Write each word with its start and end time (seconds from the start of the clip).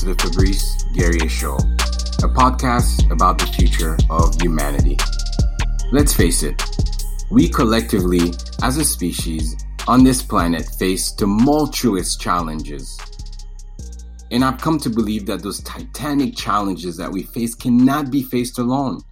to 0.00 0.06
the 0.06 0.14
Fabrice 0.14 0.82
Guerrier 0.94 1.28
Show, 1.28 1.56
a 1.56 2.32
podcast 2.32 3.10
about 3.12 3.36
the 3.36 3.44
future 3.44 3.98
of 4.08 4.34
humanity. 4.40 4.96
Let's 5.92 6.14
face 6.14 6.42
it, 6.42 6.62
we 7.30 7.50
collectively, 7.50 8.32
as 8.62 8.78
a 8.78 8.84
species, 8.86 9.62
on 9.86 10.02
this 10.02 10.22
planet 10.22 10.64
face 10.78 11.12
tumultuous 11.12 12.16
challenges. 12.16 12.98
And 14.30 14.42
I've 14.42 14.58
come 14.62 14.78
to 14.78 14.88
believe 14.88 15.26
that 15.26 15.42
those 15.42 15.60
titanic 15.64 16.34
challenges 16.34 16.96
that 16.96 17.12
we 17.12 17.24
face 17.24 17.54
cannot 17.54 18.10
be 18.10 18.22
faced 18.22 18.58
alone. 18.58 19.02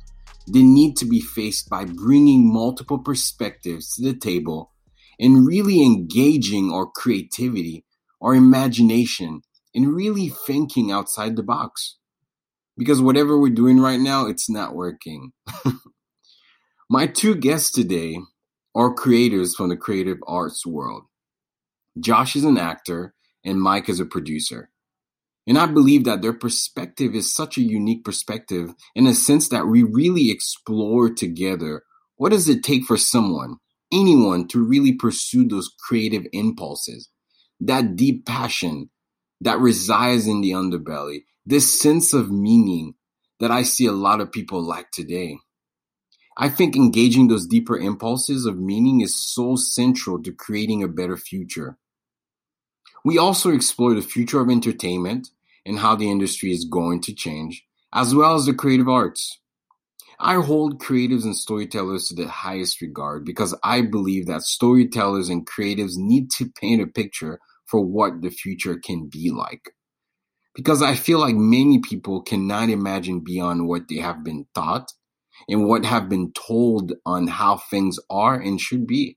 They 0.50 0.62
need 0.62 0.96
to 0.98 1.04
be 1.04 1.20
faced 1.20 1.68
by 1.68 1.84
bringing 1.84 2.50
multiple 2.50 2.98
perspectives 2.98 3.94
to 3.96 4.04
the 4.04 4.14
table 4.14 4.72
and 5.20 5.46
really 5.46 5.82
engaging 5.82 6.72
our 6.72 6.86
creativity, 6.86 7.84
our 8.22 8.34
imagination, 8.34 9.42
and 9.74 9.94
really 9.94 10.28
thinking 10.28 10.90
outside 10.90 11.36
the 11.36 11.42
box. 11.42 11.96
Because 12.76 13.02
whatever 13.02 13.38
we're 13.38 13.54
doing 13.54 13.80
right 13.80 14.00
now, 14.00 14.26
it's 14.26 14.48
not 14.48 14.74
working. 14.74 15.32
My 16.90 17.06
two 17.06 17.34
guests 17.34 17.70
today 17.70 18.18
are 18.74 18.94
creators 18.94 19.54
from 19.54 19.68
the 19.68 19.76
creative 19.76 20.18
arts 20.26 20.64
world. 20.64 21.04
Josh 21.98 22.36
is 22.36 22.44
an 22.44 22.58
actor 22.58 23.14
and 23.44 23.60
Mike 23.60 23.88
is 23.88 24.00
a 24.00 24.06
producer. 24.06 24.70
And 25.46 25.58
I 25.58 25.66
believe 25.66 26.04
that 26.04 26.22
their 26.22 26.34
perspective 26.34 27.14
is 27.14 27.34
such 27.34 27.56
a 27.56 27.62
unique 27.62 28.04
perspective 28.04 28.74
in 28.94 29.06
a 29.06 29.14
sense 29.14 29.48
that 29.48 29.66
we 29.66 29.82
really 29.82 30.30
explore 30.30 31.08
together 31.08 31.82
what 32.16 32.32
does 32.32 32.48
it 32.48 32.62
take 32.62 32.84
for 32.84 32.96
someone, 32.96 33.56
anyone, 33.92 34.46
to 34.48 34.62
really 34.62 34.92
pursue 34.92 35.48
those 35.48 35.70
creative 35.86 36.26
impulses, 36.32 37.08
that 37.60 37.96
deep 37.96 38.26
passion 38.26 38.90
that 39.40 39.58
resides 39.58 40.26
in 40.26 40.40
the 40.40 40.52
underbelly, 40.52 41.24
this 41.46 41.80
sense 41.80 42.12
of 42.12 42.30
meaning 42.30 42.94
that 43.40 43.50
I 43.50 43.62
see 43.62 43.86
a 43.86 43.92
lot 43.92 44.20
of 44.20 44.32
people 44.32 44.62
lack 44.62 44.90
today. 44.90 45.38
I 46.36 46.48
think 46.48 46.76
engaging 46.76 47.28
those 47.28 47.46
deeper 47.46 47.76
impulses 47.76 48.46
of 48.46 48.58
meaning 48.58 49.00
is 49.00 49.18
so 49.18 49.56
central 49.56 50.22
to 50.22 50.32
creating 50.32 50.82
a 50.82 50.88
better 50.88 51.16
future. 51.16 51.78
We 53.04 53.18
also 53.18 53.52
explore 53.52 53.94
the 53.94 54.02
future 54.02 54.40
of 54.40 54.50
entertainment 54.50 55.28
and 55.64 55.78
how 55.78 55.96
the 55.96 56.10
industry 56.10 56.52
is 56.52 56.64
going 56.64 57.00
to 57.02 57.14
change, 57.14 57.64
as 57.92 58.14
well 58.14 58.34
as 58.34 58.46
the 58.46 58.54
creative 58.54 58.88
arts. 58.88 59.40
I 60.20 60.34
hold 60.34 60.80
creatives 60.80 61.24
and 61.24 61.36
storytellers 61.36 62.08
to 62.08 62.14
the 62.14 62.28
highest 62.28 62.80
regard 62.80 63.24
because 63.24 63.54
I 63.62 63.82
believe 63.82 64.26
that 64.26 64.42
storytellers 64.42 65.28
and 65.28 65.46
creatives 65.46 65.96
need 65.96 66.30
to 66.32 66.50
paint 66.50 66.82
a 66.82 66.86
picture 66.86 67.40
for 67.68 67.84
what 67.84 68.22
the 68.22 68.30
future 68.30 68.76
can 68.76 69.08
be 69.08 69.30
like. 69.30 69.70
Because 70.54 70.82
I 70.82 70.94
feel 70.94 71.20
like 71.20 71.36
many 71.36 71.78
people 71.78 72.22
cannot 72.22 72.68
imagine 72.68 73.20
beyond 73.20 73.68
what 73.68 73.88
they 73.88 73.98
have 73.98 74.24
been 74.24 74.46
taught 74.54 74.92
and 75.48 75.66
what 75.68 75.84
have 75.84 76.08
been 76.08 76.32
told 76.32 76.94
on 77.06 77.28
how 77.28 77.58
things 77.58 77.98
are 78.10 78.34
and 78.34 78.60
should 78.60 78.86
be. 78.86 79.16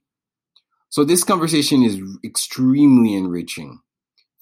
So 0.88 1.04
this 1.04 1.24
conversation 1.24 1.82
is 1.82 2.00
extremely 2.22 3.14
enriching. 3.14 3.80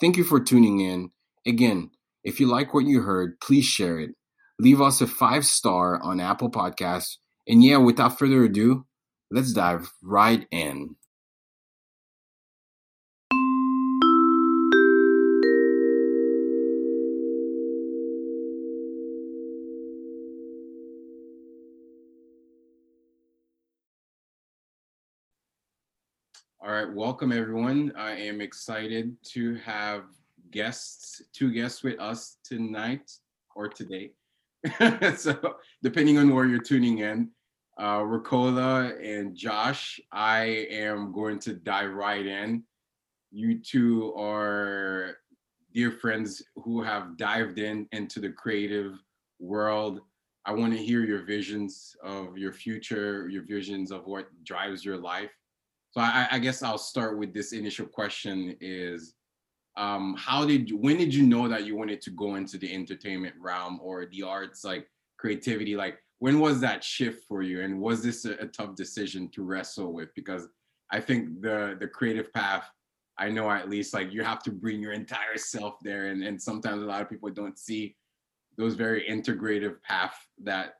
Thank 0.01 0.17
you 0.17 0.25
for 0.25 0.41
tuning 0.41 0.81
in. 0.81 1.11
Again, 1.47 1.91
if 2.25 2.41
you 2.41 2.49
like 2.49 2.75
what 2.75 2.85
you 2.85 3.03
heard, 3.03 3.41
please 3.41 3.65
share 3.65 3.99
it. 3.99 4.11
Leave 4.59 4.81
us 4.81 5.01
a 5.01 5.07
five 5.07 5.47
star 5.47 6.03
on 6.03 6.21
Apple 6.21 6.51
Podcasts. 6.51 7.17
And 7.47 7.63
yeah, 7.65 7.79
without 7.79 8.19
further 8.19 8.45
ado, 8.45 8.85
let's 9.31 9.53
dive 9.53 9.91
right 10.03 10.47
in. 10.51 10.97
All 26.63 26.71
right, 26.71 26.93
welcome 26.93 27.33
everyone. 27.33 27.91
I 27.97 28.11
am 28.11 28.43
excited 28.43 29.17
to 29.33 29.55
have 29.65 30.03
guests, 30.51 31.23
two 31.33 31.51
guests 31.55 31.83
with 31.83 31.99
us 31.99 32.37
tonight 32.45 33.11
or 33.57 33.67
today. 33.67 34.11
so, 35.17 35.55
depending 35.83 36.19
on 36.19 36.35
where 36.35 36.45
you're 36.45 36.61
tuning 36.61 36.99
in, 36.99 37.31
uh, 37.79 38.01
Rekola 38.01 38.93
and 39.03 39.35
Josh, 39.35 39.99
I 40.13 40.67
am 40.71 41.13
going 41.13 41.39
to 41.41 41.55
dive 41.55 41.93
right 41.93 42.27
in. 42.27 42.63
You 43.31 43.59
two 43.59 44.13
are 44.15 45.17
dear 45.73 45.91
friends 45.91 46.43
who 46.57 46.83
have 46.83 47.17
dived 47.17 47.59
in 47.59 47.89
into 47.93 48.21
the 48.21 48.33
creative 48.33 49.03
world. 49.39 50.01
I 50.45 50.53
want 50.53 50.75
to 50.75 50.79
hear 50.79 51.07
your 51.07 51.25
visions 51.25 51.97
of 52.05 52.37
your 52.37 52.53
future, 52.53 53.31
your 53.31 53.45
visions 53.47 53.91
of 53.91 54.05
what 54.05 54.29
drives 54.45 54.85
your 54.85 54.99
life 54.99 55.31
so 55.91 56.01
I, 56.01 56.29
I 56.33 56.39
guess 56.39 56.63
I'll 56.63 56.79
start 56.79 57.19
with 57.19 57.35
this 57.35 57.53
initial 57.53 57.87
question: 57.87 58.57
Is 58.61 59.15
um, 59.77 60.17
how 60.19 60.47
did 60.47 60.71
you, 60.71 60.77
when 60.77 60.99
did 60.99 61.15
you 61.15 61.27
know 61.27 61.49
that 61.49 61.65
you 61.65 61.77
wanted 61.77 62.01
to 62.03 62.11
go 62.11 62.35
into 62.37 62.59
the 62.59 62.73
entertainment 62.73 63.35
realm 63.39 63.81
or 63.83 64.07
the 64.07 64.23
arts, 64.23 64.65
like 64.65 64.87
creativity? 65.19 65.77
Like 65.77 65.99
when 66.19 66.39
was 66.39 66.61
that 66.61 66.85
shift 66.85 67.25
for 67.27 67.43
you, 67.43 67.63
and 67.63 67.81
was 67.81 68.03
this 68.03 68.25
a, 68.25 68.33
a 68.35 68.47
tough 68.47 68.75
decision 68.75 69.29
to 69.31 69.43
wrestle 69.43 69.93
with? 69.93 70.15
Because 70.15 70.49
I 70.91 71.01
think 71.01 71.41
the 71.41 71.77
the 71.79 71.89
creative 71.89 72.33
path 72.33 72.71
I 73.21 73.29
know 73.29 73.51
at 73.51 73.69
least 73.69 73.93
like 73.93 74.13
you 74.13 74.25
have 74.25 74.43
to 74.45 74.51
bring 74.51 74.81
your 74.81 74.93
entire 74.93 75.37
self 75.37 75.75
there, 75.83 76.07
and 76.07 76.25
and 76.25 76.41
sometimes 76.41 76.83
a 76.83 76.87
lot 76.87 77.03
of 77.03 77.11
people 77.11 77.31
don't 77.31 77.59
see 77.59 77.95
those 78.57 78.75
very 78.75 79.05
integrative 79.09 79.81
path 79.83 80.17
that 80.43 80.75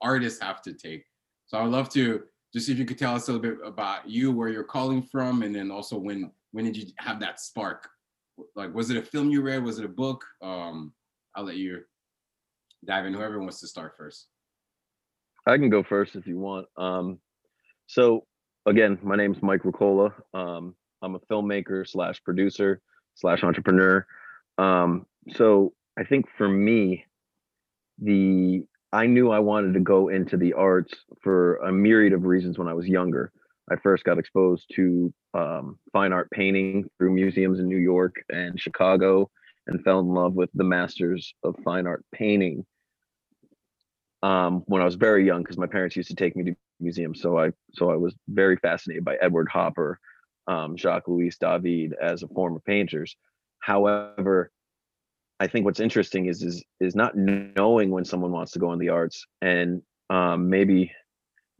artists 0.00 0.40
have 0.40 0.62
to 0.62 0.72
take. 0.72 1.04
So 1.46 1.58
I'd 1.58 1.68
love 1.68 1.88
to 1.90 2.22
just 2.52 2.68
if 2.68 2.78
you 2.78 2.84
could 2.84 2.98
tell 2.98 3.14
us 3.14 3.28
a 3.28 3.32
little 3.32 3.56
bit 3.56 3.66
about 3.66 4.08
you, 4.08 4.32
where 4.32 4.48
you're 4.48 4.64
calling 4.64 5.02
from, 5.02 5.42
and 5.42 5.54
then 5.54 5.70
also 5.70 5.98
when 5.98 6.30
when 6.52 6.64
did 6.64 6.76
you 6.76 6.86
have 6.98 7.20
that 7.20 7.40
spark? 7.40 7.88
Like, 8.56 8.74
was 8.74 8.90
it 8.90 8.96
a 8.96 9.02
film 9.02 9.30
you 9.30 9.42
read? 9.42 9.62
Was 9.62 9.78
it 9.78 9.84
a 9.84 9.88
book? 9.88 10.24
Um, 10.42 10.92
I'll 11.34 11.44
let 11.44 11.56
you 11.56 11.80
dive 12.84 13.06
in. 13.06 13.14
Whoever 13.14 13.40
wants 13.40 13.60
to 13.60 13.68
start 13.68 13.94
first. 13.96 14.28
I 15.46 15.56
can 15.56 15.70
go 15.70 15.82
first 15.82 16.14
if 16.14 16.26
you 16.26 16.38
want. 16.38 16.66
Um, 16.76 17.18
so 17.86 18.26
again, 18.66 18.98
my 19.02 19.16
name 19.16 19.32
is 19.34 19.42
Mike 19.42 19.62
Rekola. 19.62 20.12
Um, 20.34 20.74
I'm 21.02 21.16
a 21.16 21.20
filmmaker 21.20 21.88
slash 21.88 22.22
producer 22.22 22.80
slash 23.14 23.42
entrepreneur. 23.42 24.06
Um, 24.58 25.06
so 25.34 25.72
I 25.98 26.04
think 26.04 26.26
for 26.36 26.48
me, 26.48 27.04
the 27.98 28.64
I 28.92 29.06
knew 29.06 29.30
I 29.30 29.38
wanted 29.38 29.74
to 29.74 29.80
go 29.80 30.08
into 30.08 30.36
the 30.36 30.52
arts 30.52 30.94
for 31.22 31.56
a 31.56 31.72
myriad 31.72 32.12
of 32.12 32.24
reasons 32.24 32.58
when 32.58 32.68
I 32.68 32.74
was 32.74 32.86
younger. 32.86 33.32
I 33.70 33.76
first 33.76 34.04
got 34.04 34.18
exposed 34.18 34.70
to 34.74 35.12
um, 35.34 35.78
fine 35.92 36.12
art 36.12 36.30
painting 36.30 36.90
through 36.98 37.12
museums 37.12 37.58
in 37.58 37.68
New 37.68 37.78
York 37.78 38.16
and 38.28 38.60
Chicago 38.60 39.30
and 39.66 39.82
fell 39.82 40.00
in 40.00 40.08
love 40.08 40.34
with 40.34 40.50
the 40.54 40.64
masters 40.64 41.32
of 41.42 41.56
fine 41.64 41.86
art 41.86 42.04
painting 42.12 42.66
um, 44.22 44.62
when 44.66 44.82
I 44.82 44.84
was 44.84 44.96
very 44.96 45.26
young 45.26 45.42
because 45.42 45.58
my 45.58 45.66
parents 45.66 45.96
used 45.96 46.10
to 46.10 46.14
take 46.14 46.36
me 46.36 46.44
to 46.44 46.54
museums. 46.80 47.20
So 47.20 47.38
I 47.38 47.52
so 47.72 47.90
I 47.90 47.96
was 47.96 48.14
very 48.28 48.56
fascinated 48.56 49.04
by 49.04 49.16
Edward 49.16 49.48
Hopper, 49.48 49.98
um, 50.46 50.76
Jacques 50.76 51.08
Louis 51.08 51.36
David 51.40 51.94
as 52.00 52.22
a 52.22 52.28
form 52.28 52.56
of 52.56 52.64
painters. 52.64 53.16
However, 53.60 54.50
I 55.42 55.48
think 55.48 55.64
what's 55.64 55.80
interesting 55.80 56.26
is 56.26 56.40
is 56.40 56.62
is 56.78 56.94
not 56.94 57.16
knowing 57.16 57.90
when 57.90 58.04
someone 58.04 58.30
wants 58.30 58.52
to 58.52 58.60
go 58.60 58.72
in 58.72 58.78
the 58.78 58.90
arts, 58.90 59.26
and 59.40 59.82
um, 60.08 60.48
maybe 60.48 60.92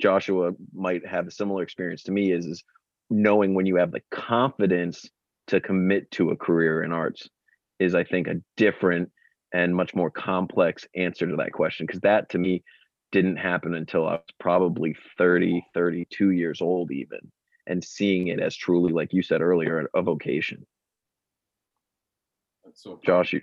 Joshua 0.01 0.53
might 0.73 1.05
have 1.05 1.27
a 1.27 1.33
similar 1.33 1.65
experience 1.65 2.05
to 2.05 2.13
me. 2.13 2.31
Is 2.31 2.47
is 2.47 2.63
knowing 3.11 3.55
when 3.55 3.67
you 3.67 3.75
have 3.77 3.91
the 3.91 4.03
confidence 4.13 5.11
to 5.49 5.61
commit 5.61 6.09
to 6.13 6.31
a 6.31 6.37
career 6.37 6.85
in 6.85 6.93
arts 6.93 7.29
is 7.81 7.97
I 7.97 8.05
think 8.05 8.29
a 8.29 8.41
different 8.57 9.11
and 9.53 9.75
much 9.75 9.97
more 9.97 10.13
complex 10.13 10.87
answer 10.95 11.27
to 11.27 11.35
that 11.37 11.53
question 11.53 11.85
because 11.85 12.03
that 12.03 12.31
to 12.31 12.39
me 12.39 12.63
didn't 13.11 13.37
happen 13.37 13.75
until 13.75 14.07
I 14.07 14.13
was 14.13 14.23
probably 14.39 14.95
30, 15.19 15.61
32 15.75 16.31
years 16.31 16.63
old 16.63 16.93
even 16.93 17.19
and 17.67 17.83
seeing 17.83 18.29
it 18.29 18.39
as 18.39 18.55
truly 18.55 18.93
like 18.93 19.13
you 19.13 19.23
said 19.23 19.43
earlier 19.43 19.89
a 19.93 20.03
vocation. 20.03 20.65
So 22.75 23.01
Josh, 23.05 23.35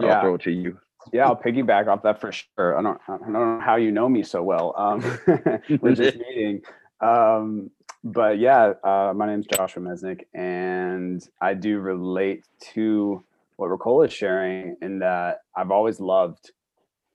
I'll 0.00 0.06
yeah. 0.06 0.20
throw 0.20 0.34
it 0.34 0.42
to 0.42 0.50
you. 0.50 0.78
Yeah, 1.12 1.26
I'll 1.26 1.36
piggyback 1.36 1.86
off 1.86 2.02
that 2.02 2.20
for 2.20 2.32
sure. 2.32 2.76
I 2.76 2.82
don't, 2.82 3.00
I 3.08 3.16
don't 3.18 3.32
know 3.32 3.60
how 3.60 3.76
you 3.76 3.92
know 3.92 4.08
me 4.08 4.22
so 4.22 4.42
well 4.42 4.74
um, 4.76 5.00
with 5.80 5.96
this 5.96 6.16
meeting. 6.28 6.62
Um, 7.00 7.70
but 8.02 8.38
yeah, 8.38 8.72
uh, 8.82 9.12
my 9.14 9.26
name 9.26 9.40
is 9.40 9.46
Joshua 9.46 9.82
Mesnik, 9.82 10.22
and 10.34 11.26
I 11.40 11.54
do 11.54 11.78
relate 11.78 12.44
to 12.74 13.24
what 13.56 13.70
Rekola 13.70 14.06
is 14.06 14.12
sharing 14.12 14.76
in 14.82 14.98
that 15.00 15.42
I've 15.56 15.70
always 15.70 16.00
loved 16.00 16.50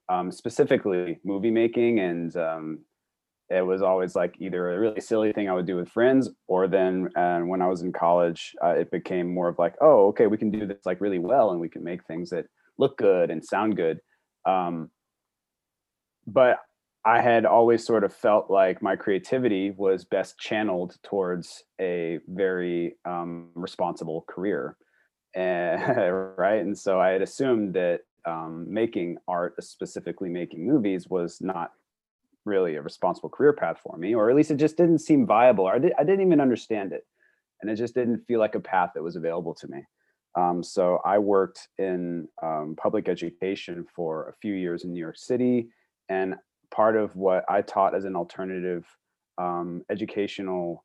um, 0.08 0.32
specifically 0.32 1.18
movie 1.24 1.50
making 1.50 2.00
and 2.00 2.36
um, 2.36 2.78
it 3.52 3.66
was 3.66 3.82
always 3.82 4.14
like 4.14 4.34
either 4.38 4.72
a 4.72 4.80
really 4.80 5.00
silly 5.00 5.32
thing 5.32 5.48
I 5.48 5.52
would 5.52 5.66
do 5.66 5.76
with 5.76 5.90
friends, 5.90 6.30
or 6.46 6.68
then 6.68 7.08
and 7.16 7.48
when 7.48 7.60
I 7.60 7.68
was 7.68 7.82
in 7.82 7.92
college, 7.92 8.54
uh, 8.64 8.70
it 8.70 8.90
became 8.90 9.32
more 9.32 9.48
of 9.48 9.58
like, 9.58 9.74
oh, 9.80 10.08
okay, 10.08 10.26
we 10.26 10.38
can 10.38 10.50
do 10.50 10.66
this 10.66 10.86
like 10.86 11.00
really 11.00 11.18
well, 11.18 11.50
and 11.50 11.60
we 11.60 11.68
can 11.68 11.84
make 11.84 12.04
things 12.04 12.30
that 12.30 12.46
look 12.78 12.96
good 12.96 13.30
and 13.30 13.44
sound 13.44 13.76
good. 13.76 14.00
Um, 14.46 14.90
but 16.26 16.58
I 17.04 17.20
had 17.20 17.44
always 17.44 17.84
sort 17.84 18.04
of 18.04 18.14
felt 18.14 18.48
like 18.48 18.80
my 18.80 18.96
creativity 18.96 19.72
was 19.72 20.04
best 20.04 20.38
channeled 20.38 20.96
towards 21.02 21.64
a 21.80 22.20
very 22.28 22.96
um, 23.04 23.50
responsible 23.54 24.24
career, 24.28 24.76
and, 25.34 25.82
right? 26.38 26.62
And 26.62 26.78
so 26.78 27.00
I 27.00 27.10
had 27.10 27.22
assumed 27.22 27.74
that 27.74 28.00
um, 28.24 28.66
making 28.68 29.18
art, 29.28 29.62
specifically 29.62 30.30
making 30.30 30.66
movies, 30.66 31.08
was 31.08 31.38
not 31.40 31.72
really 32.44 32.76
a 32.76 32.82
responsible 32.82 33.28
career 33.28 33.52
path 33.52 33.78
for 33.82 33.96
me, 33.96 34.14
or 34.14 34.30
at 34.30 34.36
least 34.36 34.50
it 34.50 34.56
just 34.56 34.76
didn't 34.76 34.98
seem 34.98 35.26
viable. 35.26 35.64
Or 35.64 35.74
I, 35.74 35.78
did, 35.78 35.92
I 35.98 36.04
didn't 36.04 36.26
even 36.26 36.40
understand 36.40 36.92
it, 36.92 37.06
and 37.60 37.70
it 37.70 37.76
just 37.76 37.94
didn't 37.94 38.24
feel 38.26 38.40
like 38.40 38.54
a 38.54 38.60
path 38.60 38.90
that 38.94 39.02
was 39.02 39.16
available 39.16 39.54
to 39.54 39.68
me. 39.68 39.84
Um, 40.34 40.62
so 40.62 41.00
I 41.04 41.18
worked 41.18 41.68
in 41.78 42.28
um, 42.42 42.74
public 42.80 43.08
education 43.08 43.84
for 43.94 44.28
a 44.28 44.32
few 44.40 44.54
years 44.54 44.84
in 44.84 44.92
New 44.92 45.00
York 45.00 45.18
City, 45.18 45.68
and 46.08 46.34
part 46.70 46.96
of 46.96 47.14
what 47.16 47.44
I 47.48 47.62
taught 47.62 47.94
as 47.94 48.04
an 48.04 48.16
alternative 48.16 48.86
um, 49.38 49.82
educational 49.90 50.84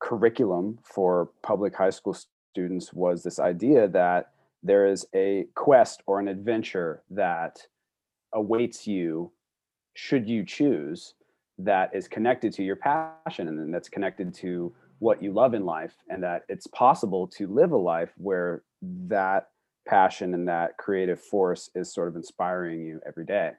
curriculum 0.00 0.78
for 0.82 1.30
public 1.42 1.74
high 1.74 1.90
school 1.90 2.16
students 2.52 2.92
was 2.92 3.22
this 3.22 3.38
idea 3.38 3.88
that 3.88 4.32
there 4.62 4.86
is 4.86 5.06
a 5.14 5.46
quest 5.54 6.02
or 6.06 6.20
an 6.20 6.28
adventure 6.28 7.02
that 7.10 7.58
awaits 8.32 8.86
you 8.86 9.30
should 9.96 10.28
you 10.28 10.44
choose 10.44 11.14
that 11.58 11.90
is 11.94 12.06
connected 12.06 12.52
to 12.52 12.62
your 12.62 12.76
passion 12.76 13.48
and 13.48 13.72
that's 13.72 13.88
connected 13.88 14.34
to 14.34 14.72
what 14.98 15.22
you 15.22 15.32
love 15.32 15.54
in 15.54 15.64
life 15.64 15.94
and 16.10 16.22
that 16.22 16.42
it's 16.48 16.66
possible 16.68 17.26
to 17.26 17.46
live 17.46 17.72
a 17.72 17.76
life 17.76 18.12
where 18.18 18.62
that 18.82 19.48
passion 19.88 20.34
and 20.34 20.46
that 20.48 20.76
creative 20.76 21.20
force 21.20 21.70
is 21.74 21.92
sort 21.92 22.08
of 22.08 22.16
inspiring 22.16 22.80
you 22.80 23.00
every 23.06 23.24
day. 23.24 23.52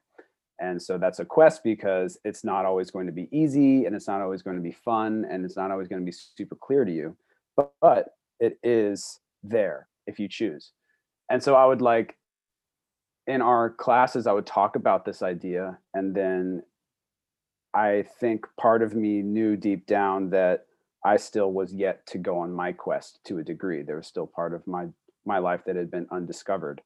And 0.59 0.81
so 0.81 0.97
that's 0.97 1.19
a 1.19 1.25
quest 1.25 1.63
because 1.63 2.19
it's 2.23 2.43
not 2.43 2.65
always 2.65 2.91
going 2.91 3.07
to 3.07 3.11
be 3.11 3.29
easy 3.31 3.85
and 3.85 3.95
it's 3.95 4.07
not 4.07 4.21
always 4.21 4.41
going 4.41 4.57
to 4.57 4.63
be 4.63 4.71
fun 4.71 5.25
and 5.29 5.43
it's 5.43 5.57
not 5.57 5.71
always 5.71 5.87
going 5.87 6.01
to 6.01 6.05
be 6.05 6.11
super 6.11 6.55
clear 6.55 6.85
to 6.85 6.91
you 6.91 7.15
but, 7.55 7.73
but 7.81 8.09
it 8.39 8.59
is 8.63 9.19
there 9.43 9.87
if 10.05 10.19
you 10.19 10.27
choose. 10.27 10.71
And 11.29 11.41
so 11.41 11.55
i 11.55 11.65
would 11.65 11.81
like 11.81 12.15
in 13.27 13.41
our 13.41 13.69
classes 13.69 14.25
i 14.27 14.31
would 14.31 14.45
talk 14.45 14.75
about 14.75 15.05
this 15.05 15.21
idea 15.21 15.77
and 15.93 16.15
then 16.15 16.63
i 17.73 18.03
think 18.19 18.45
part 18.59 18.81
of 18.81 18.95
me 18.95 19.21
knew 19.21 19.55
deep 19.55 19.85
down 19.85 20.29
that 20.29 20.67
i 21.07 21.15
still 21.15 21.51
was 21.51 21.73
yet 21.73 22.05
to 22.05 22.17
go 22.17 22.37
on 22.37 22.51
my 22.51 22.71
quest 22.71 23.19
to 23.25 23.37
a 23.37 23.43
degree. 23.43 23.81
There 23.81 23.95
was 23.95 24.07
still 24.07 24.27
part 24.27 24.53
of 24.53 24.65
my 24.67 24.87
my 25.25 25.39
life 25.39 25.61
that 25.65 25.75
had 25.75 25.91
been 25.91 26.07
undiscovered 26.11 26.81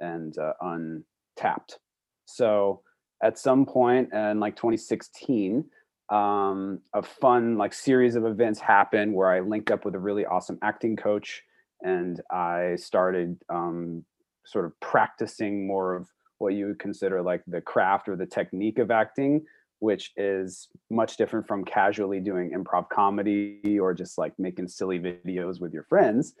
and 0.00 0.36
uh, 0.38 0.52
untapped. 0.60 1.78
So 2.24 2.82
at 3.22 3.38
some 3.38 3.66
point 3.66 4.12
in 4.12 4.40
like 4.40 4.56
2016 4.56 5.64
um, 6.10 6.80
a 6.92 7.02
fun 7.02 7.56
like 7.56 7.72
series 7.72 8.14
of 8.14 8.26
events 8.26 8.60
happened 8.60 9.14
where 9.14 9.30
i 9.30 9.40
linked 9.40 9.70
up 9.70 9.86
with 9.86 9.94
a 9.94 9.98
really 9.98 10.26
awesome 10.26 10.58
acting 10.62 10.96
coach 10.96 11.42
and 11.82 12.20
i 12.30 12.74
started 12.76 13.38
um, 13.48 14.04
sort 14.44 14.64
of 14.64 14.78
practicing 14.80 15.66
more 15.66 15.94
of 15.94 16.08
what 16.38 16.54
you 16.54 16.66
would 16.66 16.78
consider 16.78 17.22
like 17.22 17.42
the 17.46 17.60
craft 17.60 18.08
or 18.08 18.16
the 18.16 18.26
technique 18.26 18.78
of 18.78 18.90
acting 18.90 19.44
which 19.84 20.12
is 20.16 20.68
much 20.90 21.18
different 21.18 21.46
from 21.46 21.62
casually 21.62 22.18
doing 22.18 22.52
improv 22.52 22.88
comedy 22.88 23.78
or 23.78 23.92
just 23.92 24.16
like 24.16 24.32
making 24.38 24.66
silly 24.66 24.98
videos 24.98 25.60
with 25.60 25.74
your 25.74 25.84
friends. 25.84 26.34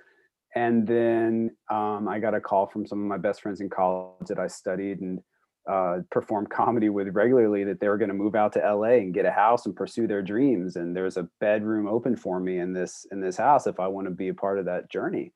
And 0.56 0.86
then 0.86 1.50
um, 1.70 2.08
i 2.08 2.18
got 2.18 2.34
a 2.34 2.40
call 2.40 2.66
from 2.66 2.86
some 2.86 3.00
of 3.00 3.06
my 3.06 3.18
best 3.18 3.42
friends 3.42 3.60
in 3.60 3.68
college 3.68 4.28
that 4.28 4.38
i 4.38 4.46
studied 4.46 5.00
and 5.00 5.20
uh, 5.68 5.98
performed 6.10 6.50
comedy 6.50 6.88
with 6.90 7.08
regularly 7.14 7.64
that 7.64 7.80
they 7.80 7.88
were 7.88 7.98
going 7.98 8.10
to 8.10 8.14
move 8.14 8.34
out 8.34 8.52
to 8.52 8.74
la 8.74 8.88
and 8.88 9.14
get 9.14 9.24
a 9.24 9.30
house 9.30 9.66
and 9.66 9.74
pursue 9.74 10.06
their 10.06 10.22
dreams. 10.22 10.76
And 10.76 10.94
there's 10.96 11.16
a 11.16 11.28
bedroom 11.40 11.86
open 11.86 12.16
for 12.16 12.38
me 12.40 12.58
in 12.58 12.72
this 12.72 13.06
in 13.12 13.20
this 13.20 13.36
house 13.36 13.66
if 13.66 13.78
i 13.80 13.86
want 13.86 14.06
to 14.06 14.10
be 14.10 14.28
a 14.28 14.34
part 14.34 14.58
of 14.58 14.64
that 14.66 14.90
journey. 14.90 15.32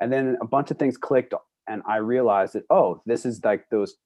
And 0.00 0.12
then 0.12 0.36
a 0.40 0.46
bunch 0.46 0.72
of 0.72 0.78
things 0.78 0.96
clicked 0.96 1.34
and 1.68 1.82
I 1.88 1.96
realized 1.96 2.54
that 2.54 2.64
oh, 2.70 3.02
this 3.06 3.24
is 3.24 3.44
like 3.44 3.68
those 3.70 3.96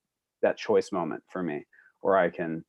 that 0.43 0.57
choice 0.57 0.93
moment 0.93 1.23
for 1.29 1.43
me, 1.43 1.67
where 2.01 2.17
I 2.17 2.31
can 2.31 2.65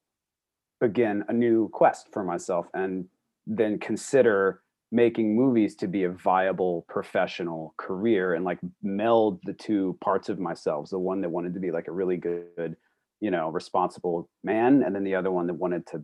begin 0.80 1.24
a 1.28 1.34
new 1.34 1.70
quest 1.70 2.08
for 2.12 2.24
myself 2.24 2.68
and 2.74 3.06
then 3.46 3.80
consider 3.80 4.62
making 4.92 5.36
movies 5.36 5.76
to 5.76 5.88
be 5.88 6.04
a 6.04 6.12
viable 6.12 6.86
professional 6.88 7.74
career 7.78 8.36
and 8.36 8.46
like 8.46 8.60
meld 8.82 9.40
the 9.44 9.54
two 9.54 9.98
parts 10.02 10.30
of 10.30 10.40
myself 10.40 10.90
the 10.90 11.00
one 11.00 11.20
that 11.22 11.30
wanted 11.30 11.54
to 11.54 11.60
be 11.60 11.72
like 11.72 11.88
a 11.88 11.92
really 11.92 12.16
good 12.16 12.76
you 13.20 13.30
know 13.30 13.50
responsible 13.50 14.30
man 14.44 14.84
and 14.84 14.96
then 14.96 15.04
the 15.04 15.16
other 15.16 15.32
one 15.32 15.48
that 15.48 15.54
wanted 15.54 15.86
to 15.86 16.04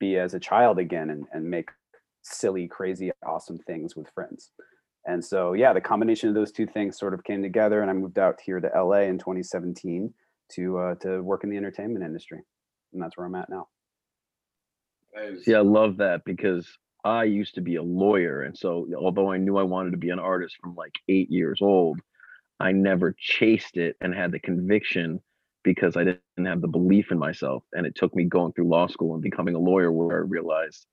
be 0.00 0.18
as 0.18 0.34
a 0.34 0.40
child 0.40 0.78
again 0.78 1.10
and, 1.10 1.24
and 1.32 1.48
make 1.48 1.70
silly 2.22 2.66
crazy 2.66 3.12
awesome 3.24 3.58
things 3.58 3.94
with 3.94 4.08
friends 4.12 4.50
and 5.06 5.24
so, 5.24 5.52
yeah, 5.52 5.72
the 5.72 5.80
combination 5.80 6.28
of 6.28 6.34
those 6.34 6.52
two 6.52 6.66
things 6.66 6.98
sort 6.98 7.14
of 7.14 7.22
came 7.24 7.42
together, 7.42 7.80
and 7.80 7.90
I 7.90 7.94
moved 7.94 8.18
out 8.18 8.40
here 8.44 8.60
to 8.60 8.70
LA 8.74 9.02
in 9.02 9.18
2017 9.18 10.12
to 10.52 10.78
uh, 10.78 10.94
to 10.96 11.20
work 11.22 11.44
in 11.44 11.50
the 11.50 11.56
entertainment 11.56 12.04
industry, 12.04 12.40
and 12.92 13.02
that's 13.02 13.16
where 13.16 13.26
I'm 13.26 13.34
at 13.34 13.48
now. 13.48 13.68
Yeah, 15.46 15.58
I 15.58 15.62
love 15.62 15.96
that 15.98 16.24
because 16.24 16.68
I 17.04 17.24
used 17.24 17.54
to 17.54 17.60
be 17.60 17.76
a 17.76 17.82
lawyer, 17.82 18.42
and 18.42 18.56
so 18.56 18.86
although 18.98 19.30
I 19.30 19.38
knew 19.38 19.56
I 19.56 19.62
wanted 19.62 19.92
to 19.92 19.96
be 19.96 20.10
an 20.10 20.18
artist 20.18 20.56
from 20.60 20.74
like 20.74 20.92
eight 21.08 21.30
years 21.30 21.60
old, 21.62 22.00
I 22.58 22.72
never 22.72 23.14
chased 23.18 23.76
it 23.76 23.96
and 24.00 24.14
had 24.14 24.32
the 24.32 24.40
conviction 24.40 25.20
because 25.62 25.96
I 25.96 26.04
didn't 26.04 26.46
have 26.46 26.60
the 26.60 26.68
belief 26.68 27.10
in 27.10 27.18
myself. 27.18 27.64
And 27.72 27.86
it 27.86 27.96
took 27.96 28.14
me 28.14 28.24
going 28.24 28.52
through 28.52 28.68
law 28.68 28.86
school 28.86 29.14
and 29.14 29.22
becoming 29.22 29.54
a 29.54 29.58
lawyer 29.58 29.90
where 29.90 30.16
I 30.16 30.20
realized 30.20 30.86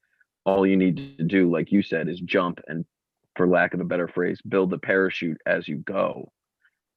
all 0.46 0.66
you 0.66 0.76
need 0.76 1.18
to 1.18 1.24
do, 1.24 1.50
like 1.50 1.72
you 1.72 1.82
said, 1.84 2.10
is 2.10 2.20
jump 2.20 2.60
and 2.68 2.84
for 3.36 3.48
lack 3.48 3.74
of 3.74 3.80
a 3.80 3.86
better 3.86 4.08
phrase, 4.08 4.40
build 4.48 4.70
the 4.70 4.78
parachute 4.78 5.40
as 5.46 5.68
you 5.68 5.78
go. 5.78 6.32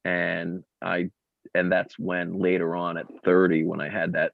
And 0.05 0.62
I 0.83 1.11
and 1.55 1.71
that's 1.71 1.99
when 1.99 2.38
later 2.38 2.77
on 2.77 2.97
at 2.97 3.06
30 3.25 3.65
when 3.65 3.81
I 3.81 3.88
had 3.88 4.12
that 4.12 4.33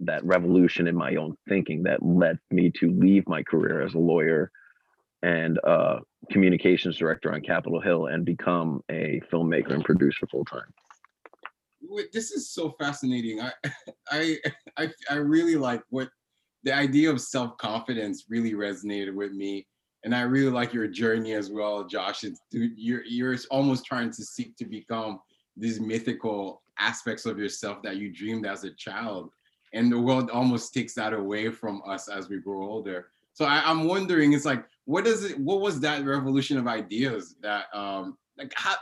that 0.00 0.24
revolution 0.24 0.86
in 0.86 0.94
my 0.94 1.16
own 1.16 1.34
thinking 1.48 1.82
that 1.84 2.02
led 2.02 2.38
me 2.50 2.70
to 2.70 2.90
leave 2.90 3.26
my 3.26 3.42
career 3.42 3.80
as 3.80 3.94
a 3.94 3.98
lawyer 3.98 4.50
and 5.22 5.58
communications 6.30 6.98
director 6.98 7.32
on 7.32 7.40
Capitol 7.40 7.80
Hill 7.80 8.06
and 8.06 8.24
become 8.24 8.82
a 8.90 9.20
filmmaker 9.32 9.72
and 9.72 9.84
producer 9.84 10.26
full 10.26 10.44
time. 10.44 10.72
This 12.12 12.30
is 12.30 12.50
so 12.50 12.74
fascinating. 12.78 13.40
I, 13.40 13.52
I, 14.10 14.36
I, 14.76 14.90
I 15.10 15.14
really 15.14 15.56
like 15.56 15.82
what 15.90 16.10
the 16.64 16.74
idea 16.74 17.10
of 17.10 17.20
self 17.20 17.56
confidence 17.58 18.24
really 18.28 18.52
resonated 18.52 19.14
with 19.14 19.32
me 19.32 19.66
and 20.04 20.14
I 20.14 20.22
really 20.22 20.50
like 20.50 20.72
your 20.72 20.86
journey 20.86 21.32
as 21.32 21.50
well, 21.50 21.84
Josh. 21.84 22.24
It's, 22.24 22.40
you're 22.52 23.04
you're 23.04 23.36
almost 23.50 23.84
trying 23.84 24.10
to 24.12 24.24
seek 24.24 24.56
to 24.56 24.64
become 24.64 25.20
these 25.56 25.80
mythical 25.80 26.62
aspects 26.78 27.26
of 27.26 27.38
yourself 27.38 27.82
that 27.82 27.96
you 27.96 28.12
dreamed 28.12 28.46
as 28.46 28.64
a 28.64 28.70
child, 28.74 29.30
and 29.72 29.90
the 29.90 30.00
world 30.00 30.30
almost 30.30 30.72
takes 30.74 30.94
that 30.94 31.12
away 31.12 31.50
from 31.50 31.82
us 31.86 32.08
as 32.08 32.28
we 32.28 32.38
grow 32.38 32.62
older. 32.62 33.08
So 33.32 33.44
I, 33.44 33.70
am 33.70 33.84
wondering, 33.84 34.32
it's 34.32 34.46
like, 34.46 34.64
what 34.86 35.04
does 35.04 35.24
it? 35.24 35.38
What 35.38 35.60
was 35.60 35.80
that 35.80 36.04
revolution 36.04 36.56
of 36.56 36.66
ideas 36.66 37.34
that, 37.42 37.66
um, 37.74 38.16
like, 38.38 38.52
how, 38.56 38.76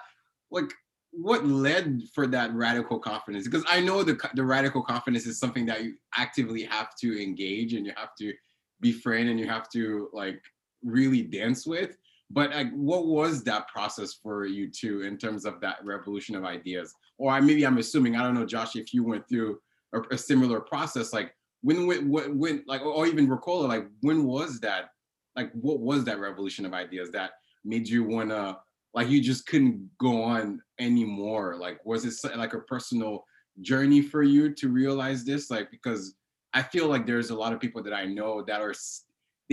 like, 0.51 0.73
what 1.11 1.45
led 1.45 2.03
for 2.15 2.27
that 2.29 2.53
radical 2.55 2.99
confidence? 2.99 3.45
Because 3.45 3.65
I 3.69 3.81
know 3.81 4.03
the 4.03 4.19
the 4.35 4.45
radical 4.45 4.83
confidence 4.83 5.27
is 5.27 5.39
something 5.39 5.67
that 5.67 5.83
you 5.83 5.95
actively 6.17 6.63
have 6.65 6.95
to 7.01 7.21
engage 7.21 7.73
and 7.75 7.87
you 7.87 7.93
have 7.97 8.15
to 8.21 8.33
befriend 8.81 9.29
and 9.29 9.41
you 9.41 9.49
have 9.49 9.69
to 9.71 10.09
like 10.13 10.41
really 10.85 11.23
dance 11.23 11.67
with 11.67 11.97
but 12.31 12.51
like 12.51 12.73
what 12.73 13.07
was 13.07 13.45
that 13.45 13.69
process 13.69 14.15
for 14.15 14.47
you 14.47 14.71
too 14.71 15.03
in 15.03 15.19
terms 15.19 15.45
of 15.45 15.61
that 15.61 15.77
revolution 15.85 16.35
of 16.35 16.45
ideas? 16.45 16.95
Or 17.19 17.41
maybe 17.41 17.65
i'm 17.67 17.79
assuming 17.79 18.17
i 18.17 18.23
don't 18.23 18.35
know 18.35 18.47
josh 18.47 18.77
if 18.77 18.93
you 18.93 19.05
went 19.05 19.29
through 19.29 19.61
a, 19.95 20.01
a 20.13 20.19
similar 20.19 20.61
process 20.61 21.13
like 21.13 21.35
when 21.63 21.87
when 21.87 22.39
when 22.39 22.65
like 22.67 22.83
or 22.83 23.07
even 23.07 23.29
Rekola 23.29 23.69
like 23.69 23.87
when 24.01 24.25
was 24.25 24.61
that 24.61 24.91
like 25.37 25.51
what 25.53 25.81
was 25.81 26.05
that 26.05 26.21
revolution 26.21 26.67
of 26.67 26.75
ideas 26.75 27.11
that 27.13 27.33
made 27.65 27.89
you 27.89 28.05
want 28.05 28.31
to 28.31 28.59
like 28.93 29.09
you 29.09 29.21
just 29.21 29.47
couldn't 29.47 29.89
go 29.99 30.23
on 30.23 30.63
anymore? 30.79 31.57
Like 31.59 31.85
was 31.85 32.05
it 32.05 32.37
like 32.37 32.53
a 32.55 32.61
personal 32.61 33.25
journey 33.61 34.03
for 34.03 34.23
you 34.23 34.55
to 34.55 34.69
realize 34.69 35.25
this? 35.25 35.51
Like 35.51 35.71
because 35.71 36.15
i 36.55 36.63
feel 36.63 36.87
like 36.87 37.05
there's 37.05 37.31
a 37.31 37.35
lot 37.35 37.53
of 37.53 37.61
people 37.61 37.83
that 37.83 37.93
i 37.93 38.05
know 38.05 38.43
that 38.43 38.61
are 38.61 38.75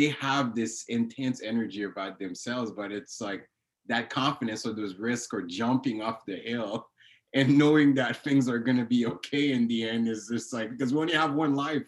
they 0.02 0.16
have 0.20 0.56
this 0.56 0.86
intense 0.90 1.44
energy 1.44 1.84
about 1.84 2.18
themselves, 2.18 2.72
but 2.72 2.92
it's 2.92 3.22
like 3.22 3.48
that 3.88 4.10
confidence 4.10 4.66
or 4.66 4.74
those 4.74 4.96
risks 4.96 5.30
or 5.32 5.44
jumping 5.44 6.02
off 6.02 6.26
the 6.26 6.38
hill 6.38 6.88
and 7.36 7.56
knowing 7.58 7.94
that 7.94 8.18
things 8.18 8.50
are 8.50 8.58
going 8.58 8.78
to 8.78 8.86
be 8.86 9.06
okay 9.06 9.52
in 9.52 9.68
the 9.68 9.88
end 9.88 10.08
is 10.08 10.28
just 10.32 10.54
like 10.54 10.72
because 10.72 10.92
we 10.92 11.00
only 11.00 11.14
have 11.14 11.34
one 11.34 11.54
life 11.56 11.84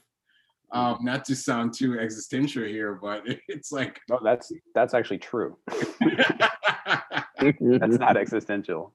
Um, 0.72 1.00
not 1.02 1.26
to 1.26 1.36
sound 1.36 1.74
too 1.74 2.00
existential 2.00 2.64
here, 2.64 2.94
but 3.02 3.24
it's 3.48 3.72
like 3.72 4.00
no, 4.10 4.20
that's 4.24 4.52
that's 4.76 4.94
actually 4.94 5.20
true. 5.20 5.58
that's 7.40 8.00
not 8.00 8.16
existential. 8.18 8.94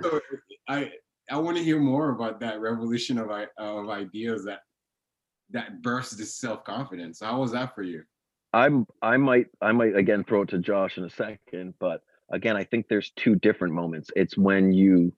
so 0.00 0.20
I 0.68 0.92
I 1.30 1.36
want 1.44 1.56
to 1.56 1.64
hear 1.64 1.80
more 1.80 2.10
about 2.10 2.40
that 2.40 2.60
revolution 2.60 3.16
of 3.18 3.28
of 3.58 3.88
ideas 3.88 4.44
that 4.44 4.60
that 5.52 5.82
burst 5.82 6.16
this 6.18 6.34
self 6.34 6.64
confidence. 6.64 7.20
How 7.20 7.40
was 7.40 7.52
that 7.52 7.74
for 7.74 7.82
you? 7.82 8.02
I'm 8.52 8.86
I 9.02 9.16
might 9.16 9.46
I 9.60 9.72
might 9.72 9.96
again 9.96 10.24
throw 10.24 10.42
it 10.42 10.48
to 10.50 10.58
Josh 10.58 10.98
in 10.98 11.04
a 11.04 11.10
second, 11.10 11.74
but 11.78 12.02
again 12.32 12.56
I 12.56 12.64
think 12.64 12.86
there's 12.88 13.12
two 13.16 13.36
different 13.36 13.74
moments. 13.74 14.10
It's 14.16 14.36
when 14.36 14.72
you 14.72 15.12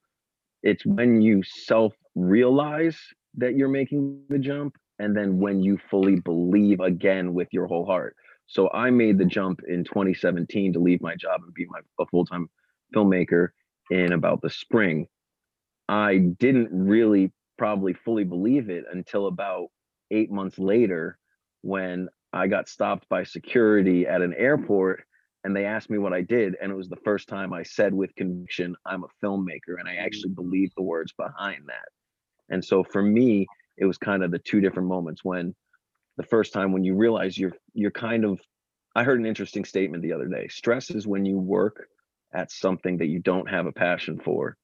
it's 0.62 0.84
when 0.84 1.22
you 1.22 1.42
self 1.42 1.94
realize 2.14 2.98
that 3.36 3.56
you're 3.56 3.68
making 3.68 4.22
the 4.28 4.38
jump 4.38 4.76
and 4.98 5.16
then 5.16 5.38
when 5.38 5.62
you 5.62 5.78
fully 5.90 6.20
believe 6.20 6.80
again 6.80 7.32
with 7.32 7.48
your 7.52 7.66
whole 7.66 7.86
heart. 7.86 8.14
So 8.46 8.70
I 8.72 8.90
made 8.90 9.18
the 9.18 9.24
jump 9.24 9.60
in 9.66 9.84
2017 9.84 10.74
to 10.74 10.78
leave 10.78 11.00
my 11.00 11.16
job 11.16 11.40
and 11.42 11.54
be 11.54 11.66
my 11.70 11.80
a 11.98 12.06
full-time 12.06 12.50
filmmaker 12.94 13.48
in 13.90 14.12
about 14.12 14.42
the 14.42 14.50
spring. 14.50 15.06
I 15.88 16.18
didn't 16.18 16.68
really 16.70 17.32
probably 17.56 17.94
fully 17.94 18.24
believe 18.24 18.68
it 18.68 18.84
until 18.92 19.26
about 19.26 19.68
8 20.12 20.30
months 20.30 20.58
later 20.58 21.18
when 21.62 22.08
I 22.32 22.46
got 22.46 22.68
stopped 22.68 23.08
by 23.08 23.24
security 23.24 24.06
at 24.06 24.22
an 24.22 24.34
airport 24.34 25.04
and 25.44 25.56
they 25.56 25.64
asked 25.64 25.90
me 25.90 25.98
what 25.98 26.12
I 26.12 26.22
did. 26.22 26.56
And 26.60 26.70
it 26.70 26.76
was 26.76 26.88
the 26.88 26.96
first 26.96 27.28
time 27.28 27.52
I 27.52 27.62
said 27.62 27.92
with 27.92 28.14
conviction, 28.14 28.76
I'm 28.86 29.04
a 29.04 29.26
filmmaker. 29.26 29.78
And 29.78 29.88
I 29.88 29.96
actually 29.96 30.30
mm. 30.30 30.36
believed 30.36 30.74
the 30.76 30.82
words 30.82 31.12
behind 31.12 31.64
that. 31.66 31.88
And 32.48 32.64
so 32.64 32.84
for 32.84 33.02
me, 33.02 33.46
it 33.76 33.86
was 33.86 33.98
kind 33.98 34.22
of 34.22 34.30
the 34.30 34.38
two 34.38 34.60
different 34.60 34.88
moments 34.88 35.24
when 35.24 35.54
the 36.16 36.22
first 36.22 36.52
time 36.52 36.72
when 36.72 36.84
you 36.84 36.94
realize 36.94 37.38
you're 37.38 37.54
you're 37.72 37.90
kind 37.90 38.24
of 38.24 38.40
I 38.94 39.04
heard 39.04 39.18
an 39.18 39.26
interesting 39.26 39.64
statement 39.64 40.02
the 40.02 40.12
other 40.12 40.28
day. 40.28 40.48
Stress 40.48 40.90
is 40.90 41.06
when 41.06 41.24
you 41.24 41.38
work 41.38 41.88
at 42.34 42.50
something 42.50 42.98
that 42.98 43.06
you 43.06 43.18
don't 43.18 43.48
have 43.48 43.66
a 43.66 43.72
passion 43.72 44.20
for. 44.22 44.56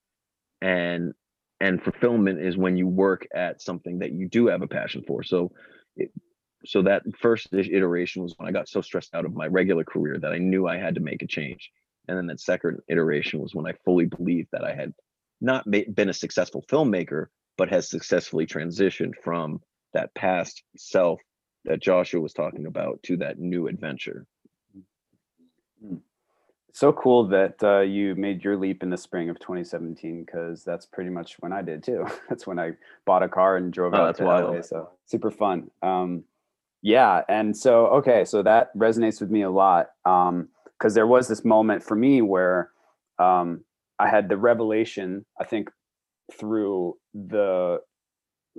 And 0.60 1.14
and 1.60 1.82
fulfillment 1.82 2.40
is 2.40 2.56
when 2.56 2.76
you 2.76 2.86
work 2.86 3.26
at 3.34 3.60
something 3.60 3.98
that 3.98 4.12
you 4.12 4.28
do 4.28 4.46
have 4.46 4.62
a 4.62 4.68
passion 4.68 5.02
for. 5.06 5.22
So 5.22 5.52
it, 5.96 6.10
so 6.64 6.82
that 6.82 7.02
first 7.20 7.48
iteration 7.52 8.22
was 8.22 8.34
when 8.36 8.48
I 8.48 8.52
got 8.52 8.68
so 8.68 8.80
stressed 8.80 9.14
out 9.14 9.24
of 9.24 9.34
my 9.34 9.46
regular 9.46 9.84
career 9.84 10.18
that 10.18 10.32
I 10.32 10.38
knew 10.38 10.66
I 10.66 10.76
had 10.76 10.94
to 10.96 11.00
make 11.00 11.22
a 11.22 11.26
change. 11.26 11.70
And 12.08 12.16
then 12.16 12.26
that 12.26 12.40
second 12.40 12.78
iteration 12.88 13.40
was 13.40 13.54
when 13.54 13.66
I 13.66 13.74
fully 13.84 14.06
believed 14.06 14.48
that 14.52 14.64
I 14.64 14.74
had 14.74 14.92
not 15.40 15.70
been 15.70 16.08
a 16.08 16.14
successful 16.14 16.64
filmmaker, 16.68 17.26
but 17.56 17.68
has 17.68 17.88
successfully 17.88 18.46
transitioned 18.46 19.12
from 19.22 19.60
that 19.92 20.14
past 20.14 20.62
self 20.76 21.20
that 21.64 21.82
Joshua 21.82 22.20
was 22.20 22.32
talking 22.32 22.66
about 22.66 23.02
to 23.04 23.18
that 23.18 23.38
new 23.38 23.68
adventure. 23.68 24.26
Hmm. 25.80 25.96
So 26.72 26.92
cool 26.92 27.26
that 27.28 27.62
uh, 27.62 27.80
you 27.80 28.14
made 28.14 28.44
your 28.44 28.56
leap 28.56 28.82
in 28.82 28.90
the 28.90 28.96
spring 28.96 29.30
of 29.30 29.40
2017 29.40 30.24
because 30.24 30.62
that's 30.62 30.86
pretty 30.86 31.10
much 31.10 31.36
when 31.40 31.52
I 31.52 31.62
did 31.62 31.82
too. 31.82 32.06
that's 32.28 32.46
when 32.46 32.58
I 32.58 32.72
bought 33.04 33.22
a 33.22 33.28
car 33.28 33.56
and 33.56 33.72
drove 33.72 33.94
oh, 33.94 33.98
out 33.98 34.16
to 34.16 34.24
wild. 34.24 34.54
LA. 34.54 34.62
So 34.62 34.90
super 35.06 35.30
fun. 35.30 35.70
Um, 35.82 36.24
yeah 36.82 37.22
and 37.28 37.56
so 37.56 37.86
okay 37.86 38.24
so 38.24 38.42
that 38.42 38.76
resonates 38.76 39.20
with 39.20 39.30
me 39.30 39.42
a 39.42 39.50
lot 39.50 39.88
um 40.04 40.48
because 40.78 40.94
there 40.94 41.06
was 41.06 41.26
this 41.26 41.44
moment 41.44 41.82
for 41.82 41.96
me 41.96 42.22
where 42.22 42.70
um 43.18 43.64
i 43.98 44.08
had 44.08 44.28
the 44.28 44.36
revelation 44.36 45.24
i 45.40 45.44
think 45.44 45.70
through 46.32 46.96
the 47.14 47.78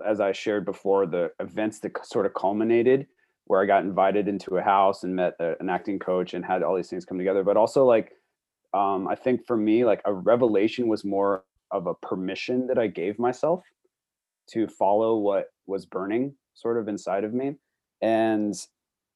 as 0.06 0.20
i 0.20 0.32
shared 0.32 0.66
before 0.66 1.06
the 1.06 1.32
events 1.40 1.80
that 1.80 2.06
sort 2.06 2.26
of 2.26 2.34
culminated 2.34 3.08
where 3.50 3.62
i 3.62 3.66
got 3.66 3.84
invited 3.84 4.28
into 4.28 4.58
a 4.58 4.62
house 4.62 5.04
and 5.04 5.16
met 5.16 5.34
a, 5.40 5.56
an 5.60 5.70
acting 5.70 6.00
coach 6.00 6.34
and 6.34 6.46
had 6.46 6.64
all 6.64 6.76
these 6.76 6.90
things 6.90 7.06
come 7.06 7.18
together 7.18 7.44
but 7.44 7.58
also 7.58 7.86
like 7.86 8.14
um 8.74 9.08
i 9.08 9.16
think 9.16 9.46
for 9.46 9.58
me 9.58 9.84
like 9.84 10.02
a 10.06 10.14
revelation 10.14 10.88
was 10.88 11.04
more 11.04 11.44
of 11.72 11.88
a 11.88 11.94
permission 11.96 12.68
that 12.68 12.80
i 12.80 12.88
gave 12.88 13.20
myself 13.20 13.64
to 14.50 14.68
follow 14.68 15.18
what 15.18 15.48
was 15.68 15.86
burning 15.86 16.34
sort 16.54 16.78
of 16.78 16.88
inside 16.88 17.24
of 17.24 17.34
me 17.34 17.56
and 18.02 18.56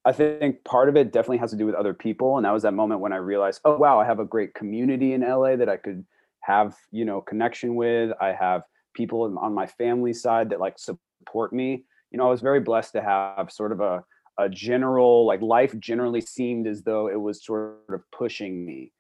I 0.06 0.12
think 0.12 0.64
part 0.66 0.90
of 0.90 0.98
it 0.98 1.14
definitely 1.14 1.38
has 1.38 1.52
to 1.52 1.58
do 1.58 1.66
with 1.66 1.76
other 1.76 1.94
people. 1.94 2.38
And 2.38 2.46
that 2.46 2.52
was 2.52 2.64
that 2.64 2.74
moment 2.74 3.00
when 3.00 3.14
I 3.14 3.18
realized, 3.18 3.62
oh, 3.64 3.78
wow, 3.78 4.00
I 4.00 4.06
have 4.06 4.20
a 4.20 4.26
great 4.26 4.54
community 4.54 5.14
in 5.14 5.22
LA 5.22 5.56
that 5.56 5.70
I 5.70 5.78
could 5.78 6.06
have, 6.42 6.76
you 6.92 7.06
know, 7.06 7.22
connection 7.22 7.76
with. 7.76 8.12
I 8.20 8.34
have 8.34 8.64
people 8.94 9.38
on 9.40 9.54
my 9.54 9.66
family 9.66 10.14
side 10.14 10.50
that 10.50 10.60
like 10.60 10.78
support 10.78 11.54
me. 11.54 11.86
You 12.12 12.18
know, 12.18 12.28
I 12.28 12.30
was 12.30 12.42
very 12.42 12.60
blessed 12.60 12.92
to 12.94 13.02
have 13.02 13.50
sort 13.50 13.72
of 13.72 13.80
a, 13.80 14.04
a 14.40 14.50
general, 14.50 15.26
like 15.26 15.42
life 15.42 15.78
generally 15.80 16.22
seemed 16.22 16.68
as 16.68 16.84
though 16.84 17.08
it 17.08 17.20
was 17.20 17.44
sort 17.44 17.80
of 17.90 18.02
pushing 18.12 18.66
me. 18.66 18.92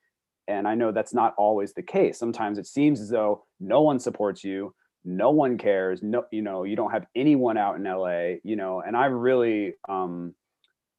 And 0.47 0.67
I 0.67 0.75
know 0.75 0.91
that's 0.91 1.13
not 1.13 1.33
always 1.37 1.73
the 1.73 1.81
case. 1.81 2.19
Sometimes 2.19 2.57
it 2.57 2.67
seems 2.67 2.99
as 2.99 3.09
though 3.09 3.45
no 3.59 3.81
one 3.81 3.99
supports 3.99 4.43
you 4.43 4.73
no 5.05 5.31
one 5.31 5.57
cares 5.57 6.01
no 6.01 6.23
you 6.31 6.41
know 6.41 6.63
you 6.63 6.75
don't 6.75 6.91
have 6.91 7.05
anyone 7.15 7.57
out 7.57 7.75
in 7.75 7.83
la 7.83 8.35
you 8.43 8.55
know 8.55 8.81
and 8.85 8.95
i 8.95 9.05
really 9.05 9.73
um 9.89 10.33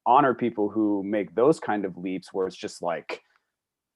honor 0.06 0.34
people 0.34 0.68
who 0.68 1.02
make 1.02 1.34
those 1.34 1.58
kind 1.58 1.84
of 1.84 1.96
leaps 1.96 2.32
where 2.32 2.46
it's 2.46 2.56
just 2.56 2.82
like 2.82 3.22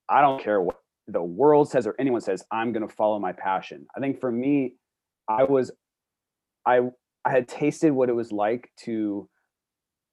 i 0.08 0.20
don't 0.20 0.42
care 0.42 0.60
what 0.60 0.76
the 1.08 1.22
world 1.22 1.68
says 1.68 1.86
or 1.86 1.94
anyone 1.98 2.20
says 2.20 2.42
i'm 2.50 2.72
going 2.72 2.86
to 2.86 2.94
follow 2.94 3.18
my 3.18 3.32
passion 3.32 3.86
i 3.96 4.00
think 4.00 4.18
for 4.20 4.32
me 4.32 4.74
i 5.28 5.44
was 5.44 5.70
i 6.66 6.80
i 7.24 7.30
had 7.30 7.46
tasted 7.46 7.92
what 7.92 8.08
it 8.08 8.14
was 8.14 8.32
like 8.32 8.70
to 8.78 9.28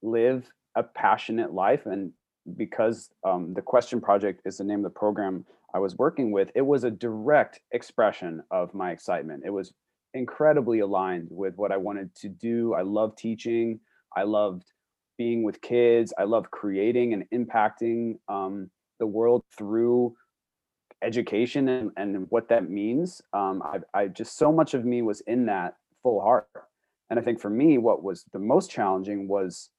live 0.06 0.50
a 0.76 0.84
passionate 0.84 1.54
life 1.54 1.86
and 1.86 2.12
because 2.58 3.10
um, 3.26 3.54
the 3.54 3.62
question 3.62 4.00
project 4.00 4.42
is 4.46 4.58
the 4.58 4.64
name 4.64 4.80
of 4.80 4.94
the 4.94 5.00
program 5.00 5.46
i 5.74 5.80
was 5.80 5.98
working 5.98 6.32
with 6.32 6.52
it 6.56 6.62
was 6.62 6.84
a 6.84 6.92
direct 6.92 7.60
expression 7.72 8.44
of 8.52 8.74
my 8.74 8.92
excitement 8.92 9.44
it 9.46 9.50
was 9.50 9.74
incredibly 10.16 10.80
aligned 10.80 11.28
with 11.30 11.56
what 11.58 11.72
I 11.72 11.78
wanted 11.78 12.16
to 12.16 12.30
do. 12.30 12.74
I 12.74 12.82
love 12.82 13.16
teaching. 13.16 13.80
I 14.16 14.24
loved 14.24 14.64
being 15.18 15.44
with 15.44 15.62
kids. 15.62 16.14
I 16.18 16.24
love 16.24 16.50
creating 16.50 17.14
and 17.14 17.26
impacting 17.32 18.18
um, 18.28 18.72
the 19.00 19.06
world 19.06 19.44
through 19.56 20.16
education 21.04 21.68
and, 21.68 21.92
and 21.98 22.26
what 22.30 22.48
that 22.50 22.70
means. 22.70 23.22
Um, 23.34 23.62
I, 23.62 23.80
I 24.00 24.08
just 24.08 24.38
so 24.38 24.52
much 24.52 24.74
of 24.74 24.86
me 24.86 25.02
was 25.02 25.22
in 25.22 25.46
that 25.48 25.76
full 26.02 26.22
heart. 26.22 26.48
And 27.10 27.20
I 27.20 27.22
think 27.22 27.40
for 27.40 27.50
me, 27.50 27.78
what 27.78 28.02
was 28.02 28.26
the 28.34 28.40
most 28.40 28.72
challenging 28.72 29.28
was 29.28 29.70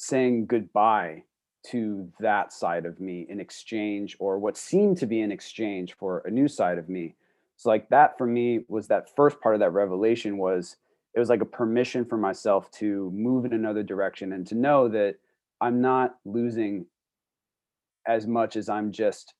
saying 0.00 0.46
goodbye 0.46 1.22
to 1.62 2.10
that 2.20 2.54
side 2.54 2.86
of 2.86 2.98
me 3.00 3.26
in 3.28 3.38
exchange 3.38 4.16
or 4.18 4.38
what 4.38 4.56
seemed 4.56 4.96
to 4.96 5.06
be 5.06 5.20
an 5.20 5.30
exchange 5.30 5.94
for 5.94 6.20
a 6.20 6.30
new 6.30 6.48
side 6.48 6.78
of 6.78 6.88
me. 6.88 7.14
So 7.58 7.68
like 7.68 7.90
that 7.90 8.16
for 8.16 8.26
me 8.26 8.60
was 8.66 8.88
that 8.88 9.14
first 9.14 9.38
part 9.42 9.54
of 9.54 9.60
that 9.60 9.74
revelation 9.74 10.38
was 10.38 10.76
it 11.14 11.18
was 11.18 11.28
like 11.28 11.42
a 11.42 11.44
permission 11.44 12.06
for 12.06 12.16
myself 12.16 12.70
to 12.78 13.10
move 13.14 13.44
in 13.44 13.52
another 13.52 13.82
direction 13.82 14.32
and 14.32 14.46
to 14.46 14.54
know 14.54 14.88
that 14.88 15.16
I'm 15.60 15.82
not 15.82 16.16
losing 16.24 16.86
as 18.06 18.26
much 18.26 18.56
as 18.56 18.70
I'm 18.70 18.92
just 18.92 19.34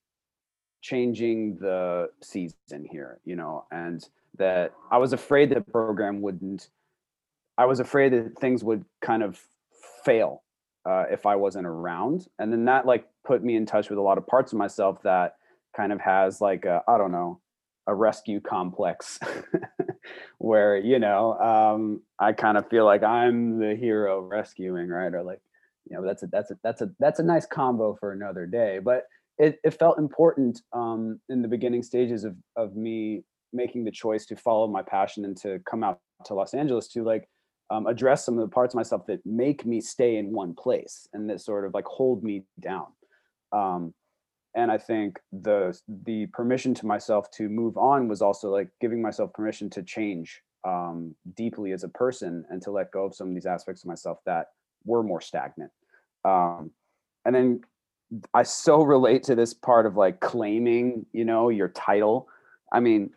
changing 0.82 1.56
the 1.56 2.10
season 2.22 2.84
here, 2.90 3.18
you 3.24 3.34
know, 3.34 3.64
and 3.70 4.06
that 4.36 4.74
I 4.90 4.98
was 4.98 5.14
afraid 5.14 5.48
that 5.52 5.64
the 5.64 5.72
program 5.72 6.20
wouldn't 6.20 6.68
I 7.56 7.64
was 7.64 7.80
afraid 7.80 8.12
that 8.12 8.38
things 8.38 8.62
would 8.62 8.84
kind 9.00 9.22
of 9.22 9.40
fail 10.04 10.42
uh, 10.88 11.04
if 11.10 11.26
I 11.26 11.36
wasn't 11.36 11.66
around. 11.66 12.26
And 12.38 12.52
then 12.52 12.64
that 12.66 12.86
like 12.86 13.06
put 13.24 13.42
me 13.42 13.56
in 13.56 13.66
touch 13.66 13.90
with 13.90 13.98
a 13.98 14.02
lot 14.02 14.18
of 14.18 14.26
parts 14.26 14.52
of 14.52 14.58
myself 14.58 15.02
that 15.02 15.36
kind 15.76 15.92
of 15.92 16.00
has 16.00 16.40
like 16.40 16.66
I 16.66 16.98
don't 16.98 17.12
know 17.12 17.40
a 17.86 17.94
rescue 17.94 18.40
complex 18.40 19.18
where 20.38 20.76
you 20.76 20.98
know 20.98 21.32
um, 21.38 22.00
i 22.18 22.32
kind 22.32 22.56
of 22.56 22.68
feel 22.68 22.84
like 22.84 23.02
i'm 23.02 23.58
the 23.58 23.74
hero 23.74 24.20
rescuing 24.20 24.88
right 24.88 25.12
or 25.12 25.22
like 25.22 25.40
you 25.88 25.96
know 25.96 26.04
that's 26.04 26.22
a 26.22 26.26
that's 26.28 26.50
a 26.50 26.58
that's 26.62 26.82
a 26.82 26.90
that's 26.98 27.18
a 27.18 27.22
nice 27.22 27.46
combo 27.46 27.96
for 27.98 28.12
another 28.12 28.46
day 28.46 28.78
but 28.78 29.04
it, 29.38 29.58
it 29.64 29.70
felt 29.70 29.98
important 29.98 30.60
um, 30.74 31.18
in 31.30 31.40
the 31.42 31.48
beginning 31.48 31.82
stages 31.82 32.24
of 32.24 32.36
of 32.56 32.76
me 32.76 33.24
making 33.52 33.84
the 33.84 33.90
choice 33.90 34.24
to 34.26 34.36
follow 34.36 34.68
my 34.68 34.82
passion 34.82 35.24
and 35.24 35.36
to 35.38 35.58
come 35.68 35.82
out 35.82 35.98
to 36.24 36.34
los 36.34 36.54
angeles 36.54 36.86
to 36.86 37.02
like 37.02 37.28
um, 37.70 37.86
address 37.86 38.24
some 38.24 38.38
of 38.38 38.48
the 38.48 38.52
parts 38.52 38.74
of 38.74 38.76
myself 38.76 39.06
that 39.06 39.24
make 39.24 39.64
me 39.64 39.80
stay 39.80 40.16
in 40.16 40.32
one 40.32 40.54
place 40.54 41.08
and 41.12 41.28
that 41.30 41.40
sort 41.40 41.64
of 41.64 41.74
like 41.74 41.84
hold 41.86 42.22
me 42.22 42.44
down. 42.60 42.86
Um, 43.52 43.94
and 44.54 44.70
i 44.70 44.78
think 44.78 45.18
the 45.32 45.78
the 46.04 46.26
permission 46.26 46.74
to 46.74 46.86
myself 46.86 47.30
to 47.30 47.48
move 47.48 47.76
on 47.76 48.08
was 48.08 48.22
also 48.22 48.50
like 48.50 48.68
giving 48.80 49.00
myself 49.00 49.32
permission 49.32 49.70
to 49.70 49.82
change 49.82 50.42
um, 50.64 51.14
deeply 51.36 51.72
as 51.72 51.84
a 51.84 51.88
person 51.88 52.44
and 52.50 52.60
to 52.62 52.70
let 52.70 52.90
go 52.90 53.04
of 53.04 53.14
some 53.14 53.28
of 53.28 53.34
these 53.34 53.46
aspects 53.46 53.82
of 53.82 53.88
myself 53.88 54.18
that 54.26 54.48
were 54.84 55.02
more 55.02 55.20
stagnant. 55.20 55.70
Um, 56.24 56.70
and 57.24 57.34
then 57.34 57.60
i 58.34 58.42
so 58.42 58.82
relate 58.96 59.22
to 59.22 59.34
this 59.34 59.54
part 59.54 59.86
of 59.86 59.96
like 59.96 60.20
claiming 60.20 61.06
you 61.12 61.24
know 61.24 61.48
your 61.48 61.68
title. 61.68 62.28
I 62.72 62.80
mean 62.80 63.10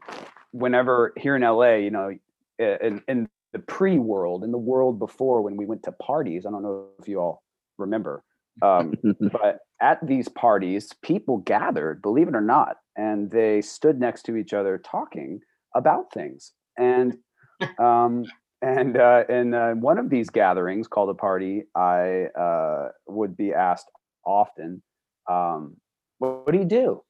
whenever 0.51 1.13
here 1.17 1.35
in 1.35 1.41
la 1.41 1.73
you 1.73 1.91
know 1.91 2.17
in, 2.59 3.01
in 3.07 3.27
the 3.53 3.59
pre-world 3.59 4.43
and 4.43 4.53
the 4.53 4.57
world 4.57 4.99
before 4.99 5.41
when 5.41 5.55
we 5.55 5.65
went 5.65 5.83
to 5.83 5.91
parties. 5.93 6.45
I 6.45 6.51
don't 6.51 6.63
know 6.63 6.87
if 6.99 7.07
you 7.07 7.19
all 7.19 7.43
remember, 7.77 8.23
um, 8.61 8.93
but 9.31 9.59
at 9.81 10.05
these 10.05 10.27
parties, 10.27 10.91
people 11.01 11.37
gathered, 11.37 12.01
believe 12.01 12.27
it 12.27 12.35
or 12.35 12.41
not, 12.41 12.77
and 12.97 13.31
they 13.31 13.61
stood 13.61 13.99
next 13.99 14.23
to 14.23 14.35
each 14.35 14.53
other 14.53 14.77
talking 14.77 15.39
about 15.75 16.11
things. 16.13 16.51
And 16.77 17.17
um, 17.79 18.25
and 18.61 18.97
uh, 18.97 19.23
in 19.27 19.53
uh, 19.53 19.73
one 19.73 19.97
of 19.97 20.09
these 20.09 20.29
gatherings 20.29 20.87
called 20.87 21.09
a 21.09 21.13
party, 21.13 21.63
I 21.75 22.27
uh, 22.39 22.89
would 23.07 23.35
be 23.35 23.53
asked 23.53 23.91
often, 24.25 24.81
um, 25.29 25.75
what, 26.19 26.45
what 26.45 26.53
do 26.53 26.59
you 26.59 26.65
do? 26.65 27.03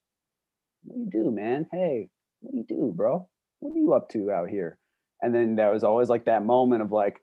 What 0.84 0.96
do 0.96 1.18
you 1.18 1.24
do, 1.24 1.32
man? 1.32 1.68
Hey, 1.72 2.10
what 2.42 2.52
do 2.54 2.58
you 2.58 2.66
do, 2.68 2.94
bro? 2.96 3.30
What 3.60 3.76
are 3.76 3.80
you 3.80 3.94
up 3.94 4.10
to 4.10 4.32
out 4.32 4.50
here? 4.50 4.80
And 5.24 5.34
then 5.34 5.56
there 5.56 5.72
was 5.72 5.84
always 5.84 6.10
like 6.10 6.26
that 6.26 6.46
moment 6.46 6.82
of 6.82 6.92
like, 6.92 7.22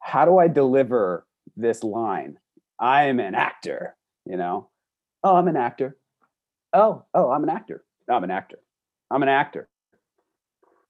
how 0.00 0.24
do 0.24 0.38
I 0.38 0.48
deliver 0.48 1.24
this 1.56 1.84
line? 1.84 2.38
I 2.80 3.04
am 3.04 3.20
an 3.20 3.36
actor, 3.36 3.96
you 4.26 4.36
know? 4.36 4.68
Oh, 5.22 5.36
I'm 5.36 5.46
an 5.46 5.56
actor. 5.56 5.96
Oh, 6.72 7.04
oh, 7.14 7.30
I'm 7.30 7.44
an 7.44 7.48
actor. 7.48 7.84
I'm 8.10 8.24
an 8.24 8.32
actor. 8.32 8.58
I'm 9.10 9.22
an 9.22 9.28
actor. 9.28 9.68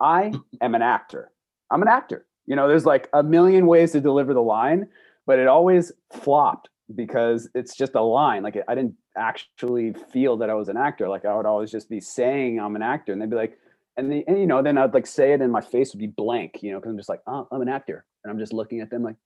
I 0.00 0.32
am 0.62 0.74
an 0.74 0.82
actor. 0.82 1.30
I'm 1.70 1.82
an 1.82 1.88
actor. 1.88 2.26
You 2.46 2.56
know, 2.56 2.66
there's 2.66 2.86
like 2.86 3.08
a 3.12 3.22
million 3.22 3.66
ways 3.66 3.92
to 3.92 4.00
deliver 4.00 4.32
the 4.32 4.42
line, 4.42 4.88
but 5.26 5.38
it 5.38 5.48
always 5.48 5.92
flopped 6.12 6.70
because 6.94 7.48
it's 7.54 7.76
just 7.76 7.94
a 7.94 8.00
line. 8.00 8.42
Like 8.42 8.56
I 8.66 8.74
didn't 8.74 8.96
actually 9.16 9.94
feel 10.12 10.38
that 10.38 10.48
I 10.50 10.54
was 10.54 10.68
an 10.68 10.78
actor. 10.78 11.08
Like 11.08 11.26
I 11.26 11.36
would 11.36 11.46
always 11.46 11.70
just 11.70 11.90
be 11.90 12.00
saying 12.00 12.58
I'm 12.58 12.74
an 12.74 12.82
actor, 12.82 13.12
and 13.12 13.20
they'd 13.20 13.30
be 13.30 13.36
like, 13.36 13.58
and, 13.96 14.11
the, 14.11 14.25
and 14.26 14.38
you 14.38 14.46
know, 14.46 14.62
then 14.62 14.78
I'd 14.78 14.94
like 14.94 15.06
say 15.06 15.32
it, 15.32 15.40
and 15.40 15.52
my 15.52 15.61
face 15.61 15.92
would 15.92 16.00
be 16.00 16.06
blank, 16.06 16.62
you 16.62 16.72
know, 16.72 16.78
because 16.78 16.90
I'm 16.90 16.96
just 16.96 17.08
like, 17.08 17.20
oh, 17.26 17.46
I'm 17.50 17.62
an 17.62 17.68
actor, 17.68 18.04
and 18.25 18.30
I'm 18.30 18.38
just 18.38 18.52
looking 18.52 18.80
at 18.80 18.90
them 18.90 19.02
like, 19.02 19.16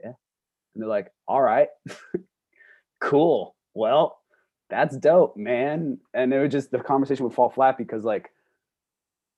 yeah, 0.00 0.12
and 0.74 0.82
they're 0.82 0.88
like, 0.88 1.10
all 1.26 1.42
right, 1.42 1.68
cool, 3.00 3.54
well, 3.74 4.18
that's 4.70 4.96
dope, 4.96 5.36
man, 5.36 5.98
and 6.14 6.32
it 6.32 6.38
would 6.38 6.50
just 6.50 6.70
the 6.70 6.78
conversation 6.78 7.24
would 7.24 7.34
fall 7.34 7.50
flat 7.50 7.78
because 7.78 8.04
like, 8.04 8.30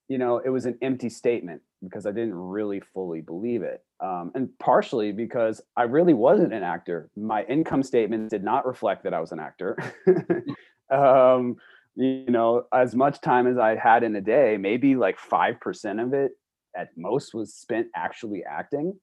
you 0.07 0.17
know, 0.17 0.39
it 0.39 0.49
was 0.49 0.65
an 0.65 0.77
empty 0.81 1.09
statement 1.09 1.61
because 1.83 2.05
I 2.05 2.11
didn't 2.11 2.35
really 2.35 2.81
fully 2.93 3.21
believe 3.21 3.63
it. 3.63 3.83
Um, 4.01 4.31
and 4.35 4.49
partially 4.59 5.11
because 5.11 5.61
I 5.77 5.83
really 5.83 6.13
wasn't 6.13 6.53
an 6.53 6.63
actor. 6.63 7.09
My 7.15 7.43
income 7.43 7.83
statement 7.83 8.29
did 8.29 8.43
not 8.43 8.65
reflect 8.65 9.03
that 9.03 9.13
I 9.13 9.19
was 9.19 9.31
an 9.31 9.39
actor. 9.39 9.77
um, 10.91 11.55
you 11.95 12.25
know, 12.29 12.63
as 12.73 12.95
much 12.95 13.21
time 13.21 13.47
as 13.47 13.57
I 13.57 13.75
had 13.75 14.03
in 14.03 14.15
a 14.15 14.21
day, 14.21 14.57
maybe 14.57 14.95
like 14.95 15.17
5% 15.19 16.03
of 16.03 16.13
it 16.13 16.31
at 16.75 16.89
most 16.97 17.33
was 17.33 17.53
spent 17.53 17.87
actually 17.95 18.43
acting. 18.43 18.99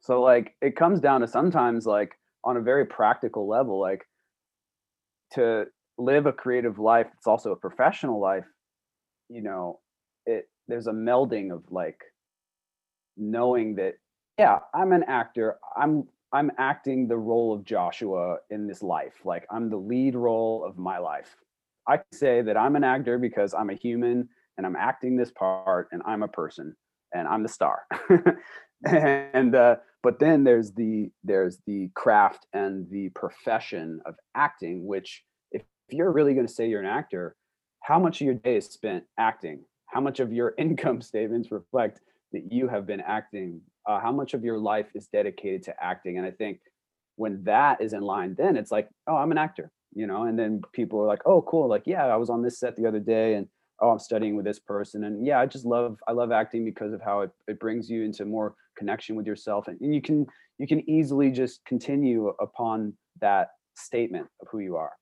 So, 0.00 0.20
like, 0.20 0.56
it 0.60 0.74
comes 0.74 1.00
down 1.00 1.20
to 1.20 1.28
sometimes, 1.28 1.86
like, 1.86 2.12
on 2.44 2.56
a 2.56 2.60
very 2.60 2.86
practical 2.86 3.46
level, 3.46 3.78
like, 3.78 4.04
to 5.34 5.66
live 5.98 6.26
a 6.26 6.32
creative 6.32 6.78
life, 6.78 7.06
it's 7.16 7.26
also 7.26 7.52
a 7.52 7.56
professional 7.56 8.20
life, 8.20 8.46
you 9.28 9.42
know, 9.42 9.78
it 10.26 10.48
there's 10.68 10.86
a 10.86 10.92
melding 10.92 11.52
of 11.52 11.62
like 11.70 12.00
knowing 13.16 13.74
that 13.74 13.94
yeah 14.38 14.58
i'm 14.74 14.92
an 14.92 15.04
actor 15.06 15.56
i'm 15.76 16.06
i'm 16.32 16.50
acting 16.58 17.06
the 17.06 17.16
role 17.16 17.52
of 17.52 17.64
joshua 17.64 18.36
in 18.50 18.66
this 18.66 18.82
life 18.82 19.14
like 19.24 19.44
i'm 19.50 19.68
the 19.68 19.76
lead 19.76 20.14
role 20.14 20.64
of 20.64 20.78
my 20.78 20.98
life 20.98 21.36
i 21.88 21.98
say 22.12 22.42
that 22.42 22.56
i'm 22.56 22.76
an 22.76 22.84
actor 22.84 23.18
because 23.18 23.54
i'm 23.54 23.70
a 23.70 23.74
human 23.74 24.28
and 24.56 24.66
i'm 24.66 24.76
acting 24.76 25.16
this 25.16 25.30
part 25.30 25.88
and 25.92 26.02
i'm 26.06 26.22
a 26.22 26.28
person 26.28 26.74
and 27.14 27.28
i'm 27.28 27.42
the 27.42 27.48
star. 27.48 27.82
And 28.84 29.54
uh, 29.54 29.76
but 30.02 30.18
then 30.18 30.44
there's 30.44 30.72
the 30.72 31.10
there's 31.22 31.58
the 31.66 31.90
craft 31.94 32.46
and 32.52 32.88
the 32.90 33.10
profession 33.10 34.00
of 34.06 34.16
acting 34.34 34.86
which 34.86 35.22
if, 35.52 35.62
if 35.88 35.94
you're 35.94 36.12
really 36.12 36.34
going 36.34 36.46
to 36.46 36.52
say 36.52 36.68
you're 36.68 36.80
an 36.80 36.86
actor 36.86 37.36
how 37.80 37.98
much 37.98 38.20
of 38.20 38.26
your 38.26 38.34
day 38.34 38.56
is 38.56 38.66
spent 38.66 39.04
acting? 39.18 39.64
How 39.86 40.00
much 40.00 40.20
of 40.20 40.32
your 40.32 40.54
income 40.58 41.00
statements 41.00 41.50
reflect 41.50 42.00
that 42.32 42.52
you 42.52 42.68
have 42.68 42.86
been 42.86 43.00
acting? 43.00 43.60
Uh, 43.88 44.00
how 44.00 44.12
much 44.12 44.34
of 44.34 44.44
your 44.44 44.58
life 44.58 44.86
is 44.94 45.08
dedicated 45.08 45.62
to 45.64 45.74
acting? 45.82 46.18
And 46.18 46.26
i 46.26 46.30
think 46.30 46.60
when 47.16 47.44
that 47.44 47.80
is 47.80 47.92
in 47.92 48.00
line 48.00 48.34
then 48.38 48.56
it's 48.56 48.70
like 48.70 48.88
oh 49.06 49.16
i'm 49.16 49.30
an 49.30 49.38
actor 49.38 49.70
you 49.94 50.06
know 50.06 50.24
and 50.24 50.38
then 50.38 50.60
people 50.72 51.00
are 51.00 51.06
like 51.06 51.22
oh 51.26 51.42
cool 51.42 51.68
like 51.68 51.82
yeah 51.86 52.06
i 52.06 52.16
was 52.16 52.30
on 52.30 52.42
this 52.42 52.58
set 52.58 52.76
the 52.76 52.86
other 52.86 53.00
day 53.00 53.34
and 53.34 53.46
oh 53.80 53.90
i'm 53.90 53.98
studying 53.98 54.36
with 54.36 54.44
this 54.44 54.58
person 54.58 55.04
and 55.04 55.26
yeah 55.26 55.40
i 55.40 55.46
just 55.46 55.64
love 55.64 55.98
i 56.08 56.12
love 56.12 56.32
acting 56.32 56.64
because 56.64 56.92
of 56.92 57.00
how 57.00 57.20
it, 57.20 57.30
it 57.48 57.58
brings 57.60 57.90
you 57.90 58.02
into 58.02 58.24
more 58.24 58.54
connection 58.76 59.16
with 59.16 59.26
yourself 59.26 59.68
and, 59.68 59.80
and 59.80 59.94
you 59.94 60.00
can 60.00 60.26
you 60.58 60.66
can 60.66 60.88
easily 60.88 61.30
just 61.30 61.64
continue 61.64 62.28
upon 62.40 62.92
that 63.20 63.48
statement 63.74 64.26
of 64.40 64.48
who 64.50 64.60
you 64.60 64.76
are 64.76 64.92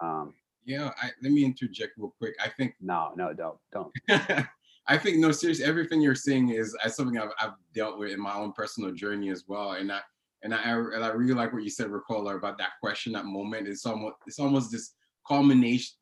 um, 0.00 0.34
yeah, 0.68 0.90
I, 1.02 1.10
let 1.22 1.32
me 1.32 1.44
interject 1.44 1.94
real 1.96 2.14
quick. 2.18 2.34
I 2.44 2.50
think 2.50 2.74
no, 2.80 3.12
no, 3.16 3.32
don't, 3.32 3.56
don't. 3.72 3.90
I 4.86 4.98
think 4.98 5.16
no, 5.16 5.32
seriously, 5.32 5.64
everything 5.64 6.02
you're 6.02 6.14
saying 6.14 6.50
is, 6.50 6.76
is 6.84 6.94
something 6.94 7.18
I've, 7.18 7.30
I've, 7.40 7.52
dealt 7.74 7.98
with 7.98 8.12
in 8.12 8.20
my 8.20 8.34
own 8.34 8.52
personal 8.52 8.92
journey 8.92 9.30
as 9.30 9.44
well. 9.48 9.72
And 9.72 9.90
I 9.90 10.00
and 10.42 10.54
I 10.54 10.72
and 10.72 11.04
I 11.04 11.08
really 11.08 11.34
like 11.34 11.52
what 11.52 11.62
you 11.62 11.70
said, 11.70 11.88
Rekola, 11.88 12.36
about 12.36 12.58
that 12.58 12.72
question, 12.80 13.12
that 13.12 13.26
moment. 13.26 13.68
It's 13.68 13.86
almost 13.86 14.16
it's 14.26 14.38
almost 14.38 14.70
this 14.70 14.94
culmination, 15.26 15.96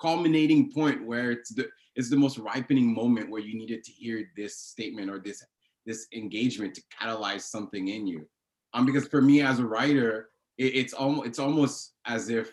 culminating 0.00 0.72
point 0.72 1.04
where 1.04 1.30
it's 1.30 1.54
the 1.54 1.68
it's 1.96 2.10
the 2.10 2.16
most 2.16 2.38
ripening 2.38 2.92
moment 2.92 3.30
where 3.30 3.40
you 3.40 3.56
needed 3.56 3.84
to 3.84 3.92
hear 3.92 4.30
this 4.36 4.58
statement 4.58 5.10
or 5.10 5.18
this 5.18 5.44
this 5.86 6.06
engagement 6.14 6.74
to 6.74 6.82
catalyze 7.00 7.42
something 7.42 7.88
in 7.88 8.06
you. 8.06 8.26
Um, 8.72 8.86
because 8.86 9.06
for 9.06 9.20
me 9.20 9.42
as 9.42 9.58
a 9.58 9.66
writer, 9.66 10.30
it, 10.58 10.74
it's 10.74 10.94
almost 10.94 11.26
it's 11.26 11.38
almost 11.38 11.92
as 12.06 12.30
if 12.30 12.50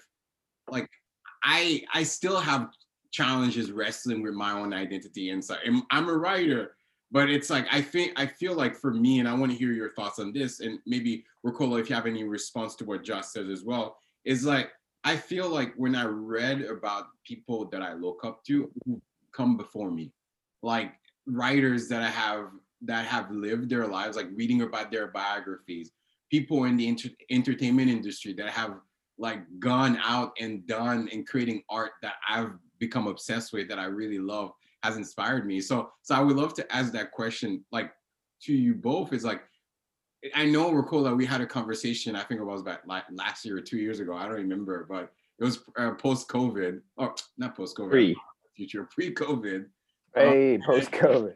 like 0.70 0.90
I 1.44 1.84
I 1.94 2.04
still 2.04 2.40
have 2.40 2.70
challenges 3.12 3.72
wrestling 3.72 4.22
with 4.22 4.34
my 4.34 4.52
own 4.52 4.74
identity 4.74 5.30
inside. 5.30 5.60
I'm 5.92 6.10
a 6.10 6.18
writer, 6.18 6.76
but 7.12 7.30
it's 7.30 7.50
like 7.50 7.68
I 7.72 7.82
think 7.82 8.14
I 8.16 8.26
feel 8.26 8.56
like 8.56 8.76
for 8.76 8.94
me, 8.94 9.20
and 9.20 9.28
I 9.28 9.34
want 9.34 9.52
to 9.52 9.58
hear 9.58 9.74
your 9.74 9.94
thoughts 9.94 10.20
on 10.20 10.32
this, 10.32 10.62
and 10.62 10.80
maybe 10.86 11.26
Rekola, 11.46 11.80
if 11.80 11.90
you 11.90 11.96
have 11.96 12.06
any 12.06 12.24
response 12.24 12.76
to 12.76 12.86
what 12.86 13.04
Josh 13.04 13.26
says 13.28 13.50
as 13.50 13.64
well, 13.64 13.98
is 14.24 14.46
like 14.46 14.72
I 15.04 15.18
feel 15.18 15.50
like 15.50 15.74
when 15.76 15.96
I 15.96 16.06
read 16.06 16.62
about 16.62 17.06
people 17.26 17.66
that 17.70 17.82
I 17.82 17.94
look 17.94 18.24
up 18.24 18.44
to 18.46 18.72
who 18.86 19.02
come 19.34 19.58
before 19.58 19.92
me, 19.92 20.14
like 20.62 20.94
writers 21.26 21.88
that 21.90 22.02
I 22.02 22.10
have 22.10 22.48
that 22.84 23.06
have 23.06 23.30
lived 23.30 23.70
their 23.70 23.88
lives, 23.88 24.16
like 24.16 24.30
reading 24.34 24.62
about 24.62 24.92
their 24.92 25.08
biographies, 25.08 25.92
people 26.30 26.64
in 26.64 26.78
the 26.78 26.88
inter- 26.88 27.10
entertainment 27.30 27.90
industry 27.90 28.34
that 28.34 28.50
have 28.50 28.76
like 29.18 29.42
gone 29.60 30.00
out 30.04 30.32
and 30.40 30.66
done 30.66 31.10
and 31.12 31.28
creating 31.28 31.62
art 31.70 31.92
that 32.02 32.16
I've 32.28 32.54
become 32.80 33.08
obsessed 33.08 33.54
with 33.54 33.68
that 33.70 33.78
I 33.78 33.86
really 33.86 34.18
love 34.18 34.52
has 34.84 34.98
inspired 34.98 35.46
me. 35.46 35.62
So 35.62 35.92
so 36.02 36.16
I 36.16 36.22
would 36.22 36.36
love 36.36 36.54
to 36.56 36.76
ask 36.76 36.92
that 36.94 37.12
question 37.12 37.64
like 37.72 37.92
to 38.44 38.54
you 38.54 38.74
both 38.74 39.14
is 39.14 39.24
like 39.24 39.42
I 40.36 40.46
know 40.46 40.72
Rekola 40.72 41.16
we 41.16 41.26
had 41.26 41.42
a 41.42 41.46
conversation 41.46 42.16
I 42.16 42.24
think 42.24 42.40
it 42.40 42.44
was 42.44 42.62
about 42.62 42.88
like 42.88 43.04
last 43.12 43.46
year 43.46 43.58
or 43.58 43.62
two 43.62 43.78
years 43.78 44.00
ago 44.00 44.16
I 44.16 44.24
don't 44.24 44.34
remember 44.34 44.86
but 44.90 45.12
it 45.40 45.44
was 45.44 45.60
uh, 45.78 45.92
post 45.92 46.28
COVID 46.28 46.82
or 46.98 47.16
not 47.38 47.56
post 47.56 47.78
COVID 47.78 47.90
pre 47.90 48.16
future 48.56 48.88
pre 48.92 49.14
COVID 49.14 49.66
hey 50.16 50.56
um, 50.56 50.62
post 50.66 50.92
COVID 50.92 51.36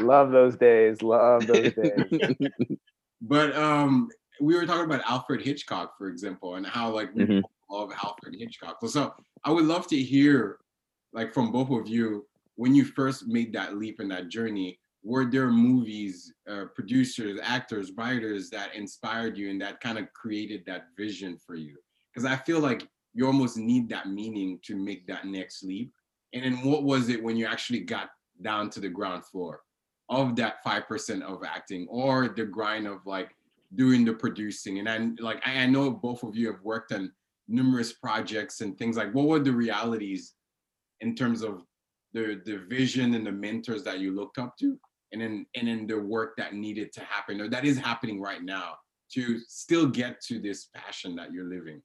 love 0.00 0.30
those 0.30 0.56
days 0.56 1.02
love 1.02 1.46
those 1.46 1.72
days 1.72 2.36
but 3.20 3.56
um 3.56 4.08
we 4.40 4.54
were 4.54 4.66
talking 4.66 4.84
about 4.84 5.02
Alfred 5.08 5.42
Hitchcock, 5.42 5.96
for 5.96 6.08
example, 6.08 6.56
and 6.56 6.66
how 6.66 6.90
like 6.90 7.14
we 7.14 7.24
mm-hmm. 7.24 7.74
love 7.74 7.92
Alfred 8.02 8.36
Hitchcock. 8.38 8.78
So 8.86 9.14
I 9.44 9.50
would 9.50 9.64
love 9.64 9.86
to 9.88 9.96
hear, 9.96 10.58
like 11.16 11.32
from 11.32 11.50
both 11.50 11.70
of 11.70 11.88
you, 11.88 12.26
when 12.56 12.74
you 12.74 12.84
first 12.84 13.26
made 13.26 13.52
that 13.54 13.76
leap 13.76 14.00
in 14.00 14.08
that 14.08 14.28
journey, 14.28 14.78
were 15.02 15.24
there 15.24 15.50
movies, 15.50 16.32
uh, 16.48 16.66
producers, 16.74 17.40
actors, 17.42 17.92
writers 17.96 18.50
that 18.50 18.74
inspired 18.74 19.36
you 19.36 19.50
and 19.50 19.60
that 19.60 19.80
kind 19.80 19.98
of 19.98 20.12
created 20.12 20.62
that 20.66 20.88
vision 20.96 21.38
for 21.44 21.54
you? 21.54 21.76
Because 22.12 22.30
I 22.30 22.36
feel 22.36 22.60
like 22.60 22.86
you 23.14 23.26
almost 23.26 23.56
need 23.56 23.88
that 23.88 24.08
meaning 24.08 24.58
to 24.64 24.76
make 24.76 25.06
that 25.06 25.26
next 25.26 25.64
leap. 25.64 25.90
And 26.34 26.44
then 26.44 26.62
what 26.62 26.82
was 26.82 27.08
it 27.08 27.22
when 27.22 27.36
you 27.36 27.46
actually 27.46 27.80
got 27.80 28.10
down 28.42 28.68
to 28.70 28.80
the 28.80 28.88
ground 28.88 29.24
floor 29.24 29.62
of 30.10 30.36
that 30.36 30.62
5% 30.64 31.22
of 31.22 31.42
acting 31.44 31.86
or 31.88 32.28
the 32.28 32.44
grind 32.44 32.86
of 32.86 32.98
like 33.06 33.34
doing 33.74 34.04
the 34.04 34.12
producing 34.12 34.78
and 34.78 34.88
I 34.88 35.10
like 35.20 35.42
I 35.44 35.66
know 35.66 35.90
both 35.90 36.22
of 36.22 36.36
you 36.36 36.46
have 36.46 36.62
worked 36.62 36.92
on 36.92 37.10
numerous 37.48 37.92
projects 37.92 38.60
and 38.60 38.78
things 38.78 38.96
like 38.96 39.12
what 39.12 39.26
were 39.26 39.40
the 39.40 39.52
realities 39.52 40.34
in 41.00 41.14
terms 41.14 41.42
of 41.42 41.62
the 42.12 42.40
the 42.44 42.58
vision 42.68 43.14
and 43.14 43.26
the 43.26 43.32
mentors 43.32 43.82
that 43.84 44.00
you 44.00 44.14
looked 44.14 44.38
up 44.38 44.56
to 44.58 44.78
and 45.12 45.20
then 45.20 45.46
and 45.54 45.68
then 45.68 45.86
the 45.86 45.98
work 45.98 46.36
that 46.36 46.54
needed 46.54 46.92
to 46.92 47.00
happen 47.00 47.40
or 47.40 47.48
that 47.48 47.64
is 47.64 47.78
happening 47.78 48.20
right 48.20 48.42
now 48.42 48.74
to 49.12 49.38
still 49.46 49.86
get 49.86 50.20
to 50.20 50.40
this 50.40 50.68
passion 50.74 51.14
that 51.16 51.32
you're 51.32 51.48
living? 51.48 51.80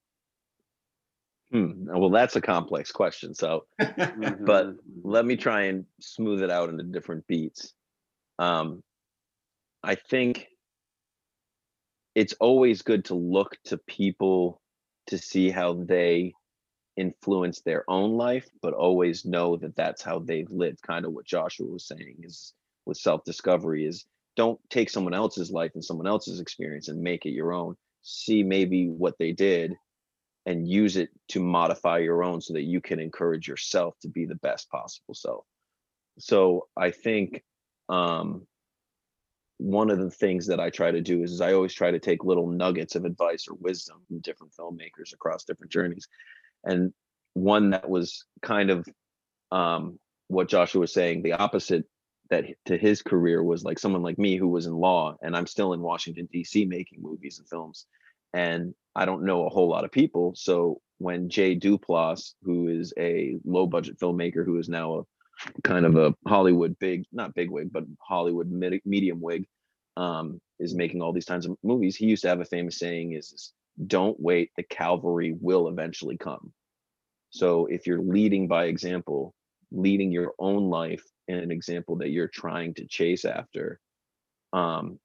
Hmm. 1.52 1.86
well 1.86 2.10
that's 2.10 2.38
a 2.38 2.42
complex 2.42 2.94
question 2.94 3.34
so 3.34 3.66
but 4.40 4.74
let 5.04 5.26
me 5.26 5.36
try 5.36 5.64
and 5.64 5.86
smooth 6.00 6.42
it 6.42 6.50
out 6.50 6.70
into 6.70 6.84
different 6.84 7.28
beats. 7.28 7.74
Um 8.40 8.82
I 9.84 9.96
think 9.96 10.48
it's 12.16 12.34
always 12.40 12.82
good 12.82 13.06
to 13.06 13.16
look 13.16 13.58
to 13.66 13.78
people 13.78 14.62
to 15.08 15.18
see 15.18 15.50
how 15.50 15.74
they 15.74 16.34
influence 16.98 17.62
their 17.62 17.90
own 17.90 18.14
life, 18.14 18.50
but 18.62 18.74
always 18.74 19.26
know 19.26 19.56
that 19.58 19.76
that's 19.76 20.02
how 20.02 20.20
they've 20.20 20.50
lived. 20.52 20.82
Kind 20.82 21.06
of 21.06 21.14
what 21.14 21.26
Joshua 21.26 21.68
was 21.68 21.88
saying 21.88 22.18
is 22.24 22.54
with 22.86 22.98
self 22.98 23.24
discovery 23.24 23.86
is 23.86 24.06
don't 24.36 24.60
take 24.70 24.90
someone 24.90 25.14
else's 25.14 25.52
life 25.52 25.72
and 25.74 25.84
someone 25.84 26.08
else's 26.08 26.40
experience 26.40 26.88
and 26.88 27.02
make 27.02 27.26
it 27.26 27.32
your 27.32 27.54
own. 27.54 27.76
See 28.04 28.44
maybe 28.44 28.88
what 28.88 29.18
they 29.20 29.32
did 29.32 29.76
and 30.46 30.68
use 30.68 30.98
it 30.98 31.10
to 31.30 31.40
modify 31.40 32.00
your 32.00 32.24
own 32.24 32.42
so 32.42 32.54
that 32.54 32.64
you 32.64 32.82
can 32.82 33.00
encourage 33.00 33.48
yourself 33.48 33.96
to 34.02 34.08
be 34.08 34.26
the 34.26 34.36
best 34.36 34.70
possible 34.70 35.14
self. 35.14 35.46
So 36.18 36.68
I 36.76 36.92
think 36.92 37.44
um, 37.90 38.48
one 39.58 39.92
of 39.92 40.00
the 40.00 40.10
things 40.10 40.48
that 40.48 40.60
I 40.60 40.72
try 40.72 40.90
to 40.92 41.02
do 41.02 41.24
is, 41.24 41.32
is 41.34 41.42
I 41.42 41.54
always 41.54 41.74
try 41.74 41.92
to 41.92 42.00
take 42.00 42.24
little 42.24 42.48
nuggets 42.48 42.96
of 42.96 43.06
advice 43.06 43.48
or 43.48 43.56
wisdom 43.60 43.98
from 44.08 44.20
different 44.20 44.54
filmmakers 44.54 45.14
across 45.14 45.44
different 45.44 45.72
journeys. 45.72 46.08
And 46.64 46.94
one 47.34 47.72
that 47.72 47.90
was 47.90 48.26
kind 48.42 48.70
of 48.70 48.88
um, 49.52 50.00
what 50.28 50.50
Joshua 50.50 50.82
was 50.82 50.94
saying, 50.94 51.24
the 51.24 51.34
opposite 51.34 51.86
that 52.30 52.46
to 52.66 52.78
his 52.78 53.02
career 53.02 53.44
was 53.44 53.64
like 53.64 53.78
someone 53.78 54.04
like 54.04 54.18
me 54.18 54.38
who 54.38 54.48
was 54.48 54.66
in 54.66 54.74
law 54.74 55.18
and 55.22 55.36
I'm 55.36 55.48
still 55.48 55.74
in 55.74 55.82
Washington 55.82 56.30
DC 56.34 56.68
making 56.68 57.02
movies 57.02 57.40
and 57.40 57.50
films 57.50 57.88
and 58.34 58.74
I 58.96 59.04
don't 59.04 59.26
know 59.26 59.46
a 59.46 59.50
whole 59.50 59.68
lot 59.68 59.84
of 59.84 59.92
people 59.92 60.34
so 60.38 60.80
when 61.00 61.28
Jay 61.28 61.60
Duplass 61.60 62.36
who 62.42 62.70
is 62.70 62.94
a 62.98 63.36
low 63.44 63.68
budget 63.68 64.00
filmmaker 64.00 64.46
who 64.46 64.58
is 64.60 64.70
now 64.70 65.00
a 65.00 65.04
kind 65.64 65.86
of 65.86 65.96
a 65.96 66.14
Hollywood 66.28 66.78
big, 66.80 67.06
not 67.12 67.34
big 67.34 67.50
wig, 67.50 67.72
but 67.72 67.86
Hollywood 68.00 68.50
medium 68.86 69.22
wig, 69.22 69.48
um, 69.98 70.40
is 70.60 70.76
making 70.76 71.02
all 71.02 71.14
these 71.14 71.26
kinds 71.26 71.46
of 71.46 71.58
movies. 71.64 71.96
He 71.96 72.06
used 72.06 72.22
to 72.24 72.30
have 72.30 72.40
a 72.40 72.46
famous 72.46 72.80
saying: 72.80 73.14
"Is, 73.14 73.32
is 73.32 73.54
don't 73.88 74.20
wait, 74.20 74.52
the 74.56 74.64
cavalry 74.64 75.36
will 75.40 75.68
eventually 75.68 76.18
come." 76.18 76.54
So 77.30 77.66
if 77.68 77.88
you're 77.88 78.02
leading 78.02 78.48
by 78.48 78.66
example, 78.66 79.34
leading 79.72 80.12
your 80.12 80.34
own 80.38 80.70
life 80.70 81.04
in 81.28 81.38
an 81.38 81.52
example 81.52 81.96
that 81.98 82.10
you're 82.10 82.28
trying 82.28 82.74
to 82.76 82.86
chase 82.88 83.24
after, 83.26 83.80
um, 84.54 85.00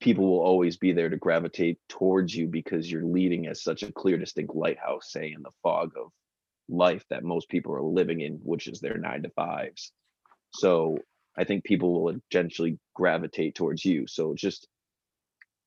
people 0.00 0.28
will 0.28 0.40
always 0.40 0.76
be 0.76 0.92
there 0.92 1.08
to 1.08 1.16
gravitate 1.16 1.78
towards 1.88 2.34
you 2.34 2.46
because 2.46 2.90
you're 2.90 3.06
leading 3.06 3.46
as 3.46 3.62
such 3.62 3.82
a 3.82 3.92
clear, 3.92 4.18
distinct 4.18 4.54
lighthouse, 4.54 5.10
say 5.10 5.32
in 5.32 5.42
the 5.42 5.50
fog 5.62 5.92
of 5.96 6.12
life 6.68 7.04
that 7.08 7.24
most 7.24 7.48
people 7.48 7.74
are 7.74 7.82
living 7.82 8.20
in, 8.20 8.34
which 8.42 8.66
is 8.66 8.80
their 8.80 8.98
nine 8.98 9.22
to 9.22 9.30
fives. 9.30 9.92
So 10.52 10.98
I 11.38 11.44
think 11.44 11.64
people 11.64 12.02
will 12.02 12.16
eventually 12.30 12.78
gravitate 12.94 13.54
towards 13.54 13.82
you. 13.84 14.06
So 14.06 14.34
just, 14.34 14.68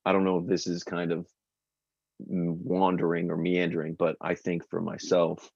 I 0.05 0.11
don't 0.11 0.23
know 0.23 0.37
if 0.37 0.45
this 0.45 0.67
is 0.67 0.83
kind 0.83 1.11
of 1.11 1.25
wandering 2.19 3.29
or 3.29 3.37
meandering, 3.37 3.95
but 3.97 4.15
I 4.21 4.35
think 4.35 4.67
for 4.69 4.81
mm. 4.81 4.85
myself, 4.85 5.49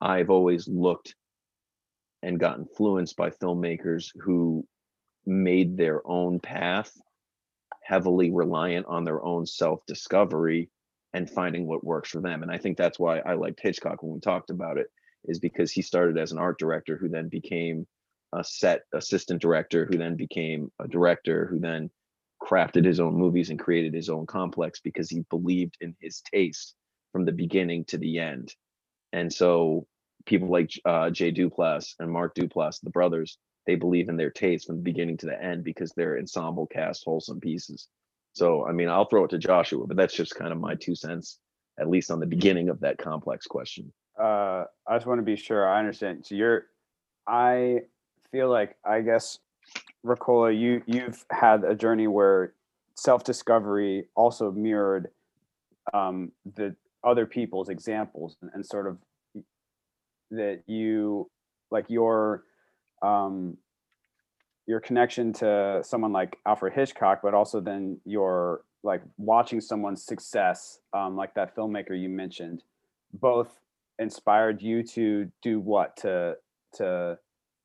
I've 0.00 0.30
always 0.30 0.66
looked 0.68 1.14
and 2.22 2.38
got 2.38 2.58
influenced 2.58 3.16
by 3.16 3.30
filmmakers 3.30 4.10
who 4.20 4.66
made 5.26 5.76
their 5.76 6.06
own 6.06 6.40
path 6.40 6.92
heavily 7.82 8.30
reliant 8.30 8.86
on 8.86 9.04
their 9.04 9.22
own 9.22 9.46
self 9.46 9.84
discovery 9.86 10.70
and 11.14 11.28
finding 11.28 11.66
what 11.66 11.84
works 11.84 12.10
for 12.10 12.20
them. 12.20 12.42
And 12.42 12.50
I 12.50 12.58
think 12.58 12.76
that's 12.76 12.98
why 12.98 13.18
I 13.18 13.34
liked 13.34 13.60
Hitchcock 13.60 14.02
when 14.02 14.14
we 14.14 14.20
talked 14.20 14.50
about 14.50 14.78
it, 14.78 14.86
is 15.24 15.38
because 15.38 15.70
he 15.70 15.82
started 15.82 16.16
as 16.16 16.32
an 16.32 16.38
art 16.38 16.58
director 16.58 16.96
who 16.96 17.08
then 17.08 17.28
became 17.28 17.86
a 18.32 18.42
set 18.42 18.82
assistant 18.94 19.42
director, 19.42 19.84
who 19.84 19.98
then 19.98 20.16
became 20.16 20.72
a 20.80 20.88
director, 20.88 21.46
who 21.46 21.58
then 21.58 21.90
crafted 22.42 22.84
his 22.84 23.00
own 23.00 23.14
movies 23.14 23.50
and 23.50 23.58
created 23.58 23.94
his 23.94 24.08
own 24.08 24.26
complex 24.26 24.80
because 24.80 25.08
he 25.08 25.24
believed 25.30 25.76
in 25.80 25.94
his 26.00 26.20
taste 26.20 26.74
from 27.12 27.24
the 27.24 27.32
beginning 27.32 27.84
to 27.84 27.98
the 27.98 28.18
end. 28.18 28.54
And 29.12 29.32
so 29.32 29.86
people 30.26 30.48
like 30.48 30.70
uh, 30.84 31.10
Jay 31.10 31.32
Duplass 31.32 31.94
and 31.98 32.10
Mark 32.10 32.34
Duplass, 32.34 32.80
the 32.80 32.90
brothers, 32.90 33.38
they 33.66 33.76
believe 33.76 34.08
in 34.08 34.16
their 34.16 34.30
taste 34.30 34.66
from 34.66 34.76
the 34.76 34.82
beginning 34.82 35.16
to 35.18 35.26
the 35.26 35.40
end 35.40 35.62
because 35.62 35.92
they're 35.92 36.18
ensemble 36.18 36.66
cast, 36.66 37.04
wholesome 37.04 37.40
pieces. 37.40 37.88
So, 38.32 38.66
I 38.66 38.72
mean, 38.72 38.88
I'll 38.88 39.04
throw 39.04 39.24
it 39.24 39.30
to 39.30 39.38
Joshua, 39.38 39.86
but 39.86 39.96
that's 39.96 40.14
just 40.14 40.34
kind 40.34 40.52
of 40.52 40.58
my 40.58 40.74
two 40.74 40.94
cents, 40.94 41.38
at 41.78 41.88
least 41.88 42.10
on 42.10 42.18
the 42.18 42.26
beginning 42.26 42.70
of 42.70 42.80
that 42.80 42.98
complex 42.98 43.46
question. 43.46 43.92
Uh, 44.18 44.64
I 44.86 44.96
just 44.96 45.06
want 45.06 45.18
to 45.18 45.24
be 45.24 45.36
sure 45.36 45.68
I 45.68 45.78
understand. 45.78 46.26
So 46.26 46.34
you're, 46.34 46.66
I 47.26 47.82
feel 48.30 48.48
like, 48.48 48.76
I 48.84 49.02
guess, 49.02 49.38
Rekola, 50.04 50.58
you 50.58 50.82
you've 50.86 51.24
had 51.30 51.64
a 51.64 51.74
journey 51.74 52.06
where 52.06 52.54
self-discovery 52.94 54.04
also 54.14 54.50
mirrored 54.50 55.08
um, 55.94 56.32
the 56.56 56.74
other 57.04 57.26
people's 57.26 57.68
examples 57.68 58.36
and, 58.42 58.50
and 58.54 58.64
sort 58.64 58.86
of 58.86 58.98
that 60.30 60.62
you 60.66 61.30
like 61.70 61.86
your 61.88 62.44
um, 63.02 63.56
your 64.66 64.80
connection 64.80 65.32
to 65.32 65.82
someone 65.84 66.12
like 66.12 66.38
Alfred 66.46 66.72
Hitchcock, 66.72 67.20
but 67.22 67.34
also 67.34 67.60
then 67.60 68.00
your 68.04 68.64
like 68.84 69.02
watching 69.16 69.60
someone's 69.60 70.04
success, 70.04 70.80
um, 70.92 71.16
like 71.16 71.34
that 71.34 71.54
filmmaker 71.54 72.00
you 72.00 72.08
mentioned, 72.08 72.62
both 73.12 73.60
inspired 73.98 74.60
you 74.62 74.82
to 74.82 75.30
do 75.42 75.60
what? 75.60 75.96
To 75.98 76.36
to 76.74 77.18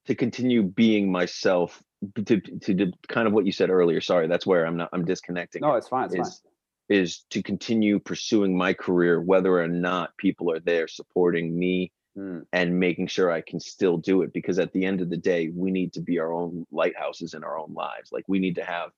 to 0.06 0.16
continue 0.16 0.64
being 0.64 1.12
myself 1.12 1.84
to, 2.16 2.40
to, 2.40 2.76
to 2.76 2.92
kind 3.08 3.28
of 3.28 3.34
what 3.34 3.46
you 3.46 3.52
said 3.52 3.70
earlier 3.70 4.02
sorry 4.02 4.28
that's 4.28 4.46
where 4.46 4.66
i'm 4.66 4.78
not 4.78 4.90
i'm 4.94 5.06
disconnecting 5.06 5.62
no 5.62 5.76
it's 5.76 5.88
fine 5.88 6.06
it's 6.06 6.16
is, 6.16 6.42
fine. 6.90 6.98
is 6.98 7.26
to 7.30 7.42
continue 7.42 8.00
pursuing 8.00 8.56
my 8.56 8.74
career 8.74 9.20
whether 9.22 9.60
or 9.60 9.68
not 9.68 10.16
people 10.18 10.52
are 10.52 10.60
there 10.60 10.88
supporting 10.88 11.58
me 11.58 11.92
mm. 12.18 12.44
and 12.52 12.80
making 12.80 13.08
sure 13.08 13.32
I 13.32 13.42
can 13.42 13.60
still 13.60 13.98
do 13.98 14.22
it 14.24 14.34
because 14.34 14.60
at 14.60 14.74
the 14.74 14.86
end 14.86 15.02
of 15.02 15.10
the 15.10 15.18
day, 15.18 15.52
we 15.54 15.72
need 15.72 15.94
to 15.94 16.02
be 16.02 16.20
our 16.20 16.34
own 16.34 16.66
lighthouses 16.72 17.34
in 17.34 17.44
our 17.44 17.58
own 17.58 17.74
lives. 17.74 18.12
Like 18.12 18.26
we 18.28 18.40
need 18.40 18.56
to 18.56 18.64
have, 18.64 18.90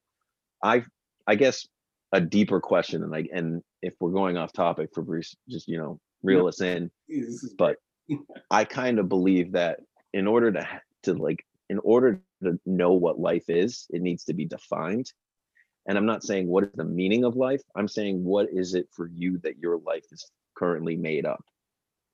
I, 0.64 0.84
I 1.28 1.36
guess, 1.36 1.68
a 2.12 2.22
deeper 2.22 2.60
question. 2.60 3.04
And 3.04 3.12
like, 3.12 3.30
and 3.32 3.62
if 3.82 3.94
we're 4.00 4.12
going 4.12 4.38
off 4.38 4.54
topic, 4.54 4.90
Fabrice, 4.96 5.36
just 5.48 5.68
you 5.68 5.78
know, 5.78 6.00
reel 6.24 6.48
us 6.48 6.62
in. 6.62 6.90
But 7.58 7.78
I 8.52 8.66
kind 8.66 9.00
of 9.00 9.10
believe 9.10 9.52
that 9.54 9.80
in 10.14 10.28
order 10.28 10.52
to 10.54 10.68
to 11.04 11.14
like, 11.14 11.46
in 11.70 11.80
order 11.80 12.20
to 12.43 12.60
know 12.65 12.93
what 12.93 13.19
life 13.19 13.49
is, 13.49 13.86
it 13.89 14.02
needs 14.02 14.25
to 14.25 14.34
be 14.34 14.45
defined. 14.45 15.12
And 15.88 15.97
I'm 15.97 16.06
not 16.06 16.23
saying 16.23 16.47
what 16.47 16.65
is 16.65 16.71
the 16.75 16.84
meaning 16.84 17.23
of 17.25 17.36
life. 17.36 17.62
I'm 17.75 17.88
saying 17.88 18.23
what 18.23 18.49
is 18.52 18.75
it 18.75 18.88
for 18.95 19.08
you 19.08 19.39
that 19.39 19.58
your 19.60 19.80
life 19.80 20.06
is 20.12 20.30
currently 20.56 20.95
made 20.95 21.25
up 21.25 21.43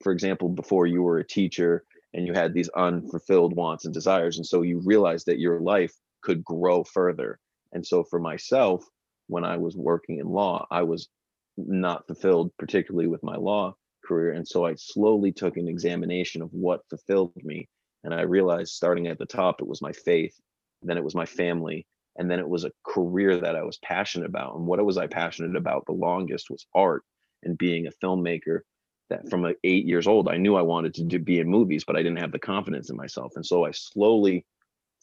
for 0.02 0.12
example, 0.12 0.50
before 0.50 0.88
you 0.88 1.02
were 1.02 1.20
a 1.20 1.28
teacher 1.28 1.84
and 2.14 2.28
you 2.28 2.34
had 2.34 2.54
these 2.54 2.70
unfulfilled 2.70 3.56
wants 3.56 3.86
and 3.86 3.94
desires. 3.94 4.38
And 4.38 4.46
so 4.46 4.62
you 4.62 4.80
realized 4.80 5.26
that 5.28 5.40
your 5.40 5.60
life 5.60 5.94
could 6.22 6.44
grow 6.44 6.84
further. 6.84 7.40
And 7.72 7.86
so 7.86 8.04
for 8.04 8.20
myself, 8.20 8.86
when 9.28 9.44
I 9.44 9.58
was 9.58 9.76
working 9.76 10.20
in 10.20 10.28
law, 10.28 10.68
I 10.70 10.84
was 10.84 11.10
not 11.58 12.08
fulfilled, 12.08 12.52
particularly 12.58 13.08
with 13.08 13.24
my 13.24 13.36
law 13.36 13.76
career. 14.06 14.34
And 14.34 14.48
so 14.48 14.66
I 14.66 14.76
slowly 14.76 15.32
took 15.32 15.58
an 15.58 15.68
examination 15.68 16.42
of 16.42 16.54
what 16.54 16.88
fulfilled 16.90 17.34
me. 17.44 17.68
And 18.06 18.14
I 18.14 18.22
realized 18.22 18.72
starting 18.72 19.08
at 19.08 19.18
the 19.18 19.26
top, 19.26 19.60
it 19.60 19.68
was 19.68 19.82
my 19.82 19.92
faith, 19.92 20.40
then 20.84 20.98
it 20.98 21.04
was 21.04 21.16
my 21.16 21.26
family, 21.26 21.88
and 22.18 22.30
then 22.30 22.40
it 22.40 22.48
was 22.48 22.64
a 22.64 22.72
career 22.86 23.42
that 23.42 23.56
I 23.56 23.64
was 23.64 23.80
passionate 23.80 24.28
about. 24.28 24.56
And 24.56 24.68
what 24.68 24.84
was 24.86 25.00
I 25.00 25.08
passionate 25.08 25.56
about 25.58 25.88
the 25.88 25.94
longest 25.94 26.52
was 26.52 26.68
art 26.76 27.02
and 27.42 27.58
being 27.58 27.88
a 27.88 28.06
filmmaker 28.06 28.60
that 29.10 29.28
from 29.30 29.52
eight 29.64 29.86
years 29.86 30.06
old, 30.06 30.30
I 30.30 30.38
knew 30.38 30.56
I 30.56 30.62
wanted 30.62 30.94
to 30.96 31.04
do, 31.04 31.18
be 31.18 31.40
in 31.40 31.50
movies, 31.50 31.84
but 31.84 31.96
I 31.96 32.04
didn't 32.04 32.20
have 32.20 32.32
the 32.32 32.38
confidence 32.38 32.92
in 32.92 32.96
myself. 32.96 33.34
And 33.36 33.46
so 33.46 33.66
I 33.66 33.72
slowly 33.72 34.46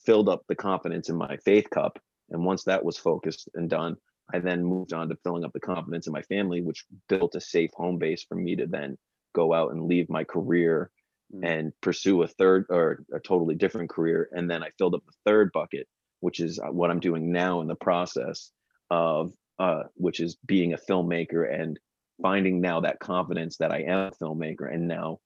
filled 0.06 0.28
up 0.28 0.42
the 0.48 0.54
confidence 0.54 1.08
in 1.08 1.16
my 1.16 1.36
faith 1.44 1.68
cup. 1.70 1.98
And 2.30 2.44
once 2.44 2.62
that 2.64 2.84
was 2.84 2.96
focused 2.96 3.48
and 3.54 3.68
done, 3.68 3.96
I 4.32 4.38
then 4.38 4.64
moved 4.64 4.92
on 4.92 5.08
to 5.08 5.16
filling 5.24 5.44
up 5.44 5.52
the 5.52 5.60
confidence 5.60 6.06
in 6.06 6.12
my 6.12 6.22
family, 6.22 6.62
which 6.62 6.84
built 7.08 7.34
a 7.34 7.40
safe 7.40 7.70
home 7.74 7.98
base 7.98 8.24
for 8.28 8.36
me 8.36 8.54
to 8.56 8.66
then 8.68 8.96
go 9.34 9.52
out 9.52 9.72
and 9.72 9.88
leave 9.88 10.08
my 10.08 10.22
career 10.22 10.88
mm. 11.34 11.44
and 11.44 11.72
pursue 11.80 12.22
a 12.22 12.28
third 12.28 12.66
or 12.68 13.04
a 13.12 13.20
totally 13.20 13.54
different 13.54 13.90
career. 13.90 14.28
And 14.32 14.50
then 14.50 14.62
I 14.62 14.70
filled 14.78 14.94
up 14.94 15.04
the 15.06 15.30
third 15.30 15.50
bucket, 15.52 15.86
which 16.20 16.40
is 16.40 16.58
uh, 16.58 16.72
what 16.72 16.90
I'm 16.90 17.00
doing 17.00 17.32
now 17.32 17.60
in 17.60 17.66
the 17.66 17.74
process 17.74 18.50
of, 18.90 19.32
uh, 19.58 19.84
which 19.94 20.20
is 20.20 20.36
being 20.46 20.72
a 20.72 20.78
filmmaker 20.78 21.52
and 21.52 21.78
finding 22.20 22.60
now 22.60 22.80
that 22.80 23.00
confidence 23.00 23.56
that 23.58 23.72
I 23.72 23.82
am 23.82 23.98
a 23.98 24.10
filmmaker 24.10 24.72
and 24.72 24.86
now 24.86 25.18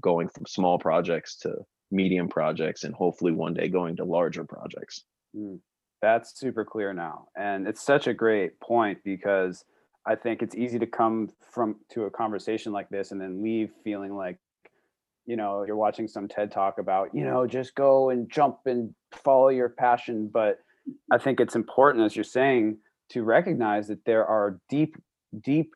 going 0.00 0.28
from 0.28 0.46
small 0.46 0.78
projects 0.78 1.36
to 1.38 1.54
medium 1.90 2.28
projects 2.28 2.84
and 2.84 2.94
hopefully 2.94 3.32
one 3.32 3.54
day 3.54 3.68
going 3.68 3.96
to 3.96 4.04
larger 4.04 4.44
projects. 4.44 5.04
Mm, 5.36 5.60
that's 6.02 6.38
super 6.38 6.64
clear 6.64 6.92
now. 6.92 7.26
And 7.36 7.66
it's 7.68 7.82
such 7.82 8.06
a 8.06 8.14
great 8.14 8.58
point 8.60 8.98
because 9.04 9.64
I 10.06 10.14
think 10.14 10.42
it's 10.42 10.54
easy 10.54 10.78
to 10.78 10.86
come 10.86 11.30
from 11.52 11.76
to 11.92 12.04
a 12.04 12.10
conversation 12.10 12.72
like 12.72 12.88
this 12.90 13.10
and 13.10 13.20
then 13.20 13.42
leave 13.42 13.70
feeling 13.82 14.14
like 14.14 14.38
you 15.26 15.36
know 15.36 15.64
you're 15.66 15.76
watching 15.76 16.08
some 16.08 16.28
TED 16.28 16.52
talk 16.52 16.78
about, 16.78 17.14
you 17.14 17.24
know, 17.24 17.46
just 17.46 17.74
go 17.74 18.10
and 18.10 18.30
jump 18.30 18.58
and 18.66 18.94
follow 19.12 19.48
your 19.48 19.68
passion, 19.68 20.30
but 20.32 20.58
I 21.10 21.18
think 21.18 21.40
it's 21.40 21.56
important, 21.56 22.04
as 22.04 22.16
you're 22.16 22.24
saying, 22.24 22.78
to 23.10 23.22
recognize 23.22 23.88
that 23.88 24.04
there 24.04 24.26
are 24.26 24.60
deep, 24.68 24.96
deep 25.40 25.74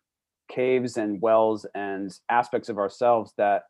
caves 0.49 0.97
and 0.97 1.21
wells 1.21 1.67
and 1.75 2.13
aspects 2.29 2.69
of 2.69 2.79
ourselves 2.79 3.33
that 3.37 3.65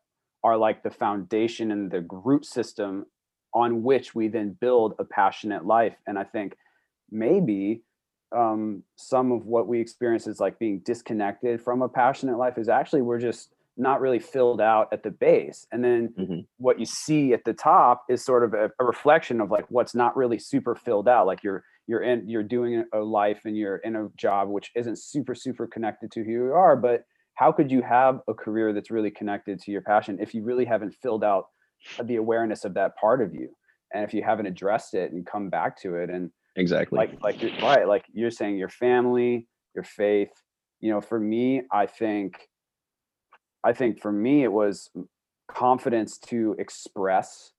are 0.44 0.56
like 0.56 0.82
the 0.82 0.90
foundation 0.90 1.70
and 1.72 1.90
the 1.90 2.06
root 2.10 2.44
system 2.44 3.06
on 3.54 3.82
which 3.82 4.14
we 4.14 4.28
then 4.28 4.56
build 4.60 4.94
a 4.98 5.04
passionate 5.04 5.64
life. 5.64 5.96
And 6.06 6.18
I 6.18 6.24
think 6.24 6.56
maybe 7.10 7.82
um, 8.36 8.82
some 8.96 9.32
of 9.32 9.46
what 9.46 9.66
we 9.66 9.80
experience 9.80 10.26
is 10.26 10.38
like 10.38 10.58
being 10.58 10.80
disconnected 10.84 11.60
from 11.60 11.82
a 11.82 11.88
passionate 11.88 12.36
life 12.36 12.58
is 12.58 12.68
actually 12.68 13.02
we're 13.02 13.18
just 13.18 13.54
not 13.78 14.00
really 14.00 14.18
filled 14.18 14.60
out 14.60 14.88
at 14.92 15.02
the 15.02 15.10
base 15.10 15.66
and 15.72 15.84
then 15.84 16.12
mm-hmm. 16.18 16.40
what 16.56 16.78
you 16.78 16.86
see 16.86 17.32
at 17.32 17.44
the 17.44 17.52
top 17.52 18.04
is 18.08 18.24
sort 18.24 18.44
of 18.44 18.52
a, 18.54 18.70
a, 18.80 18.84
reflection 18.84 19.40
of 19.40 19.50
like 19.50 19.64
what's 19.68 19.94
not 19.94 20.16
really 20.16 20.38
super 20.38 20.74
filled 20.74 21.08
out 21.08 21.26
like 21.26 21.42
you're 21.42 21.62
you're 21.86 22.02
in 22.02 22.28
you're 22.28 22.42
doing 22.42 22.84
a 22.92 22.98
life 22.98 23.42
and 23.44 23.56
you're 23.56 23.76
in 23.78 23.96
a 23.96 24.08
job 24.16 24.48
which 24.48 24.70
isn't 24.74 24.98
super 24.98 25.34
super 25.34 25.66
connected 25.66 26.10
to 26.10 26.24
who 26.24 26.30
you 26.30 26.52
are 26.52 26.76
but 26.76 27.04
how 27.38 27.52
could 27.52 27.70
you 27.70 27.82
have 27.82 28.20
a 28.26 28.34
career 28.34 28.72
that's 28.72 28.90
really 28.90 29.12
connected 29.12 29.60
to 29.60 29.70
your 29.70 29.80
passion 29.82 30.18
if 30.20 30.34
you 30.34 30.42
really 30.42 30.64
haven't 30.64 30.92
filled 31.00 31.22
out 31.22 31.44
the 32.02 32.16
awareness 32.16 32.64
of 32.64 32.74
that 32.74 32.96
part 32.96 33.22
of 33.22 33.32
you? 33.32 33.48
And 33.94 34.02
if 34.02 34.12
you 34.12 34.24
haven't 34.24 34.46
addressed 34.46 34.94
it 34.94 35.12
and 35.12 35.24
come 35.24 35.48
back 35.48 35.80
to 35.82 35.94
it 35.94 36.10
and 36.10 36.32
exactly. 36.56 36.96
like 36.96 37.12
like 37.22 37.40
you're 37.40 37.56
right 37.62 37.86
like 37.86 38.04
you're 38.12 38.32
saying 38.32 38.58
your 38.58 38.68
family 38.68 39.46
your 39.74 39.84
faith. 39.84 40.32
You 40.80 40.90
know 40.92 41.00
for 41.00 41.18
me 41.18 41.62
i 41.72 41.86
think 41.86 42.34
i 43.64 43.72
think 43.72 44.00
for 44.00 44.12
me 44.12 44.42
it 44.44 44.52
was 44.52 44.90
confidence 45.48 46.18
to 46.18 46.54
express 46.58 47.52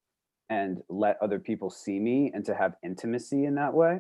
and 0.50 0.82
let 0.90 1.18
other 1.22 1.40
people 1.40 1.70
see 1.70 2.00
me 2.00 2.32
and 2.34 2.46
to 2.46 2.56
have 2.56 2.76
intimacy 2.84 3.46
in 3.46 3.56
that 3.56 3.74
way 3.74 4.00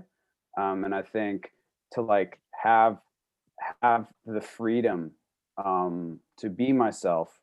um, 0.58 0.84
and 0.84 0.94
i 0.94 1.02
think 1.02 1.52
to 1.92 2.02
like 2.02 2.40
have 2.52 2.98
have 3.82 4.08
the 4.26 4.42
freedom 4.42 5.12
um, 5.64 6.20
to 6.38 6.50
be 6.50 6.72
myself 6.72 7.40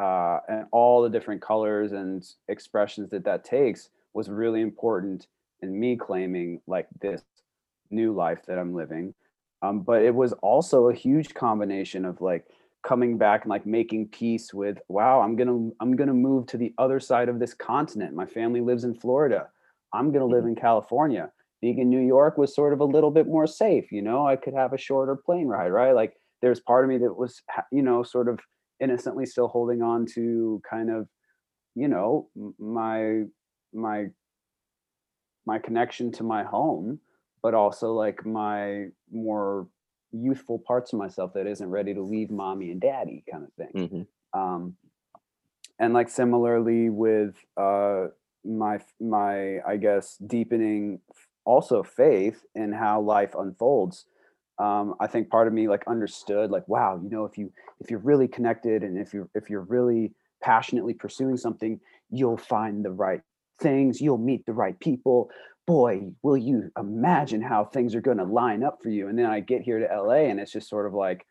uh, 0.00 0.40
and 0.48 0.66
all 0.72 1.02
the 1.02 1.08
different 1.08 1.40
colors 1.40 1.92
and 1.92 2.26
expressions 2.48 3.10
that 3.10 3.24
that 3.24 3.44
takes 3.44 3.90
was 4.12 4.28
really 4.28 4.60
important 4.60 5.26
in 5.60 5.78
me 5.78 5.96
claiming 5.96 6.60
like 6.66 6.88
this 7.00 7.22
new 7.90 8.12
life 8.12 8.40
that 8.46 8.58
I'm 8.58 8.74
living. 8.74 9.14
Um, 9.62 9.80
but 9.80 10.02
it 10.02 10.14
was 10.14 10.32
also 10.34 10.88
a 10.88 10.94
huge 10.94 11.32
combination 11.34 12.04
of 12.04 12.20
like 12.20 12.46
coming 12.86 13.16
back 13.16 13.42
and 13.42 13.50
like 13.50 13.66
making 13.66 14.08
peace 14.08 14.52
with 14.52 14.78
wow 14.88 15.20
i'm 15.20 15.36
gonna 15.36 15.70
i'm 15.80 15.96
gonna 15.96 16.14
move 16.14 16.46
to 16.46 16.56
the 16.56 16.72
other 16.78 17.00
side 17.00 17.28
of 17.28 17.38
this 17.38 17.54
continent. 17.54 18.14
My 18.14 18.26
family 18.26 18.60
lives 18.60 18.84
in 18.84 18.94
florida. 18.94 19.48
I'm 19.92 20.12
gonna 20.12 20.26
live 20.26 20.40
mm-hmm. 20.40 20.50
in 20.50 20.56
california. 20.56 21.30
Being 21.60 21.78
in 21.78 21.88
new 21.88 22.06
york 22.06 22.36
was 22.36 22.54
sort 22.54 22.72
of 22.72 22.80
a 22.80 22.84
little 22.84 23.10
bit 23.10 23.26
more 23.26 23.46
safe 23.46 23.90
you 23.90 24.02
know? 24.02 24.26
I 24.26 24.36
could 24.36 24.54
have 24.54 24.72
a 24.72 24.78
shorter 24.78 25.16
plane 25.16 25.46
ride 25.46 25.70
right? 25.70 25.92
Like 25.92 26.14
there's 26.42 26.60
part 26.60 26.84
of 26.84 26.90
me 26.90 26.98
that 26.98 27.14
was 27.14 27.42
you 27.72 27.82
know 27.82 28.02
sort 28.02 28.28
of 28.28 28.38
innocently 28.80 29.24
still 29.26 29.48
holding 29.48 29.82
on 29.82 30.04
to 30.14 30.60
kind 30.68 30.90
of 30.90 31.08
you 31.74 31.88
know 31.88 32.28
my 32.58 33.22
my 33.72 34.06
my 35.46 35.58
connection 35.58 36.12
to 36.12 36.22
my 36.22 36.42
home 36.42 36.98
but 37.42 37.54
also 37.54 37.92
like 37.92 38.24
my 38.24 38.86
more 39.12 39.68
youthful 40.14 40.58
parts 40.58 40.92
of 40.92 40.98
myself 40.98 41.32
that 41.34 41.46
isn't 41.46 41.68
ready 41.68 41.94
to 41.94 42.02
leave 42.02 42.30
mommy 42.30 42.70
and 42.70 42.80
daddy 42.80 43.24
kind 43.30 43.44
of 43.44 43.52
thing 43.54 43.88
mm-hmm. 43.88 44.40
um, 44.40 44.76
and 45.78 45.92
like 45.92 46.08
similarly 46.08 46.88
with 46.90 47.34
uh, 47.56 48.06
my 48.44 48.78
my 49.00 49.58
i 49.66 49.76
guess 49.76 50.16
deepening 50.26 51.00
also 51.44 51.82
faith 51.82 52.44
in 52.54 52.72
how 52.72 53.00
life 53.00 53.34
unfolds 53.38 54.06
um, 54.58 54.94
i 55.00 55.06
think 55.06 55.28
part 55.30 55.48
of 55.48 55.52
me 55.52 55.68
like 55.68 55.82
understood 55.86 56.50
like 56.50 56.66
wow 56.68 57.00
you 57.02 57.10
know 57.10 57.24
if 57.24 57.36
you 57.36 57.52
if 57.80 57.90
you're 57.90 58.00
really 58.00 58.28
connected 58.28 58.82
and 58.82 58.98
if 58.98 59.12
you're 59.12 59.28
if 59.34 59.50
you're 59.50 59.62
really 59.62 60.12
passionately 60.42 60.94
pursuing 60.94 61.36
something 61.36 61.80
you'll 62.10 62.36
find 62.36 62.84
the 62.84 62.90
right 62.90 63.22
things, 63.60 64.00
you'll 64.00 64.18
meet 64.18 64.46
the 64.46 64.52
right 64.52 64.78
people. 64.78 65.30
Boy, 65.66 66.12
will 66.22 66.36
you 66.36 66.70
imagine 66.78 67.40
how 67.40 67.64
things 67.64 67.94
are 67.94 68.00
going 68.00 68.18
to 68.18 68.24
line 68.24 68.62
up 68.62 68.82
for 68.82 68.90
you. 68.90 69.08
And 69.08 69.18
then 69.18 69.26
I 69.26 69.40
get 69.40 69.62
here 69.62 69.78
to 69.78 70.02
LA 70.02 70.26
and 70.28 70.38
it's 70.38 70.52
just 70.52 70.68
sort 70.68 70.86
of 70.86 70.92
like, 70.92 71.26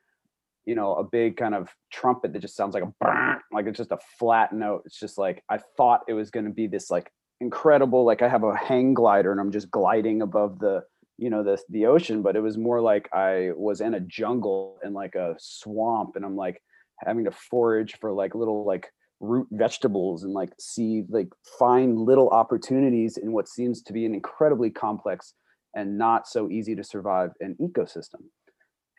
you 0.66 0.76
know, 0.76 0.96
a 0.96 1.04
big 1.04 1.38
kind 1.38 1.54
of 1.54 1.70
trumpet 1.92 2.34
that 2.34 2.40
just 2.40 2.56
sounds 2.56 2.74
like 2.74 2.84
a 2.84 3.36
like 3.52 3.68
it's 3.68 3.78
just 3.78 3.92
a 3.92 4.00
flat 4.18 4.54
note. 4.54 4.84
It's 4.86 5.00
just 5.00 5.18
like 5.18 5.44
I 5.50 5.60
thought 5.78 6.02
it 6.08 6.14
was 6.14 6.32
going 6.32 6.46
to 6.46 6.52
be 6.52 6.68
this 6.68 6.90
like 6.90 7.12
incredible, 7.42 8.06
like 8.06 8.22
I 8.22 8.30
have 8.30 8.44
a 8.44 8.56
hang 8.56 8.94
glider 8.94 9.32
and 9.32 9.40
I'm 9.40 9.52
just 9.52 9.70
gliding 9.70 10.22
above 10.22 10.60
the, 10.60 10.84
you 11.18 11.30
know, 11.30 11.44
the 11.44 11.62
the 11.70 11.86
ocean, 11.86 12.22
but 12.22 12.36
it 12.36 12.42
was 12.42 12.58
more 12.58 12.82
like 12.82 13.10
I 13.14 13.52
was 13.56 13.82
in 13.82 13.94
a 13.94 14.00
jungle 14.00 14.80
and 14.82 14.94
like 14.94 15.16
a 15.16 15.36
swamp 15.38 16.16
and 16.16 16.26
I'm 16.26 16.36
like 16.36 16.62
having 17.06 17.26
to 17.26 17.32
forage 17.32 17.98
for 18.00 18.12
like 18.12 18.34
little 18.34 18.66
like 18.66 18.88
root 19.24 19.48
vegetables 19.52 20.24
and 20.24 20.34
like 20.34 20.52
see 20.60 21.06
like 21.08 21.30
find 21.58 21.98
little 21.98 22.30
opportunities 22.30 23.16
in 23.16 23.32
what 23.32 23.48
seems 23.48 23.82
to 23.82 23.94
be 23.94 24.06
an 24.06 24.14
incredibly 24.14 24.70
complex 24.70 25.34
and 25.74 25.98
not 25.98 26.28
so 26.28 26.50
easy 26.50 26.76
to 26.76 26.84
survive 26.84 27.32
an 27.40 27.56
ecosystem. 27.60 28.22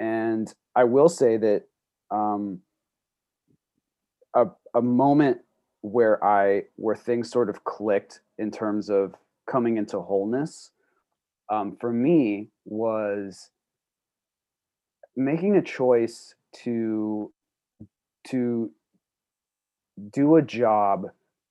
And 0.01 0.53
i 0.75 0.83
will 0.85 1.11
say 1.11 1.37
that 1.37 1.65
um, 2.11 2.61
a, 4.35 4.47
a 4.75 4.83
moment 4.83 5.39
where 5.83 6.25
i 6.25 6.63
where 6.77 6.97
things 6.97 7.31
sort 7.31 7.51
of 7.51 7.63
clicked 7.65 8.21
in 8.39 8.51
terms 8.51 8.89
of 8.89 9.15
coming 9.47 9.77
into 9.77 10.01
wholeness 10.01 10.71
um, 11.51 11.77
for 11.79 11.93
me 11.93 12.49
was 12.65 13.51
making 15.17 15.57
a 15.57 15.63
choice 15.63 16.35
to 16.65 17.31
to 18.27 18.71
do 20.13 20.37
a 20.37 20.43
job 20.43 21.07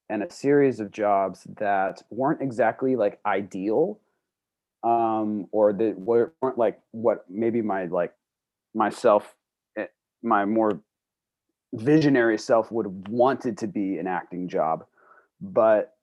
and 0.09 0.23
a 0.23 0.31
series 0.31 0.79
of 0.79 0.91
jobs 0.91 1.45
that 1.57 2.01
weren't 2.09 2.41
exactly 2.41 2.95
like 2.95 3.19
ideal 3.25 3.99
um 4.83 5.47
or 5.51 5.71
that 5.71 5.97
weren't 5.97 6.57
like 6.57 6.79
what 6.91 7.25
maybe 7.29 7.61
my 7.61 7.85
like 7.85 8.13
myself 8.75 9.35
eh, 9.77 9.85
my 10.21 10.45
more 10.45 10.79
visionary 11.73 12.37
self 12.37 12.71
would 12.71 12.85
have 12.85 13.07
wanted 13.07 13.57
to 13.57 13.67
be 13.67 13.97
an 13.97 14.07
acting 14.07 14.47
job 14.47 14.85
but 15.41 15.95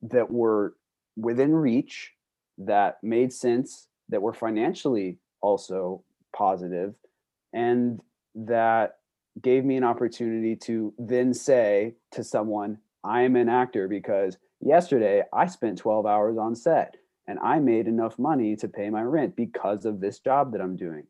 that 0.00 0.30
were 0.30 0.74
within 1.16 1.52
reach 1.52 2.12
that 2.56 2.98
made 3.02 3.32
sense 3.32 3.88
that 4.08 4.22
were 4.22 4.32
financially 4.32 5.18
also 5.40 6.02
positive 6.34 6.94
and 7.52 8.00
that 8.34 8.99
gave 9.40 9.64
me 9.64 9.76
an 9.76 9.84
opportunity 9.84 10.56
to 10.56 10.92
then 10.98 11.32
say 11.32 11.94
to 12.12 12.24
someone, 12.24 12.78
I 13.04 13.22
am 13.22 13.36
an 13.36 13.48
actor 13.48 13.88
because 13.88 14.36
yesterday 14.60 15.22
I 15.32 15.46
spent 15.46 15.78
12 15.78 16.06
hours 16.06 16.36
on 16.36 16.54
set 16.54 16.96
and 17.26 17.38
I 17.38 17.60
made 17.60 17.86
enough 17.86 18.18
money 18.18 18.56
to 18.56 18.68
pay 18.68 18.90
my 18.90 19.02
rent 19.02 19.36
because 19.36 19.84
of 19.84 20.00
this 20.00 20.18
job 20.18 20.52
that 20.52 20.60
I'm 20.60 20.76
doing. 20.76 21.04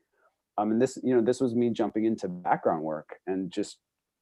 Um, 0.59 0.73
and 0.73 0.83
this, 0.83 0.99
you 1.03 1.15
know, 1.15 1.23
this 1.23 1.41
was 1.41 1.55
me 1.55 1.71
jumping 1.71 2.05
into 2.05 2.29
background 2.29 2.83
work 2.83 3.17
and 3.27 3.51
just 3.51 3.79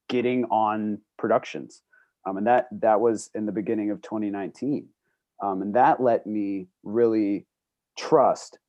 getting 0.07 0.45
on 0.45 0.99
productions. 1.17 1.83
Um, 2.25 2.37
and 2.37 2.47
that 2.47 2.67
that 2.71 3.01
was 3.01 3.29
in 3.35 3.45
the 3.45 3.51
beginning 3.51 3.91
of 3.91 4.01
2019. 4.01 4.87
Um, 5.41 5.61
and 5.61 5.73
that 5.75 6.01
let 6.01 6.25
me 6.25 6.67
really 6.83 7.45
trust 7.97 8.59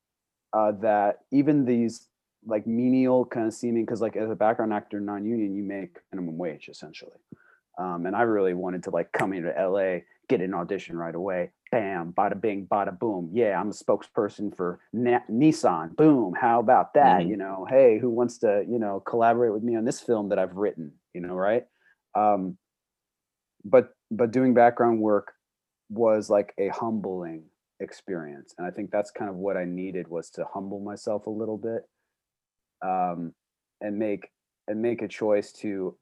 uh, 0.53 0.73
that 0.83 1.21
even 1.31 1.65
these 1.65 2.09
like 2.47 2.67
menial 2.67 3.25
kind 3.25 3.47
of 3.47 3.55
seeming 3.55 3.85
because 3.85 4.01
like 4.01 4.17
as 4.17 4.31
a 4.31 4.35
background 4.35 4.73
actor 4.73 5.01
non-union 5.01 5.55
you 5.55 5.63
make 5.63 5.97
minimum 6.13 6.39
wage 6.39 6.69
essentially. 6.69 7.17
Um, 7.79 8.07
and 8.07 8.15
i 8.17 8.23
really 8.23 8.55
wanted 8.55 8.83
to 8.85 8.91
like 8.91 9.13
come 9.13 9.33
into 9.33 9.49
la 9.51 9.99
get 10.29 10.41
an 10.41 10.55
audition 10.55 10.97
right 10.97 11.15
away. 11.15 11.51
Bam 11.73 12.13
bada 12.13 12.41
bing 12.41 12.67
bada 12.67 12.97
boom. 12.99 13.31
Yeah 13.33 13.61
i'm 13.61 13.71
a 13.71 13.73
spokesperson 13.73 14.57
for 14.57 14.81
Na- 14.93 15.27
nissan. 15.31 15.97
Boom 15.97 16.35
how 16.41 16.61
about 16.61 16.95
that? 16.95 17.21
Mm-hmm. 17.21 17.31
you 17.31 17.37
know 17.37 17.67
hey 17.69 17.99
who 17.99 18.11
wants 18.11 18.39
to 18.39 18.65
you 18.69 18.79
know 18.79 19.01
collaborate 19.01 19.53
with 19.53 19.63
me 19.63 19.77
on 19.77 19.85
this 19.85 20.01
film 20.01 20.29
that 20.31 20.39
i've 20.39 20.57
written? 20.57 20.93
You 21.15 21.21
know 21.21 21.35
right? 21.35 21.67
Um, 22.15 22.57
but 23.65 23.95
but 24.11 24.31
doing 24.31 24.55
background 24.55 25.01
work 25.01 25.33
was 25.91 26.31
like 26.31 26.55
a 26.59 26.69
humbling 26.69 27.43
experience 27.81 28.55
and 28.59 28.67
i 28.67 28.71
think 28.71 28.91
that's 28.91 29.11
kind 29.11 29.31
of 29.31 29.37
what 29.37 29.57
i 29.57 29.65
needed 29.65 30.07
was 30.09 30.31
to 30.31 30.45
humble 30.53 30.81
myself 30.81 31.27
a 31.27 31.31
little 31.31 31.57
bit 31.59 31.83
um, 32.83 33.33
and 33.81 33.99
make 33.99 34.29
and 34.69 34.81
make 34.81 35.03
a 35.03 35.09
choice 35.09 35.53
to 35.53 35.97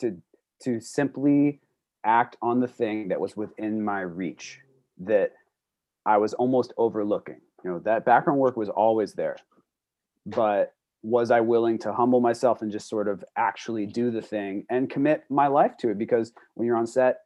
to 0.00 0.16
to 0.62 0.80
simply 0.80 1.60
act 2.04 2.36
on 2.40 2.60
the 2.60 2.68
thing 2.68 3.08
that 3.08 3.20
was 3.20 3.36
within 3.36 3.84
my 3.84 4.00
reach 4.00 4.60
that 4.98 5.32
I 6.06 6.18
was 6.18 6.34
almost 6.34 6.72
overlooking. 6.78 7.40
You 7.64 7.72
know, 7.72 7.78
that 7.80 8.04
background 8.04 8.38
work 8.38 8.56
was 8.56 8.68
always 8.68 9.14
there. 9.14 9.36
But 10.24 10.72
was 11.02 11.30
I 11.30 11.40
willing 11.40 11.78
to 11.80 11.92
humble 11.92 12.20
myself 12.20 12.62
and 12.62 12.70
just 12.70 12.88
sort 12.88 13.08
of 13.08 13.24
actually 13.36 13.86
do 13.86 14.10
the 14.10 14.22
thing 14.22 14.64
and 14.70 14.88
commit 14.88 15.24
my 15.28 15.48
life 15.48 15.76
to 15.78 15.90
it? 15.90 15.98
Because 15.98 16.32
when 16.54 16.66
you're 16.66 16.76
on 16.76 16.86
set, 16.86 17.18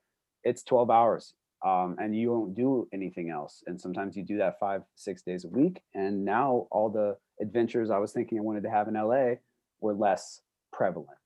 it's 0.44 0.62
12 0.62 0.90
hours 0.90 1.34
um, 1.64 1.96
and 2.00 2.16
you 2.16 2.28
don't 2.28 2.54
do 2.54 2.88
anything 2.92 3.30
else. 3.30 3.62
And 3.66 3.80
sometimes 3.80 4.16
you 4.16 4.22
do 4.22 4.38
that 4.38 4.58
five, 4.58 4.82
six 4.96 5.22
days 5.22 5.44
a 5.44 5.48
week. 5.48 5.80
And 5.94 6.24
now 6.24 6.68
all 6.70 6.88
the 6.88 7.16
adventures 7.40 7.90
I 7.90 7.98
was 7.98 8.12
thinking 8.12 8.38
I 8.38 8.42
wanted 8.42 8.62
to 8.62 8.70
have 8.70 8.88
in 8.88 8.94
LA 8.94 9.34
were 9.80 9.94
less 9.94 10.40
prevalent. 10.72 11.18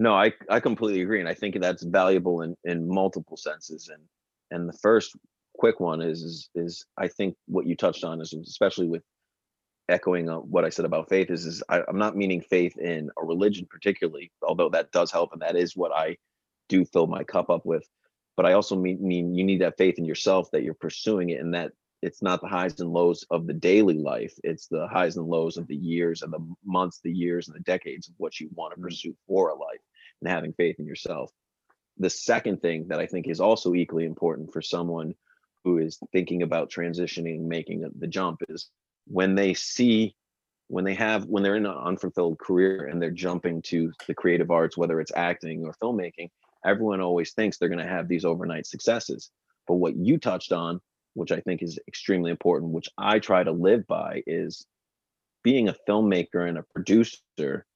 No, 0.00 0.14
I, 0.14 0.32
I 0.48 0.60
completely 0.60 1.02
agree. 1.02 1.20
And 1.20 1.28
I 1.28 1.34
think 1.34 1.60
that's 1.60 1.82
valuable 1.82 2.42
in, 2.42 2.54
in 2.64 2.88
multiple 2.88 3.36
senses. 3.36 3.90
And 3.92 4.02
and 4.50 4.68
the 4.68 4.78
first 4.78 5.14
quick 5.58 5.80
one 5.80 6.00
is 6.00 6.22
is, 6.22 6.50
is 6.54 6.86
I 6.96 7.08
think 7.08 7.36
what 7.46 7.66
you 7.66 7.76
touched 7.76 8.04
on 8.04 8.20
is 8.20 8.32
especially 8.32 8.88
with 8.88 9.02
echoing 9.88 10.26
what 10.26 10.64
I 10.64 10.68
said 10.68 10.84
about 10.84 11.08
faith 11.08 11.30
is 11.30 11.46
is 11.46 11.62
I, 11.68 11.82
I'm 11.88 11.98
not 11.98 12.16
meaning 12.16 12.40
faith 12.40 12.78
in 12.78 13.10
a 13.20 13.24
religion 13.24 13.66
particularly, 13.68 14.30
although 14.42 14.70
that 14.70 14.92
does 14.92 15.10
help 15.10 15.32
and 15.32 15.42
that 15.42 15.56
is 15.56 15.76
what 15.76 15.92
I 15.92 16.16
do 16.68 16.84
fill 16.84 17.06
my 17.06 17.24
cup 17.24 17.50
up 17.50 17.66
with 17.66 17.86
but 18.38 18.46
I 18.46 18.52
also 18.52 18.76
mean, 18.76 19.02
mean 19.02 19.34
you 19.34 19.42
need 19.42 19.62
that 19.62 19.76
faith 19.76 19.98
in 19.98 20.04
yourself 20.04 20.48
that 20.52 20.62
you're 20.62 20.72
pursuing 20.72 21.30
it 21.30 21.40
and 21.40 21.52
that 21.54 21.72
it's 22.02 22.22
not 22.22 22.40
the 22.40 22.46
highs 22.46 22.78
and 22.78 22.88
lows 22.88 23.26
of 23.32 23.48
the 23.48 23.52
daily 23.52 23.98
life. 23.98 24.32
It's 24.44 24.68
the 24.68 24.86
highs 24.86 25.16
and 25.16 25.26
lows 25.26 25.56
of 25.56 25.66
the 25.66 25.74
years 25.74 26.22
and 26.22 26.32
the 26.32 26.38
months, 26.64 27.00
the 27.02 27.12
years 27.12 27.48
and 27.48 27.56
the 27.56 27.64
decades 27.64 28.06
of 28.06 28.14
what 28.18 28.38
you 28.38 28.48
want 28.54 28.70
to 28.70 28.76
mm-hmm. 28.76 28.84
pursue 28.84 29.16
for 29.26 29.48
a 29.48 29.56
life 29.56 29.80
and 30.20 30.30
having 30.30 30.52
faith 30.52 30.76
in 30.78 30.86
yourself. 30.86 31.32
The 31.98 32.08
second 32.08 32.62
thing 32.62 32.86
that 32.86 33.00
I 33.00 33.06
think 33.06 33.26
is 33.26 33.40
also 33.40 33.74
equally 33.74 34.04
important 34.04 34.52
for 34.52 34.62
someone 34.62 35.16
who 35.64 35.78
is 35.78 35.98
thinking 36.12 36.42
about 36.42 36.70
transitioning, 36.70 37.40
making 37.40 37.90
the 37.98 38.06
jump 38.06 38.42
is 38.48 38.68
when 39.08 39.34
they 39.34 39.52
see 39.52 40.14
when 40.68 40.84
they 40.84 40.94
have 40.94 41.24
when 41.24 41.42
they're 41.42 41.56
in 41.56 41.66
an 41.66 41.72
unfulfilled 41.72 42.38
career 42.38 42.86
and 42.86 43.02
they're 43.02 43.10
jumping 43.10 43.62
to 43.62 43.90
the 44.06 44.14
creative 44.14 44.52
arts 44.52 44.76
whether 44.76 45.00
it's 45.00 45.12
acting 45.16 45.64
or 45.64 45.74
filmmaking 45.82 46.28
everyone 46.68 47.00
always 47.00 47.32
thinks 47.32 47.56
they're 47.56 47.68
going 47.68 47.84
to 47.84 47.88
have 47.88 48.08
these 48.08 48.24
overnight 48.24 48.66
successes. 48.66 49.30
But 49.66 49.74
what 49.74 49.96
you 49.96 50.18
touched 50.18 50.52
on, 50.52 50.80
which 51.14 51.32
I 51.32 51.40
think 51.40 51.62
is 51.62 51.78
extremely 51.88 52.30
important, 52.30 52.72
which 52.72 52.88
I 52.96 53.18
try 53.18 53.42
to 53.42 53.52
live 53.52 53.86
by, 53.86 54.22
is 54.26 54.66
being 55.42 55.68
a 55.68 55.76
filmmaker 55.88 56.48
and 56.48 56.58
a 56.58 56.64
producer. 56.74 57.66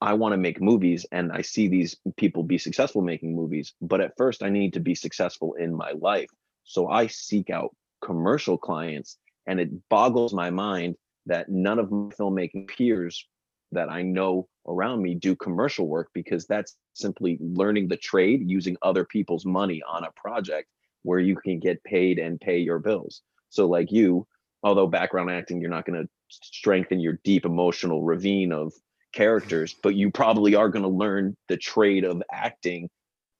I 0.00 0.14
want 0.14 0.32
to 0.32 0.38
make 0.38 0.60
movies 0.60 1.06
and 1.12 1.32
I 1.32 1.40
see 1.40 1.68
these 1.68 1.96
people 2.16 2.42
be 2.42 2.58
successful 2.58 3.00
making 3.00 3.34
movies, 3.34 3.72
but 3.80 4.00
at 4.00 4.16
first 4.16 4.42
I 4.42 4.50
need 4.50 4.74
to 4.74 4.80
be 4.80 4.94
successful 4.94 5.54
in 5.54 5.74
my 5.74 5.92
life. 5.92 6.28
So 6.64 6.88
I 6.88 7.06
seek 7.06 7.48
out 7.50 7.74
commercial 8.02 8.58
clients 8.58 9.18
and 9.46 9.60
it 9.60 9.70
boggles 9.88 10.34
my 10.34 10.50
mind 10.50 10.96
that 11.26 11.48
none 11.48 11.78
of 11.78 11.90
my 11.90 12.10
filmmaking 12.10 12.68
peers 12.68 13.26
that 13.74 13.90
I 13.90 14.02
know 14.02 14.48
around 14.66 15.02
me 15.02 15.14
do 15.14 15.36
commercial 15.36 15.86
work 15.86 16.10
because 16.14 16.46
that's 16.46 16.76
simply 16.94 17.38
learning 17.40 17.88
the 17.88 17.96
trade 17.96 18.48
using 18.48 18.76
other 18.82 19.04
people's 19.04 19.44
money 19.44 19.82
on 19.86 20.04
a 20.04 20.12
project 20.12 20.68
where 21.02 21.20
you 21.20 21.36
can 21.36 21.58
get 21.60 21.84
paid 21.84 22.18
and 22.18 22.40
pay 22.40 22.58
your 22.58 22.78
bills. 22.78 23.22
So, 23.50 23.66
like 23.66 23.92
you, 23.92 24.26
although 24.62 24.86
background 24.86 25.30
acting, 25.30 25.60
you're 25.60 25.70
not 25.70 25.84
going 25.84 26.02
to 26.02 26.08
strengthen 26.28 26.98
your 26.98 27.18
deep 27.24 27.44
emotional 27.44 28.02
ravine 28.02 28.52
of 28.52 28.72
characters, 29.12 29.76
but 29.82 29.94
you 29.94 30.10
probably 30.10 30.54
are 30.54 30.68
going 30.68 30.82
to 30.82 30.88
learn 30.88 31.36
the 31.48 31.56
trade 31.56 32.04
of 32.04 32.22
acting, 32.32 32.88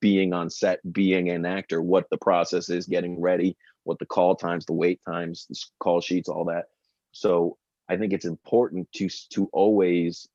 being 0.00 0.32
on 0.32 0.50
set, 0.50 0.80
being 0.92 1.30
an 1.30 1.46
actor, 1.46 1.82
what 1.82 2.08
the 2.10 2.18
process 2.18 2.68
is, 2.68 2.86
getting 2.86 3.20
ready, 3.20 3.56
what 3.84 3.98
the 3.98 4.06
call 4.06 4.36
times, 4.36 4.66
the 4.66 4.72
wait 4.72 5.00
times, 5.06 5.46
the 5.48 5.56
call 5.80 6.00
sheets, 6.00 6.28
all 6.28 6.44
that. 6.44 6.66
So, 7.12 7.56
I 7.88 7.96
think 7.96 8.12
it's 8.12 8.24
important 8.24 8.90
to 8.92 9.08
to 9.30 9.48
always, 9.52 10.28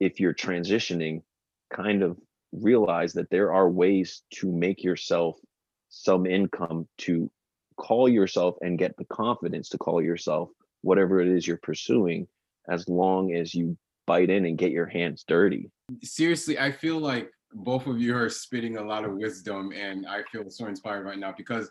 if 0.00 0.20
you're 0.20 0.34
transitioning, 0.34 1.22
kind 1.70 2.02
of 2.02 2.18
realize 2.52 3.12
that 3.14 3.30
there 3.30 3.52
are 3.52 3.68
ways 3.68 4.22
to 4.34 4.50
make 4.50 4.82
yourself 4.82 5.36
some 5.88 6.26
income 6.26 6.86
to 6.98 7.30
call 7.76 8.08
yourself 8.08 8.56
and 8.60 8.78
get 8.78 8.96
the 8.96 9.04
confidence 9.06 9.68
to 9.70 9.78
call 9.78 10.02
yourself 10.02 10.50
whatever 10.82 11.20
it 11.20 11.28
is 11.28 11.46
you're 11.46 11.56
pursuing 11.58 12.26
as 12.68 12.88
long 12.88 13.32
as 13.32 13.54
you 13.54 13.76
bite 14.06 14.30
in 14.30 14.46
and 14.46 14.58
get 14.58 14.72
your 14.72 14.86
hands 14.86 15.24
dirty. 15.26 15.70
Seriously, 16.02 16.58
I 16.58 16.72
feel 16.72 16.98
like 16.98 17.30
both 17.52 17.86
of 17.86 18.00
you 18.00 18.16
are 18.16 18.28
spitting 18.28 18.76
a 18.76 18.82
lot 18.82 19.04
of 19.04 19.12
wisdom 19.12 19.72
and 19.74 20.06
I 20.06 20.22
feel 20.30 20.48
so 20.50 20.66
inspired 20.66 21.04
right 21.04 21.18
now 21.18 21.34
because 21.36 21.70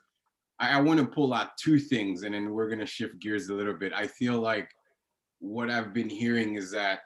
I, 0.60 0.78
I 0.78 0.82
want 0.82 1.00
to 1.00 1.06
pull 1.06 1.34
out 1.34 1.58
two 1.58 1.78
things 1.80 2.24
and 2.24 2.34
then 2.34 2.52
we're 2.52 2.68
going 2.68 2.80
to 2.80 2.86
shift 2.86 3.20
gears 3.20 3.50
a 3.50 3.54
little 3.54 3.74
bit. 3.74 3.94
I 3.94 4.08
feel 4.08 4.40
like 4.40 4.70
what 5.40 5.70
I've 5.70 5.94
been 5.94 6.10
hearing 6.10 6.56
is 6.56 6.72
that 6.72 7.02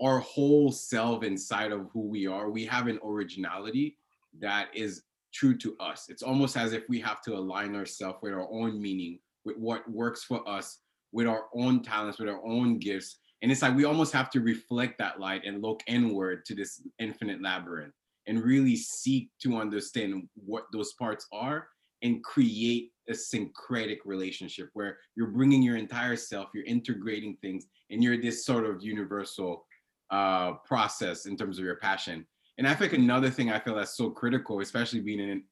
our 0.00 0.18
whole 0.18 0.72
self 0.72 1.22
inside 1.22 1.72
of 1.72 1.88
who 1.92 2.08
we 2.08 2.26
are, 2.26 2.50
we 2.50 2.64
have 2.66 2.86
an 2.86 2.98
originality 3.04 3.96
that 4.40 4.68
is 4.74 5.02
true 5.32 5.56
to 5.58 5.76
us. 5.78 6.06
It's 6.08 6.22
almost 6.22 6.56
as 6.56 6.72
if 6.72 6.82
we 6.88 7.00
have 7.00 7.22
to 7.22 7.34
align 7.34 7.74
ourselves 7.74 8.18
with 8.22 8.32
our 8.32 8.48
own 8.50 8.80
meaning, 8.80 9.18
with 9.44 9.56
what 9.56 9.88
works 9.90 10.24
for 10.24 10.46
us, 10.48 10.78
with 11.12 11.26
our 11.26 11.44
own 11.54 11.82
talents, 11.82 12.18
with 12.18 12.28
our 12.28 12.44
own 12.44 12.78
gifts. 12.78 13.18
And 13.42 13.50
it's 13.50 13.62
like 13.62 13.76
we 13.76 13.84
almost 13.84 14.12
have 14.12 14.30
to 14.30 14.40
reflect 14.40 14.98
that 14.98 15.20
light 15.20 15.42
and 15.44 15.62
look 15.62 15.82
inward 15.86 16.44
to 16.46 16.54
this 16.54 16.82
infinite 16.98 17.42
labyrinth 17.42 17.94
and 18.26 18.42
really 18.42 18.76
seek 18.76 19.30
to 19.42 19.56
understand 19.56 20.28
what 20.34 20.64
those 20.72 20.92
parts 20.94 21.26
are 21.32 21.68
and 22.02 22.22
create 22.22 22.91
a 23.08 23.14
syncretic 23.14 23.98
relationship 24.04 24.68
where 24.74 24.98
you're 25.16 25.28
bringing 25.28 25.62
your 25.62 25.76
entire 25.76 26.16
self, 26.16 26.48
you're 26.54 26.64
integrating 26.64 27.36
things, 27.40 27.66
and 27.90 28.02
you're 28.02 28.20
this 28.20 28.44
sort 28.44 28.64
of 28.64 28.82
universal 28.82 29.66
uh, 30.10 30.52
process 30.64 31.26
in 31.26 31.36
terms 31.36 31.58
of 31.58 31.64
your 31.64 31.76
passion. 31.76 32.26
And 32.58 32.68
I 32.68 32.74
think 32.74 32.92
another 32.92 33.30
thing 33.30 33.50
I 33.50 33.58
feel 33.58 33.74
that's 33.74 33.96
so 33.96 34.10
critical, 34.10 34.60
especially 34.60 35.00
being 35.00 35.20
in 35.20 35.42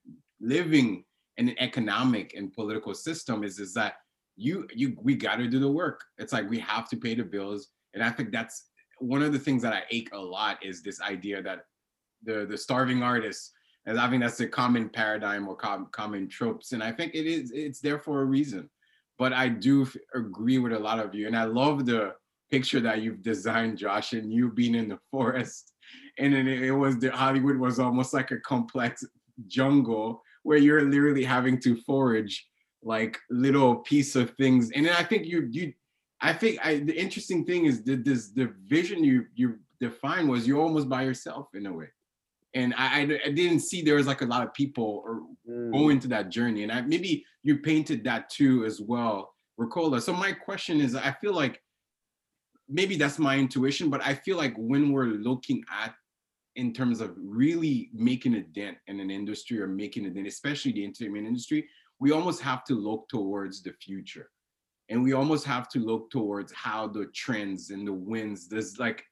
living 0.41 1.05
in 1.39 1.49
an 1.49 1.57
economic 1.59 2.35
and 2.35 2.53
political 2.53 2.95
system, 2.95 3.43
is 3.43 3.59
is 3.59 3.75
that 3.75 3.95
you 4.37 4.69
you 4.75 4.97
we 5.03 5.15
got 5.15 5.37
to 5.37 5.49
do 5.49 5.59
the 5.59 5.71
work. 5.71 6.05
It's 6.19 6.33
like 6.33 6.49
we 6.49 6.59
have 6.61 6.89
to 6.91 6.97
pay 6.97 7.15
the 7.15 7.25
bills, 7.25 7.69
and 7.95 8.03
I 8.03 8.11
think 8.11 8.33
that's 8.33 8.67
one 8.99 9.23
of 9.23 9.33
the 9.33 9.39
things 9.39 9.63
that 9.63 9.73
I 9.73 9.83
ache 9.91 10.11
a 10.13 10.19
lot 10.19 10.63
is 10.63 10.83
this 10.83 11.01
idea 11.01 11.43
that 11.43 11.65
the 12.23 12.47
the 12.47 12.59
starving 12.59 13.03
artist 13.03 13.53
as 13.91 13.99
I 13.99 14.09
think 14.09 14.23
that's 14.23 14.39
the 14.39 14.47
common 14.47 14.89
paradigm 14.89 15.49
or 15.49 15.57
com- 15.57 15.89
common 15.91 16.29
tropes, 16.29 16.71
and 16.71 16.83
I 16.83 16.93
think 16.93 17.13
it 17.13 17.27
is 17.27 17.51
it's 17.51 17.81
there 17.81 17.99
for 17.99 18.23
a 18.23 18.25
reason. 18.25 18.71
But 19.19 19.33
I 19.33 19.49
do 19.49 19.83
f- 19.83 19.97
agree 20.15 20.59
with 20.59 20.73
a 20.73 20.79
lot 20.79 21.01
of 21.01 21.13
you, 21.13 21.27
and 21.27 21.37
I 21.37 21.45
love 21.45 21.87
the 21.87 22.15
picture 22.53 22.81
that 22.81 23.03
you've 23.03 23.23
designed, 23.23 23.79
Josh, 23.79 24.13
and 24.13 24.33
you 24.33 24.53
being 24.53 24.77
in 24.77 24.89
the 24.89 24.99
forest, 25.11 25.73
and 26.19 26.33
then 26.33 26.47
it, 26.47 26.63
it 26.63 26.71
was 26.71 26.99
the 26.99 27.11
Hollywood 27.11 27.57
was 27.57 27.81
almost 27.81 28.15
like 28.15 28.31
a 28.31 28.39
complex 28.39 29.05
jungle 29.49 30.23
where 30.45 30.59
you're 30.59 30.83
literally 30.83 31.25
having 31.25 31.61
to 31.61 31.77
forage 31.83 32.47
like 32.83 33.19
little 33.29 33.77
piece 33.77 34.15
of 34.15 34.31
things, 34.37 34.71
and 34.71 34.87
then 34.87 34.95
I 34.95 35.03
think 35.03 35.27
you 35.27 35.49
you 35.51 35.73
I 36.21 36.33
think 36.33 36.65
I, 36.65 36.79
the 36.79 36.97
interesting 36.97 37.45
thing 37.45 37.67
is 37.67 37.83
that 37.85 38.05
this 38.05 38.29
the 38.29 38.55
vision 38.67 39.03
you 39.03 39.27
you 39.35 39.59
define 39.81 40.29
was 40.29 40.47
you're 40.47 40.63
almost 40.63 40.89
by 40.89 41.03
yourself 41.03 41.49
in 41.55 41.67
a 41.67 41.73
way 41.73 41.89
and 42.55 42.75
I, 42.77 43.03
I, 43.03 43.31
didn't 43.31 43.61
see 43.61 43.83
there 43.83 43.95
was 43.95 44.07
like 44.07 44.23
a 44.23 44.27
lot 44.27 44.43
of 44.43 44.53
people 44.55 45.03
or 45.05 45.23
mm. 45.49 45.73
going 45.73 46.01
to 46.01 46.09
that 46.09 46.31
journey 46.31 46.63
and 46.63 46.73
I, 46.73 46.81
maybe 46.83 47.25
you 47.43 47.59
painted 47.59 48.05
that 48.05 48.29
too 48.31 48.65
as 48.65 48.81
well 48.81 49.35
Rekola 49.59 50.01
so 50.01 50.13
my 50.13 50.33
question 50.33 50.81
is 50.81 50.95
I 50.95 51.13
feel 51.21 51.35
like 51.35 51.63
maybe 52.69 52.97
that's 52.97 53.19
my 53.19 53.37
intuition 53.39 53.91
but 53.91 54.05
I 54.05 54.15
feel 54.15 54.37
like 54.37 54.55
when 54.57 54.93
we're 54.93 55.07
looking 55.07 55.63
at 55.83 55.95
in 56.57 56.73
terms 56.73 57.01
of 57.01 57.15
really 57.17 57.91
making 57.93 58.35
a 58.35 58.43
dent 58.43 58.77
in 58.89 59.01
an 59.01 59.11
industry 59.11 59.61
or 59.61 59.69
making 59.69 60.07
a 60.07 60.11
dent 60.11 60.27
especially 60.27 60.73
the 60.73 60.85
entertainment 60.85 61.27
industry 61.27 61.69
we 62.01 62.13
almost 62.13 62.41
have 62.41 62.65
to 62.65 62.75
look 62.75 63.09
towards 63.09 63.63
the 63.63 63.73
future 63.75 64.31
and 64.89 65.03
we 65.03 65.13
almost 65.13 65.47
have 65.47 65.69
to 65.69 65.79
look 65.79 66.11
towards 66.11 66.53
how 66.53 66.89
the 66.89 67.07
trends 67.15 67.71
and 67.71 67.87
the 67.87 67.93
winds 67.93 68.49
there's 68.49 68.79
like 68.79 69.05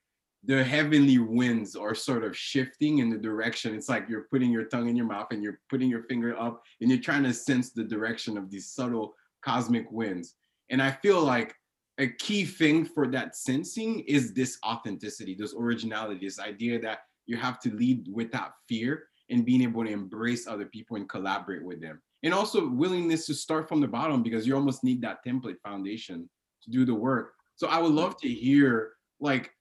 the 0.43 0.63
heavenly 0.63 1.17
winds 1.17 1.75
are 1.75 1.93
sort 1.93 2.23
of 2.23 2.37
shifting 2.37 2.99
in 2.99 3.09
the 3.09 3.17
direction. 3.17 3.75
It's 3.75 3.89
like 3.89 4.07
you're 4.07 4.27
putting 4.31 4.51
your 4.51 4.65
tongue 4.65 4.87
in 4.87 4.95
your 4.95 5.05
mouth 5.05 5.27
and 5.31 5.43
you're 5.43 5.59
putting 5.69 5.89
your 5.89 6.03
finger 6.03 6.39
up 6.39 6.63
and 6.79 6.89
you're 6.89 7.01
trying 7.01 7.23
to 7.23 7.33
sense 7.33 7.71
the 7.71 7.83
direction 7.83 8.37
of 8.37 8.49
these 8.49 8.71
subtle 8.71 9.15
cosmic 9.43 9.91
winds. 9.91 10.35
And 10.69 10.81
I 10.81 10.91
feel 10.91 11.21
like 11.21 11.55
a 11.97 12.07
key 12.07 12.45
thing 12.45 12.85
for 12.85 13.07
that 13.07 13.35
sensing 13.35 13.99
is 14.01 14.33
this 14.33 14.57
authenticity, 14.65 15.35
this 15.37 15.53
originality, 15.53 16.25
this 16.25 16.39
idea 16.39 16.79
that 16.79 16.99
you 17.25 17.35
have 17.35 17.59
to 17.59 17.75
lead 17.75 18.07
without 18.11 18.53
fear 18.67 19.03
and 19.29 19.45
being 19.45 19.61
able 19.61 19.83
to 19.83 19.91
embrace 19.91 20.47
other 20.47 20.65
people 20.65 20.95
and 20.95 21.09
collaborate 21.09 21.63
with 21.63 21.81
them. 21.81 22.01
And 22.23 22.33
also 22.33 22.69
willingness 22.69 23.25
to 23.27 23.33
start 23.33 23.67
from 23.67 23.81
the 23.81 23.87
bottom 23.87 24.23
because 24.23 24.47
you 24.47 24.55
almost 24.55 24.83
need 24.83 25.01
that 25.01 25.19
template 25.25 25.59
foundation 25.63 26.29
to 26.63 26.71
do 26.71 26.85
the 26.85 26.95
work. 26.95 27.33
So 27.55 27.67
I 27.67 27.79
would 27.79 27.91
love 27.91 28.17
to 28.21 28.29
hear 28.29 28.93
like 29.19 29.51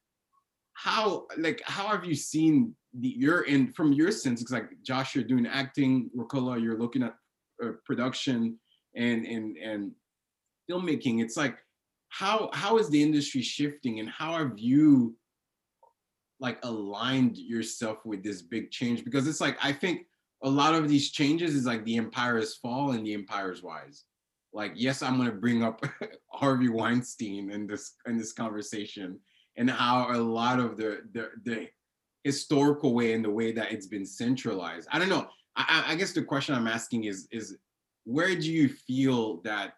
how 0.79 1.27
like 1.37 1.61
how 1.65 1.89
have 1.89 2.05
you 2.05 2.15
seen 2.15 2.75
the 3.01 3.09
you're 3.09 3.43
in 3.43 3.73
from 3.73 3.93
your 3.93 4.11
sense 4.11 4.41
it's 4.41 4.53
like 4.53 4.71
josh 4.83 5.15
you're 5.15 5.25
doing 5.25 5.47
acting 5.47 6.09
Rekola, 6.17 6.63
you're 6.63 6.79
looking 6.79 7.03
at 7.03 7.15
uh, 7.63 7.73
production 7.85 8.59
and 8.95 9.27
and 9.27 9.57
and 9.57 9.93
filmmaking 10.71 11.23
it's 11.23 11.37
like 11.37 11.59
how 12.11 12.51
how 12.53 12.79
is 12.79 12.89
the 12.91 13.03
industry 13.03 13.43
shifting 13.43 14.01
and 14.01 14.09
how 14.09 14.39
have 14.39 14.59
you 14.59 15.15
like 16.41 16.59
aligned 16.63 17.37
yourself 17.37 17.99
with 18.05 18.23
this 18.23 18.43
big 18.43 18.71
change 18.71 19.05
because 19.05 19.27
it's 19.27 19.41
like 19.41 19.59
i 19.63 19.73
think 19.73 20.07
a 20.43 20.49
lot 20.49 20.75
of 20.75 20.89
these 20.89 21.11
changes 21.11 21.55
is 21.55 21.67
like 21.67 21.85
the 21.85 21.97
empires 21.97 22.57
fall 22.57 22.93
and 22.93 23.05
the 23.05 23.15
empires 23.15 23.63
rise. 23.63 24.05
Like, 24.53 24.73
yes, 24.77 25.03
I'm 25.03 25.19
gonna 25.19 25.33
bring 25.33 25.63
up 25.63 25.85
Harvey 26.33 26.69
Weinstein 26.69 27.51
in 27.51 27.67
this 27.67 27.95
in 28.07 28.17
this 28.17 28.33
conversation 28.33 29.19
and 29.59 29.69
how 29.69 30.11
a 30.11 30.17
lot 30.17 30.59
of 30.59 30.79
the 30.79 31.03
the, 31.13 31.31
the 31.45 31.69
historical 32.25 32.95
way 32.95 33.13
and 33.13 33.25
the 33.25 33.31
way 33.31 33.53
that 33.53 33.73
it's 33.73 33.87
been 33.87 34.07
centralized. 34.07 34.89
I 34.91 34.99
don't 34.99 35.09
know. 35.09 35.29
I, 35.57 35.85
I 35.89 35.95
guess 35.97 36.13
the 36.13 36.23
question 36.23 36.55
I'm 36.55 36.69
asking 36.69 37.05
is 37.05 37.29
is 37.31 37.59
where 38.05 38.35
do 38.35 38.51
you 38.51 38.69
feel 38.71 39.43
that 39.43 39.75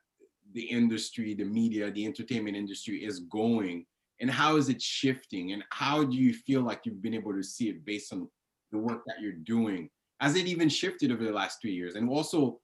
the 0.53 0.63
industry, 0.63 1.35
the 1.35 1.45
media, 1.45 1.91
the 1.91 2.05
entertainment 2.05 2.57
industry 2.57 3.05
is 3.05 3.21
going, 3.21 3.87
and 4.21 4.31
how 4.31 4.57
is 4.57 4.69
it 4.69 4.81
shifting, 4.81 5.53
and 5.53 5.65
how 5.71 6.05
do 6.05 6.17
you 6.17 6.35
feel 6.35 6.63
like 6.63 6.83
you've 6.85 7.03
been 7.03 7.15
able 7.15 7.33
to 7.33 7.43
see 7.43 7.69
it 7.69 7.85
based 7.85 8.13
on 8.13 8.29
the 8.73 8.79
work 8.79 9.03
that 9.07 9.21
you're 9.21 9.33
doing? 9.33 9.89
Has 10.21 10.37
it 10.37 10.47
even 10.47 10.69
shifted 10.69 11.11
over 11.11 11.25
the 11.25 11.33
last 11.33 11.61
three 11.61 11.73
years? 11.73 11.95
And 11.95 12.09
also, 12.09 12.61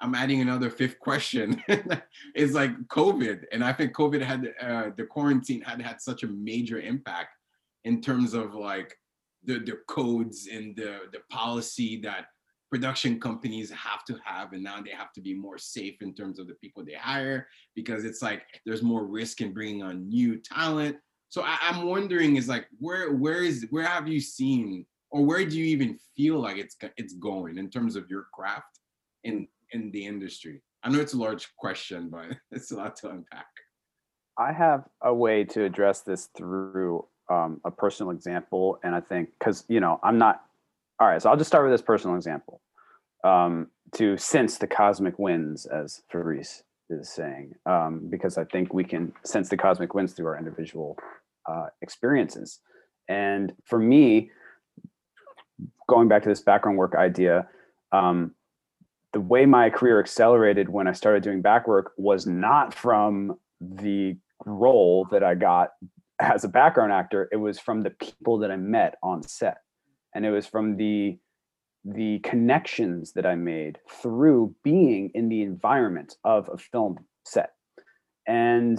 I'm 0.00 0.14
adding 0.14 0.40
another 0.40 0.70
fifth 0.70 0.98
question. 0.98 1.62
it's 2.34 2.54
like 2.54 2.72
COVID, 2.88 3.44
and 3.52 3.62
I 3.62 3.72
think 3.72 3.94
COVID 3.94 4.22
had 4.22 4.54
uh, 4.60 4.90
the 4.96 5.04
quarantine 5.04 5.60
had 5.62 5.80
had 5.80 6.00
such 6.00 6.22
a 6.22 6.28
major 6.28 6.80
impact 6.80 7.36
in 7.84 8.00
terms 8.00 8.34
of 8.34 8.54
like 8.54 8.96
the 9.44 9.58
the 9.58 9.78
codes 9.88 10.48
and 10.52 10.76
the 10.76 11.00
the 11.12 11.20
policy 11.30 12.00
that 12.02 12.26
production 12.70 13.18
companies 13.18 13.68
have 13.70 14.04
to 14.04 14.16
have 14.24 14.52
and 14.52 14.62
now 14.62 14.80
they 14.80 14.92
have 14.92 15.12
to 15.12 15.20
be 15.20 15.34
more 15.34 15.58
safe 15.58 16.00
in 16.02 16.14
terms 16.14 16.38
of 16.38 16.46
the 16.46 16.54
people 16.54 16.84
they 16.84 16.94
hire 16.94 17.48
because 17.74 18.04
it's 18.04 18.22
like 18.22 18.42
there's 18.64 18.82
more 18.82 19.06
risk 19.06 19.40
in 19.40 19.52
bringing 19.52 19.82
on 19.82 20.08
new 20.08 20.36
talent 20.36 20.96
so 21.30 21.42
I, 21.42 21.58
am 21.62 21.84
wondering 21.84 22.36
is 22.36 22.48
like 22.48 22.66
where 22.78 23.12
where 23.12 23.42
is 23.42 23.66
where 23.70 23.84
have 23.84 24.06
you 24.06 24.20
seen 24.20 24.86
or 25.10 25.24
where 25.24 25.44
do 25.44 25.58
you 25.58 25.64
even 25.64 25.98
feel 26.16 26.38
like 26.38 26.58
it's 26.58 26.76
it's 26.96 27.14
going 27.14 27.58
in 27.58 27.70
terms 27.70 27.96
of 27.96 28.08
your 28.08 28.26
craft 28.32 28.78
in 29.24 29.48
in 29.72 29.90
the 29.90 30.04
industry 30.04 30.62
i 30.82 30.90
know 30.90 31.00
it's 31.00 31.14
a 31.14 31.18
large 31.18 31.48
question 31.56 32.08
but 32.08 32.26
it's 32.50 32.70
a 32.70 32.76
lot 32.76 32.96
to 32.96 33.08
unpack 33.10 33.46
i 34.38 34.52
have 34.52 34.84
a 35.02 35.12
way 35.12 35.44
to 35.44 35.64
address 35.64 36.02
this 36.02 36.28
through 36.36 37.04
um, 37.30 37.60
a 37.64 37.70
personal 37.70 38.10
example 38.10 38.78
and 38.82 38.94
i 38.94 39.00
think 39.00 39.30
because 39.38 39.64
you 39.68 39.80
know 39.80 40.00
i'm 40.02 40.18
not 40.18 40.42
all 41.00 41.08
right, 41.08 41.20
so 41.20 41.30
I'll 41.30 41.36
just 41.36 41.48
start 41.48 41.64
with 41.64 41.72
this 41.72 41.80
personal 41.80 42.14
example 42.14 42.60
um, 43.24 43.68
to 43.94 44.18
sense 44.18 44.58
the 44.58 44.66
cosmic 44.66 45.18
winds, 45.18 45.64
as 45.64 46.02
Fabrice 46.12 46.62
is 46.90 47.08
saying, 47.08 47.54
um, 47.64 48.06
because 48.10 48.36
I 48.36 48.44
think 48.44 48.74
we 48.74 48.84
can 48.84 49.14
sense 49.24 49.48
the 49.48 49.56
cosmic 49.56 49.94
winds 49.94 50.12
through 50.12 50.26
our 50.26 50.38
individual 50.38 50.98
uh, 51.50 51.68
experiences. 51.80 52.60
And 53.08 53.54
for 53.64 53.78
me, 53.78 54.30
going 55.88 56.08
back 56.08 56.22
to 56.24 56.28
this 56.28 56.42
background 56.42 56.76
work 56.76 56.94
idea, 56.94 57.48
um, 57.92 58.34
the 59.12 59.20
way 59.20 59.46
my 59.46 59.70
career 59.70 60.00
accelerated 60.00 60.68
when 60.68 60.86
I 60.86 60.92
started 60.92 61.22
doing 61.22 61.42
back 61.42 61.66
work 61.66 61.92
was 61.96 62.26
not 62.26 62.74
from 62.74 63.38
the 63.60 64.16
role 64.46 65.06
that 65.10 65.22
I 65.22 65.34
got 65.34 65.70
as 66.20 66.44
a 66.44 66.48
background 66.48 66.92
actor, 66.92 67.28
it 67.32 67.36
was 67.36 67.58
from 67.58 67.82
the 67.82 67.90
people 67.90 68.38
that 68.38 68.50
I 68.50 68.56
met 68.56 68.96
on 69.02 69.22
set 69.22 69.58
and 70.14 70.24
it 70.24 70.30
was 70.30 70.46
from 70.46 70.76
the 70.76 71.18
the 71.84 72.18
connections 72.18 73.12
that 73.14 73.24
I 73.24 73.36
made 73.36 73.78
through 74.02 74.54
being 74.62 75.10
in 75.14 75.30
the 75.30 75.42
environment 75.42 76.16
of 76.24 76.50
a 76.52 76.58
film 76.58 76.98
set. 77.24 77.54
And 78.26 78.78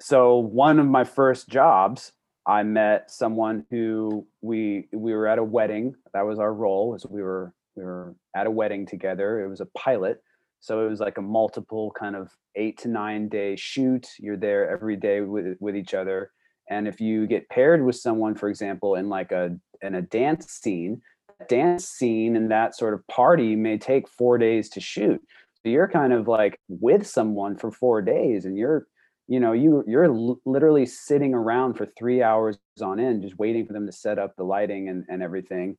so 0.00 0.36
one 0.38 0.78
of 0.78 0.86
my 0.86 1.02
first 1.02 1.48
jobs, 1.48 2.12
I 2.46 2.62
met 2.62 3.10
someone 3.10 3.66
who 3.70 4.26
we 4.40 4.86
we 4.92 5.14
were 5.14 5.26
at 5.26 5.38
a 5.38 5.44
wedding. 5.44 5.96
That 6.12 6.26
was 6.26 6.38
our 6.38 6.54
role. 6.54 6.94
as 6.94 7.06
we 7.06 7.22
were 7.22 7.52
we 7.76 7.84
were 7.84 8.14
at 8.36 8.46
a 8.46 8.50
wedding 8.50 8.86
together. 8.86 9.44
It 9.44 9.48
was 9.48 9.60
a 9.60 9.68
pilot. 9.76 10.18
So 10.60 10.84
it 10.84 10.88
was 10.88 11.00
like 11.00 11.18
a 11.18 11.22
multiple 11.22 11.92
kind 11.98 12.16
of 12.16 12.30
eight 12.54 12.78
to 12.78 12.88
nine 12.88 13.28
day 13.28 13.56
shoot. 13.56 14.06
You're 14.18 14.36
there 14.36 14.70
every 14.70 14.96
day 14.96 15.20
with 15.20 15.56
with 15.60 15.76
each 15.76 15.94
other. 15.94 16.30
And 16.70 16.88
if 16.88 17.00
you 17.00 17.26
get 17.26 17.48
paired 17.50 17.84
with 17.84 17.96
someone, 17.96 18.34
for 18.34 18.48
example, 18.48 18.94
in 18.94 19.08
like 19.08 19.32
a 19.32 19.58
in 19.82 19.96
a 19.96 20.02
dance 20.02 20.46
scene, 20.46 21.02
dance 21.48 21.88
scene 21.88 22.36
and 22.36 22.50
that 22.50 22.74
sort 22.74 22.94
of 22.94 23.06
party 23.08 23.56
may 23.56 23.76
take 23.76 24.08
four 24.08 24.38
days 24.38 24.68
to 24.70 24.80
shoot. 24.80 25.20
So 25.62 25.70
you're 25.70 25.88
kind 25.88 26.12
of 26.12 26.28
like 26.28 26.58
with 26.68 27.06
someone 27.06 27.56
for 27.56 27.70
four 27.70 28.02
days, 28.02 28.44
and 28.44 28.56
you're, 28.56 28.86
you 29.28 29.40
know, 29.40 29.52
you 29.52 29.84
you're 29.86 30.36
literally 30.44 30.86
sitting 30.86 31.34
around 31.34 31.74
for 31.74 31.86
three 31.98 32.22
hours 32.22 32.58
on 32.82 33.00
end, 33.00 33.22
just 33.22 33.38
waiting 33.38 33.66
for 33.66 33.72
them 33.72 33.86
to 33.86 33.92
set 33.92 34.18
up 34.18 34.34
the 34.36 34.44
lighting 34.44 34.88
and 34.88 35.04
and 35.08 35.22
everything. 35.22 35.76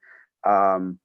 Um, 0.48 1.00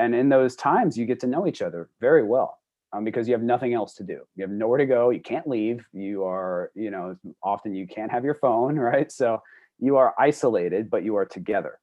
and 0.00 0.14
in 0.14 0.30
those 0.30 0.56
times, 0.56 0.96
you 0.96 1.04
get 1.04 1.20
to 1.20 1.26
know 1.26 1.46
each 1.46 1.60
other 1.60 1.90
very 2.00 2.24
well 2.24 2.58
um, 2.94 3.04
because 3.04 3.28
you 3.28 3.34
have 3.34 3.42
nothing 3.42 3.74
else 3.74 3.94
to 3.96 4.02
do. 4.02 4.20
You 4.34 4.42
have 4.42 4.50
nowhere 4.50 4.78
to 4.78 4.86
go. 4.86 5.10
You 5.10 5.20
can't 5.20 5.46
leave. 5.46 5.84
You 5.92 6.24
are, 6.24 6.72
you 6.74 6.90
know, 6.90 7.16
often 7.42 7.74
you 7.74 7.86
can't 7.86 8.10
have 8.10 8.24
your 8.24 8.34
phone, 8.34 8.76
right? 8.90 9.12
So 9.12 9.42
you 9.78 9.98
are 9.98 10.14
isolated, 10.18 10.88
but 10.88 11.04
you 11.04 11.16
are 11.16 11.26
together. 11.26 11.78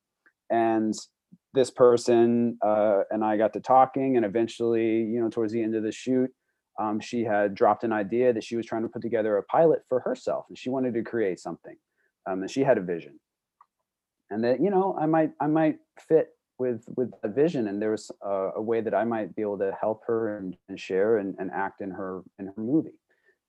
And 0.49 0.95
this 1.53 1.69
person 1.69 2.57
uh, 2.65 3.03
and 3.11 3.23
I 3.23 3.37
got 3.37 3.53
to 3.53 3.59
talking, 3.59 4.17
and 4.17 4.25
eventually, 4.25 5.03
you 5.03 5.21
know, 5.21 5.29
towards 5.29 5.53
the 5.53 5.61
end 5.61 5.75
of 5.75 5.83
the 5.83 5.91
shoot, 5.91 6.31
um, 6.79 6.99
she 6.99 7.23
had 7.23 7.53
dropped 7.53 7.83
an 7.83 7.93
idea 7.93 8.33
that 8.33 8.43
she 8.43 8.55
was 8.55 8.65
trying 8.65 8.83
to 8.83 8.89
put 8.89 9.03
together 9.03 9.37
a 9.37 9.43
pilot 9.43 9.83
for 9.87 9.99
herself, 9.99 10.45
and 10.49 10.57
she 10.57 10.69
wanted 10.69 10.93
to 10.95 11.03
create 11.03 11.39
something, 11.39 11.75
um, 12.27 12.41
and 12.41 12.51
she 12.51 12.63
had 12.63 12.77
a 12.77 12.81
vision, 12.81 13.19
and 14.29 14.43
that 14.43 14.61
you 14.61 14.69
know, 14.69 14.95
I 14.99 15.07
might, 15.07 15.31
I 15.39 15.47
might 15.47 15.77
fit 16.07 16.29
with 16.59 16.83
with 16.95 17.11
a 17.23 17.27
vision. 17.27 17.67
And 17.67 17.81
there 17.81 17.91
was 17.91 18.11
a, 18.21 18.49
a, 18.55 18.61
way 18.61 18.81
that 18.81 18.93
i 18.93 19.03
might 19.03 19.35
be 19.35 19.41
able 19.41 19.57
to 19.59 19.75
help 19.79 20.03
her 20.07 20.37
and, 20.37 20.55
and 20.69 20.79
share 20.79 21.17
and, 21.17 21.35
and, 21.39 21.51
act 21.51 21.81
in 21.81 21.91
her 21.91 22.23
in 22.39 22.47
her 22.47 22.61
movie. 22.61 22.99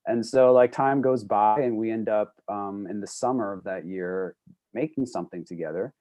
And 0.06 0.24
so 0.24 0.52
like 0.52 0.72
time 0.72 1.02
goes 1.02 1.24
by 1.24 1.60
and 1.60 1.76
we 1.76 1.90
end 1.90 2.08
up 2.08 2.34
um, 2.48 2.86
in 2.88 3.00
the 3.00 3.06
summer 3.06 3.52
of 3.52 3.64
that 3.64 3.86
year 3.86 4.36
making 4.72 5.06
something 5.06 5.44
together. 5.44 5.92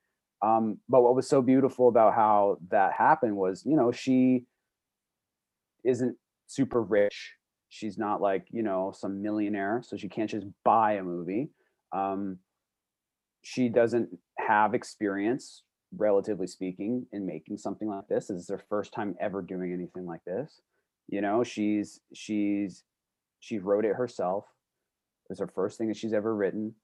Um, 0.41 0.79
but 0.87 1.01
what 1.01 1.15
was 1.15 1.27
so 1.27 1.41
beautiful 1.41 1.87
about 1.87 2.13
how 2.13 2.59
that 2.69 2.93
happened 2.93 3.35
was 3.35 3.63
you 3.65 3.75
know 3.75 3.91
she 3.91 4.45
isn't 5.83 6.15
super 6.47 6.81
rich. 6.81 7.33
She's 7.69 7.97
not 7.97 8.21
like 8.21 8.47
you 8.51 8.63
know 8.63 8.93
some 8.95 9.21
millionaire 9.21 9.81
so 9.85 9.97
she 9.97 10.09
can't 10.09 10.29
just 10.29 10.47
buy 10.63 10.93
a 10.93 11.03
movie. 11.03 11.49
Um, 11.91 12.39
she 13.43 13.69
doesn't 13.69 14.09
have 14.37 14.73
experience 14.73 15.63
relatively 15.95 16.47
speaking, 16.47 17.05
in 17.11 17.25
making 17.25 17.57
something 17.57 17.87
like 17.87 18.07
this. 18.07 18.27
This 18.27 18.41
is 18.41 18.49
her 18.49 18.63
first 18.69 18.93
time 18.93 19.15
ever 19.19 19.41
doing 19.41 19.73
anything 19.73 20.05
like 20.05 20.23
this. 20.25 20.61
You 21.07 21.21
know, 21.21 21.43
she's 21.43 21.99
she's 22.13 22.83
she 23.39 23.59
wrote 23.59 23.85
it 23.85 23.95
herself. 23.95 24.45
It 25.25 25.31
was 25.31 25.39
her 25.39 25.47
first 25.47 25.77
thing 25.77 25.87
that 25.87 25.97
she's 25.97 26.13
ever 26.13 26.35
written. 26.35 26.75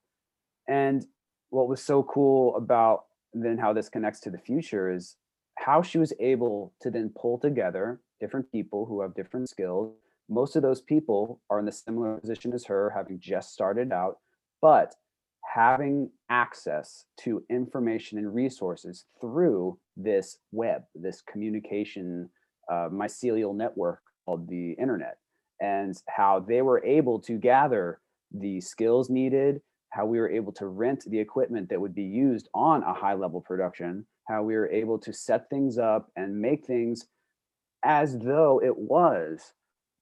And 0.68 1.06
what 1.50 1.68
was 1.68 1.84
so 1.84 2.04
cool 2.04 2.56
about 2.56 3.06
then 3.34 3.58
how 3.58 3.74
this 3.74 3.90
connects 3.90 4.20
to 4.22 4.30
the 4.30 4.38
future 4.38 4.92
is 4.92 5.18
how 5.56 5.82
she 5.82 5.98
was 5.98 6.14
able 6.20 6.74
to 6.82 6.90
then 6.90 7.12
pull 7.16 7.38
together 7.38 8.02
different 8.20 8.52
people 8.52 8.86
who 8.86 9.02
have 9.02 9.16
different 9.16 9.50
skills. 9.50 9.94
Most 10.30 10.56
of 10.56 10.62
those 10.62 10.82
people 10.82 11.42
are 11.50 11.60
in 11.60 11.66
the 11.66 11.72
similar 11.72 12.18
position 12.18 12.54
as 12.54 12.66
her, 12.66 12.92
having 12.96 13.20
just 13.20 13.54
started 13.54 13.92
out, 13.92 14.20
but 14.62 14.96
having 15.52 16.10
access 16.30 17.06
to 17.22 17.44
information 17.50 18.18
and 18.18 18.34
resources 18.34 19.06
through 19.22 19.78
this 19.96 20.38
web, 20.52 20.84
this 20.96 21.22
communication 21.22 22.30
uh, 22.72 22.90
mycelial 22.92 23.56
network 23.56 24.00
called 24.26 24.48
the 24.48 24.72
internet, 24.74 25.18
and 25.62 25.96
how 26.10 26.40
they 26.40 26.62
were 26.62 26.84
able 26.84 27.20
to 27.20 27.38
gather 27.38 28.00
the 28.32 28.60
skills 28.62 29.10
needed, 29.10 29.62
how 29.90 30.06
we 30.06 30.20
were 30.20 30.30
able 30.30 30.52
to 30.52 30.68
rent 30.68 31.04
the 31.08 31.20
equipment 31.20 31.70
that 31.70 31.80
would 31.80 31.94
be 31.94 32.04
used 32.04 32.50
on 32.54 32.82
a 32.84 32.94
high 32.94 33.14
level 33.14 33.42
production, 33.42 34.06
how 34.28 34.42
we 34.42 34.56
were 34.56 34.70
able 34.70 34.98
to 34.98 35.14
set 35.14 35.50
things 35.50 35.78
up 35.78 36.10
and 36.16 36.40
make 36.40 36.66
things 36.66 37.06
as 37.84 38.18
though 38.18 38.62
it 38.64 38.76
was 38.76 39.54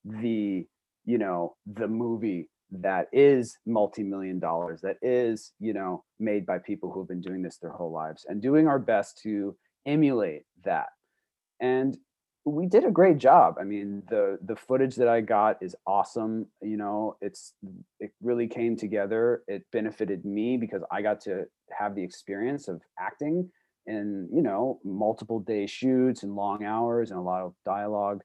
the 0.06 0.66
you 1.06 1.18
know 1.18 1.56
the 1.66 1.88
movie 1.88 2.48
that 2.72 3.08
is 3.12 3.58
multi-million 3.66 4.40
dollars 4.40 4.80
that 4.82 4.96
is 5.02 5.52
you 5.60 5.74
know 5.74 6.04
made 6.20 6.46
by 6.46 6.58
people 6.58 6.92
who 6.92 7.02
have 7.02 7.08
been 7.10 7.22
doing 7.22 7.42
this 7.42 7.58
their 7.58 7.72
whole 7.72 7.92
lives 7.92 8.26
and 8.30 8.42
doing 8.42 8.68
our 8.68 8.80
best 8.80 9.20
to 9.22 9.56
emulate 9.86 10.44
that. 10.64 10.88
And 11.60 11.98
we 12.46 12.66
did 12.66 12.86
a 12.86 12.92
great 12.92 13.18
job. 13.18 13.56
I 13.60 13.64
mean 13.66 14.04
the 14.10 14.40
the 14.44 14.56
footage 14.56 14.96
that 14.96 15.08
i 15.08 15.22
got 15.22 15.58
is 15.62 15.76
awesome 15.86 16.48
you 16.62 16.78
know 16.78 17.18
it's 17.22 17.54
it 18.00 18.12
really 18.22 18.48
came 18.48 18.76
together. 18.78 19.44
It 19.48 19.64
benefited 19.72 20.26
me 20.26 20.58
because 20.58 20.82
i 20.92 21.02
got 21.02 21.22
to 21.22 21.44
have 21.78 21.96
the 21.96 22.04
experience 22.04 22.68
of 22.68 22.82
acting 23.00 23.50
in 23.86 24.30
you 24.34 24.42
know 24.42 24.80
multiple 24.86 25.40
day 25.40 25.68
shoots 25.68 26.24
and 26.24 26.36
long 26.36 26.64
hours 26.64 27.12
and 27.12 27.20
a 27.20 27.24
lot 27.24 27.42
of 27.42 27.54
dialogue 27.66 28.22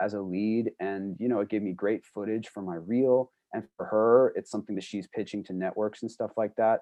as 0.00 0.14
a 0.14 0.20
lead. 0.20 0.70
And 0.80 1.16
you 1.18 1.28
know 1.28 1.40
it 1.40 1.48
gave 1.48 1.62
me 1.62 1.72
great 1.72 2.04
footage 2.14 2.48
for 2.48 2.62
my 2.62 2.76
reel 2.76 3.32
and 3.52 3.64
for 3.76 3.86
her 3.86 4.32
it's 4.36 4.50
something 4.50 4.74
that 4.74 4.84
she's 4.84 5.06
pitching 5.08 5.42
to 5.44 5.52
networks 5.52 6.02
and 6.02 6.10
stuff 6.10 6.30
like 6.36 6.54
that 6.56 6.80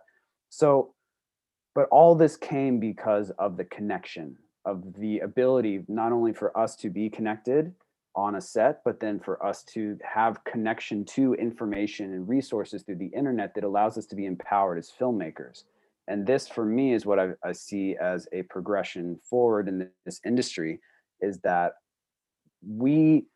so 0.48 0.94
but 1.74 1.88
all 1.90 2.14
this 2.14 2.36
came 2.36 2.80
because 2.80 3.30
of 3.38 3.56
the 3.56 3.64
connection 3.64 4.36
of 4.64 4.82
the 4.98 5.20
ability 5.20 5.84
not 5.88 6.12
only 6.12 6.32
for 6.32 6.56
us 6.58 6.74
to 6.76 6.90
be 6.90 7.08
connected 7.08 7.72
on 8.16 8.36
a 8.36 8.40
set, 8.40 8.80
but 8.82 8.98
then 8.98 9.20
for 9.20 9.44
us 9.44 9.62
to 9.62 9.98
have 10.02 10.42
connection 10.44 11.04
to 11.04 11.34
information 11.34 12.14
and 12.14 12.26
resources 12.26 12.82
through 12.82 12.96
the 12.96 13.12
internet 13.14 13.54
that 13.54 13.62
allows 13.62 13.98
us 13.98 14.06
to 14.06 14.16
be 14.16 14.24
empowered 14.24 14.78
as 14.78 14.90
filmmakers. 14.90 15.64
And 16.08 16.26
this, 16.26 16.48
for 16.48 16.64
me, 16.64 16.94
is 16.94 17.04
what 17.04 17.18
I, 17.18 17.30
I 17.44 17.52
see 17.52 17.94
as 18.00 18.26
a 18.32 18.42
progression 18.44 19.18
forward 19.28 19.68
in 19.68 19.90
this 20.06 20.20
industry 20.24 20.80
is 21.20 21.38
that 21.40 21.72
we 22.66 23.26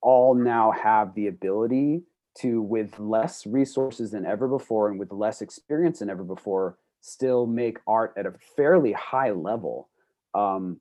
all 0.00 0.34
now 0.34 0.70
have 0.70 1.14
the 1.14 1.26
ability 1.26 2.02
to, 2.40 2.62
with 2.62 2.98
less 2.98 3.46
resources 3.46 4.10
than 4.10 4.26
ever 4.26 4.48
before 4.48 4.88
and 4.88 4.98
with 4.98 5.12
less 5.12 5.42
experience 5.42 5.98
than 5.98 6.10
ever 6.10 6.24
before, 6.24 6.78
still 7.00 7.46
make 7.46 7.78
art 7.86 8.12
at 8.16 8.26
a 8.26 8.34
fairly 8.56 8.92
high 8.92 9.30
level. 9.30 9.88
Um, 10.34 10.80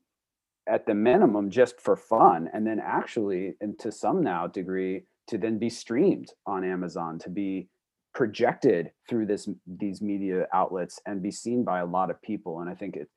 at 0.69 0.85
the 0.85 0.93
minimum 0.93 1.49
just 1.49 1.81
for 1.81 1.95
fun 1.95 2.49
and 2.53 2.65
then 2.65 2.79
actually 2.79 3.55
and 3.59 3.77
to 3.79 3.91
some 3.91 4.23
now 4.23 4.45
degree 4.47 5.03
to 5.27 5.37
then 5.37 5.57
be 5.57 5.69
streamed 5.69 6.31
on 6.45 6.63
amazon 6.63 7.17
to 7.17 7.29
be 7.29 7.67
projected 8.13 8.91
through 9.09 9.25
this 9.25 9.49
these 9.65 10.01
media 10.01 10.47
outlets 10.53 10.99
and 11.05 11.23
be 11.23 11.31
seen 11.31 11.63
by 11.63 11.79
a 11.79 11.85
lot 11.85 12.11
of 12.11 12.21
people 12.21 12.61
and 12.61 12.69
i 12.69 12.75
think 12.75 12.95
it 12.95 13.09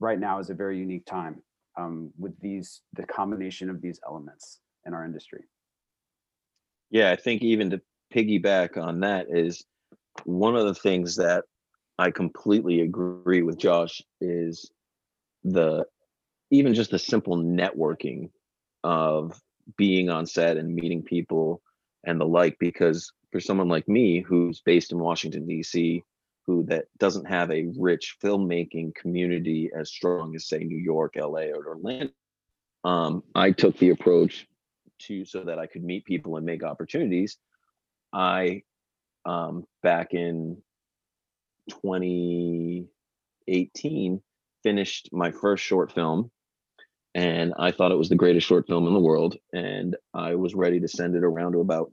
right 0.00 0.20
now 0.20 0.38
is 0.38 0.50
a 0.50 0.54
very 0.54 0.78
unique 0.78 1.06
time 1.06 1.42
um, 1.78 2.10
with 2.18 2.38
these 2.40 2.82
the 2.94 3.04
combination 3.04 3.70
of 3.70 3.80
these 3.80 4.00
elements 4.06 4.60
in 4.86 4.92
our 4.92 5.04
industry 5.04 5.44
yeah 6.90 7.10
i 7.10 7.16
think 7.16 7.42
even 7.42 7.70
to 7.70 7.80
piggyback 8.12 8.76
on 8.76 9.00
that 9.00 9.26
is 9.28 9.64
one 10.24 10.56
of 10.56 10.66
the 10.66 10.74
things 10.74 11.16
that 11.16 11.44
i 11.98 12.10
completely 12.10 12.80
agree 12.80 13.42
with 13.42 13.58
josh 13.58 14.02
is 14.20 14.70
the 15.44 15.84
even 16.50 16.74
just 16.74 16.90
the 16.90 16.98
simple 16.98 17.36
networking 17.36 18.30
of 18.84 19.40
being 19.76 20.08
on 20.08 20.26
set 20.26 20.56
and 20.56 20.74
meeting 20.74 21.02
people 21.02 21.60
and 22.04 22.20
the 22.20 22.24
like 22.24 22.56
because 22.58 23.12
for 23.30 23.40
someone 23.40 23.68
like 23.68 23.88
me 23.88 24.20
who's 24.20 24.60
based 24.60 24.92
in 24.92 24.98
Washington 24.98 25.46
D.C. 25.46 26.02
who 26.46 26.64
that 26.64 26.86
doesn't 26.98 27.26
have 27.26 27.50
a 27.50 27.66
rich 27.76 28.16
filmmaking 28.22 28.94
community 28.94 29.70
as 29.78 29.90
strong 29.90 30.34
as 30.34 30.46
say 30.46 30.58
New 30.60 30.78
York, 30.78 31.16
L.A. 31.16 31.52
or 31.52 31.66
Orlando 31.66 32.12
um, 32.84 33.22
I 33.34 33.50
took 33.50 33.76
the 33.78 33.90
approach 33.90 34.46
to 35.00 35.24
so 35.24 35.44
that 35.44 35.58
I 35.58 35.66
could 35.66 35.84
meet 35.84 36.04
people 36.04 36.36
and 36.36 36.46
make 36.46 36.62
opportunities 36.62 37.38
I 38.12 38.62
um, 39.24 39.66
back 39.82 40.14
in 40.14 40.62
2018 41.70 44.22
finished 44.62 45.08
my 45.12 45.30
first 45.30 45.64
short 45.64 45.92
film 45.92 46.30
and 47.14 47.54
I 47.58 47.72
thought 47.72 47.92
it 47.92 47.98
was 47.98 48.08
the 48.08 48.14
greatest 48.14 48.46
short 48.46 48.66
film 48.66 48.86
in 48.86 48.92
the 48.92 49.00
world. 49.00 49.36
And 49.52 49.96
I 50.14 50.36
was 50.36 50.54
ready 50.54 50.80
to 50.80 50.88
send 50.88 51.16
it 51.16 51.24
around 51.24 51.52
to 51.52 51.60
about 51.60 51.92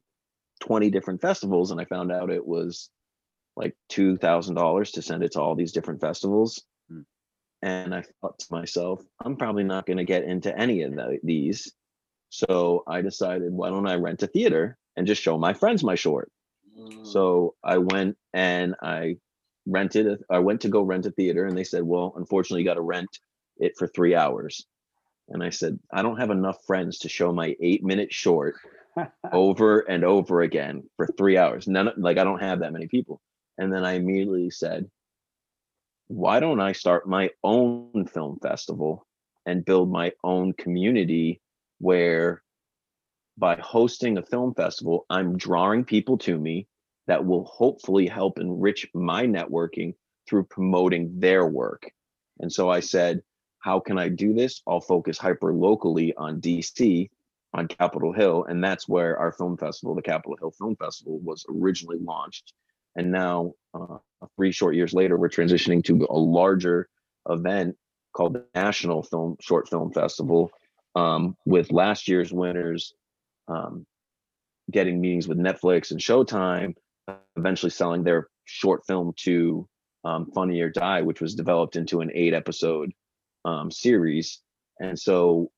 20 0.61 0.89
different 0.89 1.21
festivals, 1.21 1.71
and 1.71 1.81
I 1.81 1.85
found 1.85 2.11
out 2.11 2.29
it 2.29 2.45
was 2.45 2.89
like 3.55 3.75
two 3.89 4.17
thousand 4.17 4.55
dollars 4.55 4.91
to 4.91 5.01
send 5.01 5.23
it 5.23 5.31
to 5.31 5.41
all 5.41 5.55
these 5.55 5.71
different 5.71 6.01
festivals. 6.01 6.63
Hmm. 6.89 7.01
And 7.61 7.95
I 7.95 8.03
thought 8.21 8.37
to 8.39 8.45
myself, 8.51 9.01
I'm 9.23 9.37
probably 9.37 9.63
not 9.63 9.85
going 9.85 9.97
to 9.97 10.03
get 10.03 10.25
into 10.25 10.57
any 10.57 10.83
of 10.83 10.93
the, 10.93 11.19
these. 11.23 11.73
So 12.35 12.83
I 12.85 13.01
decided, 13.01 13.53
why 13.53 13.69
don't 13.69 13.87
I 13.87 13.95
rent 13.95 14.21
a 14.21 14.27
theater 14.27 14.77
and 14.97 15.07
just 15.07 15.21
show 15.21 15.37
my 15.37 15.53
friends 15.53 15.85
my 15.85 15.95
short? 15.95 16.29
Mm. 16.77 17.07
So 17.07 17.55
I 17.63 17.77
went 17.77 18.17
and 18.33 18.75
I 18.81 19.17
rented. 19.65 20.07
A, 20.07 20.17
I 20.29 20.39
went 20.39 20.59
to 20.61 20.69
go 20.69 20.81
rent 20.81 21.05
a 21.05 21.11
theater, 21.11 21.45
and 21.45 21.57
they 21.57 21.63
said, 21.63 21.83
well, 21.83 22.13
unfortunately, 22.17 22.61
you 22.61 22.67
got 22.67 22.73
to 22.73 22.81
rent 22.81 23.19
it 23.57 23.77
for 23.77 23.87
three 23.87 24.15
hours. 24.15 24.65
And 25.29 25.41
I 25.41 25.49
said, 25.49 25.79
I 25.93 26.01
don't 26.01 26.19
have 26.19 26.29
enough 26.29 26.57
friends 26.67 26.99
to 26.99 27.09
show 27.09 27.31
my 27.31 27.55
eight 27.61 27.85
minute 27.85 28.11
short 28.11 28.55
over 29.31 29.79
and 29.79 30.03
over 30.03 30.41
again 30.41 30.83
for 30.97 31.07
three 31.07 31.37
hours. 31.37 31.69
None 31.69 31.89
like 31.95 32.17
I 32.17 32.25
don't 32.25 32.41
have 32.41 32.59
that 32.59 32.73
many 32.73 32.87
people. 32.87 33.21
And 33.57 33.71
then 33.71 33.85
I 33.85 33.93
immediately 33.93 34.49
said, 34.49 34.89
why 36.07 36.41
don't 36.41 36.59
I 36.59 36.73
start 36.73 37.07
my 37.07 37.29
own 37.45 38.07
film 38.07 38.39
festival 38.41 39.07
and 39.45 39.63
build 39.63 39.89
my 39.89 40.11
own 40.21 40.51
community 40.51 41.41
where 41.79 42.43
by 43.37 43.55
hosting 43.57 44.17
a 44.17 44.23
film 44.23 44.53
festival, 44.53 45.05
I'm 45.09 45.37
drawing 45.37 45.83
people 45.83 46.17
to 46.19 46.37
me 46.37 46.67
that 47.07 47.25
will 47.25 47.45
hopefully 47.45 48.07
help 48.07 48.39
enrich 48.39 48.87
my 48.93 49.25
networking 49.25 49.93
through 50.27 50.45
promoting 50.45 51.19
their 51.19 51.45
work. 51.45 51.91
And 52.39 52.51
so 52.51 52.69
I 52.69 52.79
said, 52.79 53.21
how 53.59 53.79
can 53.79 53.97
I 53.97 54.09
do 54.09 54.33
this? 54.33 54.61
I'll 54.67 54.81
focus 54.81 55.17
hyper 55.17 55.53
locally 55.53 56.13
on 56.15 56.41
DC, 56.41 57.09
on 57.53 57.67
Capitol 57.67 58.13
Hill. 58.13 58.45
And 58.47 58.63
that's 58.63 58.87
where 58.87 59.17
our 59.17 59.31
film 59.31 59.57
festival, 59.57 59.95
the 59.95 60.01
Capitol 60.01 60.37
Hill 60.39 60.51
Film 60.51 60.75
Festival, 60.75 61.19
was 61.19 61.45
originally 61.49 61.97
launched. 61.99 62.53
And 62.95 63.11
now, 63.11 63.53
uh, 63.73 63.97
three 64.35 64.51
short 64.51 64.75
years 64.75 64.93
later, 64.93 65.17
we're 65.17 65.29
transitioning 65.29 65.83
to 65.85 66.07
a 66.09 66.17
larger 66.17 66.87
event 67.29 67.75
called 68.15 68.33
the 68.33 68.45
National 68.55 69.03
Film 69.03 69.35
Short 69.41 69.67
Film 69.67 69.91
Festival, 69.91 70.51
um, 70.95 71.35
with 71.45 71.71
last 71.71 72.07
year's 72.07 72.31
winners 72.31 72.93
um, 73.47 73.85
getting 74.71 74.99
meetings 74.99 75.27
with 75.27 75.37
Netflix 75.37 75.91
and 75.91 75.99
Showtime, 75.99 76.75
eventually 77.35 77.69
selling 77.69 78.03
their 78.03 78.27
short 78.45 78.85
film 78.87 79.13
to 79.17 79.67
um, 80.03 80.31
Funny 80.33 80.61
or 80.61 80.69
Die, 80.69 81.01
which 81.01 81.21
was 81.21 81.35
developed 81.35 81.75
into 81.75 82.01
an 82.01 82.11
eight 82.13 82.33
episode 82.33 82.91
um, 83.43 83.71
series. 83.71 84.41
And 84.79 84.99
so, 84.99 85.51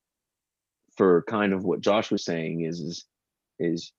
for 0.95 1.23
kind 1.23 1.53
of 1.53 1.63
what 1.63 1.81
Josh 1.81 2.09
was 2.09 2.25
saying 2.25 2.61
is 2.61 2.79
is 2.79 3.05
is 3.59 3.91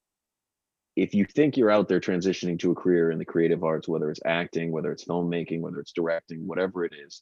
if 0.95 1.13
you 1.13 1.25
think 1.25 1.55
you're 1.55 1.71
out 1.71 1.87
there 1.87 1.99
transitioning 1.99 2.59
to 2.59 2.71
a 2.71 2.75
career 2.75 3.11
in 3.11 3.19
the 3.19 3.25
creative 3.25 3.63
arts, 3.63 3.87
whether 3.87 4.09
it's 4.09 4.19
acting, 4.25 4.71
whether 4.71 4.91
it's 4.91 5.05
filmmaking, 5.05 5.61
whether 5.61 5.79
it's 5.79 5.93
directing, 5.93 6.45
whatever 6.45 6.83
it 6.83 6.93
is, 7.05 7.21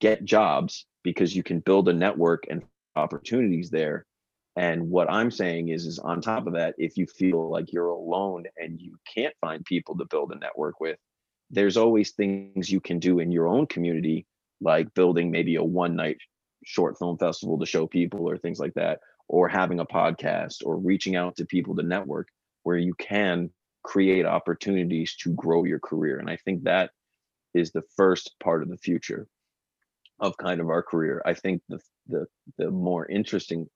get 0.00 0.24
jobs 0.24 0.86
because 1.02 1.34
you 1.34 1.42
can 1.42 1.58
build 1.60 1.88
a 1.88 1.92
network 1.92 2.44
and 2.48 2.62
opportunities 2.96 3.70
there. 3.70 4.06
And 4.56 4.90
what 4.90 5.10
I'm 5.10 5.30
saying 5.30 5.68
is, 5.68 5.86
is 5.86 5.98
on 5.98 6.20
top 6.20 6.46
of 6.46 6.52
that, 6.54 6.74
if 6.76 6.96
you 6.96 7.06
feel 7.06 7.50
like 7.50 7.72
you're 7.72 7.88
alone 7.88 8.44
and 8.58 8.78
you 8.80 8.98
can't 9.12 9.34
find 9.40 9.64
people 9.64 9.96
to 9.96 10.04
build 10.04 10.32
a 10.32 10.38
network 10.38 10.78
with, 10.80 10.98
there's 11.50 11.76
always 11.76 12.12
things 12.12 12.70
you 12.70 12.80
can 12.80 12.98
do 12.98 13.18
in 13.18 13.30
your 13.30 13.46
own 13.48 13.66
community 13.66 14.26
like 14.60 14.92
building 14.94 15.30
maybe 15.30 15.56
a 15.56 15.62
one 15.62 15.96
night 15.96 16.16
short 16.64 16.98
film 16.98 17.18
festival 17.18 17.58
to 17.58 17.66
show 17.66 17.86
people 17.86 18.28
or 18.28 18.38
things 18.38 18.58
like 18.58 18.74
that 18.74 19.00
or 19.28 19.48
having 19.48 19.80
a 19.80 19.86
podcast 19.86 20.64
or 20.64 20.76
reaching 20.76 21.16
out 21.16 21.36
to 21.36 21.44
people 21.44 21.74
to 21.74 21.82
network 21.82 22.28
where 22.62 22.78
you 22.78 22.94
can 22.94 23.50
create 23.82 24.24
opportunities 24.24 25.16
to 25.16 25.32
grow 25.34 25.64
your 25.64 25.80
career 25.80 26.18
and 26.18 26.30
i 26.30 26.36
think 26.36 26.62
that 26.62 26.90
is 27.52 27.72
the 27.72 27.82
first 27.96 28.34
part 28.42 28.62
of 28.62 28.68
the 28.68 28.76
future 28.76 29.26
of 30.20 30.36
kind 30.36 30.60
of 30.60 30.68
our 30.68 30.82
career 30.82 31.20
i 31.26 31.34
think 31.34 31.60
the 31.68 31.80
the 32.08 32.26
the 32.58 32.70
more 32.70 33.06
interesting 33.06 33.66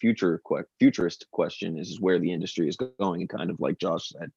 future 0.00 0.40
futurist 0.78 1.26
question 1.32 1.78
is, 1.78 2.00
where 2.00 2.18
the 2.18 2.32
industry 2.32 2.68
is 2.68 2.76
going 2.76 3.20
and 3.20 3.28
kind 3.28 3.50
of 3.50 3.56
like 3.60 3.78
josh 3.78 4.08
said 4.08 4.30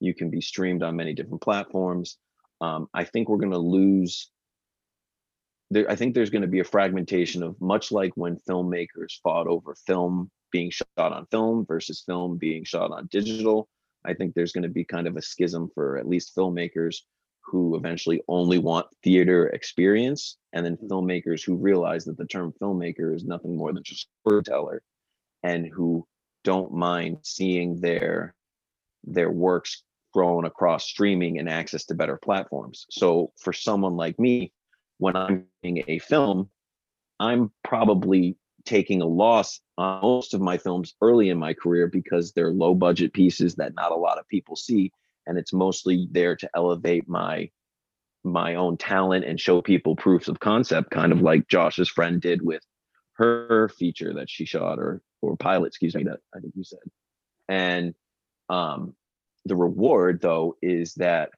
you 0.00 0.14
can 0.14 0.30
be 0.30 0.40
streamed 0.40 0.82
on 0.82 0.96
many 0.96 1.14
different 1.14 1.40
platforms 1.40 2.18
um, 2.60 2.88
i 2.94 3.04
think 3.04 3.28
we're 3.28 3.36
going 3.36 3.50
to 3.50 3.58
lose 3.58 4.30
there, 5.70 5.90
I 5.90 5.96
think 5.96 6.14
there's 6.14 6.30
going 6.30 6.42
to 6.42 6.48
be 6.48 6.60
a 6.60 6.64
fragmentation 6.64 7.42
of 7.42 7.60
much 7.60 7.90
like 7.90 8.12
when 8.14 8.38
filmmakers 8.48 9.20
fought 9.22 9.46
over 9.46 9.74
film 9.86 10.30
being 10.52 10.70
shot 10.70 10.86
on 10.96 11.26
film 11.30 11.66
versus 11.66 12.02
film 12.06 12.38
being 12.38 12.64
shot 12.64 12.92
on 12.92 13.08
digital. 13.10 13.68
I 14.04 14.14
think 14.14 14.34
there's 14.34 14.52
going 14.52 14.62
to 14.62 14.68
be 14.68 14.84
kind 14.84 15.06
of 15.06 15.16
a 15.16 15.22
schism 15.22 15.68
for 15.74 15.98
at 15.98 16.08
least 16.08 16.36
filmmakers 16.36 16.98
who 17.46 17.76
eventually 17.76 18.20
only 18.28 18.58
want 18.58 18.86
theater 19.02 19.48
experience, 19.48 20.36
and 20.52 20.66
then 20.66 20.76
mm-hmm. 20.76 20.92
filmmakers 20.92 21.44
who 21.44 21.56
realize 21.56 22.04
that 22.04 22.18
the 22.18 22.26
term 22.26 22.52
filmmaker 22.60 23.14
is 23.14 23.24
nothing 23.24 23.56
more 23.56 23.72
than 23.72 23.84
just 23.84 24.08
storyteller, 24.20 24.82
and 25.42 25.66
who 25.66 26.06
don't 26.44 26.72
mind 26.72 27.18
seeing 27.22 27.80
their 27.80 28.34
their 29.04 29.30
works 29.30 29.82
grown 30.12 30.44
across 30.44 30.84
streaming 30.86 31.38
and 31.38 31.48
access 31.48 31.84
to 31.84 31.94
better 31.94 32.16
platforms. 32.16 32.86
So 32.90 33.32
for 33.36 33.52
someone 33.52 33.96
like 33.96 34.18
me 34.18 34.52
when 34.98 35.14
I'm 35.14 35.44
making 35.62 35.84
a 35.88 35.98
film, 35.98 36.48
I'm 37.20 37.52
probably 37.62 38.36
taking 38.64 39.02
a 39.02 39.06
loss 39.06 39.60
on 39.78 40.02
most 40.02 40.34
of 40.34 40.40
my 40.40 40.58
films 40.58 40.94
early 41.00 41.30
in 41.30 41.38
my 41.38 41.54
career 41.54 41.86
because 41.86 42.32
they're 42.32 42.50
low 42.50 42.74
budget 42.74 43.12
pieces 43.12 43.54
that 43.56 43.74
not 43.74 43.92
a 43.92 43.96
lot 43.96 44.18
of 44.18 44.26
people 44.28 44.56
see 44.56 44.90
and 45.26 45.38
it's 45.38 45.52
mostly 45.52 46.08
there 46.10 46.36
to 46.36 46.50
elevate 46.54 47.08
my 47.08 47.50
my 48.24 48.56
own 48.56 48.76
talent 48.76 49.24
and 49.24 49.40
show 49.40 49.62
people 49.62 49.94
proofs 49.94 50.28
of 50.28 50.40
concept 50.40 50.90
kind 50.90 51.12
of 51.12 51.20
like 51.20 51.46
Josh's 51.48 51.88
friend 51.88 52.20
did 52.20 52.42
with 52.42 52.62
her 53.14 53.68
feature 53.68 54.14
that 54.14 54.28
she 54.28 54.44
shot 54.44 54.78
or 54.78 55.00
or 55.22 55.36
pilot 55.36 55.68
excuse 55.68 55.94
me 55.94 56.04
that 56.04 56.18
I 56.34 56.40
think 56.40 56.54
you 56.56 56.64
said. 56.64 56.80
And 57.48 57.94
um 58.48 58.94
the 59.44 59.56
reward 59.56 60.20
though 60.20 60.56
is 60.60 60.94
that 60.94 61.30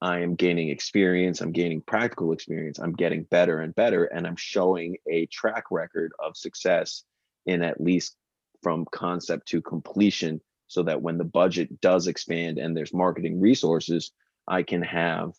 I 0.00 0.20
am 0.20 0.36
gaining 0.36 0.68
experience, 0.68 1.40
I'm 1.40 1.50
gaining 1.50 1.80
practical 1.80 2.32
experience, 2.32 2.78
I'm 2.78 2.92
getting 2.92 3.24
better 3.24 3.60
and 3.60 3.74
better, 3.74 4.04
and 4.04 4.26
I'm 4.26 4.36
showing 4.36 4.96
a 5.10 5.26
track 5.26 5.64
record 5.70 6.12
of 6.20 6.36
success 6.36 7.02
in 7.46 7.62
at 7.62 7.80
least 7.80 8.16
from 8.62 8.84
concept 8.92 9.48
to 9.48 9.62
completion 9.62 10.40
so 10.68 10.82
that 10.84 11.02
when 11.02 11.18
the 11.18 11.24
budget 11.24 11.80
does 11.80 12.06
expand 12.06 12.58
and 12.58 12.76
there's 12.76 12.94
marketing 12.94 13.40
resources, 13.40 14.12
I 14.46 14.62
can 14.62 14.82
have 14.82 15.32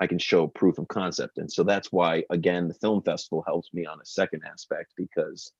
I 0.00 0.08
can 0.08 0.18
show 0.18 0.48
proof 0.48 0.78
of 0.78 0.88
concept. 0.88 1.38
And 1.38 1.52
so 1.52 1.62
that's 1.62 1.92
why 1.92 2.24
again 2.30 2.66
the 2.66 2.74
film 2.74 3.02
festival 3.02 3.44
helps 3.46 3.72
me 3.72 3.86
on 3.86 4.00
a 4.00 4.06
second 4.06 4.42
aspect 4.50 4.92
because 4.96 5.52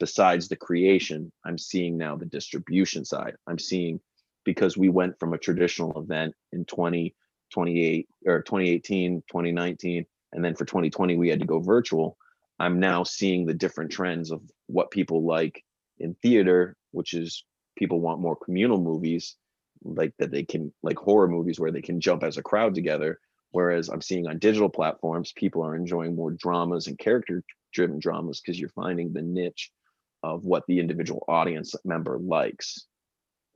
besides 0.00 0.48
the 0.48 0.56
creation, 0.56 1.30
I'm 1.44 1.58
seeing 1.58 1.96
now 1.96 2.16
the 2.16 2.26
distribution 2.26 3.04
side. 3.04 3.36
I'm 3.46 3.58
seeing 3.58 4.00
because 4.44 4.76
we 4.76 4.88
went 4.88 5.18
from 5.18 5.32
a 5.32 5.38
traditional 5.38 5.98
event 6.00 6.34
in 6.52 6.64
20 6.64 7.14
28 7.52 8.08
or 8.26 8.42
2018, 8.42 9.22
2019, 9.28 10.06
and 10.32 10.44
then 10.44 10.56
for 10.56 10.64
2020 10.64 11.16
we 11.16 11.28
had 11.28 11.38
to 11.38 11.46
go 11.46 11.60
virtual. 11.60 12.16
I'm 12.58 12.80
now 12.80 13.04
seeing 13.04 13.46
the 13.46 13.54
different 13.54 13.92
trends 13.92 14.30
of 14.30 14.40
what 14.66 14.90
people 14.90 15.24
like 15.24 15.62
in 15.98 16.14
theater, 16.14 16.76
which 16.90 17.14
is 17.14 17.44
people 17.76 18.00
want 18.00 18.20
more 18.20 18.36
communal 18.36 18.80
movies, 18.80 19.36
like 19.82 20.12
that 20.18 20.30
they 20.30 20.44
can 20.44 20.72
like 20.82 20.98
horror 20.98 21.28
movies 21.28 21.60
where 21.60 21.70
they 21.70 21.82
can 21.82 22.00
jump 22.00 22.22
as 22.22 22.36
a 22.36 22.42
crowd 22.42 22.74
together. 22.74 23.20
Whereas 23.50 23.88
I'm 23.88 24.02
seeing 24.02 24.26
on 24.26 24.38
digital 24.38 24.68
platforms, 24.68 25.32
people 25.32 25.64
are 25.64 25.76
enjoying 25.76 26.16
more 26.16 26.32
dramas 26.32 26.86
and 26.86 26.98
character 26.98 27.42
driven 27.72 27.98
dramas 27.98 28.40
because 28.40 28.58
you're 28.58 28.68
finding 28.70 29.12
the 29.12 29.22
niche 29.22 29.70
of 30.22 30.44
what 30.44 30.64
the 30.66 30.80
individual 30.80 31.24
audience 31.28 31.74
member 31.84 32.18
likes. 32.18 32.86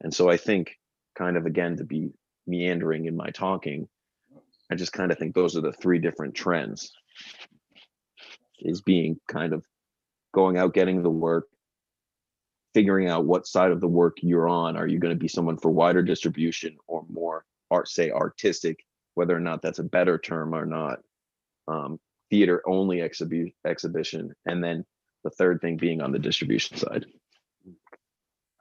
And 0.01 0.14
so 0.14 0.31
I 0.31 0.37
think 0.37 0.77
kind 1.16 1.37
of 1.37 1.47
again 1.47 1.77
to 1.79 1.85
be 1.85 2.11
meandering 2.47 3.07
in 3.07 3.16
my 3.16 3.31
talking. 3.31 3.89
I 4.71 4.75
just 4.75 4.93
kind 4.93 5.11
of 5.11 5.19
think 5.19 5.35
those 5.35 5.57
are 5.57 5.62
the 5.62 5.73
three 5.73 5.99
different 5.99 6.35
trends 6.35 6.93
is 8.61 8.81
being 8.83 9.19
kind 9.29 9.53
of 9.53 9.64
going 10.35 10.59
out, 10.59 10.75
getting 10.75 11.03
the 11.03 11.11
work, 11.11 11.47
figuring 12.79 13.09
out 13.09 13.24
what 13.24 13.45
side 13.45 13.72
of 13.72 13.81
the 13.81 13.89
work 13.89 14.18
you're 14.22 14.49
on. 14.49 14.76
Are 14.76 14.87
you 14.87 15.01
going 15.01 15.12
to 15.12 15.18
be 15.18 15.26
someone 15.26 15.57
for 15.57 15.68
wider 15.68 16.01
distribution 16.01 16.76
or 16.87 17.05
more 17.11 17.45
art, 17.72 17.89
say 17.89 18.12
artistic, 18.12 18.85
whether 19.14 19.37
or 19.37 19.41
not 19.41 19.62
that's 19.62 19.81
a 19.81 19.83
better 19.83 20.16
term 20.16 20.55
or 20.55 20.64
not, 20.64 21.01
um, 21.66 21.99
theater 22.31 22.62
only 22.68 22.99
exhibi- 22.99 23.53
exhibition. 23.66 24.33
And 24.47 24.62
then 24.62 24.87
the 25.24 25.31
third 25.31 25.61
thing 25.61 25.76
being 25.76 26.01
on 26.01 26.12
the 26.12 26.20
distribution 26.20 26.76
side. 26.76 27.07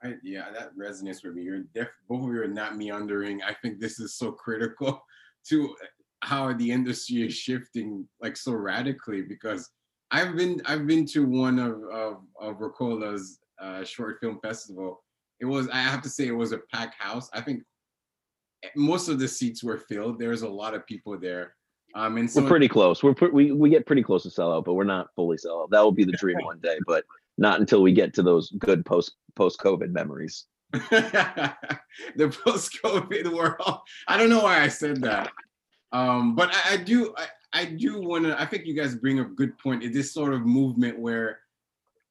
I, 0.02 0.14
yeah, 0.24 0.46
that 0.50 0.76
resonates 0.76 1.22
with 1.22 1.34
me. 1.34 1.44
You're 1.44 1.62
def- 1.72 1.86
both 2.08 2.24
of 2.24 2.34
you 2.34 2.42
are 2.42 2.48
not 2.48 2.76
meandering. 2.76 3.40
I 3.44 3.54
think 3.62 3.78
this 3.78 4.00
is 4.00 4.16
so 4.16 4.32
critical 4.32 5.00
to 5.50 5.76
how 6.24 6.52
the 6.54 6.72
industry 6.72 7.24
is 7.24 7.34
shifting 7.34 8.08
like 8.20 8.36
so 8.36 8.50
radically 8.50 9.22
because 9.22 9.70
I've 10.10 10.34
been 10.34 10.60
I've 10.64 10.88
been 10.88 11.06
to 11.06 11.24
one 11.24 11.60
of 11.60 11.74
of, 11.92 12.16
of 12.40 12.56
Rekola's 12.56 13.38
uh, 13.60 13.84
short 13.84 14.18
film 14.20 14.38
festival. 14.42 15.02
It 15.40 15.44
was 15.44 15.68
I 15.68 15.78
have 15.78 16.02
to 16.02 16.08
say 16.08 16.26
it 16.26 16.32
was 16.32 16.52
a 16.52 16.58
packed 16.72 17.00
house. 17.00 17.30
I 17.32 17.40
think 17.40 17.62
most 18.74 19.08
of 19.08 19.18
the 19.18 19.28
seats 19.28 19.62
were 19.62 19.78
filled. 19.78 20.18
There 20.18 20.30
was 20.30 20.42
a 20.42 20.48
lot 20.48 20.74
of 20.74 20.86
people 20.86 21.18
there. 21.18 21.54
Um, 21.94 22.18
and 22.18 22.30
so 22.30 22.42
we're 22.42 22.48
pretty 22.48 22.68
close. 22.68 23.02
We're 23.02 23.14
we 23.32 23.52
we 23.52 23.70
get 23.70 23.86
pretty 23.86 24.02
close 24.02 24.22
to 24.24 24.30
sell 24.30 24.52
out, 24.52 24.64
but 24.64 24.74
we're 24.74 24.84
not 24.84 25.08
fully 25.14 25.38
sell 25.38 25.62
out. 25.62 25.70
That 25.70 25.80
will 25.80 25.92
be 25.92 26.04
the 26.04 26.12
dream 26.12 26.38
one 26.42 26.60
day, 26.60 26.78
but 26.86 27.04
not 27.38 27.60
until 27.60 27.82
we 27.82 27.92
get 27.92 28.12
to 28.14 28.22
those 28.22 28.50
good 28.58 28.84
post 28.84 29.12
post 29.36 29.58
COVID 29.60 29.90
memories. 29.90 30.44
the 30.72 31.54
post 32.44 32.78
COVID 32.84 33.32
world. 33.32 33.80
I 34.06 34.18
don't 34.18 34.28
know 34.28 34.42
why 34.42 34.60
I 34.60 34.68
said 34.68 35.00
that, 35.02 35.30
um, 35.92 36.34
but 36.34 36.50
I, 36.52 36.74
I 36.74 36.76
do. 36.76 37.14
I, 37.16 37.26
I 37.54 37.64
do 37.64 38.02
want 38.02 38.26
to. 38.26 38.38
I 38.38 38.44
think 38.44 38.66
you 38.66 38.74
guys 38.74 38.94
bring 38.94 39.20
a 39.20 39.24
good 39.24 39.56
point. 39.58 39.82
It 39.82 39.94
this 39.94 40.12
sort 40.12 40.34
of 40.34 40.44
movement 40.44 40.98
where 40.98 41.38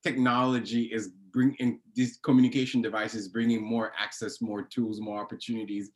technology 0.04 0.84
is 0.84 1.12
bringing 1.32 1.80
these 1.96 2.20
communication 2.24 2.82
devices, 2.82 3.28
bringing 3.28 3.64
more 3.64 3.92
access, 3.98 4.42
more 4.42 4.64
tools, 4.64 5.00
more 5.00 5.20
opportunities 5.20 5.92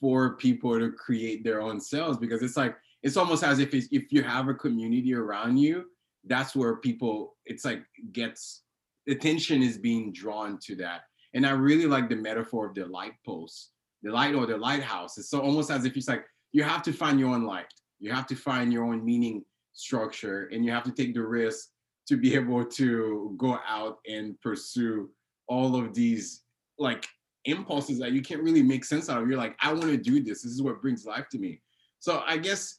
for 0.00 0.36
people 0.36 0.78
to 0.78 0.92
create 0.92 1.44
their 1.44 1.60
own 1.60 1.80
selves. 1.80 2.18
Because 2.18 2.42
it's 2.42 2.56
like 2.56 2.76
it's 3.02 3.16
almost 3.16 3.44
as 3.44 3.58
if 3.58 3.74
if 3.74 4.12
you 4.12 4.22
have 4.22 4.48
a 4.48 4.54
community 4.54 5.14
around 5.14 5.56
you, 5.56 5.86
that's 6.24 6.54
where 6.54 6.76
people. 6.76 7.36
It's 7.46 7.64
like 7.64 7.82
gets 8.12 8.62
attention 9.08 9.62
is 9.62 9.78
being 9.78 10.12
drawn 10.12 10.58
to 10.64 10.76
that. 10.76 11.02
And 11.34 11.46
I 11.46 11.50
really 11.50 11.86
like 11.86 12.08
the 12.08 12.16
metaphor 12.16 12.66
of 12.66 12.74
the 12.74 12.86
light 12.86 13.14
post, 13.24 13.70
the 14.02 14.10
light 14.10 14.34
or 14.34 14.46
the 14.46 14.56
lighthouse. 14.56 15.18
It's 15.18 15.30
so 15.30 15.40
almost 15.40 15.70
as 15.70 15.84
if 15.84 15.96
it's 15.96 16.08
like 16.08 16.24
you 16.52 16.62
have 16.62 16.82
to 16.84 16.92
find 16.92 17.18
your 17.18 17.30
own 17.30 17.44
light. 17.44 17.72
You 17.98 18.12
have 18.12 18.26
to 18.28 18.36
find 18.36 18.72
your 18.72 18.84
own 18.84 19.04
meaning 19.04 19.44
structure 19.72 20.48
and 20.52 20.64
you 20.64 20.70
have 20.72 20.84
to 20.84 20.92
take 20.92 21.14
the 21.14 21.22
risk 21.22 21.68
to 22.08 22.16
be 22.16 22.34
able 22.34 22.64
to 22.64 23.34
go 23.36 23.58
out 23.66 23.98
and 24.08 24.40
pursue 24.40 25.10
all 25.46 25.76
of 25.76 25.94
these 25.94 26.42
like 26.78 27.06
impulses 27.44 27.98
that 27.98 28.12
you 28.12 28.22
can't 28.22 28.42
really 28.42 28.62
make 28.62 28.84
sense 28.84 29.08
out 29.08 29.22
of. 29.22 29.28
You're 29.28 29.38
like, 29.38 29.56
I 29.60 29.72
want 29.72 29.84
to 29.84 29.96
do 29.96 30.22
this. 30.22 30.42
This 30.42 30.52
is 30.52 30.62
what 30.62 30.80
brings 30.80 31.04
life 31.04 31.28
to 31.30 31.38
me. 31.38 31.60
So 32.00 32.22
I 32.26 32.38
guess 32.38 32.78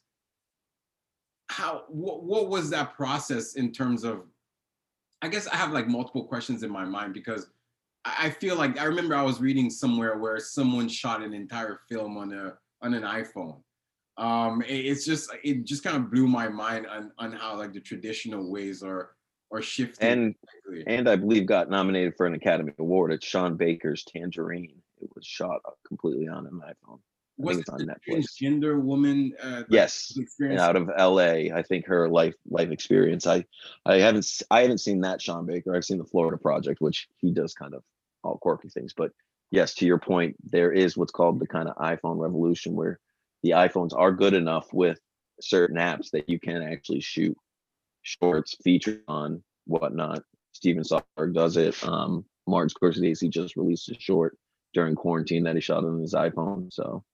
how 1.50 1.84
what, 1.88 2.22
what 2.22 2.48
was 2.48 2.70
that 2.70 2.94
process 2.94 3.54
in 3.54 3.72
terms 3.72 4.04
of 4.04 4.22
I 5.22 5.28
guess 5.28 5.46
I 5.46 5.56
have 5.56 5.72
like 5.72 5.88
multiple 5.88 6.24
questions 6.24 6.62
in 6.62 6.70
my 6.70 6.84
mind 6.84 7.12
because 7.12 7.46
I 8.04 8.30
feel 8.30 8.56
like 8.56 8.78
I 8.78 8.84
remember 8.84 9.14
I 9.14 9.22
was 9.22 9.40
reading 9.40 9.68
somewhere 9.68 10.16
where 10.18 10.38
someone 10.38 10.88
shot 10.88 11.22
an 11.22 11.34
entire 11.34 11.80
film 11.88 12.16
on 12.16 12.32
a 12.32 12.54
on 12.82 12.94
an 12.94 13.02
iPhone. 13.02 13.60
Um, 14.16 14.62
it's 14.66 15.04
just 15.04 15.30
it 15.44 15.64
just 15.64 15.84
kind 15.84 15.96
of 15.96 16.10
blew 16.10 16.26
my 16.26 16.48
mind 16.48 16.86
on 16.86 17.12
on 17.18 17.32
how 17.32 17.56
like 17.56 17.72
the 17.72 17.80
traditional 17.80 18.50
ways 18.50 18.82
are 18.82 19.10
are 19.52 19.62
shifting. 19.62 20.08
And 20.08 20.34
and 20.86 21.08
I 21.08 21.16
believe 21.16 21.46
got 21.46 21.70
nominated 21.70 22.14
for 22.16 22.26
an 22.26 22.34
Academy 22.34 22.72
Award. 22.78 23.12
It's 23.12 23.26
Sean 23.26 23.56
Baker's 23.56 24.04
Tangerine. 24.04 24.82
It 25.00 25.10
was 25.14 25.26
shot 25.26 25.60
completely 25.86 26.28
on 26.28 26.46
an 26.46 26.60
iPhone 26.64 27.00
was 27.40 27.58
it's 27.58 27.68
on 27.68 27.80
Netflix. 27.80 28.26
Transgender 28.40 28.80
woman. 28.80 29.32
Uh, 29.42 29.62
yes, 29.68 30.16
out 30.58 30.76
of 30.76 30.90
L.A. 30.96 31.50
I 31.50 31.62
think 31.62 31.86
her 31.86 32.08
life 32.08 32.34
life 32.48 32.70
experience. 32.70 33.26
I 33.26 33.44
I 33.86 33.96
haven't 33.96 34.26
I 34.50 34.62
haven't 34.62 34.78
seen 34.78 35.00
that 35.00 35.22
Sean 35.22 35.46
Baker. 35.46 35.74
I've 35.74 35.84
seen 35.84 35.98
the 35.98 36.04
Florida 36.04 36.36
Project, 36.36 36.80
which 36.80 37.08
he 37.18 37.32
does 37.32 37.54
kind 37.54 37.74
of 37.74 37.82
all 38.22 38.38
quirky 38.38 38.68
things. 38.68 38.92
But 38.96 39.12
yes, 39.50 39.74
to 39.74 39.86
your 39.86 39.98
point, 39.98 40.36
there 40.44 40.72
is 40.72 40.96
what's 40.96 41.12
called 41.12 41.40
the 41.40 41.46
kind 41.46 41.68
of 41.68 41.76
iPhone 41.76 42.18
revolution, 42.18 42.74
where 42.74 43.00
the 43.42 43.50
iPhones 43.50 43.96
are 43.96 44.12
good 44.12 44.34
enough 44.34 44.72
with 44.72 44.98
certain 45.40 45.78
apps 45.78 46.10
that 46.10 46.28
you 46.28 46.38
can 46.38 46.62
actually 46.62 47.00
shoot 47.00 47.36
shorts, 48.02 48.56
feature 48.62 49.02
on 49.08 49.42
whatnot. 49.66 50.22
Steven 50.52 50.82
Soderbergh 50.82 51.34
does 51.34 51.56
it. 51.56 51.82
Um, 51.86 52.24
Martin 52.46 52.70
Scorsese 52.70 53.30
just 53.30 53.56
released 53.56 53.88
a 53.88 53.94
short 53.98 54.36
during 54.74 54.94
quarantine 54.94 55.44
that 55.44 55.54
he 55.54 55.60
shot 55.60 55.84
on 55.84 56.00
his 56.00 56.14
iPhone. 56.14 56.72
So 56.72 57.04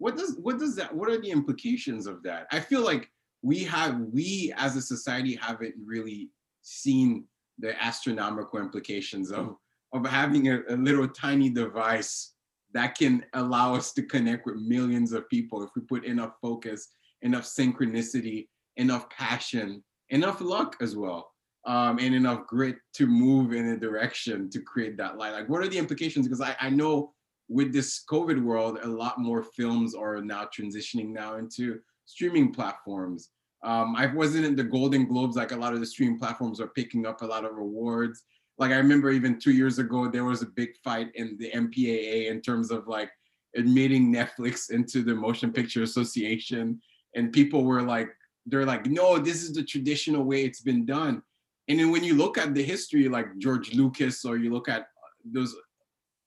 what 0.00 0.16
does 0.16 0.36
what 0.40 0.58
does 0.58 0.74
that 0.74 0.92
what 0.94 1.10
are 1.10 1.20
the 1.20 1.30
implications 1.30 2.06
of 2.06 2.22
that 2.22 2.46
i 2.50 2.58
feel 2.58 2.80
like 2.80 3.08
we 3.42 3.62
have 3.62 4.00
we 4.12 4.52
as 4.56 4.74
a 4.74 4.82
society 4.82 5.36
haven't 5.36 5.74
really 5.84 6.30
seen 6.62 7.24
the 7.58 7.80
astronomical 7.82 8.58
implications 8.58 9.30
of 9.30 9.54
of 9.92 10.06
having 10.06 10.48
a, 10.48 10.60
a 10.70 10.76
little 10.76 11.06
tiny 11.06 11.50
device 11.50 12.34
that 12.72 12.96
can 12.96 13.24
allow 13.34 13.74
us 13.74 13.92
to 13.92 14.02
connect 14.02 14.46
with 14.46 14.56
millions 14.56 15.12
of 15.12 15.28
people 15.28 15.62
if 15.62 15.70
we 15.76 15.82
put 15.82 16.04
enough 16.04 16.32
focus 16.40 16.88
enough 17.20 17.44
synchronicity 17.44 18.48
enough 18.76 19.08
passion 19.10 19.84
enough 20.10 20.40
luck 20.40 20.76
as 20.80 20.96
well 20.96 21.32
um, 21.66 21.98
and 21.98 22.14
enough 22.14 22.46
grit 22.46 22.76
to 22.94 23.06
move 23.06 23.52
in 23.52 23.70
a 23.70 23.76
direction 23.76 24.48
to 24.50 24.60
create 24.60 24.96
that 24.96 25.16
light 25.16 25.32
like 25.32 25.48
what 25.48 25.62
are 25.62 25.68
the 25.68 25.78
implications 25.78 26.26
because 26.26 26.40
I, 26.40 26.56
I 26.60 26.70
know 26.70 27.12
with 27.50 27.72
this 27.72 28.04
COVID 28.08 28.40
world, 28.40 28.78
a 28.82 28.86
lot 28.86 29.18
more 29.18 29.42
films 29.42 29.94
are 29.94 30.22
now 30.22 30.48
transitioning 30.56 31.08
now 31.08 31.34
into 31.34 31.80
streaming 32.06 32.54
platforms. 32.54 33.30
Um, 33.64 33.94
I 33.96 34.06
wasn't 34.06 34.46
in 34.46 34.54
the 34.54 34.64
Golden 34.64 35.04
Globes, 35.06 35.36
like 35.36 35.50
a 35.50 35.56
lot 35.56 35.74
of 35.74 35.80
the 35.80 35.86
streaming 35.86 36.18
platforms 36.18 36.60
are 36.60 36.68
picking 36.68 37.06
up 37.06 37.22
a 37.22 37.26
lot 37.26 37.44
of 37.44 37.58
awards. 37.58 38.22
Like 38.56 38.70
I 38.70 38.76
remember 38.76 39.10
even 39.10 39.38
two 39.38 39.50
years 39.50 39.80
ago, 39.80 40.08
there 40.08 40.24
was 40.24 40.42
a 40.42 40.46
big 40.46 40.70
fight 40.84 41.08
in 41.16 41.36
the 41.38 41.50
MPAA 41.50 42.30
in 42.30 42.40
terms 42.40 42.70
of 42.70 42.86
like 42.86 43.10
admitting 43.56 44.14
Netflix 44.14 44.70
into 44.70 45.02
the 45.02 45.14
Motion 45.14 45.52
Picture 45.52 45.82
Association. 45.82 46.80
And 47.16 47.32
people 47.32 47.64
were 47.64 47.82
like, 47.82 48.10
they're 48.46 48.64
like, 48.64 48.86
no, 48.86 49.18
this 49.18 49.42
is 49.42 49.52
the 49.52 49.62
traditional 49.62 50.24
way 50.24 50.44
it's 50.44 50.60
been 50.60 50.84
done. 50.86 51.22
And 51.68 51.78
then 51.78 51.90
when 51.90 52.02
you 52.02 52.14
look 52.14 52.38
at 52.38 52.54
the 52.54 52.62
history, 52.62 53.08
like 53.08 53.36
George 53.38 53.74
Lucas, 53.74 54.24
or 54.24 54.36
you 54.36 54.52
look 54.52 54.68
at 54.68 54.88
those 55.24 55.54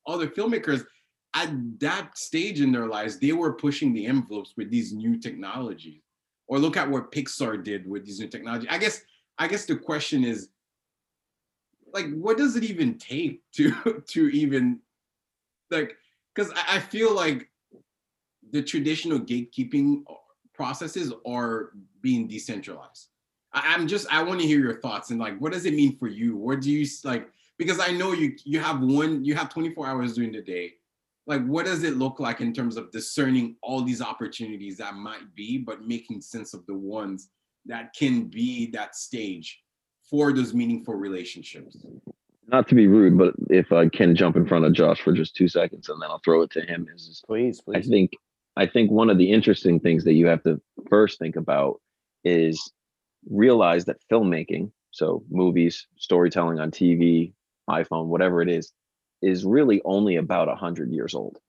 other 0.07 0.28
filmmakers, 0.28 0.86
at 1.34 1.49
that 1.80 2.18
stage 2.18 2.61
in 2.61 2.72
their 2.72 2.88
lives, 2.88 3.20
they 3.20 3.34
were 3.34 3.53
pushing 3.53 3.93
the 3.93 4.05
envelopes 4.05 4.53
with 4.55 4.70
these 4.70 4.93
new 4.93 5.20
technologies. 5.20 6.01
Or 6.47 6.59
look 6.59 6.78
at 6.78 6.89
what 6.89 7.11
Pixar 7.11 7.64
did 7.64 7.88
with 7.89 8.05
these 8.05 8.20
new 8.20 8.28
technology. 8.28 8.68
I 8.70 8.78
guess 8.78 9.01
I 9.39 9.47
guess 9.47 9.66
the 9.66 9.76
question 9.76 10.24
is 10.24 10.49
like 11.93 12.11
what 12.14 12.38
does 12.38 12.55
it 12.55 12.64
even 12.64 12.97
take 12.97 13.41
to 13.53 14.03
to 14.09 14.28
even 14.30 14.80
like 15.72 15.95
because 16.34 16.51
I, 16.51 16.78
I 16.78 16.80
feel 16.80 17.14
like 17.14 17.49
the 18.51 18.61
traditional 18.61 19.20
gatekeeping 19.20 20.03
processes 20.64 21.11
are 21.28 21.72
being 22.01 22.26
decentralized. 22.26 23.09
I, 23.51 23.74
am 23.74 23.86
just 23.86 24.07
I 24.11 24.24
want 24.24 24.39
to 24.39 24.47
hear 24.47 24.59
your 24.59 24.80
thoughts 24.80 25.09
and 25.09 25.20
like 25.20 25.38
what 25.39 25.51
does 25.51 25.66
it 25.66 25.74
mean 25.74 25.97
for 25.97 26.07
you? 26.07 26.38
What 26.38 26.61
do 26.61 26.72
you 26.72 26.88
like? 27.03 27.28
Because 27.57 27.82
I 27.82 27.91
know 27.91 28.14
you 28.14 28.38
you 28.45 28.61
have 28.61 28.80
one 28.80 29.26
you 29.26 29.36
have 29.36 29.49
24 29.49 29.86
hours 29.86 30.14
during 30.14 30.32
the 30.32 30.41
day. 30.41 30.76
Like 31.28 31.45
what 31.45 31.66
does 31.66 31.84
it 31.84 31.97
look 31.97 32.22
like 32.22 32.39
in 32.39 32.53
terms 32.53 32.78
of 32.78 32.91
discerning 32.91 33.57
all 33.61 33.82
these 33.82 34.01
opportunities 34.01 34.78
that 34.78 34.95
might 34.95 35.36
be, 35.36 35.57
but 35.57 35.86
making 35.86 36.22
sense 36.22 36.53
of 36.53 36.66
the 36.66 36.76
ones 36.76 37.28
that 37.66 37.93
can 37.93 38.24
be 38.30 38.72
that 38.72 38.95
stage 38.95 39.61
for 40.09 40.32
those 40.32 40.53
meaningful 40.53 40.95
relationships? 40.95 41.76
Not 42.47 42.70
to 42.70 42.76
be 42.76 42.88
rude, 42.88 43.18
but 43.18 43.34
if 43.49 43.74
I 43.74 43.89
can 43.89 44.16
jump 44.16 44.38
in 44.38 44.47
front 44.47 44.64
of 44.64 44.72
Josh 44.72 45.01
for 45.01 45.11
just 45.11 45.36
two 45.36 45.49
seconds 45.49 45.89
and 45.89 46.01
then 46.01 46.09
I'll 46.09 46.22
throw 46.24 46.41
it 46.41 46.51
to 46.51 46.61
him 46.61 46.88
is 46.93 47.22
please, 47.28 47.59
please. 47.59 47.76
I 47.76 47.82
think 47.82 48.11
I 48.56 48.68
think 48.68 48.91
one 48.91 49.10
of 49.10 49.18
the 49.18 49.32
interesting 49.32 49.80
things 49.80 50.04
that 50.04 50.14
you 50.14 50.28
have 50.28 50.43
to 50.43 50.62
first 50.89 51.20
think 51.20 51.36
about 51.36 51.82
is 52.24 52.72
realize 53.30 53.86
that 53.86 54.01
filmmaking, 54.12 54.72
so 54.91 55.24
movies, 55.30 55.88
storytelling 55.97 56.60
on 56.60 56.72
TV, 56.72 57.34
iPhone, 57.70 58.08
whatever 58.08 58.41
it 58.41 58.49
is, 58.49 58.72
is 59.22 59.45
really 59.45 59.82
only 59.86 60.18
about 60.18 60.49
a 60.49 60.56
hundred 60.56 60.91
years 60.91 61.16
old. 61.16 61.39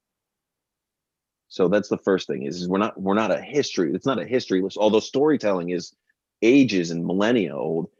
So 1.48 1.68
that's 1.68 1.88
the 1.88 1.98
first 1.98 2.26
thing 2.26 2.44
is, 2.44 2.62
is 2.62 2.68
we're 2.68 2.78
not 2.78 3.00
we're 3.00 3.14
not 3.14 3.30
a 3.30 3.40
history. 3.40 3.92
It's 3.94 4.06
not 4.06 4.20
a 4.20 4.26
history 4.26 4.62
list. 4.62 4.78
Although 4.78 5.00
storytelling 5.00 5.70
is 5.70 5.94
ages 6.42 6.90
and 6.90 7.04
millennia 7.04 7.54
old, 7.54 7.90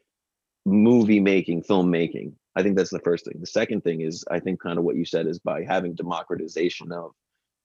movie 0.64 1.20
making, 1.20 1.62
filmmaking. 1.62 2.32
I 2.57 2.62
think 2.62 2.76
that's 2.76 2.90
the 2.90 3.00
first 3.00 3.24
thing. 3.24 3.36
The 3.40 3.46
second 3.46 3.82
thing 3.82 4.00
is 4.00 4.24
I 4.30 4.40
think 4.40 4.61
kind 4.61 4.78
of 4.78 4.84
what 4.84 4.96
you 4.96 5.05
said 5.05 5.26
is 5.26 5.38
by 5.38 5.62
having 5.64 5.94
democratization 5.94 6.90
of 6.92 7.12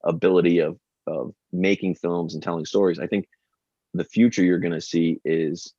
ability 0.04 0.60
of 0.60 0.78
of 1.10 1.34
making 1.52 1.96
films 1.96 2.34
and 2.34 2.44
telling 2.44 2.66
stories. 2.66 3.00
I 3.00 3.08
think 3.08 3.28
the 3.94 4.04
future 4.04 4.44
you're 4.44 4.60
going 4.60 4.74
to 4.74 4.82
see 4.82 5.20
is 5.26 5.74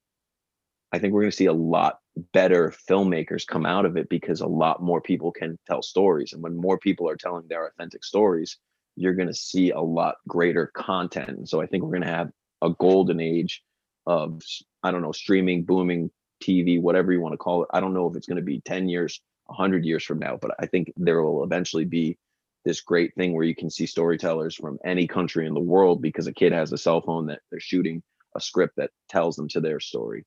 I 0.92 0.98
think 0.98 1.14
we're 1.14 1.22
going 1.22 1.30
to 1.30 1.36
see 1.36 1.46
a 1.46 1.52
lot 1.52 1.98
better 2.32 2.74
filmmakers 2.88 3.46
come 3.46 3.64
out 3.64 3.86
of 3.86 3.96
it 3.96 4.08
because 4.08 4.40
a 4.40 4.46
lot 4.46 4.82
more 4.82 5.00
people 5.00 5.30
can 5.30 5.56
tell 5.66 5.82
stories. 5.82 6.32
And 6.32 6.42
when 6.42 6.56
more 6.56 6.78
people 6.78 7.08
are 7.08 7.16
telling 7.16 7.46
their 7.46 7.68
authentic 7.68 8.04
stories, 8.04 8.58
you're 8.96 9.14
going 9.14 9.28
to 9.28 9.34
see 9.34 9.70
a 9.70 9.80
lot 9.80 10.16
greater 10.26 10.66
content. 10.74 11.48
So 11.48 11.62
I 11.62 11.66
think 11.66 11.84
we're 11.84 11.90
going 11.90 12.02
to 12.02 12.08
have 12.08 12.30
a 12.62 12.70
golden 12.70 13.20
age 13.20 13.62
of, 14.06 14.42
I 14.82 14.90
don't 14.90 15.02
know, 15.02 15.12
streaming, 15.12 15.62
booming 15.62 16.10
TV, 16.42 16.80
whatever 16.80 17.12
you 17.12 17.20
want 17.20 17.34
to 17.34 17.38
call 17.38 17.62
it. 17.62 17.68
I 17.72 17.80
don't 17.80 17.94
know 17.94 18.08
if 18.08 18.16
it's 18.16 18.26
going 18.26 18.36
to 18.36 18.42
be 18.42 18.60
10 18.60 18.88
years, 18.88 19.20
100 19.46 19.84
years 19.84 20.02
from 20.02 20.18
now, 20.18 20.38
but 20.40 20.52
I 20.58 20.66
think 20.66 20.92
there 20.96 21.22
will 21.22 21.44
eventually 21.44 21.84
be 21.84 22.18
this 22.64 22.80
great 22.80 23.14
thing 23.14 23.32
where 23.32 23.44
you 23.44 23.54
can 23.54 23.70
see 23.70 23.86
storytellers 23.86 24.54
from 24.54 24.78
any 24.84 25.06
country 25.06 25.46
in 25.46 25.54
the 25.54 25.61
world 25.61 26.02
because 26.02 26.26
a 26.26 26.32
kid 26.32 26.52
has 26.52 26.72
a 26.72 26.78
cell 26.78 27.00
phone 27.00 27.26
that 27.26 27.40
they're 27.50 27.61
shooting 27.61 28.02
a 28.36 28.40
script 28.40 28.74
that 28.76 28.90
tells 29.08 29.36
them 29.36 29.48
to 29.48 29.61
their 29.61 29.80
story. 29.80 30.24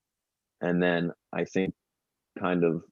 And 0.60 0.82
then 0.82 1.12
I 1.32 1.44
think 1.44 1.74
kind 2.38 2.64
of 2.64 2.82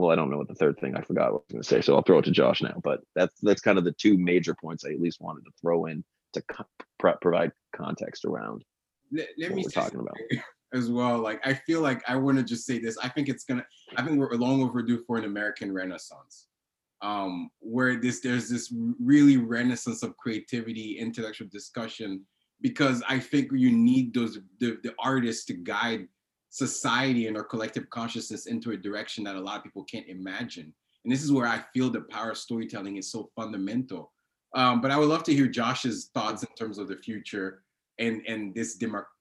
well, 0.00 0.10
I 0.10 0.14
don't 0.14 0.30
know 0.30 0.38
what 0.38 0.48
the 0.48 0.54
third 0.54 0.78
thing 0.80 0.96
I 0.96 1.02
forgot 1.02 1.32
what 1.32 1.42
I 1.50 1.52
was 1.52 1.52
going 1.52 1.62
to 1.62 1.68
say, 1.68 1.80
so 1.82 1.94
I'll 1.94 2.02
throw 2.02 2.18
it 2.18 2.24
to 2.24 2.30
Josh 2.30 2.62
now. 2.62 2.80
But 2.82 3.00
that's 3.14 3.38
that's 3.42 3.60
kind 3.60 3.76
of 3.76 3.84
the 3.84 3.92
two 3.92 4.16
major 4.16 4.54
points 4.54 4.84
I 4.84 4.92
at 4.92 5.00
least 5.00 5.20
wanted 5.20 5.44
to 5.44 5.50
throw 5.60 5.86
in 5.86 6.02
to 6.32 6.42
co- 6.42 7.14
provide 7.20 7.52
context 7.76 8.24
around. 8.24 8.64
Let, 9.12 9.28
let 9.38 9.52
me 9.52 9.64
talking 9.64 10.00
about 10.00 10.16
as 10.72 10.90
well. 10.90 11.18
Like 11.18 11.46
I 11.46 11.52
feel 11.52 11.82
like 11.82 12.02
I 12.08 12.16
want 12.16 12.38
to 12.38 12.44
just 12.44 12.64
say 12.64 12.78
this. 12.78 12.96
I 12.98 13.08
think 13.08 13.28
it's 13.28 13.44
gonna. 13.44 13.66
I 13.96 14.02
think 14.02 14.18
we're 14.18 14.34
long 14.36 14.62
overdue 14.62 15.04
for 15.06 15.18
an 15.18 15.24
American 15.24 15.72
Renaissance, 15.72 16.46
um, 17.02 17.50
where 17.60 17.96
this 17.96 18.20
there's 18.20 18.48
this 18.48 18.72
really 19.00 19.36
renaissance 19.36 20.02
of 20.02 20.16
creativity, 20.16 20.98
intellectual 20.98 21.48
discussion, 21.50 22.24
because 22.60 23.02
I 23.08 23.18
think 23.18 23.50
you 23.52 23.72
need 23.72 24.14
those 24.14 24.38
the, 24.58 24.78
the 24.82 24.94
artists 24.98 25.44
to 25.46 25.54
guide 25.54 26.06
society 26.50 27.26
and 27.26 27.36
our 27.36 27.44
collective 27.44 27.88
consciousness 27.90 28.46
into 28.46 28.72
a 28.72 28.76
direction 28.76 29.24
that 29.24 29.36
a 29.36 29.40
lot 29.40 29.58
of 29.58 29.64
people 29.64 29.84
can't 29.84 30.08
imagine. 30.08 30.74
And 31.04 31.12
this 31.12 31.22
is 31.22 31.32
where 31.32 31.46
I 31.46 31.64
feel 31.72 31.88
the 31.88 32.02
power 32.02 32.32
of 32.32 32.38
storytelling 32.38 32.96
is 32.96 33.10
so 33.10 33.30
fundamental. 33.34 34.12
Um, 34.54 34.80
but 34.80 34.90
I 34.90 34.98
would 34.98 35.08
love 35.08 35.22
to 35.24 35.34
hear 35.34 35.46
Josh's 35.46 36.10
thoughts 36.12 36.42
in 36.42 36.48
terms 36.58 36.78
of 36.78 36.88
the 36.88 36.96
future 36.96 37.62
and 37.98 38.22
and 38.26 38.54
this 38.54 38.78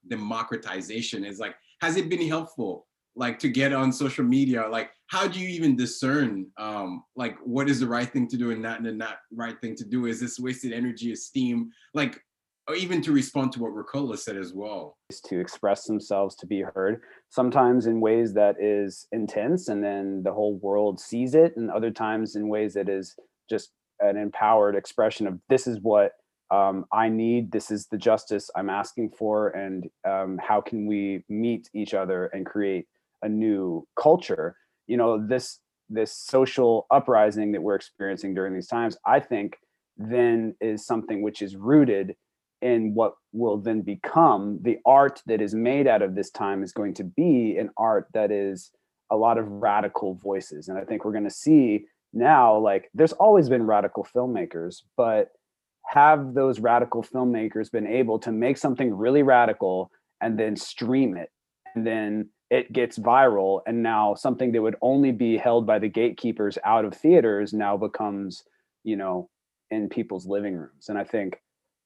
democratization. 0.08 1.24
Is 1.24 1.40
like, 1.40 1.56
has 1.82 1.96
it 1.96 2.10
been 2.10 2.28
helpful? 2.28 2.88
Like 3.20 3.38
to 3.40 3.50
get 3.50 3.74
on 3.74 3.92
social 3.92 4.24
media, 4.24 4.68
like 4.68 4.90
how 5.08 5.28
do 5.28 5.40
you 5.40 5.48
even 5.50 5.76
discern 5.76 6.48
um, 6.58 7.04
like 7.16 7.38
what 7.44 7.70
is 7.70 7.80
the 7.82 7.88
right 7.88 8.10
thing 8.10 8.28
to 8.30 8.38
do 8.38 8.52
and 8.52 8.62
not 8.62 8.82
the 8.82 8.94
not 8.94 9.18
right 9.32 9.60
thing 9.60 9.76
to 9.76 9.86
do? 9.86 10.06
Is 10.06 10.20
this 10.20 10.40
wasted 10.40 10.72
energy, 10.72 11.12
esteem? 11.12 11.70
Like 11.94 12.22
or 12.70 12.76
even 12.76 13.02
to 13.02 13.12
respond 13.12 13.52
to 13.52 13.60
what 13.60 13.74
Rekola 13.74 14.18
said 14.18 14.38
as 14.38 14.54
well. 14.54 14.96
is 15.10 15.20
To 15.22 15.40
express 15.40 15.86
themselves, 15.86 16.36
to 16.36 16.46
be 16.46 16.62
heard, 16.62 17.02
sometimes 17.30 17.88
in 17.88 18.00
ways 18.00 18.34
that 18.36 18.56
is 18.62 19.08
intense, 19.12 19.70
and 19.70 19.84
then 19.84 20.22
the 20.24 20.32
whole 20.32 20.58
world 20.58 21.00
sees 21.00 21.34
it, 21.34 21.58
and 21.58 21.72
other 21.72 21.90
times 21.90 22.36
in 22.36 22.48
ways 22.48 22.76
that 22.76 22.88
is 22.88 23.16
just 23.50 23.72
an 24.00 24.18
empowered 24.18 24.76
expression 24.76 25.26
of 25.26 25.40
this 25.50 25.66
is 25.66 25.80
what 25.82 26.12
um, 26.52 26.86
I 26.94 27.10
need, 27.10 27.52
this 27.52 27.72
is 27.72 27.88
the 27.88 27.98
justice 27.98 28.52
I'm 28.56 28.70
asking 28.70 29.12
for, 29.18 29.50
and 29.50 29.90
um, 30.08 30.40
how 30.42 30.62
can 30.62 30.86
we 30.86 31.24
meet 31.28 31.70
each 31.74 31.96
other 31.96 32.28
and 32.28 32.46
create 32.46 32.86
a 33.22 33.30
new 33.30 33.88
culture? 33.96 34.56
You 34.88 34.98
know, 34.98 35.26
this 35.26 35.60
this 35.90 36.16
social 36.16 36.86
uprising 36.92 37.52
that 37.52 37.64
we're 37.64 37.76
experiencing 37.76 38.36
during 38.36 38.54
these 38.54 38.68
times, 38.68 38.96
I 39.06 39.20
think, 39.20 39.58
then 39.98 40.56
is 40.62 40.86
something 40.86 41.22
which 41.22 41.42
is 41.42 41.56
rooted 41.56 42.16
in 42.62 42.94
what 42.94 43.14
will 43.32 43.58
then 43.58 43.82
become 43.82 44.60
the 44.62 44.78
art 44.86 45.22
that 45.26 45.42
is 45.42 45.54
made 45.54 45.88
out 45.88 46.02
of 46.02 46.16
this 46.16 46.30
time 46.30 46.64
is 46.64 46.72
going 46.72 46.94
to 46.94 47.04
be 47.04 47.58
an 47.58 47.70
art 47.78 48.08
that 48.14 48.32
is 48.32 48.72
a 49.12 49.16
lot 49.16 49.38
of 49.38 49.48
radical 49.48 50.16
voices 50.16 50.68
and 50.68 50.78
i 50.78 50.84
think 50.84 51.06
we're 51.06 51.12
going 51.12 51.24
to 51.24 51.30
see 51.30 51.86
now 52.12 52.58
like 52.58 52.90
there's 52.94 53.14
always 53.14 53.48
been 53.50 53.66
radical 53.66 54.06
filmmakers 54.16 54.82
but 54.98 55.30
have 55.86 56.34
those 56.34 56.60
radical 56.60 57.02
filmmakers 57.02 57.72
been 57.72 57.88
able 57.88 58.20
to 58.20 58.32
make 58.32 58.58
something 58.58 58.94
really 58.94 59.24
radical 59.24 59.90
and 60.22 60.38
then 60.38 60.56
stream 60.56 61.16
it 61.16 61.30
and 61.76 61.88
then 61.88 62.30
it 62.50 62.74
gets 62.74 62.98
viral 62.98 63.62
and 63.68 63.84
now 63.84 64.16
something 64.16 64.52
that 64.52 64.62
would 64.62 64.76
only 64.82 65.12
be 65.12 65.38
held 65.38 65.66
by 65.66 65.80
the 65.80 65.88
gatekeepers 65.88 66.58
out 66.66 66.86
of 66.86 66.94
theaters 66.94 67.54
now 67.54 67.78
becomes 67.78 68.44
you 68.84 68.96
know 68.96 69.30
in 69.72 69.88
people's 69.88 70.26
living 70.26 70.56
rooms. 70.56 70.90
And 70.90 70.98
i 70.98 71.04
think 71.04 71.42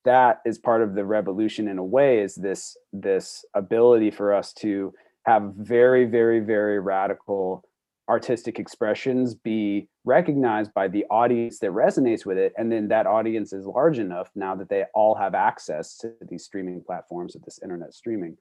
that 0.06 0.42
is 0.46 0.58
part 0.58 0.82
of 0.82 0.96
the 0.96 1.06
revolution 1.06 1.68
in 1.68 1.78
a 1.78 1.84
way 1.84 2.20
is 2.20 2.36
this 2.36 2.78
this 2.92 3.46
ability 3.54 4.12
for 4.12 4.34
us 4.34 4.54
to 4.54 4.94
have 5.26 5.54
very 5.56 6.06
very 6.06 6.40
very 6.40 6.80
radical 6.80 7.64
artistic 8.10 8.60
expressions 8.60 9.34
be 9.34 9.88
recognized 10.04 10.74
by 10.74 10.88
the 10.88 11.06
audience 11.10 11.60
that 11.60 11.72
resonates 11.72 12.26
with 12.26 12.38
it. 12.38 12.54
And 12.58 12.72
then 12.72 12.88
that 12.90 13.08
audience 13.08 13.54
is 13.54 13.66
large 13.66 14.00
enough 14.00 14.30
now 14.36 14.56
that 14.56 14.70
they 14.70 14.84
all 14.94 15.16
have 15.16 15.34
access 15.34 15.98
to 16.00 16.14
these 16.30 16.44
streaming 16.44 16.82
platforms 16.86 17.36
of 17.36 17.44
this 17.44 17.60
internet 17.64 17.94
streaming 17.94 18.38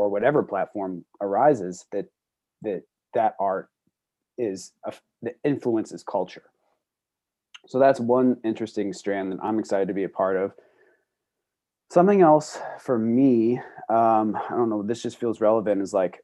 or 0.00 0.08
whatever 0.08 0.42
platform 0.42 1.04
arises 1.20 1.86
that 1.92 2.06
that 2.62 2.82
that 3.14 3.34
art 3.40 3.68
is 4.38 4.72
a, 4.86 4.92
that 5.22 5.34
influences 5.44 6.02
culture 6.02 6.44
so 7.66 7.78
that's 7.78 8.00
one 8.00 8.36
interesting 8.44 8.92
strand 8.92 9.32
that 9.32 9.38
i'm 9.42 9.58
excited 9.58 9.88
to 9.88 9.94
be 9.94 10.04
a 10.04 10.08
part 10.08 10.36
of 10.36 10.52
Something 11.90 12.22
else 12.22 12.56
for 12.78 12.96
me, 12.96 13.58
um, 13.88 14.36
I 14.36 14.54
don't 14.54 14.70
know, 14.70 14.84
this 14.84 15.02
just 15.02 15.18
feels 15.18 15.40
relevant 15.40 15.82
is 15.82 15.92
like 15.92 16.22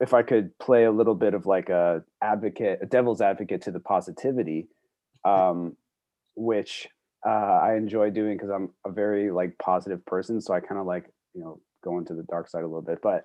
if 0.00 0.12
I 0.12 0.22
could 0.22 0.56
play 0.58 0.84
a 0.84 0.90
little 0.90 1.14
bit 1.14 1.32
of 1.32 1.46
like 1.46 1.70
a 1.70 2.04
advocate, 2.20 2.80
a 2.82 2.86
devil's 2.86 3.22
advocate 3.22 3.62
to 3.62 3.70
the 3.70 3.80
positivity, 3.80 4.68
um, 5.24 5.78
which 6.34 6.86
uh, 7.26 7.30
I 7.30 7.76
enjoy 7.76 8.10
doing 8.10 8.36
because 8.36 8.50
I'm 8.50 8.68
a 8.84 8.90
very 8.90 9.30
like 9.30 9.56
positive 9.56 10.04
person. 10.04 10.42
So 10.42 10.52
I 10.52 10.60
kind 10.60 10.78
of 10.78 10.86
like, 10.86 11.06
you 11.32 11.40
know, 11.40 11.60
go 11.86 12.00
to 12.00 12.14
the 12.14 12.22
dark 12.24 12.48
side 12.48 12.62
a 12.62 12.66
little 12.66 12.82
bit, 12.82 12.98
but 13.02 13.24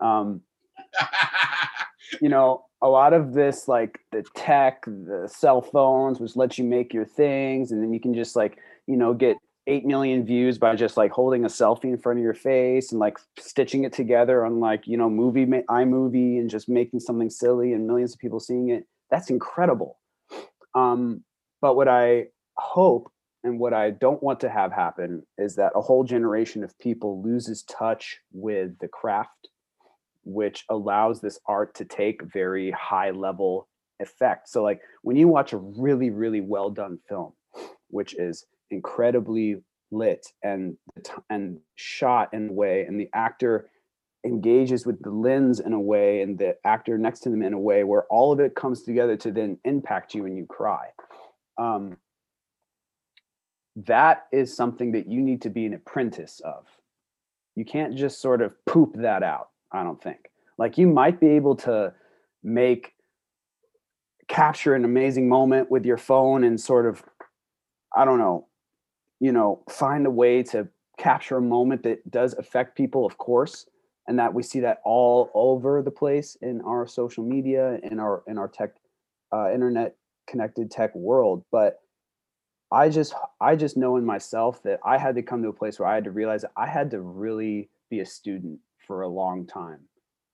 um, 0.00 0.42
you 2.20 2.28
know, 2.28 2.64
a 2.82 2.88
lot 2.88 3.12
of 3.12 3.32
this 3.32 3.68
like 3.68 4.00
the 4.10 4.24
tech, 4.34 4.84
the 4.84 5.28
cell 5.32 5.62
phones, 5.62 6.20
which 6.20 6.36
lets 6.36 6.58
you 6.58 6.64
make 6.64 6.92
your 6.92 7.04
things, 7.04 7.72
and 7.72 7.82
then 7.82 7.92
you 7.92 8.00
can 8.00 8.14
just 8.14 8.36
like, 8.36 8.58
you 8.86 8.96
know, 8.96 9.14
get 9.14 9.36
8 9.68 9.84
million 9.84 10.24
views 10.24 10.58
by 10.58 10.74
just 10.74 10.96
like 10.96 11.12
holding 11.12 11.44
a 11.44 11.48
selfie 11.48 11.84
in 11.84 11.98
front 11.98 12.18
of 12.18 12.24
your 12.24 12.34
face 12.34 12.90
and 12.90 12.98
like 12.98 13.18
stitching 13.38 13.84
it 13.84 13.92
together 13.92 14.44
on 14.44 14.58
like 14.58 14.88
you 14.88 14.96
know 14.96 15.08
movie 15.08 15.46
iMovie 15.46 16.40
and 16.40 16.50
just 16.50 16.68
making 16.68 16.98
something 16.98 17.30
silly 17.30 17.72
and 17.72 17.86
millions 17.86 18.12
of 18.12 18.18
people 18.18 18.40
seeing 18.40 18.70
it. 18.70 18.86
That's 19.10 19.30
incredible. 19.30 19.98
Um, 20.74 21.22
but 21.60 21.76
what 21.76 21.88
i 21.88 22.24
hope 22.56 23.11
and 23.44 23.58
what 23.58 23.72
i 23.72 23.90
don't 23.90 24.22
want 24.22 24.40
to 24.40 24.48
have 24.48 24.72
happen 24.72 25.22
is 25.38 25.56
that 25.56 25.72
a 25.74 25.80
whole 25.80 26.04
generation 26.04 26.62
of 26.62 26.78
people 26.78 27.22
loses 27.22 27.62
touch 27.64 28.18
with 28.32 28.78
the 28.80 28.88
craft 28.88 29.48
which 30.24 30.64
allows 30.70 31.20
this 31.20 31.38
art 31.46 31.74
to 31.74 31.84
take 31.84 32.22
very 32.32 32.70
high 32.70 33.10
level 33.10 33.68
effect. 34.00 34.48
So 34.48 34.62
like 34.62 34.80
when 35.02 35.16
you 35.16 35.28
watch 35.28 35.52
a 35.52 35.58
really 35.58 36.10
really 36.10 36.40
well 36.40 36.70
done 36.70 36.98
film 37.08 37.32
which 37.88 38.14
is 38.14 38.46
incredibly 38.70 39.62
lit 39.90 40.26
and 40.42 40.76
and 41.30 41.58
shot 41.76 42.32
in 42.32 42.48
a 42.48 42.52
way 42.52 42.84
and 42.86 42.98
the 42.98 43.08
actor 43.14 43.68
engages 44.24 44.86
with 44.86 45.02
the 45.02 45.10
lens 45.10 45.60
in 45.60 45.72
a 45.72 45.80
way 45.80 46.22
and 46.22 46.38
the 46.38 46.56
actor 46.64 46.96
next 46.96 47.20
to 47.20 47.30
them 47.30 47.42
in 47.42 47.52
a 47.52 47.58
way 47.58 47.82
where 47.84 48.04
all 48.04 48.32
of 48.32 48.40
it 48.40 48.54
comes 48.54 48.82
together 48.82 49.16
to 49.16 49.32
then 49.32 49.58
impact 49.64 50.14
you 50.14 50.24
and 50.26 50.36
you 50.36 50.46
cry. 50.46 50.86
Um, 51.58 51.96
that 53.76 54.26
is 54.32 54.54
something 54.54 54.92
that 54.92 55.06
you 55.06 55.20
need 55.20 55.42
to 55.42 55.50
be 55.50 55.66
an 55.66 55.74
apprentice 55.74 56.40
of. 56.44 56.66
You 57.54 57.64
can't 57.64 57.96
just 57.96 58.20
sort 58.20 58.42
of 58.42 58.52
poop 58.64 58.94
that 58.96 59.22
out 59.22 59.48
i 59.72 59.82
don't 59.82 60.02
think. 60.02 60.30
Like 60.58 60.76
you 60.78 60.86
might 60.86 61.18
be 61.18 61.28
able 61.28 61.56
to 61.56 61.94
make 62.42 62.94
capture 64.28 64.74
an 64.74 64.84
amazing 64.84 65.28
moment 65.28 65.70
with 65.70 65.84
your 65.84 65.96
phone 65.96 66.44
and 66.44 66.60
sort 66.60 66.86
of 66.86 67.02
i 67.94 68.04
don't 68.04 68.18
know 68.18 68.46
you 69.20 69.30
know 69.30 69.62
find 69.68 70.06
a 70.06 70.10
way 70.10 70.42
to 70.42 70.66
capture 70.96 71.36
a 71.36 71.42
moment 71.42 71.82
that 71.82 72.08
does 72.10 72.32
affect 72.34 72.76
people 72.76 73.04
of 73.04 73.18
course 73.18 73.66
and 74.06 74.18
that 74.18 74.32
we 74.32 74.42
see 74.42 74.60
that 74.60 74.80
all 74.84 75.30
over 75.34 75.82
the 75.82 75.90
place 75.90 76.36
in 76.40 76.60
our 76.62 76.86
social 76.86 77.24
media 77.24 77.78
in 77.82 78.00
our 78.00 78.22
in 78.26 78.38
our 78.38 78.48
tech 78.48 78.70
uh, 79.32 79.52
internet 79.52 79.96
connected 80.26 80.70
tech 80.70 80.94
world. 80.94 81.44
But 81.50 81.80
i 82.72 82.88
just 82.88 83.14
i 83.40 83.54
just 83.54 83.76
know 83.76 83.96
in 83.96 84.04
myself 84.04 84.62
that 84.62 84.80
i 84.84 84.98
had 84.98 85.14
to 85.14 85.22
come 85.22 85.42
to 85.42 85.48
a 85.48 85.52
place 85.52 85.78
where 85.78 85.88
i 85.88 85.94
had 85.94 86.04
to 86.04 86.10
realize 86.10 86.42
that 86.42 86.52
i 86.56 86.66
had 86.66 86.90
to 86.90 87.00
really 87.00 87.68
be 87.90 88.00
a 88.00 88.06
student 88.06 88.58
for 88.86 89.02
a 89.02 89.08
long 89.08 89.46
time 89.46 89.80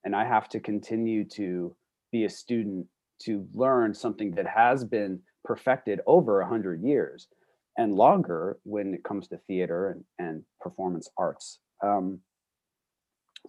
and 0.04 0.14
i 0.14 0.24
have 0.24 0.48
to 0.48 0.60
continue 0.60 1.24
to 1.24 1.74
be 2.12 2.24
a 2.24 2.30
student 2.30 2.86
to 3.18 3.46
learn 3.52 3.92
something 3.92 4.30
that 4.30 4.46
has 4.46 4.84
been 4.84 5.20
perfected 5.44 6.00
over 6.06 6.40
a 6.40 6.48
hundred 6.48 6.82
years 6.82 7.28
and 7.76 7.94
longer 7.94 8.58
when 8.64 8.94
it 8.94 9.04
comes 9.04 9.28
to 9.28 9.38
theater 9.46 9.90
and, 9.90 10.04
and 10.18 10.42
performance 10.60 11.08
arts. 11.16 11.60
Um, 11.82 12.20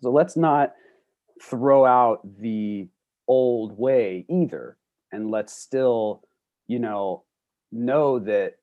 so 0.02 0.12
let's 0.12 0.38
not 0.38 0.74
throw 1.42 1.86
out 1.86 2.22
the 2.40 2.88
old 3.28 3.78
way 3.78 4.26
either. 4.30 4.78
And 5.12 5.32
let's 5.32 5.54
still, 5.54 6.22
you 6.68 6.80
know, 6.80 7.24
know 7.72 8.20
that 8.20 8.56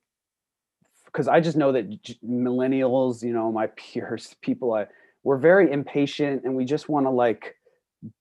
because 1.16 1.28
I 1.28 1.40
just 1.40 1.56
know 1.56 1.72
that 1.72 1.88
millennials, 2.22 3.22
you 3.22 3.32
know, 3.32 3.50
my 3.50 3.68
peers, 3.68 4.36
people, 4.42 4.74
I, 4.74 4.84
we're 5.24 5.38
very 5.38 5.72
impatient 5.72 6.42
and 6.44 6.54
we 6.54 6.66
just 6.66 6.90
want 6.90 7.06
to 7.06 7.10
like 7.10 7.54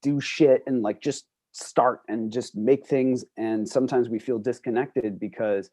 do 0.02 0.22
shit 0.22 0.64
and 0.66 0.82
like 0.82 1.02
just 1.02 1.26
start 1.52 2.00
and 2.08 2.32
just 2.32 2.56
make 2.56 2.88
things. 2.88 3.26
And 3.36 3.68
sometimes 3.68 4.08
we 4.08 4.18
feel 4.18 4.40
disconnected 4.40 5.20
because 5.20 5.70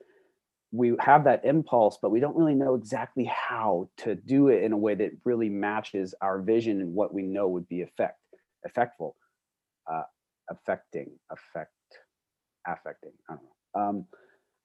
we 0.72 0.94
have 0.98 1.22
that 1.22 1.44
impulse, 1.44 1.96
but 2.02 2.10
we 2.10 2.18
don't 2.18 2.34
really 2.34 2.56
know 2.56 2.74
exactly 2.74 3.24
how 3.24 3.88
to 3.98 4.16
do 4.16 4.48
it 4.48 4.64
in 4.64 4.72
a 4.72 4.76
way 4.76 4.96
that 4.96 5.12
really 5.24 5.48
matches 5.48 6.16
our 6.22 6.40
vision 6.40 6.80
and 6.80 6.92
what 6.92 7.14
we 7.14 7.22
know 7.22 7.46
would 7.46 7.68
be 7.68 7.82
effect, 7.82 8.18
effectful, 8.66 9.12
uh, 9.90 10.02
affecting, 10.50 11.12
affect, 11.30 11.70
affecting. 12.66 13.12
I 13.30 13.34
don't 13.34 13.44
know. 13.44 13.80
Um, 13.80 14.06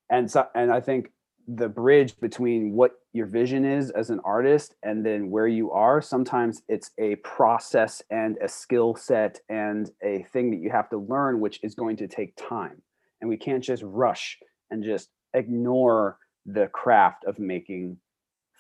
and 0.10 0.32
so, 0.32 0.48
and 0.56 0.72
I 0.72 0.80
think 0.80 1.12
the 1.48 1.70
bridge 1.70 2.20
between 2.20 2.74
what 2.74 2.92
your 3.14 3.26
vision 3.26 3.64
is 3.64 3.90
as 3.92 4.10
an 4.10 4.20
artist 4.26 4.76
and 4.84 5.06
then 5.06 5.30
where 5.30 5.48
you 5.48 5.72
are, 5.72 6.02
sometimes 6.02 6.62
it's 6.68 6.92
a 6.98 7.16
process 7.18 8.02
and 8.10 8.38
a 8.44 8.50
skill 8.50 8.96
set 8.96 9.40
and 9.48 9.90
a 10.04 10.26
thing 10.34 10.52
that 10.52 10.60
you 10.60 10.70
have 10.70 10.90
to 10.90 10.98
learn, 10.98 11.40
which 11.40 11.60
is 11.64 11.74
going 11.74 11.96
to 11.98 12.08
take 12.08 12.36
time. 12.36 12.82
And 13.22 13.30
we 13.30 13.38
can't 13.38 13.64
just 13.64 13.82
rush 13.84 14.38
and 14.70 14.84
just 14.84 15.10
ignore 15.34 16.18
the 16.46 16.68
craft 16.68 17.24
of 17.26 17.40
making 17.40 17.98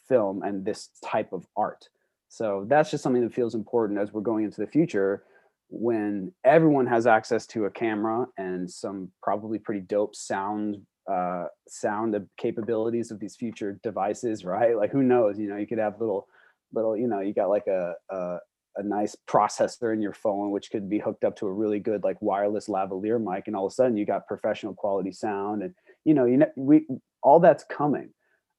film 0.07 0.41
and 0.43 0.63
this 0.63 0.89
type 1.03 1.33
of 1.33 1.45
art. 1.57 1.89
So 2.29 2.65
that's 2.69 2.89
just 2.89 3.03
something 3.03 3.23
that 3.23 3.33
feels 3.33 3.55
important 3.55 3.99
as 3.99 4.13
we're 4.13 4.21
going 4.21 4.45
into 4.45 4.61
the 4.61 4.67
future 4.67 5.23
when 5.69 6.31
everyone 6.45 6.87
has 6.87 7.05
access 7.05 7.45
to 7.47 7.65
a 7.65 7.71
camera 7.71 8.25
and 8.37 8.69
some 8.69 9.11
probably 9.21 9.59
pretty 9.59 9.81
dope 9.81 10.15
sound 10.15 10.77
uh, 11.11 11.45
sound 11.67 12.15
capabilities 12.37 13.11
of 13.11 13.19
these 13.19 13.35
future 13.35 13.79
devices, 13.83 14.43
right? 14.43 14.75
Like 14.75 14.91
who 14.91 15.03
knows? 15.03 15.39
You 15.39 15.49
know, 15.49 15.57
you 15.57 15.67
could 15.67 15.77
have 15.77 15.99
little 15.99 16.27
little, 16.73 16.97
you 16.97 17.07
know, 17.07 17.21
you 17.21 17.33
got 17.33 17.49
like 17.49 17.67
a, 17.67 17.93
a 18.09 18.37
a 18.77 18.83
nice 18.83 19.15
processor 19.27 19.91
in 19.91 20.01
your 20.01 20.13
phone, 20.13 20.51
which 20.51 20.69
could 20.69 20.87
be 20.89 20.99
hooked 20.99 21.23
up 21.23 21.35
to 21.37 21.47
a 21.47 21.51
really 21.51 21.79
good 21.79 22.03
like 22.03 22.21
wireless 22.21 22.67
lavalier 22.67 23.21
mic, 23.21 23.47
and 23.47 23.55
all 23.55 23.65
of 23.65 23.71
a 23.71 23.75
sudden 23.75 23.97
you 23.97 24.05
got 24.05 24.27
professional 24.27 24.73
quality 24.73 25.11
sound 25.11 25.63
and 25.63 25.73
you 26.05 26.13
know, 26.13 26.25
you 26.25 26.37
know, 26.37 26.51
we 26.55 26.85
all 27.21 27.39
that's 27.39 27.65
coming. 27.65 28.09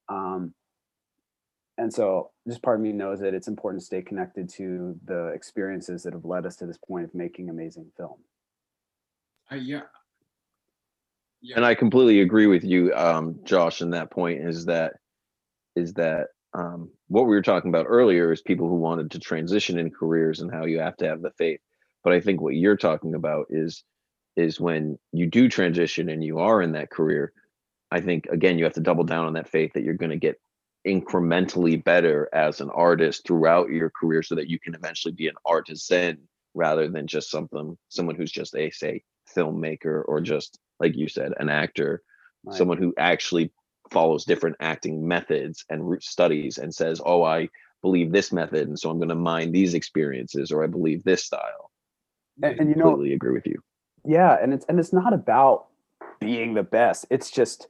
Um, 0.09 0.53
and 1.79 1.93
so 1.93 2.31
just 2.47 2.61
part 2.61 2.77
of 2.77 2.83
me 2.83 2.91
knows 2.91 3.21
that 3.21 3.33
it's 3.33 3.47
important 3.47 3.81
to 3.81 3.85
stay 3.85 4.01
connected 4.01 4.49
to 4.49 4.99
the 5.05 5.27
experiences 5.27 6.03
that 6.03 6.13
have 6.13 6.25
led 6.25 6.45
us 6.45 6.57
to 6.57 6.65
this 6.65 6.77
point 6.77 7.05
of 7.05 7.15
making 7.15 7.49
amazing 7.49 7.89
film. 7.95 8.17
Uh, 9.51 9.55
yeah. 9.55 9.83
Yeah. 11.41 11.55
And 11.55 11.65
I 11.65 11.75
completely 11.75 12.21
agree 12.21 12.47
with 12.47 12.63
you, 12.63 12.93
um, 12.93 13.39
Josh, 13.43 13.81
in 13.81 13.91
that 13.91 14.11
point 14.11 14.41
is 14.41 14.65
that 14.65 14.93
is 15.75 15.93
that 15.93 16.27
um, 16.53 16.89
what 17.07 17.23
we 17.23 17.35
were 17.35 17.41
talking 17.41 17.69
about 17.69 17.85
earlier 17.87 18.31
is 18.31 18.41
people 18.41 18.67
who 18.67 18.75
wanted 18.75 19.11
to 19.11 19.19
transition 19.19 19.77
in 19.77 19.91
careers 19.91 20.39
and 20.39 20.51
how 20.51 20.65
you 20.65 20.79
have 20.79 20.97
to 20.97 21.07
have 21.07 21.21
the 21.21 21.31
faith. 21.31 21.59
But 22.03 22.13
I 22.13 22.21
think 22.21 22.41
what 22.41 22.55
you're 22.55 22.77
talking 22.77 23.13
about 23.15 23.47
is 23.49 23.83
is 24.35 24.59
when 24.59 24.97
you 25.11 25.27
do 25.27 25.49
transition 25.49 26.09
and 26.09 26.23
you 26.23 26.39
are 26.39 26.61
in 26.61 26.71
that 26.73 26.89
career, 26.89 27.33
I 27.91 28.01
think 28.01 28.25
again 28.27 28.57
you 28.57 28.65
have 28.65 28.73
to 28.73 28.81
double 28.81 29.03
down 29.03 29.25
on 29.25 29.33
that 29.33 29.49
faith 29.49 29.73
that 29.73 29.83
you're 29.83 29.93
going 29.93 30.11
to 30.11 30.17
get 30.17 30.39
incrementally 30.87 31.81
better 31.81 32.29
as 32.33 32.61
an 32.61 32.69
artist 32.69 33.25
throughout 33.25 33.69
your 33.69 33.89
career 33.89 34.23
so 34.23 34.35
that 34.35 34.49
you 34.49 34.59
can 34.59 34.73
eventually 34.75 35.13
be 35.13 35.27
an 35.27 35.35
artisan 35.45 36.17
rather 36.53 36.89
than 36.89 37.05
just 37.05 37.29
something 37.29 37.77
someone 37.89 38.15
who's 38.15 38.31
just 38.31 38.55
a 38.55 38.69
say 38.71 39.03
filmmaker 39.35 40.03
or 40.07 40.17
mm-hmm. 40.17 40.25
just 40.25 40.59
like 40.79 40.95
you 40.95 41.07
said 41.07 41.33
an 41.37 41.49
actor 41.49 42.01
right. 42.45 42.57
someone 42.57 42.77
who 42.77 42.93
actually 42.97 43.51
follows 43.91 44.25
different 44.25 44.55
acting 44.59 45.07
methods 45.07 45.65
and 45.69 46.01
studies 46.01 46.57
and 46.57 46.73
says 46.73 47.01
oh 47.05 47.23
i 47.23 47.47
believe 47.81 48.11
this 48.11 48.31
method 48.31 48.67
and 48.67 48.79
so 48.79 48.89
i'm 48.89 48.97
going 48.97 49.09
to 49.09 49.15
mine 49.15 49.51
these 49.51 49.73
experiences 49.73 50.51
or 50.51 50.63
i 50.63 50.67
believe 50.67 51.03
this 51.03 51.23
style. 51.23 51.71
And, 52.41 52.59
and 52.59 52.69
you 52.69 52.75
know 52.75 52.91
completely 52.91 53.13
agree 53.13 53.33
with 53.33 53.45
you. 53.45 53.61
Yeah 54.05 54.37
and 54.41 54.53
it's 54.53 54.65
and 54.69 54.79
it's 54.79 54.93
not 54.93 55.13
about 55.13 55.65
being 56.19 56.53
the 56.53 56.63
best. 56.63 57.05
It's 57.09 57.31
just 57.31 57.67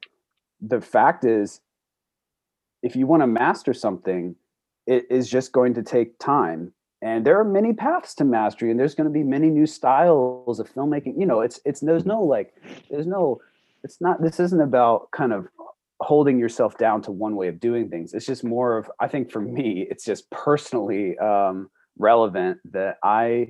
the 0.61 0.81
fact 0.81 1.23
is 1.23 1.61
if 2.81 2.95
you 2.95 3.07
want 3.07 3.21
to 3.23 3.27
master 3.27 3.73
something 3.73 4.35
it 4.87 5.05
is 5.09 5.29
just 5.29 5.51
going 5.51 5.73
to 5.75 5.83
take 5.83 6.17
time 6.19 6.73
and 7.01 7.25
there 7.25 7.39
are 7.39 7.45
many 7.45 7.73
paths 7.73 8.13
to 8.15 8.25
mastery 8.25 8.71
and 8.71 8.79
there's 8.79 8.95
going 8.95 9.07
to 9.07 9.13
be 9.13 9.23
many 9.23 9.49
new 9.49 9.65
styles 9.65 10.59
of 10.59 10.71
filmmaking. 10.73 11.19
You 11.19 11.25
know 11.25 11.41
it's 11.41 11.59
it's 11.65 11.79
there's 11.79 12.05
no 12.05 12.21
like 12.23 12.53
there's 12.89 13.07
no 13.07 13.41
it's 13.83 14.01
not 14.01 14.21
this 14.21 14.39
isn't 14.39 14.61
about 14.61 15.11
kind 15.11 15.33
of 15.33 15.47
holding 16.01 16.39
yourself 16.39 16.77
down 16.77 17.01
to 17.01 17.11
one 17.11 17.35
way 17.35 17.47
of 17.47 17.59
doing 17.59 17.89
things. 17.89 18.13
It's 18.13 18.25
just 18.25 18.43
more 18.43 18.77
of 18.77 18.89
i 18.99 19.07
think 19.07 19.31
for 19.31 19.41
me 19.41 19.87
it's 19.89 20.05
just 20.05 20.29
personally 20.29 21.17
um 21.19 21.69
relevant 21.97 22.57
that 22.71 22.97
i 23.03 23.49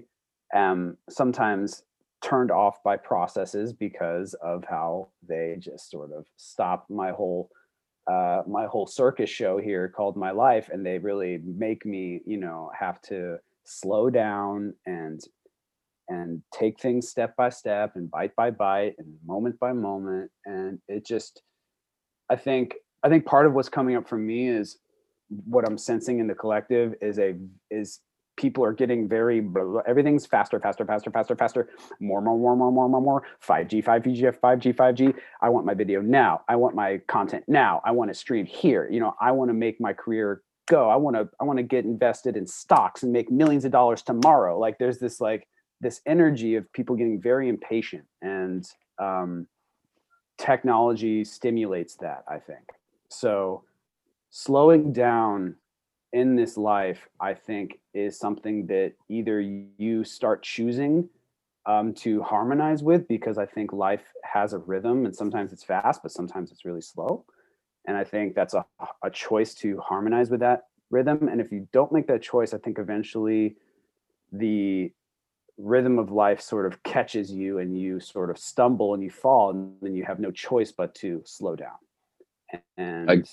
am 0.54 0.98
sometimes 1.10 1.84
turned 2.22 2.52
off 2.52 2.84
by 2.84 2.98
processes 2.98 3.72
because 3.72 4.34
of 4.36 4.64
how 4.70 5.08
they 5.28 5.56
just 5.60 5.90
sort 5.90 6.12
of 6.12 6.26
stop 6.36 6.86
my 6.90 7.12
whole 7.12 7.50
uh, 8.10 8.42
my 8.48 8.66
whole 8.66 8.88
circus 8.88 9.30
show 9.30 9.58
here 9.60 9.88
called 9.88 10.18
my 10.18 10.32
life 10.32 10.70
and 10.72 10.86
they 10.86 10.98
really 10.98 11.42
make 11.46 11.86
me 11.86 12.22
you 12.26 12.38
know 12.38 12.72
have 12.78 13.02
to 13.02 13.38
slow 13.66 14.10
down 14.10 14.74
and 14.86 15.22
and 16.08 16.42
take 16.52 16.80
things 16.80 17.08
step 17.08 17.36
by 17.36 17.50
step 17.50 17.96
and 17.96 18.10
bite 18.10 18.36
by 18.36 18.50
bite 18.50 18.96
and 18.98 19.08
moment 19.24 19.60
by 19.60 19.72
moment. 19.72 20.32
And 20.46 20.80
it 20.88 21.06
just 21.06 21.44
i 22.30 22.36
think 22.36 22.76
i 23.04 23.10
think 23.10 23.26
part 23.26 23.46
of 23.46 23.54
what's 23.54 23.70
coming 23.70 23.96
up 23.96 24.08
for 24.08 24.18
me 24.18 24.48
is 24.48 24.78
what 25.46 25.68
i'm 25.68 25.78
sensing 25.78 26.20
in 26.20 26.28
the 26.28 26.36
collective 26.36 26.94
is 27.02 27.20
a 27.20 27.36
is 27.70 28.00
people 28.40 28.64
are 28.64 28.72
getting 28.72 29.06
very 29.06 29.46
everything's 29.86 30.26
faster 30.26 30.62
faster 30.62 30.86
faster 30.86 31.12
faster 31.12 31.36
faster. 31.36 31.70
More 32.00 32.22
more 32.22 32.38
more 32.38 32.56
more 32.56 32.72
more 32.72 32.88
more 32.88 33.02
more. 33.02 33.24
5g 33.46 33.84
5g 33.84 34.40
5g 34.40 34.76
5g 34.76 35.14
i 35.42 35.50
want 35.50 35.66
my 35.66 35.74
video 35.74 36.02
now. 36.02 36.42
I 36.48 36.56
want 36.56 36.74
my 36.74 37.02
content 37.08 37.44
now. 37.48 37.82
I 37.84 37.92
want 37.92 38.10
to 38.10 38.14
stream 38.14 38.46
here. 38.46 38.90
You 38.90 39.02
know 39.02 39.14
i 39.20 39.32
want 39.32 39.50
to 39.50 39.54
make 39.54 39.82
my 39.82 39.92
career 39.92 40.42
go. 40.68 40.90
I 40.90 40.96
want 40.96 41.18
to 41.18 41.28
i 41.42 41.44
want 41.44 41.58
to 41.58 41.64
get 41.64 41.84
invested 41.84 42.38
in 42.38 42.48
stocks 42.48 43.04
and 43.04 43.12
make 43.12 43.30
millions 43.30 43.66
of 43.66 43.72
dollars 43.72 44.02
tomorrow. 44.02 44.58
Like 44.58 44.78
there's 44.80 45.00
this 45.00 45.20
like 45.20 45.46
this 45.82 46.00
energy 46.06 46.56
of 46.56 46.72
people 46.72 46.96
getting 46.96 47.22
very 47.22 47.50
impatient 47.50 48.06
and 48.22 48.66
um, 49.00 49.48
technology 50.38 51.26
stimulates 51.26 51.96
that 51.98 52.24
i 52.30 52.38
think. 52.40 52.66
So 53.10 53.64
slowing 54.30 54.94
down 54.94 55.56
in 56.14 56.36
this 56.36 56.58
life, 56.58 57.08
I 57.20 57.34
think, 57.34 57.80
is 57.94 58.18
something 58.18 58.68
that 58.68 58.94
either 59.10 59.40
you 59.40 60.04
start 60.04 60.44
choosing 60.44 61.10
um, 61.66 61.94
to 61.96 62.24
harmonize 62.24 62.82
with 62.82 63.08
because 63.08 63.38
I 63.38 63.46
think 63.46 63.74
life 63.74 64.04
has 64.24 64.54
a 64.54 64.58
rhythm 64.60 65.06
and 65.06 65.16
sometimes 65.16 65.54
it's 65.54 65.64
fast, 65.64 66.02
but 66.02 66.12
sometimes 66.12 66.52
it's 66.52 66.66
really 66.66 66.82
slow. 66.82 67.26
and 67.86 67.98
I 67.98 68.04
think 68.04 68.36
that's 68.36 68.54
a, 68.54 68.66
a 69.04 69.10
choice 69.10 69.54
to 69.56 69.80
harmonize 69.80 70.30
with 70.30 70.42
that 70.42 70.64
rhythm. 70.90 71.28
And 71.28 71.40
if 71.42 71.52
you 71.52 71.68
don't 71.72 71.92
make 71.92 72.08
that 72.08 72.22
choice, 72.22 72.54
I 72.54 72.58
think 72.58 72.80
eventually 72.80 73.56
the 74.32 74.92
rhythm 75.58 76.00
of 76.00 76.12
life 76.12 76.42
sort 76.42 76.66
of 76.66 76.82
catches 76.84 77.32
you 77.32 77.60
and 77.60 77.78
you 77.78 78.00
sort 78.00 78.30
of 78.30 78.38
stumble 78.38 78.94
and 78.94 79.04
you 79.04 79.10
fall 79.10 79.50
and 79.52 79.74
then 79.82 79.96
you 79.96 80.06
have 80.06 80.20
no 80.20 80.32
choice 80.32 80.72
but 80.72 80.96
to 80.96 81.22
slow 81.26 81.56
down. 81.56 81.78
And 82.78 83.12
I, 83.12 83.24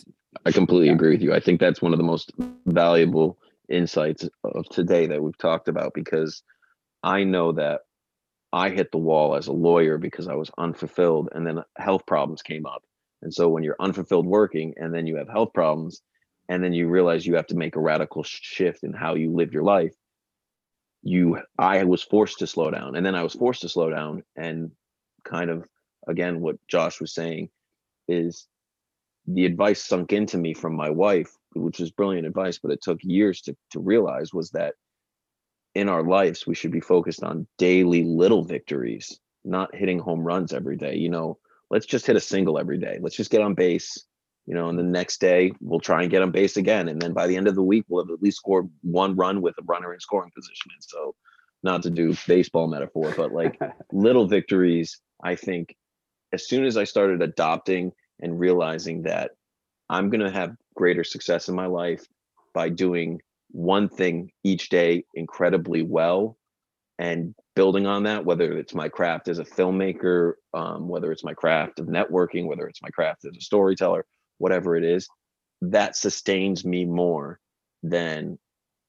I 0.45 0.53
completely 0.53 0.89
yeah. 0.89 0.95
agree 0.95 1.13
with 1.13 1.23
you. 1.23 1.33
I 1.33 1.41
think 1.41 1.61
that's 1.61 1.83
one 1.83 1.93
of 1.93 1.99
the 1.99 2.05
most 2.05 2.33
valuable 2.67 3.39
insights 3.69 4.29
of 4.45 4.69
today 4.69 5.07
that 5.07 5.23
we've 5.23 5.39
talked 5.39 5.69
about 5.69 5.95
because 5.95 6.43
I 7.03 7.25
know 7.25 7.53
that 7.53 7.83
I 8.53 8.71
hit 8.71 8.91
the 8.93 8.99
wall 8.99 9.37
as 9.37 9.49
a 9.49 9.53
lawyer 9.53 9.99
because 9.99 10.29
I 10.29 10.35
was 10.35 10.51
unfulfilled 10.59 11.31
and 11.33 11.47
then 11.47 11.63
health 11.77 12.07
problems 12.07 12.43
came 12.43 12.67
up. 12.67 12.83
And 13.23 13.33
so 13.33 13.49
when 13.49 13.63
you're 13.63 13.77
unfulfilled 13.81 14.27
working 14.27 14.75
and 14.77 14.95
then 14.95 15.07
you 15.07 15.17
have 15.17 15.29
health 15.29 15.53
problems 15.53 16.03
and 16.49 16.63
then 16.63 16.73
you 16.73 16.89
realize 16.89 17.27
you 17.27 17.35
have 17.37 17.49
to 17.49 17.57
make 17.57 17.77
a 17.77 17.81
radical 17.81 18.23
shift 18.23 18.85
in 18.85 18.93
how 18.93 19.15
you 19.15 19.33
live 19.33 19.53
your 19.53 19.65
life, 19.65 19.95
you 21.03 21.41
I 21.59 21.85
was 21.85 22.03
forced 22.03 22.39
to 22.41 22.47
slow 22.47 22.71
down. 22.71 22.97
And 22.97 23.05
then 23.05 23.15
I 23.15 23.23
was 23.23 23.35
forced 23.35 23.63
to 23.63 23.69
slow 23.69 23.91
down 23.91 24.23
and 24.37 24.71
kind 25.25 25.51
of 25.51 25.67
again 26.07 26.41
what 26.41 26.57
Josh 26.69 27.01
was 27.01 27.13
saying 27.13 27.51
is 28.09 28.47
the 29.27 29.45
advice 29.45 29.83
sunk 29.83 30.13
into 30.13 30.39
me 30.39 30.55
from 30.55 30.75
my 30.75 30.91
wife, 30.91 31.37
which 31.55 31.79
was 31.79 31.91
brilliant 31.91 32.27
advice, 32.27 32.59
but 32.59 32.71
it 32.71 32.83
took 32.83 32.99
years 33.03 33.41
to 33.43 33.57
to 33.71 33.81
realize 33.81 34.33
was 34.33 34.51
that 34.51 34.75
in 35.75 35.89
our 35.89 36.03
lives 36.03 36.47
we 36.47 36.55
should 36.55 36.73
be 36.73 36.81
focused 36.81 37.23
on 37.23 37.47
daily 37.59 38.03
little 38.05 38.43
victories, 38.43 39.21
not 39.45 39.75
hitting 39.75 39.99
home 39.99 40.21
runs 40.21 40.53
every 40.53 40.77
day. 40.77 40.97
You 40.97 41.11
know, 41.11 41.39
let's 41.71 41.87
just 41.87 42.07
hit 42.07 42.17
a 42.17 42.21
single 42.21 42.59
every 42.59 42.79
day. 42.79 42.99
Let's 43.01 43.17
just 43.17 43.31
get 43.31 43.43
on 43.43 43.55
base. 43.55 44.05
You 44.47 44.55
know, 44.55 44.69
and 44.69 44.79
the 44.79 44.85
next 44.85 45.21
day 45.21 45.53
we'll 45.61 45.81
try 45.81 46.03
and 46.03 46.11
get 46.11 46.23
on 46.23 46.31
base 46.31 46.57
again. 46.57 46.89
And 46.89 47.03
then 47.03 47.13
by 47.13 47.27
the 47.27 47.37
end 47.37 47.49
of 47.49 47.57
the 47.57 47.63
week, 47.63 47.85
we'll 47.89 48.05
have 48.05 48.13
at 48.13 48.23
least 48.23 48.37
scored 48.37 48.69
one 48.83 49.17
run 49.17 49.43
with 49.43 49.59
a 49.59 49.65
runner 49.65 49.93
in 49.93 49.99
scoring 49.99 50.31
position. 50.35 50.71
And 50.73 50.85
so, 50.85 51.17
not 51.65 51.83
to 51.83 51.91
do 51.91 52.15
baseball 52.29 52.69
metaphor, 52.69 53.13
but 53.17 53.33
like 53.33 53.59
little 53.93 54.29
victories, 54.29 55.01
I 55.23 55.35
think 55.35 55.75
as 56.33 56.49
soon 56.49 56.65
as 56.65 56.77
I 56.77 56.85
started 56.85 57.23
adopting 57.23 57.93
and 58.21 58.39
realizing 58.39 59.03
that 59.03 59.33
I'm 59.89 60.11
going 60.11 60.25
to 60.25 60.31
have 60.31 60.57
greater 60.75 61.05
success 61.05 61.49
in 61.49 61.55
my 61.55 61.67
life 61.67 62.05
by 62.55 62.69
doing 62.69 63.21
one 63.51 63.89
thing 63.89 64.31
each 64.45 64.69
day 64.69 65.05
incredibly 65.15 65.83
well 65.83 66.37
and 66.99 67.35
building 67.55 67.87
on 67.87 68.05
that, 68.05 68.25
whether 68.25 68.57
it's 68.57 68.75
my 68.75 68.89
craft 68.89 69.29
as 69.29 69.39
a 69.39 69.45
filmmaker, 69.45 70.35
um, 70.55 70.89
whether 70.89 71.13
it's 71.13 71.25
my 71.25 71.35
craft 71.35 71.79
of 71.79 71.87
networking, 71.87 72.47
whether 72.47 72.67
it's 72.67 72.83
my 72.83 72.91
craft 72.91 73.25
as 73.25 73.37
a 73.37 73.41
storyteller, 73.41 74.05
whatever 74.39 74.77
it 74.77 74.85
is, 74.85 75.07
that 75.61 75.97
sustains 75.97 76.65
me 76.65 76.85
more 76.85 77.39
than 77.83 78.39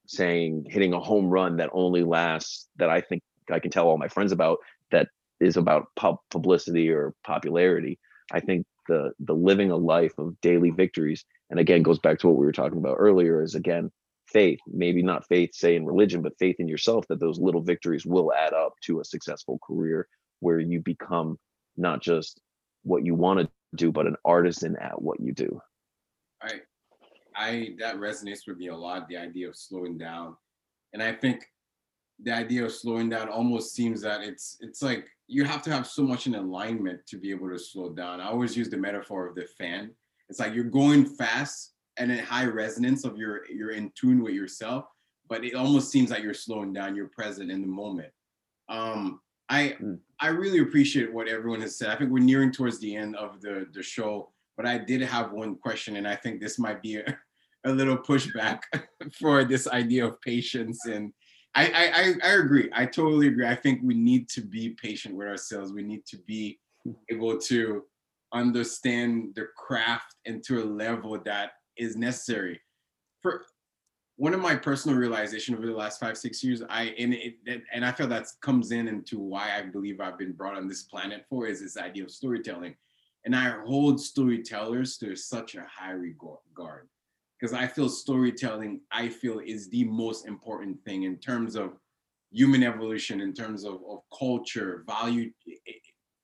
saying 0.07 0.65
hitting 0.69 0.93
a 0.93 0.99
home 0.99 1.29
run 1.29 1.57
that 1.57 1.69
only 1.73 2.03
lasts 2.03 2.67
that 2.77 2.89
I 2.89 3.01
think 3.01 3.21
I 3.51 3.59
can 3.59 3.71
tell 3.71 3.87
all 3.87 3.97
my 3.97 4.07
friends 4.07 4.31
about 4.31 4.59
that 4.91 5.07
is 5.39 5.57
about 5.57 5.87
pub 5.95 6.17
publicity 6.29 6.89
or 6.89 7.13
popularity. 7.25 7.99
I 8.31 8.39
think 8.39 8.65
the 8.87 9.11
the 9.19 9.33
living 9.33 9.71
a 9.71 9.75
life 9.75 10.17
of 10.17 10.39
daily 10.41 10.71
victories. 10.71 11.25
And 11.49 11.59
again 11.59 11.83
goes 11.83 11.99
back 11.99 12.19
to 12.19 12.27
what 12.27 12.37
we 12.37 12.45
were 12.45 12.51
talking 12.51 12.77
about 12.77 12.97
earlier 12.99 13.41
is 13.41 13.55
again 13.55 13.91
faith 14.27 14.59
maybe 14.67 15.01
not 15.01 15.25
faith 15.27 15.55
say 15.55 15.75
in 15.75 15.85
religion 15.85 16.21
but 16.21 16.37
faith 16.37 16.57
in 16.59 16.67
yourself 16.67 17.05
that 17.07 17.19
those 17.19 17.39
little 17.39 17.61
victories 17.61 18.05
will 18.05 18.33
add 18.33 18.53
up 18.53 18.73
to 18.81 18.99
a 18.99 19.05
successful 19.05 19.57
career 19.65 20.07
where 20.41 20.59
you 20.59 20.81
become 20.81 21.39
not 21.77 22.01
just 22.01 22.41
what 22.83 23.05
you 23.05 23.15
want 23.15 23.39
to 23.39 23.49
do 23.75 23.91
but 23.91 24.05
an 24.05 24.15
artisan 24.25 24.75
at 24.77 25.01
what 25.01 25.19
you 25.19 25.33
do. 25.33 25.59
I 26.41 26.61
i 27.35 27.69
that 27.79 27.97
resonates 27.97 28.47
with 28.47 28.57
me 28.57 28.67
a 28.67 28.75
lot 28.75 29.07
the 29.07 29.17
idea 29.17 29.47
of 29.47 29.55
slowing 29.55 29.97
down. 29.97 30.35
And 30.93 31.01
i 31.03 31.11
think 31.11 31.45
the 32.23 32.33
idea 32.33 32.65
of 32.65 32.71
slowing 32.71 33.09
down 33.09 33.29
almost 33.29 33.75
seems 33.75 34.01
that 34.01 34.21
it's 34.21 34.57
it's 34.61 34.81
like 34.81 35.07
you 35.27 35.43
have 35.43 35.61
to 35.61 35.71
have 35.71 35.85
so 35.85 36.03
much 36.03 36.25
in 36.25 36.35
alignment 36.35 37.05
to 37.07 37.17
be 37.17 37.31
able 37.31 37.49
to 37.49 37.59
slow 37.59 37.89
down. 37.89 38.21
I 38.21 38.27
always 38.27 38.55
use 38.55 38.69
the 38.69 38.77
metaphor 38.77 39.27
of 39.27 39.35
the 39.35 39.45
fan. 39.57 39.91
It's 40.29 40.39
like 40.39 40.53
you're 40.53 40.63
going 40.63 41.05
fast 41.05 41.73
and 41.97 42.11
in 42.11 42.19
high 42.19 42.45
resonance 42.45 43.03
of 43.03 43.17
your 43.17 43.41
you're 43.51 43.71
in 43.71 43.91
tune 43.95 44.23
with 44.23 44.33
yourself, 44.33 44.85
but 45.29 45.43
it 45.43 45.55
almost 45.55 45.91
seems 45.91 46.09
like 46.09 46.23
you're 46.23 46.33
slowing 46.33 46.73
down. 46.73 46.95
You're 46.95 47.09
present 47.09 47.51
in 47.51 47.61
the 47.61 47.67
moment. 47.67 48.09
Um, 48.69 49.21
I 49.49 49.75
mm. 49.81 49.99
I 50.19 50.29
really 50.29 50.59
appreciate 50.59 51.13
what 51.13 51.27
everyone 51.27 51.61
has 51.61 51.77
said. 51.77 51.89
I 51.89 51.95
think 51.95 52.09
we're 52.09 52.23
nearing 52.23 52.51
towards 52.51 52.79
the 52.79 52.95
end 52.95 53.15
of 53.15 53.41
the 53.41 53.67
the 53.73 53.83
show, 53.83 54.31
but 54.55 54.65
I 54.65 54.77
did 54.77 55.01
have 55.01 55.31
one 55.31 55.55
question, 55.55 55.97
and 55.97 56.07
I 56.07 56.15
think 56.15 56.41
this 56.41 56.57
might 56.57 56.81
be 56.81 56.97
a, 56.97 57.17
a 57.65 57.71
little 57.71 57.97
pushback 57.97 58.61
for 59.19 59.43
this 59.43 59.67
idea 59.67 60.05
of 60.05 60.21
patience 60.21 60.85
and 60.85 61.13
I, 61.57 62.15
I 62.23 62.29
I 62.29 62.33
agree. 62.33 62.69
I 62.73 62.85
totally 62.85 63.27
agree. 63.27 63.47
I 63.47 63.55
think 63.55 63.81
we 63.83 63.95
need 63.95 64.29
to 64.29 64.41
be 64.41 64.69
patient 64.69 65.15
with 65.15 65.27
ourselves. 65.27 65.73
We 65.73 65.81
need 65.81 66.05
to 66.05 66.17
be 66.17 66.59
able 67.09 67.37
to 67.39 67.83
understand 68.31 69.33
the 69.35 69.47
craft 69.57 70.15
and 70.25 70.43
to 70.43 70.61
a 70.61 70.65
level 70.65 71.19
that 71.25 71.53
is 71.77 71.95
necessary. 71.95 72.61
For 73.21 73.45
one 74.17 74.33
of 74.33 74.39
my 74.39 74.55
personal 74.55 74.97
realization 74.97 75.55
over 75.55 75.65
the 75.65 75.73
last 75.73 75.99
five 75.99 76.17
six 76.17 76.43
years, 76.43 76.61
I 76.69 76.93
and 76.99 77.13
it 77.13 77.63
and 77.73 77.83
I 77.83 77.91
feel 77.91 78.07
that 78.07 78.27
comes 78.41 78.71
in 78.71 78.87
into 78.87 79.19
why 79.19 79.57
I 79.57 79.63
believe 79.63 79.99
I've 79.99 80.19
been 80.19 80.33
brought 80.33 80.57
on 80.57 80.67
this 80.67 80.83
planet 80.83 81.25
for 81.27 81.47
is 81.47 81.61
this 81.61 81.77
idea 81.77 82.03
of 82.03 82.11
storytelling, 82.11 82.75
and 83.25 83.35
I 83.35 83.49
hold 83.65 83.99
storytellers 83.99 84.97
to 84.99 85.15
such 85.15 85.55
a 85.55 85.65
high 85.65 85.91
regard 85.91 86.87
because 87.39 87.53
I 87.53 87.67
feel 87.67 87.89
storytelling, 87.89 88.81
I 88.91 89.09
feel 89.09 89.39
is 89.39 89.69
the 89.69 89.83
most 89.85 90.25
important 90.25 90.83
thing 90.83 91.03
in 91.03 91.17
terms 91.17 91.55
of 91.55 91.73
human 92.31 92.63
evolution, 92.63 93.21
in 93.21 93.33
terms 93.33 93.63
of, 93.63 93.75
of 93.87 93.99
culture, 94.17 94.83
value, 94.87 95.31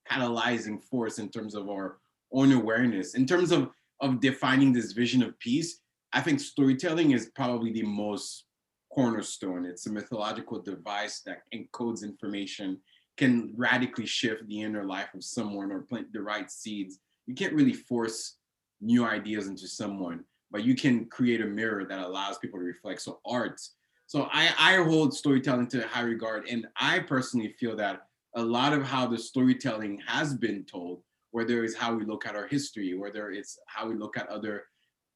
catalyzing 0.09 0.83
force 0.83 1.19
in 1.19 1.29
terms 1.29 1.55
of 1.55 1.69
our 1.69 1.97
own 2.31 2.51
awareness, 2.51 3.13
in 3.15 3.25
terms 3.25 3.51
of, 3.51 3.69
of 4.01 4.19
defining 4.19 4.73
this 4.73 4.91
vision 4.91 5.21
of 5.21 5.37
peace. 5.39 5.79
I 6.13 6.21
think 6.21 6.39
storytelling 6.39 7.11
is 7.11 7.31
probably 7.35 7.71
the 7.71 7.83
most 7.83 8.45
cornerstone. 8.91 9.65
It's 9.65 9.87
a 9.87 9.91
mythological 9.91 10.61
device 10.61 11.21
that 11.25 11.43
encodes 11.53 12.03
information, 12.03 12.79
can 13.17 13.53
radically 13.55 14.05
shift 14.05 14.47
the 14.47 14.61
inner 14.61 14.83
life 14.83 15.13
of 15.13 15.23
someone 15.23 15.71
or 15.71 15.81
plant 15.81 16.11
the 16.11 16.21
right 16.21 16.49
seeds. 16.49 16.99
You 17.27 17.35
can't 17.35 17.53
really 17.53 17.73
force 17.73 18.37
new 18.81 19.05
ideas 19.05 19.47
into 19.47 19.67
someone 19.67 20.25
but 20.53 20.63
you 20.63 20.75
can 20.75 21.05
create 21.05 21.41
a 21.41 21.45
mirror 21.45 21.83
that 21.83 21.99
allows 21.99 22.37
people 22.37 22.59
to 22.59 22.65
reflect. 22.65 23.01
So 23.01 23.19
art. 23.25 23.59
So 24.05 24.29
I, 24.31 24.53
I 24.59 24.75
hold 24.83 25.13
storytelling 25.13 25.67
to 25.69 25.87
high 25.87 26.01
regard. 26.01 26.47
And 26.47 26.67
I 26.79 26.99
personally 26.99 27.55
feel 27.59 27.75
that 27.77 28.03
a 28.35 28.41
lot 28.41 28.71
of 28.71 28.83
how 28.83 29.07
the 29.07 29.17
storytelling 29.17 29.99
has 30.05 30.35
been 30.35 30.63
told, 30.63 31.01
whether 31.31 31.63
it's 31.63 31.75
how 31.75 31.95
we 31.95 32.05
look 32.05 32.27
at 32.27 32.35
our 32.35 32.45
history, 32.45 32.93
whether 32.93 33.31
it's 33.31 33.57
how 33.65 33.87
we 33.87 33.95
look 33.95 34.15
at 34.15 34.29
other 34.29 34.65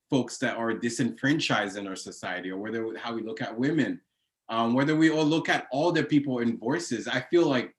folks 0.10 0.40
that 0.40 0.58
are 0.58 0.74
disenfranchised 0.74 1.78
in 1.78 1.88
our 1.88 1.96
society, 1.96 2.50
or 2.50 2.58
whether 2.58 2.98
how 2.98 3.14
we 3.14 3.22
look 3.22 3.42
at 3.42 3.58
women, 3.58 4.02
um, 4.50 4.74
whether 4.74 4.96
we 4.96 5.12
all 5.12 5.26
look 5.26 5.50
at 5.50 5.68
all 5.72 5.92
the 5.92 6.04
people 6.04 6.40
in 6.40 6.58
voices, 6.58 7.08
I 7.08 7.22
feel 7.22 7.48
like 7.48 7.76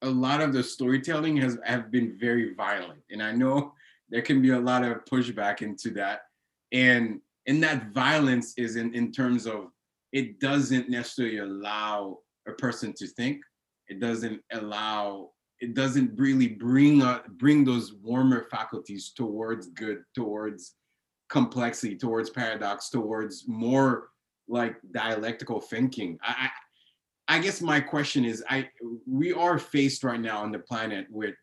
a 0.00 0.08
lot 0.08 0.40
of 0.40 0.54
the 0.54 0.62
storytelling 0.62 1.36
has 1.38 1.58
have 1.64 1.90
been 1.90 2.16
very 2.18 2.54
violent. 2.54 3.02
And 3.10 3.22
I 3.22 3.32
know 3.32 3.74
there 4.08 4.22
can 4.22 4.40
be 4.40 4.50
a 4.50 4.58
lot 4.58 4.84
of 4.84 5.04
pushback 5.04 5.60
into 5.60 5.90
that 5.90 6.22
and 6.74 7.20
and 7.46 7.62
that 7.62 7.92
violence 7.92 8.52
is 8.58 8.76
in 8.76 8.92
in 8.94 9.12
terms 9.12 9.46
of 9.46 9.70
it 10.12 10.40
doesn't 10.40 10.90
necessarily 10.90 11.38
allow 11.38 12.18
a 12.46 12.52
person 12.52 12.92
to 12.98 13.06
think. 13.06 13.40
It 13.88 14.00
doesn't 14.00 14.40
allow 14.52 15.30
it 15.60 15.74
doesn't 15.74 16.18
really 16.18 16.48
bring 16.48 17.00
uh, 17.00 17.20
bring 17.38 17.64
those 17.64 17.94
warmer 18.02 18.46
faculties 18.50 19.12
towards 19.16 19.68
good 19.68 20.02
towards 20.14 20.74
complexity 21.30 21.96
towards 21.96 22.28
paradox 22.28 22.90
towards 22.90 23.44
more 23.48 24.08
like 24.46 24.76
dialectical 24.92 25.60
thinking. 25.60 26.18
I, 26.22 26.34
I 26.46 26.48
i 27.26 27.38
guess 27.38 27.62
my 27.62 27.80
question 27.80 28.22
is 28.22 28.44
i 28.50 28.68
we 29.06 29.32
are 29.32 29.58
faced 29.58 30.04
right 30.04 30.20
now 30.20 30.42
on 30.42 30.52
the 30.52 30.58
planet 30.58 31.06
with 31.10 31.34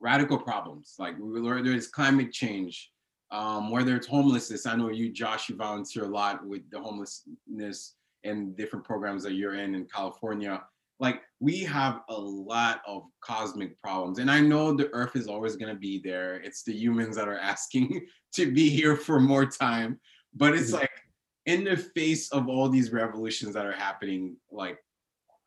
radical 0.00 0.36
problems. 0.36 0.96
Like 0.98 1.14
there's 1.18 1.86
climate 1.86 2.32
change 2.32 2.91
um, 3.32 3.70
whether 3.70 3.96
it's 3.96 4.06
homelessness. 4.06 4.66
I 4.66 4.76
know 4.76 4.90
you, 4.90 5.10
Josh, 5.10 5.48
you 5.48 5.56
volunteer 5.56 6.04
a 6.04 6.08
lot 6.08 6.46
with 6.46 6.70
the 6.70 6.78
homelessness 6.78 7.94
and 8.24 8.56
different 8.56 8.84
programs 8.84 9.22
that 9.24 9.32
you're 9.32 9.54
in 9.54 9.74
in 9.74 9.86
California. 9.86 10.62
Like 11.00 11.22
we 11.40 11.60
have 11.60 12.02
a 12.10 12.14
lot 12.14 12.82
of 12.86 13.04
cosmic 13.22 13.80
problems, 13.80 14.18
and 14.18 14.30
I 14.30 14.40
know 14.40 14.72
the 14.72 14.90
Earth 14.92 15.16
is 15.16 15.26
always 15.26 15.56
going 15.56 15.74
to 15.74 15.80
be 15.80 15.98
there. 15.98 16.36
It's 16.36 16.62
the 16.62 16.74
humans 16.74 17.16
that 17.16 17.26
are 17.26 17.38
asking 17.52 18.06
to 18.34 18.52
be 18.52 18.68
here 18.68 18.96
for 18.96 19.18
more 19.18 19.46
time, 19.46 19.98
but 20.34 20.54
it's 20.54 20.70
mm-hmm. 20.70 20.80
like 20.80 20.90
in 21.46 21.64
the 21.64 21.76
face 21.76 22.30
of 22.30 22.48
all 22.48 22.68
these 22.68 22.92
revolutions 22.92 23.54
that 23.54 23.66
are 23.66 23.72
happening, 23.72 24.36
like 24.52 24.78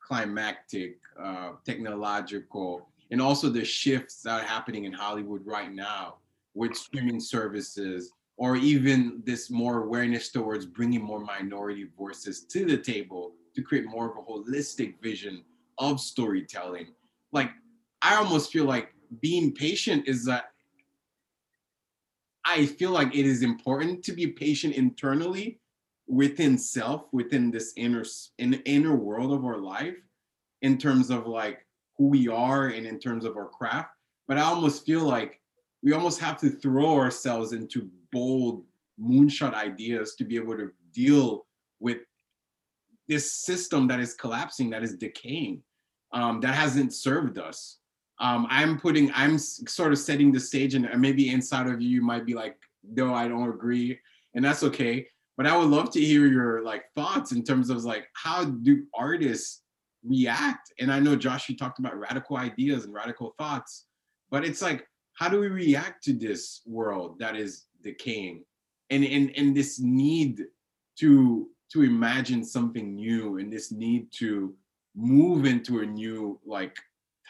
climatic, 0.02 0.98
uh, 1.18 1.52
technological, 1.64 2.88
and 3.10 3.22
also 3.22 3.48
the 3.48 3.64
shifts 3.64 4.20
that 4.22 4.42
are 4.42 4.46
happening 4.46 4.84
in 4.84 4.92
Hollywood 4.92 5.46
right 5.46 5.72
now 5.72 6.16
with 6.56 6.76
streaming 6.76 7.20
services 7.20 8.10
or 8.38 8.56
even 8.56 9.22
this 9.24 9.50
more 9.50 9.84
awareness 9.84 10.30
towards 10.30 10.66
bringing 10.66 11.02
more 11.02 11.20
minority 11.20 11.86
voices 11.96 12.44
to 12.44 12.64
the 12.64 12.76
table 12.76 13.34
to 13.54 13.62
create 13.62 13.86
more 13.86 14.10
of 14.10 14.16
a 14.16 14.22
holistic 14.22 15.00
vision 15.00 15.44
of 15.78 16.00
storytelling. 16.00 16.86
Like 17.32 17.50
i 18.02 18.16
almost 18.16 18.52
feel 18.52 18.64
like 18.64 18.94
being 19.20 19.52
patient 19.52 20.06
is 20.06 20.24
that 20.24 20.46
i 22.44 22.66
feel 22.66 22.90
like 22.90 23.14
it 23.14 23.26
is 23.26 23.42
important 23.42 24.04
to 24.04 24.12
be 24.12 24.26
patient 24.26 24.74
internally 24.74 25.58
within 26.06 26.58
self 26.58 27.06
within 27.12 27.50
this 27.50 27.72
inner 27.76 28.04
in 28.38 28.54
inner 28.64 28.94
world 28.94 29.32
of 29.32 29.44
our 29.44 29.58
life 29.58 29.96
in 30.62 30.78
terms 30.78 31.10
of 31.10 31.26
like 31.26 31.66
who 31.96 32.08
we 32.08 32.28
are 32.28 32.68
and 32.68 32.86
in 32.86 32.98
terms 32.98 33.24
of 33.24 33.36
our 33.36 33.48
craft. 33.48 33.90
But 34.28 34.38
i 34.38 34.42
almost 34.42 34.86
feel 34.86 35.02
like 35.02 35.40
we 35.82 35.92
almost 35.92 36.20
have 36.20 36.38
to 36.38 36.50
throw 36.50 36.98
ourselves 36.98 37.52
into 37.52 37.88
bold 38.12 38.64
moonshot 39.00 39.54
ideas 39.54 40.14
to 40.16 40.24
be 40.24 40.36
able 40.36 40.56
to 40.56 40.70
deal 40.92 41.46
with 41.80 41.98
this 43.08 43.32
system 43.32 43.86
that 43.86 44.00
is 44.00 44.14
collapsing 44.14 44.70
that 44.70 44.82
is 44.82 44.94
decaying 44.94 45.62
um, 46.12 46.40
that 46.40 46.54
hasn't 46.54 46.94
served 46.94 47.38
us. 47.38 47.78
Um, 48.18 48.46
i'm 48.48 48.80
putting 48.80 49.12
i'm 49.14 49.36
sort 49.36 49.92
of 49.92 49.98
setting 49.98 50.32
the 50.32 50.40
stage 50.40 50.74
and 50.74 50.88
maybe 50.98 51.28
inside 51.30 51.66
of 51.66 51.82
you 51.82 51.90
you 51.90 52.00
might 52.00 52.24
be 52.24 52.32
like 52.32 52.56
no 52.82 53.12
i 53.12 53.28
don't 53.28 53.50
agree 53.50 53.98
and 54.34 54.42
that's 54.42 54.62
okay. 54.62 55.06
But 55.36 55.46
i 55.46 55.54
would 55.54 55.68
love 55.68 55.90
to 55.90 56.00
hear 56.00 56.26
your 56.26 56.62
like 56.62 56.84
thoughts 56.94 57.32
in 57.32 57.44
terms 57.44 57.68
of 57.68 57.84
like 57.84 58.08
how 58.14 58.44
do 58.44 58.84
artists 58.94 59.64
react? 60.02 60.72
And 60.80 60.90
i 60.90 60.98
know 60.98 61.14
josh 61.14 61.50
you 61.50 61.58
talked 61.58 61.78
about 61.78 61.98
radical 61.98 62.38
ideas 62.38 62.86
and 62.86 62.94
radical 62.94 63.34
thoughts 63.36 63.84
but 64.30 64.46
it's 64.46 64.62
like 64.62 64.86
how 65.16 65.28
do 65.28 65.40
we 65.40 65.48
react 65.48 66.04
to 66.04 66.12
this 66.12 66.60
world 66.66 67.18
that 67.18 67.36
is 67.36 67.64
decaying? 67.82 68.44
And 68.90 69.04
and, 69.04 69.32
and 69.36 69.56
this 69.56 69.80
need 69.80 70.44
to 70.98 71.48
to 71.72 71.82
imagine 71.82 72.44
something 72.44 72.94
new 72.94 73.38
and 73.38 73.52
this 73.52 73.72
need 73.72 74.12
to 74.12 74.54
move 74.94 75.44
into 75.44 75.80
a 75.80 75.86
new 75.86 76.38
like 76.46 76.76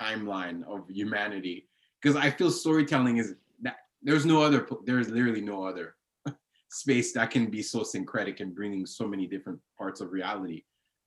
timeline 0.01 0.62
of 0.64 0.89
humanity. 0.89 1.68
Because 2.03 2.16
i 2.16 2.30
feel 2.30 2.51
storytelling 2.51 3.16
is 3.16 3.34
that 3.62 3.76
there's 4.03 4.26
no 4.26 4.43
other 4.43 4.68
there's 4.84 5.09
literally 5.09 5.41
no 5.41 5.64
other 5.64 5.95
space 6.70 7.12
that 7.14 7.30
can 7.30 7.47
be 7.47 7.62
so 7.62 7.82
syncretic 7.82 8.41
and 8.41 8.55
bringing 8.55 8.84
so 8.84 9.09
many 9.09 9.26
different 9.26 9.59
parts 9.78 10.01
of 10.01 10.12
reality. 10.12 10.62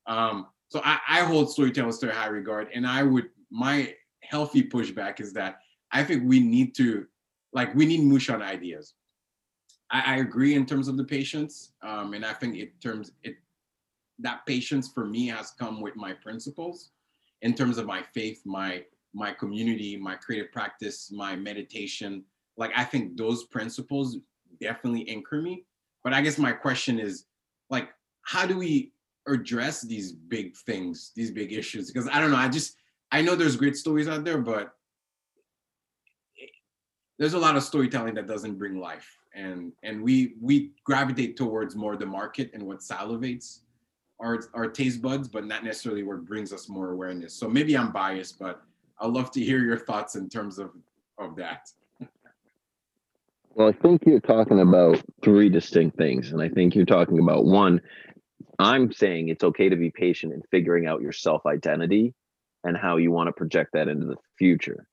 Um 0.06 0.48
so 0.68 0.80
i, 0.84 0.98
I 1.08 1.20
hold 1.20 1.52
storytelling 1.52 1.92
to 1.92 2.10
a 2.10 2.14
high 2.14 2.26
regard 2.26 2.68
and 2.74 2.86
i 2.86 3.02
would 3.02 3.28
my 3.50 3.94
healthy 4.22 4.62
pushback 4.62 5.20
is 5.20 5.32
that 5.34 5.58
i 5.92 6.02
think 6.02 6.22
we 6.24 6.40
need 6.40 6.74
to 6.74 7.06
like 7.52 7.74
we 7.74 7.86
need 7.86 8.00
moonshot 8.00 8.42
ideas 8.42 8.94
I, 9.90 10.14
I 10.14 10.16
agree 10.18 10.54
in 10.54 10.66
terms 10.66 10.88
of 10.88 10.96
the 10.96 11.04
patience, 11.04 11.72
um, 11.82 12.14
and 12.14 12.24
I 12.24 12.32
think 12.32 12.56
in 12.56 12.70
terms 12.82 13.12
it 13.22 13.36
that 14.20 14.44
patience 14.46 14.90
for 14.92 15.06
me 15.06 15.28
has 15.28 15.50
come 15.52 15.80
with 15.80 15.96
my 15.96 16.12
principles, 16.12 16.90
in 17.42 17.54
terms 17.54 17.78
of 17.78 17.86
my 17.86 18.02
faith, 18.14 18.42
my 18.44 18.84
my 19.12 19.32
community, 19.32 19.96
my 19.96 20.14
creative 20.14 20.52
practice, 20.52 21.10
my 21.10 21.34
meditation. 21.34 22.24
Like 22.56 22.70
I 22.76 22.84
think 22.84 23.16
those 23.16 23.44
principles 23.44 24.18
definitely 24.60 25.08
anchor 25.08 25.40
me. 25.40 25.64
But 26.04 26.12
I 26.14 26.22
guess 26.22 26.38
my 26.38 26.52
question 26.52 26.98
is, 26.98 27.24
like, 27.68 27.90
how 28.22 28.46
do 28.46 28.56
we 28.56 28.92
address 29.28 29.82
these 29.82 30.12
big 30.12 30.56
things, 30.56 31.12
these 31.14 31.30
big 31.30 31.52
issues? 31.52 31.90
Because 31.90 32.08
I 32.08 32.20
don't 32.20 32.30
know. 32.30 32.36
I 32.36 32.48
just 32.48 32.76
I 33.10 33.22
know 33.22 33.34
there's 33.34 33.56
great 33.56 33.76
stories 33.76 34.08
out 34.08 34.24
there, 34.24 34.38
but 34.38 34.74
there's 37.20 37.34
a 37.34 37.38
lot 37.38 37.56
of 37.56 37.62
storytelling 37.62 38.14
that 38.14 38.26
doesn't 38.26 38.56
bring 38.56 38.80
life 38.80 39.18
and 39.34 39.72
and 39.82 40.02
we 40.02 40.34
we 40.40 40.72
gravitate 40.84 41.36
towards 41.36 41.76
more 41.76 41.96
the 41.96 42.06
market 42.06 42.50
and 42.52 42.62
what 42.62 42.80
salivates 42.80 43.60
our 44.20 44.40
our 44.54 44.68
taste 44.68 45.00
buds, 45.00 45.28
but 45.28 45.46
not 45.46 45.64
necessarily 45.64 46.02
what 46.02 46.24
brings 46.24 46.52
us 46.52 46.68
more 46.68 46.92
awareness. 46.92 47.34
So 47.34 47.48
maybe 47.48 47.76
I'm 47.76 47.92
biased, 47.92 48.38
but 48.38 48.62
I'd 49.00 49.10
love 49.10 49.30
to 49.32 49.40
hear 49.40 49.60
your 49.60 49.78
thoughts 49.78 50.16
in 50.16 50.28
terms 50.28 50.58
of 50.58 50.72
of 51.18 51.36
that. 51.36 51.70
Well, 53.54 53.68
I 53.68 53.72
think 53.72 54.02
you're 54.06 54.20
talking 54.20 54.60
about 54.60 55.02
three 55.22 55.48
distinct 55.48 55.98
things. 55.98 56.32
And 56.32 56.40
I 56.40 56.48
think 56.48 56.74
you're 56.74 56.86
talking 56.86 57.18
about 57.18 57.44
one, 57.44 57.80
I'm 58.60 58.92
saying 58.92 59.28
it's 59.28 59.42
okay 59.42 59.68
to 59.68 59.76
be 59.76 59.90
patient 59.90 60.32
in 60.32 60.42
figuring 60.50 60.86
out 60.86 61.02
your 61.02 61.12
self 61.12 61.44
identity 61.46 62.14
and 62.62 62.76
how 62.76 62.96
you 62.96 63.10
want 63.10 63.26
to 63.26 63.32
project 63.32 63.70
that 63.72 63.88
into 63.88 64.06
the 64.06 64.16
future. 64.38 64.86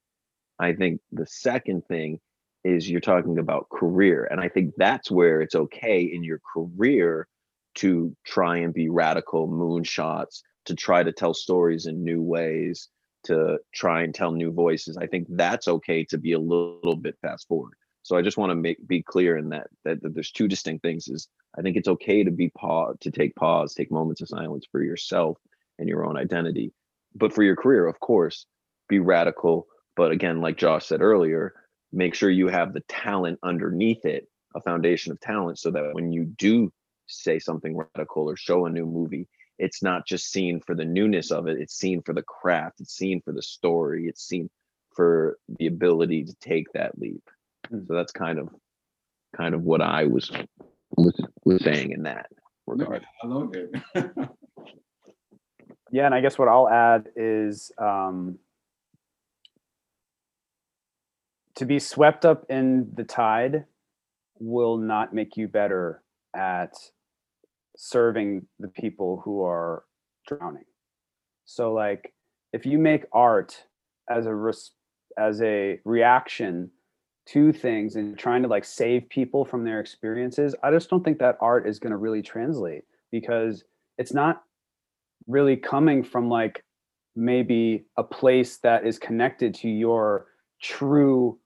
I 0.60 0.74
think 0.74 1.01
the 1.12 1.28
second 1.28 1.86
thing 1.88 2.20
is 2.64 2.89
you're 2.89 2.99
talking 2.99 3.39
about 3.39 3.70
career. 3.70 4.28
And 4.30 4.41
I 4.41 4.49
think 4.49 4.74
that's 4.78 5.10
where 5.10 5.41
it's 5.41 5.55
okay 5.55 6.01
in 6.01 6.24
your 6.24 6.41
career 6.53 7.28
to 7.76 8.16
try 8.26 8.58
and 8.58 8.74
be 8.74 8.89
radical 8.89 9.47
moonshots, 9.47 10.41
to 10.66 10.76
try 10.76 11.03
to 11.03 11.12
tell 11.12 11.34
stories 11.34 11.86
in 11.86 12.03
new 12.03 12.22
ways, 12.22 12.89
to 13.26 13.60
try 13.74 14.03
and 14.03 14.14
tell 14.14 14.32
new 14.32 14.51
voices. 14.51 14.97
I 14.97 15.08
think 15.08 15.28
that's 15.30 15.68
okay 15.68 16.03
to 16.05 16.18
be 16.18 16.34
a 16.34 16.39
little 16.39 16.95
bit 16.95 17.18
fast 17.22 17.47
forward. 17.47 17.74
So 18.03 18.16
I 18.16 18.22
just 18.22 18.38
want 18.38 18.51
to 18.51 18.55
make 18.55 18.86
be 18.88 19.03
clear 19.03 19.38
in 19.38 19.49
that, 19.49 19.68
that 19.84 20.01
that 20.01 20.14
there's 20.14 20.32
two 20.32 20.47
distinct 20.47 20.82
things. 20.82 21.08
Is 21.08 21.28
I 21.58 21.62
think 21.62 21.76
it's 21.76 21.89
okay 21.89 22.24
to 22.24 22.32
be 22.32 22.49
pause, 22.49 22.95
to 23.01 23.12
take 23.12 23.36
pause, 23.36 23.74
take 23.74 23.91
moments 23.91 24.22
of 24.22 24.30
silence 24.30 24.66
for 24.72 24.82
yourself 24.82 25.38
and 25.78 25.89
your 25.89 26.05
own 26.05 26.18
identity. 26.18 26.72
But 27.16 27.34
for 27.34 27.43
your 27.43 27.55
career, 27.55 27.86
of 27.86 27.99
course, 27.99 28.45
be 28.88 28.99
radical. 28.99 29.68
But 29.98 30.12
again, 30.12 30.39
like 30.39 30.58
Josh 30.58 30.86
said 30.86 31.02
earlier, 31.02 31.54
make 31.91 32.14
sure 32.14 32.30
you 32.30 32.48
have 32.48 32.74
the 32.74 32.84
talent 32.88 33.39
underneath 33.43 34.06
it, 34.06 34.28
a 34.56 34.62
foundation 34.62 35.12
of 35.12 35.20
talent, 35.20 35.60
so 35.60 35.72
that 35.72 35.93
when 35.93 36.14
you 36.14 36.24
do 36.24 36.72
say 37.08 37.39
something 37.39 37.76
radical 37.76 38.30
or 38.30 38.38
show 38.38 38.68
a 38.68 38.70
new 38.70 38.86
movie, 38.86 39.28
it's 39.58 39.82
not 39.82 40.06
just 40.06 40.32
seen 40.32 40.62
for 40.62 40.76
the 40.76 40.86
newness 40.86 41.32
of 41.32 41.48
it, 41.48 41.60
it's 41.60 41.76
seen 41.76 42.04
for 42.04 42.14
the 42.14 42.22
craft, 42.22 42.80
it's 42.80 42.93
seen 42.93 43.22
for 43.22 43.34
the 43.34 43.41
story, 43.41 44.08
it's 44.08 44.28
seen 44.28 44.50
for 44.95 45.38
the 45.58 45.66
ability 45.68 46.24
to 46.26 46.36
take 46.41 46.72
that 46.74 46.98
leap. 47.00 47.24
Mm. 47.72 47.88
So 47.88 47.93
that's 47.95 48.12
kind 48.12 48.38
of 48.38 48.50
kind 49.36 49.56
of 49.56 49.64
what 49.64 49.82
I 49.82 50.06
was 50.06 50.32
was, 50.95 51.20
was 51.43 51.64
saying 51.64 51.91
in 51.91 52.04
that 52.04 52.28
regard. 52.68 53.04
I 53.24 53.28
love 53.28 53.56
it. 53.56 53.72
yeah, 55.91 56.06
and 56.06 56.14
I 56.14 56.22
guess 56.22 56.38
what 56.38 56.48
I'll 56.48 56.70
add 56.70 57.08
is 57.16 57.72
um, 57.80 58.38
to 61.58 61.66
be 61.66 61.80
swept 61.80 62.24
up 62.24 62.45
in 62.49 62.88
the 62.93 63.03
tide 63.03 63.66
will 64.39 64.78
not 64.78 65.13
make 65.13 65.36
you 65.36 65.47
better 65.47 66.04
at 66.36 66.74
serving 67.75 68.46
the 68.59 68.67
people 68.67 69.21
who 69.25 69.43
are 69.43 69.84
drowning. 70.28 70.66
So 71.46 71.74
like 71.74 72.13
if 72.54 72.66
you 72.67 72.78
make 72.78 73.05
art 73.12 73.63
as 74.08 74.28
a 74.28 74.36
res- 74.36 74.71
as 75.17 75.42
a 75.42 75.79
reaction 75.84 76.70
to 77.29 77.51
things 77.51 77.96
and 77.96 78.17
trying 78.20 78.43
to 78.43 78.47
like 78.47 78.63
save 78.63 79.09
people 79.09 79.43
from 79.43 79.63
their 79.63 79.79
experiences, 79.79 80.54
I 80.62 80.70
just 80.70 80.92
don't 80.92 81.04
think 81.04 81.17
that 81.20 81.39
art 81.42 81.67
is 81.67 81.79
going 81.79 81.92
to 81.92 81.97
really 81.97 82.21
translate 82.21 82.84
because 83.12 83.63
it's 83.97 84.13
not 84.13 84.43
really 85.25 85.58
coming 85.58 86.04
from 86.04 86.29
like 86.29 86.63
maybe 87.16 87.86
a 87.97 88.04
place 88.04 88.58
that 88.58 88.86
is 88.86 89.00
connected 89.00 89.55
to 89.55 89.70
your 89.70 90.28
true 90.62 91.39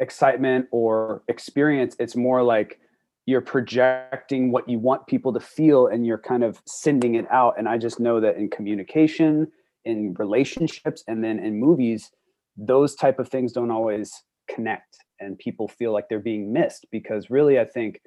excitement 0.00 0.66
or 0.70 1.22
experience 1.28 1.94
it's 1.98 2.16
more 2.16 2.42
like 2.42 2.80
you're 3.26 3.40
projecting 3.40 4.50
what 4.50 4.68
you 4.68 4.78
want 4.78 5.06
people 5.06 5.32
to 5.32 5.40
feel 5.40 5.86
and 5.86 6.04
you're 6.04 6.18
kind 6.18 6.42
of 6.42 6.60
sending 6.66 7.14
it 7.14 7.26
out. 7.30 7.54
And 7.58 7.68
i 7.68 7.78
just 7.78 8.00
know 8.00 8.20
that 8.20 8.36
in 8.36 8.48
communication 8.48 9.46
in 9.84 10.14
relationships 10.18 11.02
and 11.06 11.24
then 11.24 11.38
in 11.38 11.58
movies 11.58 12.10
those 12.56 12.94
type 12.94 13.18
of 13.18 13.28
things 13.28 13.52
don't 13.52 13.70
always 13.70 14.12
connect 14.48 14.98
and 15.20 15.38
people 15.38 15.68
feel 15.68 15.92
like 15.92 16.08
they're 16.08 16.18
being 16.18 16.52
missed 16.52 16.86
because 16.90 17.30
really 17.30 17.58
i 17.58 17.64
think 17.64 18.00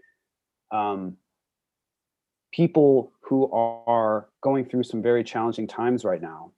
um, 0.72 1.18
people 2.52 3.12
who 3.22 3.52
are 3.52 4.28
going 4.42 4.66
through 4.66 4.84
some 4.84 5.02
very 5.02 5.24
challenging 5.24 5.68
times 5.68 6.04
right 6.04 6.22
now 6.22 6.52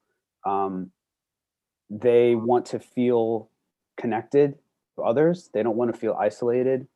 um, 0.45 0.91
they 1.89 2.35
want 2.35 2.65
to 2.65 2.79
feel 2.79 3.49
connected 3.97 4.55
others. 5.03 5.49
They 5.53 5.63
don't 5.63 5.75
want 5.75 5.93
to 5.93 5.99
feel 5.99 6.15
isolated. 6.19 6.87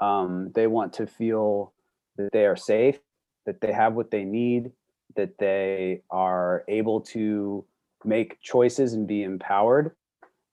Um, 0.00 0.50
they 0.54 0.66
want 0.66 0.92
to 0.94 1.06
feel 1.06 1.72
that 2.16 2.30
they 2.32 2.46
are 2.46 2.56
safe, 2.56 2.98
that 3.46 3.60
they 3.60 3.72
have 3.72 3.94
what 3.94 4.10
they 4.10 4.24
need, 4.24 4.72
that 5.16 5.38
they 5.38 6.02
are 6.10 6.64
able 6.68 7.00
to 7.00 7.64
make 8.04 8.40
choices 8.40 8.94
and 8.94 9.06
be 9.06 9.22
empowered. 9.22 9.94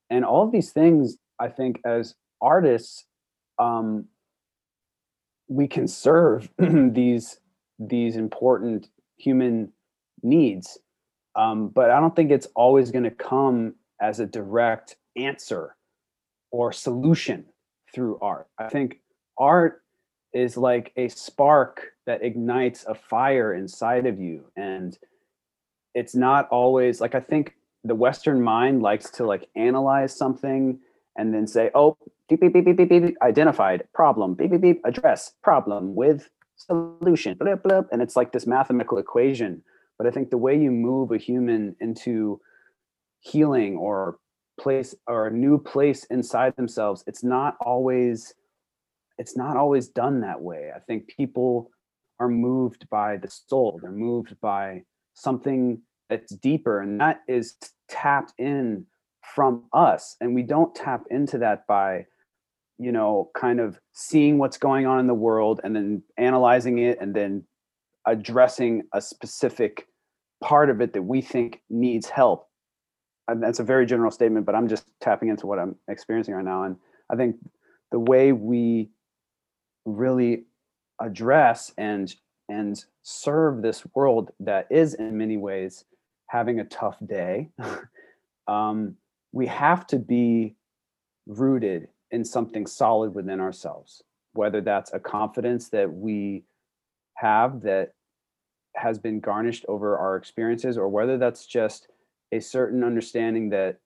And 0.10 0.26
all 0.26 0.44
of 0.44 0.52
these 0.52 0.72
things, 0.72 1.18
I 1.40 1.48
think, 1.50 1.80
as 1.86 2.16
artists, 2.42 3.06
um, 3.58 4.06
we 5.48 5.68
can 5.68 5.88
serve 5.88 6.50
these 6.58 7.40
these 7.80 8.18
important 8.18 8.90
human 9.18 9.72
needs. 10.22 10.78
Um, 11.36 11.70
but 11.70 11.92
I 11.92 12.00
don't 12.00 12.16
think 12.16 12.32
it's 12.32 12.48
always 12.56 12.92
going 12.92 13.06
to 13.06 13.12
come 13.12 13.76
as 14.02 14.20
a 14.20 14.26
direct 14.26 14.98
answer 15.16 15.76
or 16.52 16.72
solution 16.72 17.46
through 17.94 18.20
art. 18.22 18.48
I 18.58 18.70
think 18.70 19.00
art 19.38 19.84
is 20.34 20.58
like 20.58 20.92
a 20.96 21.08
spark 21.10 21.94
that 22.06 22.24
ignites 22.24 22.86
a 22.88 22.94
fire 22.94 23.54
inside 23.54 24.06
of 24.06 24.20
you 24.20 24.46
and 24.56 24.98
it's 25.96 26.16
not 26.16 26.48
always 26.50 27.02
like 27.02 27.16
I 27.16 27.20
think 27.20 27.56
the 27.84 27.96
western 27.96 28.42
mind 28.42 28.82
likes 28.82 29.10
to 29.12 29.26
like 29.26 29.50
analyze 29.56 30.16
something 30.16 30.80
and 31.18 31.34
then 31.34 31.48
say, 31.48 31.72
"Oh, 31.74 31.98
beep 32.30 32.42
beep 32.42 32.54
beep 32.54 32.66
beep 32.66 32.78
beep, 32.78 32.90
beep 32.90 33.18
identified 33.22 33.88
problem, 33.94 34.34
beep 34.34 34.52
beep 34.52 34.62
beep 34.62 34.82
address 34.86 35.34
problem 35.44 35.96
with 35.96 36.30
solution, 36.56 37.38
blah 37.38 37.56
blah," 37.56 37.84
and 37.92 38.02
it's 38.02 38.16
like 38.16 38.32
this 38.32 38.48
mathematical 38.48 38.98
equation. 38.98 39.64
But 39.98 40.08
I 40.08 40.12
think 40.12 40.30
the 40.30 40.38
way 40.38 40.58
you 40.58 40.72
move 40.72 41.12
a 41.12 41.18
human 41.18 41.76
into 41.80 42.40
healing 43.20 43.76
or 43.78 44.20
place 44.60 44.94
or 45.08 45.28
a 45.28 45.32
new 45.32 45.58
place 45.58 46.04
inside 46.06 46.56
themselves, 46.56 47.04
it's 47.08 47.24
not 47.24 47.56
always 47.62 48.34
it's 49.18 49.36
not 49.36 49.58
always 49.58 49.90
done 49.90 50.22
that 50.22 50.42
way. 50.42 50.72
I 50.74 50.80
think 50.80 51.08
people 51.08 51.72
are 52.20 52.30
moved 52.30 52.88
by 52.90 53.18
the 53.18 53.30
soul. 53.30 53.80
They're 53.82 53.92
moved 53.92 54.40
by 54.40 54.84
something 55.14 55.82
that's 56.10 56.34
deeper 56.36 56.82
and 56.82 57.00
that 57.00 57.22
is 57.28 57.56
tapped 57.88 58.34
in 58.38 58.86
from 59.36 59.66
us 59.74 60.16
and 60.22 60.34
we 60.34 60.42
don't 60.42 60.74
tap 60.74 61.04
into 61.12 61.38
that 61.38 61.68
by 61.68 62.06
you 62.80 62.92
know 62.92 63.30
kind 63.36 63.60
of 63.60 63.80
seeing 63.94 64.38
what's 64.38 64.58
going 64.58 64.86
on 64.88 65.00
in 65.00 65.08
the 65.08 65.14
world 65.14 65.62
and 65.64 65.76
then 65.76 66.02
analyzing 66.18 66.80
it 66.80 66.98
and 67.00 67.16
then 67.16 67.44
addressing 68.08 68.82
a 68.94 69.02
specific 69.02 69.86
part 70.42 70.70
of 70.70 70.82
it 70.82 70.94
that 70.94 71.04
we 71.04 71.22
think 71.22 71.62
needs 71.70 72.10
help 72.10 72.49
that's 73.36 73.60
a 73.60 73.64
very 73.64 73.86
general 73.86 74.12
statement 74.12 74.46
but 74.46 74.56
i'm 74.56 74.68
just 74.68 74.86
tapping 75.00 75.30
into 75.30 75.48
what 75.48 75.60
i'm 75.60 75.76
experiencing 75.88 76.34
right 76.34 76.46
now. 76.46 76.64
And 76.64 76.76
i 77.10 77.16
think 77.16 77.36
the 77.92 78.00
way 78.00 78.32
we 78.32 78.90
really 79.86 80.44
address 81.00 81.72
and 81.78 82.14
and 82.50 82.84
serve 83.04 83.62
this 83.62 83.84
world 83.94 84.32
that 84.40 84.68
is 84.70 84.94
in 84.96 85.18
many 85.18 85.38
ways 85.38 85.86
having 86.28 86.60
a 86.60 86.66
tough 86.66 86.98
day 87.06 87.50
um, 88.48 88.96
we 89.32 89.48
have 89.48 89.88
to 89.88 89.98
be 89.98 90.56
rooted 91.28 91.88
in 92.12 92.26
something 92.26 92.66
solid 92.66 93.14
within 93.14 93.40
ourselves 93.40 94.04
whether 94.34 94.62
that's 94.62 94.94
a 94.94 95.00
confidence 95.00 95.70
that 95.70 95.92
we 95.92 96.44
have 97.16 97.62
that 97.62 97.94
has 98.76 98.98
been 99.00 99.20
garnished 99.20 99.66
over 99.68 99.98
our 99.98 100.16
experiences 100.16 100.78
or 100.78 100.88
whether 100.88 101.18
that's 101.18 101.46
just 101.46 101.88
a 102.32 102.40
certain 102.40 102.84
understanding 102.84 103.50
that 103.50 103.78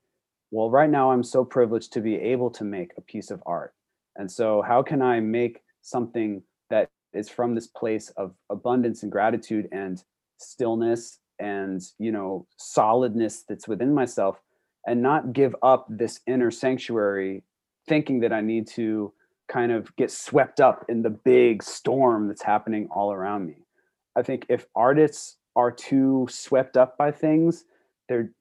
well 0.51 0.69
right 0.69 0.89
now 0.89 1.11
i'm 1.11 1.23
so 1.23 1.43
privileged 1.43 1.93
to 1.93 2.01
be 2.01 2.15
able 2.15 2.49
to 2.49 2.63
make 2.63 2.91
a 2.97 3.01
piece 3.01 3.31
of 3.31 3.41
art. 3.45 3.73
And 4.15 4.29
so 4.31 4.61
how 4.61 4.83
can 4.83 5.01
i 5.01 5.19
make 5.19 5.63
something 5.81 6.43
that 6.69 6.89
is 7.13 7.29
from 7.29 7.55
this 7.55 7.67
place 7.67 8.09
of 8.17 8.33
abundance 8.49 9.03
and 9.03 9.11
gratitude 9.11 9.67
and 9.71 10.03
stillness 10.37 11.19
and 11.39 11.81
you 11.99 12.11
know 12.11 12.45
solidness 12.57 13.43
that's 13.47 13.67
within 13.67 13.93
myself 13.93 14.39
and 14.85 15.01
not 15.01 15.33
give 15.33 15.55
up 15.63 15.87
this 15.89 16.19
inner 16.27 16.51
sanctuary 16.51 17.43
thinking 17.87 18.19
that 18.19 18.33
i 18.33 18.41
need 18.41 18.67
to 18.67 19.13
kind 19.47 19.71
of 19.71 19.95
get 19.95 20.11
swept 20.11 20.59
up 20.59 20.85
in 20.89 21.01
the 21.01 21.09
big 21.09 21.61
storm 21.61 22.27
that's 22.27 22.41
happening 22.41 22.87
all 22.91 23.11
around 23.11 23.45
me? 23.45 23.57
I 24.15 24.21
think 24.21 24.45
if 24.49 24.65
artists 24.75 25.37
are 25.55 25.71
too 25.71 26.27
swept 26.29 26.77
up 26.77 26.97
by 26.97 27.11
things 27.11 27.65
they're 28.07 28.31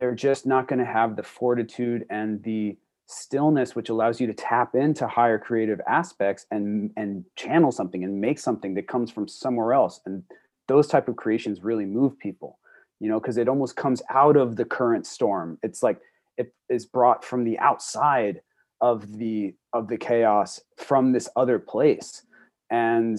they're 0.00 0.14
just 0.14 0.46
not 0.46 0.68
going 0.68 0.78
to 0.78 0.84
have 0.84 1.16
the 1.16 1.22
fortitude 1.22 2.04
and 2.10 2.42
the 2.44 2.76
stillness 3.06 3.74
which 3.74 3.88
allows 3.88 4.20
you 4.20 4.26
to 4.26 4.34
tap 4.34 4.74
into 4.74 5.08
higher 5.08 5.38
creative 5.38 5.80
aspects 5.88 6.46
and 6.50 6.90
and 6.96 7.24
channel 7.36 7.72
something 7.72 8.04
and 8.04 8.20
make 8.20 8.38
something 8.38 8.74
that 8.74 8.86
comes 8.86 9.10
from 9.10 9.26
somewhere 9.26 9.72
else. 9.72 10.00
And 10.06 10.22
those 10.68 10.86
type 10.86 11.08
of 11.08 11.16
creations 11.16 11.62
really 11.62 11.86
move 11.86 12.18
people 12.18 12.58
you 13.00 13.08
know 13.08 13.20
because 13.20 13.36
it 13.36 13.48
almost 13.48 13.76
comes 13.76 14.02
out 14.10 14.36
of 14.36 14.56
the 14.56 14.64
current 14.64 15.06
storm. 15.06 15.58
It's 15.62 15.82
like 15.82 16.00
it 16.36 16.52
is 16.68 16.86
brought 16.86 17.24
from 17.24 17.44
the 17.44 17.58
outside 17.58 18.42
of 18.80 19.18
the 19.18 19.54
of 19.72 19.88
the 19.88 19.96
chaos 19.96 20.60
from 20.76 21.12
this 21.12 21.28
other 21.36 21.58
place. 21.58 22.22
And 22.70 23.18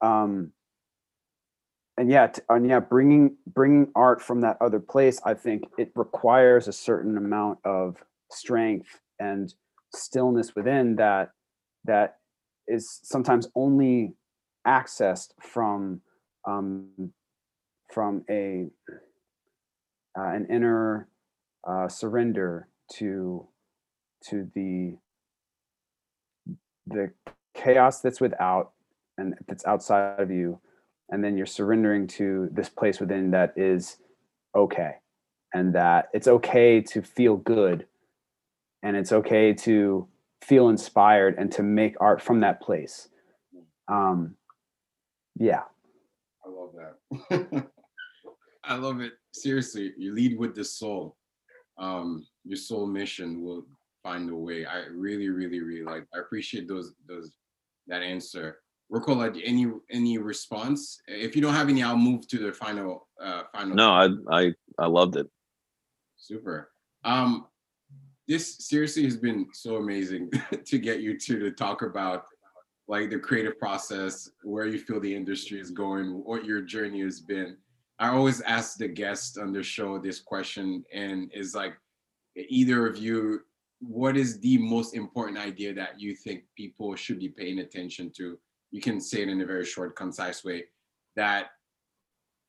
um 0.00 0.52
and 1.98 2.10
yeah 2.10 2.30
and 2.48 2.68
yeah 2.68 2.80
bringing 2.80 3.36
bringing 3.46 3.90
art 3.94 4.20
from 4.20 4.40
that 4.40 4.56
other 4.60 4.80
place 4.80 5.20
i 5.24 5.34
think 5.34 5.64
it 5.78 5.90
requires 5.94 6.68
a 6.68 6.72
certain 6.72 7.16
amount 7.16 7.58
of 7.64 7.96
strength 8.30 9.00
and 9.18 9.54
stillness 9.94 10.54
within 10.54 10.96
that 10.96 11.30
that 11.84 12.16
is 12.68 13.00
sometimes 13.02 13.48
only 13.54 14.14
accessed 14.66 15.30
from 15.40 16.00
um, 16.46 17.12
from 17.92 18.24
a 18.28 18.66
uh, 20.18 20.30
an 20.30 20.46
inner 20.50 21.08
uh, 21.66 21.88
surrender 21.88 22.68
to 22.92 23.46
to 24.28 24.50
the 24.54 24.96
the 26.86 27.10
chaos 27.54 28.00
that's 28.00 28.20
without 28.20 28.72
and 29.18 29.34
that's 29.48 29.64
outside 29.66 30.20
of 30.20 30.30
you 30.30 30.60
and 31.10 31.22
then 31.22 31.36
you're 31.36 31.46
surrendering 31.46 32.06
to 32.06 32.48
this 32.52 32.68
place 32.68 33.00
within 33.00 33.30
that 33.30 33.52
is 33.56 33.98
okay 34.54 34.96
and 35.54 35.74
that 35.74 36.08
it's 36.12 36.28
okay 36.28 36.80
to 36.80 37.02
feel 37.02 37.36
good 37.36 37.86
and 38.82 38.96
it's 38.96 39.12
okay 39.12 39.52
to 39.52 40.06
feel 40.42 40.68
inspired 40.68 41.36
and 41.38 41.50
to 41.52 41.62
make 41.62 41.96
art 42.00 42.20
from 42.20 42.40
that 42.40 42.60
place. 42.60 43.08
Um 43.88 44.34
yeah. 45.38 45.62
I 46.44 46.48
love 46.48 46.72
that. 46.74 47.66
I 48.64 48.76
love 48.76 49.00
it. 49.00 49.12
Seriously 49.32 49.92
you 49.96 50.14
lead 50.14 50.38
with 50.38 50.54
the 50.54 50.64
soul. 50.64 51.16
Um 51.78 52.26
your 52.44 52.56
soul 52.56 52.86
mission 52.86 53.42
will 53.42 53.64
find 54.02 54.28
a 54.30 54.34
way. 54.34 54.66
I 54.66 54.84
really 54.90 55.28
really 55.28 55.60
really 55.60 55.84
like 55.84 56.06
i 56.14 56.18
appreciate 56.18 56.68
those 56.68 56.94
those 57.08 57.32
that 57.86 58.02
answer 58.02 58.58
Rekola, 58.92 59.40
any 59.44 59.66
any 59.90 60.18
response? 60.18 61.00
If 61.08 61.34
you 61.34 61.42
don't 61.42 61.54
have 61.54 61.68
any, 61.68 61.82
I'll 61.82 61.96
move 61.96 62.28
to 62.28 62.38
the 62.38 62.52
final 62.52 63.08
uh 63.20 63.42
final. 63.52 63.74
No, 63.74 63.90
I 63.90 64.08
I 64.30 64.54
I 64.78 64.86
loved 64.86 65.16
it. 65.16 65.26
Super. 66.16 66.70
Um, 67.04 67.46
this 68.28 68.56
seriously 68.58 69.04
has 69.04 69.16
been 69.16 69.46
so 69.52 69.76
amazing 69.76 70.30
to 70.64 70.78
get 70.78 71.00
you 71.00 71.18
to 71.18 71.38
to 71.38 71.50
talk 71.50 71.82
about 71.82 72.24
like 72.88 73.10
the 73.10 73.18
creative 73.18 73.58
process, 73.58 74.30
where 74.44 74.66
you 74.66 74.78
feel 74.78 75.00
the 75.00 75.14
industry 75.14 75.60
is 75.60 75.70
going, 75.72 76.22
what 76.24 76.44
your 76.44 76.62
journey 76.62 77.00
has 77.00 77.20
been. 77.20 77.56
I 77.98 78.10
always 78.10 78.40
ask 78.42 78.76
the 78.76 78.88
guests 78.88 79.36
on 79.38 79.52
the 79.52 79.62
show 79.62 79.98
this 79.98 80.20
question, 80.20 80.84
and 80.92 81.30
is 81.34 81.54
like 81.54 81.74
either 82.36 82.86
of 82.86 82.98
you, 82.98 83.40
what 83.80 84.16
is 84.16 84.38
the 84.40 84.58
most 84.58 84.94
important 84.94 85.38
idea 85.38 85.74
that 85.74 86.00
you 86.00 86.14
think 86.14 86.44
people 86.56 86.94
should 86.94 87.18
be 87.18 87.28
paying 87.28 87.58
attention 87.58 88.12
to? 88.16 88.38
You 88.76 88.82
can 88.82 89.00
say 89.00 89.22
it 89.22 89.30
in 89.30 89.40
a 89.40 89.46
very 89.46 89.64
short, 89.64 89.96
concise 89.96 90.44
way 90.44 90.64
that 91.16 91.46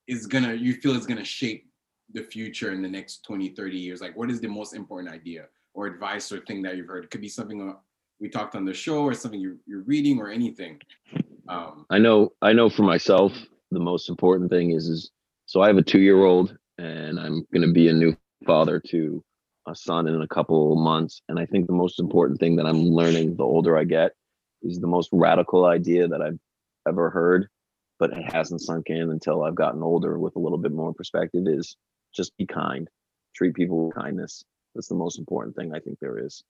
is 0.08 0.28
gonna 0.28 0.54
you 0.54 0.74
feel 0.74 0.94
is 0.94 1.08
gonna 1.08 1.24
shape 1.24 1.70
the 2.14 2.22
future 2.22 2.74
in 2.74 2.82
the 2.82 2.90
next 2.90 3.24
20 3.24 3.50
30 3.50 3.78
years 3.78 4.02
like 4.02 4.16
what 4.16 4.30
is 4.30 4.40
the 4.42 4.48
most 4.48 4.74
important 4.74 5.14
idea 5.14 5.46
or 5.74 5.88
advice 5.88 6.30
or 6.34 6.42
thing 6.42 6.62
that 6.64 6.76
you've 6.76 6.88
heard. 6.88 7.06
It 7.06 7.12
could 7.12 7.22
be 7.22 7.30
something 7.30 7.74
we 8.20 8.28
talked 8.28 8.56
on 8.56 8.66
the 8.66 8.74
show 8.74 9.04
or 9.04 9.14
something 9.14 9.40
you're, 9.40 9.58
you're 9.66 9.84
reading 9.84 10.20
or 10.20 10.30
anything. 10.30 10.82
Um, 11.48 11.86
I 11.90 12.00
know, 12.00 12.34
I 12.42 12.52
know 12.52 12.70
for 12.70 12.82
myself, 12.82 13.32
the 13.72 13.80
most 13.80 14.10
important 14.10 14.50
thing 14.50 14.72
is, 14.72 14.90
is 14.90 15.12
so 15.46 15.62
I 15.62 15.68
have 15.68 15.78
a 15.78 15.84
two 15.84 16.00
year 16.00 16.26
old 16.26 16.58
and 16.78 17.20
I'm 17.20 17.48
going 17.54 17.66
to 17.66 17.72
be 17.72 17.88
a 17.88 17.94
new 17.94 18.18
father 18.46 18.82
to 18.90 19.24
a 19.68 19.76
son 19.76 20.08
in 20.08 20.22
a 20.22 20.28
couple 20.28 20.76
months. 20.76 21.22
And 21.30 21.40
I 21.40 21.46
think 21.46 21.68
the 21.68 21.74
most 21.74 22.00
important 22.00 22.40
thing 22.40 22.56
that 22.58 22.66
I'm 22.66 22.90
learning 22.90 23.38
the 23.38 23.44
older 23.44 23.78
I 23.78 23.84
get 23.84 24.12
is 24.64 24.80
the 24.80 24.88
most 24.88 25.10
radical 25.12 25.66
idea 25.66 26.08
that 26.08 26.22
I've 26.22 26.40
ever 26.88 27.10
heard, 27.10 27.48
but 28.00 28.12
it 28.12 28.32
hasn't 28.32 28.62
sunk 28.62 28.90
in 28.90 29.12
until 29.12 29.44
I've 29.44 29.56
gotten 29.56 29.84
older 29.84 30.20
with 30.20 30.36
a 30.36 30.40
little 30.40 30.58
bit 30.58 30.72
more 30.72 30.94
perspective 30.94 31.44
is 31.48 31.78
just 32.16 32.36
be 32.38 32.46
kind, 32.46 32.90
treat 33.36 33.54
people 33.56 33.86
with 33.88 33.96
kindness. 33.96 34.44
That's 34.76 34.88
the 34.88 34.96
most 34.96 35.20
important 35.20 35.56
thing 35.56 35.74
I 35.74 35.80
think 35.80 36.00
there 36.00 36.24
is. 36.24 36.44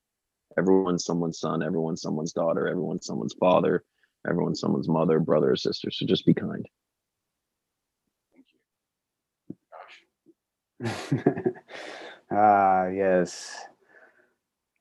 Everyone's 0.57 1.05
someone's 1.05 1.39
son, 1.39 1.61
everyone's 1.61 2.01
someone's 2.01 2.33
daughter, 2.33 2.67
everyone's 2.67 3.05
someone's 3.05 3.35
father, 3.39 3.83
everyone's 4.27 4.59
someone's 4.59 4.87
mother, 4.89 5.19
brother, 5.19 5.51
or 5.51 5.55
sister. 5.55 5.91
So 5.91 6.05
just 6.05 6.25
be 6.25 6.33
kind. 6.33 6.65
Thank 10.79 10.93
you. 11.43 11.53
ah, 12.31 12.87
yes. 12.87 13.67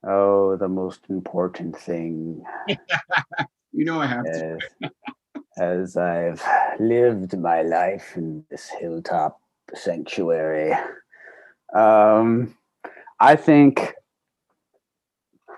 Oh, 0.09 0.57
the 0.57 0.69
most 0.69 1.01
important 1.09 1.77
thing. 1.77 2.45
you 3.73 3.85
know 3.85 4.01
I 4.01 4.07
have 4.07 4.25
to. 4.25 4.59
as 5.59 5.97
I've 5.97 6.43
lived 6.79 7.37
my 7.39 7.63
life 7.63 8.13
in 8.17 8.45
this 8.51 8.69
hilltop 8.69 9.41
sanctuary. 9.75 10.73
Um, 11.75 12.57
I 13.19 13.37
think 13.37 13.95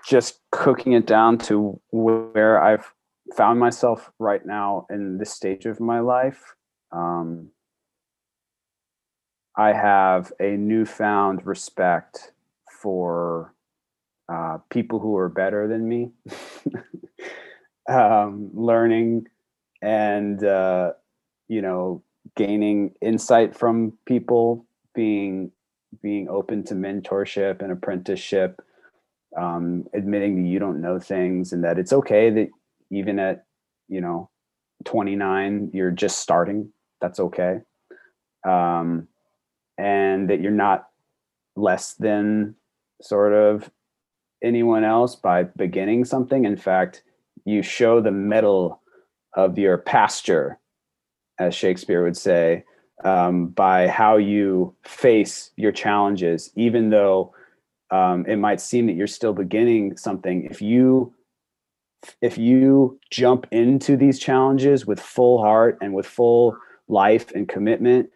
just 0.07 0.39
cooking 0.51 0.93
it 0.93 1.05
down 1.05 1.37
to 1.37 1.79
where 1.91 2.61
I've 2.61 2.91
found 3.35 3.59
myself 3.59 4.11
right 4.17 4.43
now 4.43 4.87
in 4.89 5.17
this 5.17 5.31
stage 5.31 5.65
of 5.65 5.79
my 5.79 5.99
life. 5.99 6.55
Um, 6.91 7.49
I 9.55 9.73
have 9.73 10.31
a 10.39 10.55
newfound 10.55 11.45
respect 11.45 12.31
for 12.81 13.53
uh, 14.31 14.59
people 14.69 14.99
who 14.99 15.17
are 15.17 15.29
better 15.29 15.67
than 15.67 15.87
me, 15.87 16.11
um, 17.89 18.51
learning 18.53 19.27
and 19.81 20.43
uh, 20.43 20.91
you 21.47 21.61
know 21.61 22.03
gaining 22.35 22.93
insight 23.01 23.55
from 23.55 23.93
people, 24.05 24.65
being 24.93 25.51
being 26.01 26.29
open 26.29 26.63
to 26.63 26.75
mentorship 26.75 27.61
and 27.61 27.71
apprenticeship, 27.71 28.61
um, 29.37 29.85
admitting 29.93 30.43
that 30.43 30.49
you 30.49 30.59
don't 30.59 30.81
know 30.81 30.99
things 30.99 31.51
and 31.51 31.63
that 31.63 31.79
it's 31.79 31.93
okay 31.93 32.29
that 32.29 32.49
even 32.91 33.17
at 33.19 33.45
you 33.87 34.01
know 34.01 34.29
29 34.85 35.71
you're 35.73 35.91
just 35.91 36.19
starting. 36.19 36.71
That's 37.01 37.19
okay. 37.19 37.59
Um, 38.47 39.07
and 39.77 40.29
that 40.29 40.41
you're 40.41 40.51
not 40.51 40.87
less 41.55 41.93
than 41.93 42.55
sort 43.01 43.33
of 43.33 43.69
anyone 44.43 44.83
else 44.83 45.15
by 45.15 45.43
beginning 45.43 46.05
something. 46.05 46.45
In 46.45 46.57
fact, 46.57 47.03
you 47.45 47.61
show 47.61 48.01
the 48.01 48.11
mettle 48.11 48.81
of 49.35 49.57
your 49.57 49.77
pasture, 49.77 50.59
as 51.39 51.55
Shakespeare 51.55 52.03
would 52.03 52.17
say, 52.17 52.63
um, 53.03 53.47
by 53.47 53.87
how 53.87 54.17
you 54.17 54.75
face 54.83 55.51
your 55.55 55.71
challenges, 55.71 56.51
even 56.55 56.89
though 56.89 57.33
um, 57.91 58.25
it 58.27 58.35
might 58.35 58.61
seem 58.61 58.87
that 58.87 58.93
you're 58.93 59.07
still 59.07 59.33
beginning 59.33 59.97
something. 59.97 60.45
If 60.45 60.61
you 60.61 61.13
if 62.21 62.37
you 62.37 62.97
jump 63.11 63.45
into 63.51 63.97
these 63.97 64.19
challenges 64.19 64.85
with 64.85 65.01
full 65.01 65.39
heart 65.39 65.77
and 65.81 65.93
with 65.93 66.05
full 66.05 66.55
life 66.87 67.31
and 67.31 67.47
commitment, 67.47 68.09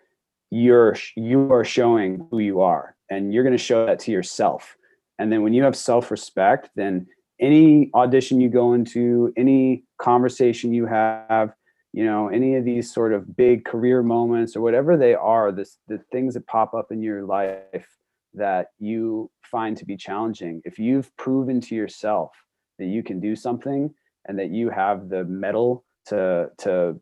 you're 0.52 0.96
you 1.16 1.52
are 1.52 1.66
showing 1.66 2.28
who 2.30 2.40
you 2.40 2.62
are, 2.62 2.96
and 3.10 3.34
you're 3.34 3.44
going 3.44 3.58
to 3.58 3.58
show 3.58 3.86
that 3.86 4.00
to 4.00 4.12
yourself 4.12 4.78
and 5.24 5.32
then 5.32 5.42
when 5.42 5.54
you 5.54 5.64
have 5.64 5.78
self-respect, 5.78 6.70
then 6.76 7.08
any 7.40 7.90
audition 7.96 8.42
you 8.42 8.50
go 8.50 8.74
into, 8.74 9.32
any 9.38 9.86
conversation 9.98 10.74
you 10.74 10.86
have, 10.86 11.54
you 11.94 12.04
know, 12.04 12.28
any 12.28 12.56
of 12.56 12.66
these 12.66 12.94
sort 12.94 13.14
of 13.14 13.38
big 13.38 13.64
career 13.64 14.04
moments 14.04 14.54
or 14.54 14.60
whatever 14.60 14.98
they 14.98 15.14
are, 15.14 15.54
this 15.54 15.78
the 15.88 16.00
things 16.12 16.34
that 16.34 16.46
pop 16.46 16.74
up 16.74 16.88
in 16.92 17.02
your 17.02 17.24
life 17.24 17.88
that 18.34 18.68
you 18.80 19.32
find 19.44 19.78
to 19.78 19.86
be 19.86 19.96
challenging. 19.96 20.62
If 20.66 20.78
you've 20.78 21.16
proven 21.16 21.62
to 21.62 21.74
yourself 21.74 22.32
that 22.78 22.88
you 22.88 23.02
can 23.02 23.22
do 23.22 23.34
something 23.34 23.94
and 24.26 24.38
that 24.38 24.50
you 24.50 24.72
have 24.72 25.08
the 25.08 25.24
mettle 25.24 25.86
to 26.08 26.50
to 26.58 27.00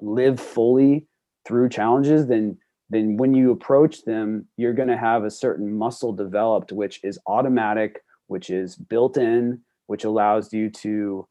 live 0.00 0.40
fully 0.40 1.06
through 1.46 1.68
challenges, 1.68 2.26
then 2.26 2.56
then 2.90 3.16
when 3.16 3.34
you 3.34 3.50
approach 3.50 4.04
them, 4.04 4.46
you're 4.56 4.72
going 4.72 4.88
to 4.88 4.96
have 4.96 5.24
a 5.24 5.30
certain 5.30 5.76
muscle 5.76 6.12
developed, 6.12 6.72
which 6.72 7.00
is 7.04 7.18
automatic, 7.26 8.02
which 8.28 8.50
is 8.50 8.76
built 8.76 9.16
in, 9.16 9.60
which 9.86 10.04
allows 10.04 10.52
you 10.52 10.70
to 10.70 11.26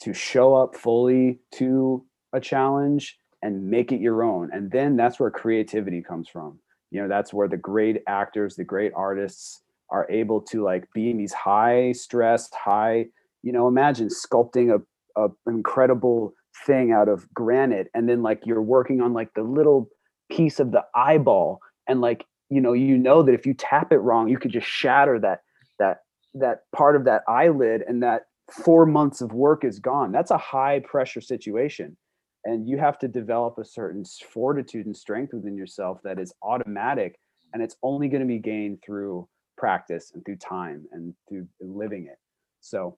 to 0.00 0.14
show 0.14 0.54
up 0.54 0.76
fully 0.76 1.40
to 1.52 2.04
a 2.32 2.40
challenge 2.40 3.18
and 3.42 3.68
make 3.68 3.90
it 3.90 4.00
your 4.00 4.22
own. 4.22 4.48
And 4.52 4.70
then 4.70 4.96
that's 4.96 5.18
where 5.18 5.30
creativity 5.30 6.02
comes 6.02 6.28
from. 6.28 6.60
You 6.90 7.02
know, 7.02 7.08
that's 7.08 7.34
where 7.34 7.48
the 7.48 7.56
great 7.56 8.02
actors, 8.06 8.54
the 8.54 8.64
great 8.64 8.92
artists 8.94 9.62
are 9.90 10.08
able 10.08 10.40
to 10.40 10.62
like 10.62 10.84
be 10.92 11.10
in 11.10 11.18
these 11.18 11.32
high 11.32 11.92
stressed, 11.92 12.54
high, 12.54 13.06
you 13.42 13.52
know, 13.52 13.66
imagine 13.66 14.08
sculpting 14.08 14.72
a, 14.72 15.20
a 15.20 15.28
incredible 15.48 16.32
thing 16.66 16.92
out 16.92 17.08
of 17.08 17.32
granite 17.34 17.88
and 17.94 18.08
then 18.08 18.22
like 18.22 18.40
you're 18.44 18.62
working 18.62 19.00
on 19.00 19.12
like 19.12 19.32
the 19.34 19.42
little 19.42 19.88
piece 20.30 20.60
of 20.60 20.72
the 20.72 20.84
eyeball 20.94 21.60
and 21.86 22.00
like 22.00 22.24
you 22.50 22.60
know 22.60 22.72
you 22.72 22.96
know 22.96 23.22
that 23.22 23.34
if 23.34 23.46
you 23.46 23.54
tap 23.54 23.92
it 23.92 23.98
wrong 23.98 24.28
you 24.28 24.38
could 24.38 24.52
just 24.52 24.66
shatter 24.66 25.18
that 25.18 25.40
that 25.78 25.98
that 26.34 26.62
part 26.74 26.96
of 26.96 27.04
that 27.04 27.22
eyelid 27.28 27.82
and 27.86 28.02
that 28.02 28.22
four 28.50 28.86
months 28.86 29.20
of 29.20 29.32
work 29.32 29.64
is 29.64 29.78
gone. 29.78 30.10
That's 30.12 30.30
a 30.30 30.38
high 30.38 30.80
pressure 30.80 31.20
situation 31.20 31.96
and 32.44 32.68
you 32.68 32.78
have 32.78 32.98
to 33.00 33.08
develop 33.08 33.58
a 33.58 33.64
certain 33.64 34.04
fortitude 34.32 34.86
and 34.86 34.96
strength 34.96 35.34
within 35.34 35.56
yourself 35.56 35.98
that 36.04 36.18
is 36.18 36.32
automatic 36.42 37.18
and 37.52 37.62
it's 37.62 37.76
only 37.82 38.08
going 38.08 38.20
to 38.20 38.26
be 38.26 38.38
gained 38.38 38.78
through 38.84 39.28
practice 39.56 40.12
and 40.14 40.24
through 40.24 40.36
time 40.36 40.86
and 40.92 41.14
through 41.28 41.46
living 41.60 42.06
it. 42.06 42.18
So 42.60 42.96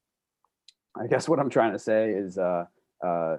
i 0.98 1.06
guess 1.06 1.28
what 1.28 1.38
i'm 1.38 1.50
trying 1.50 1.72
to 1.72 1.78
say 1.78 2.10
is 2.10 2.36
uh, 2.36 2.64
uh, 3.06 3.36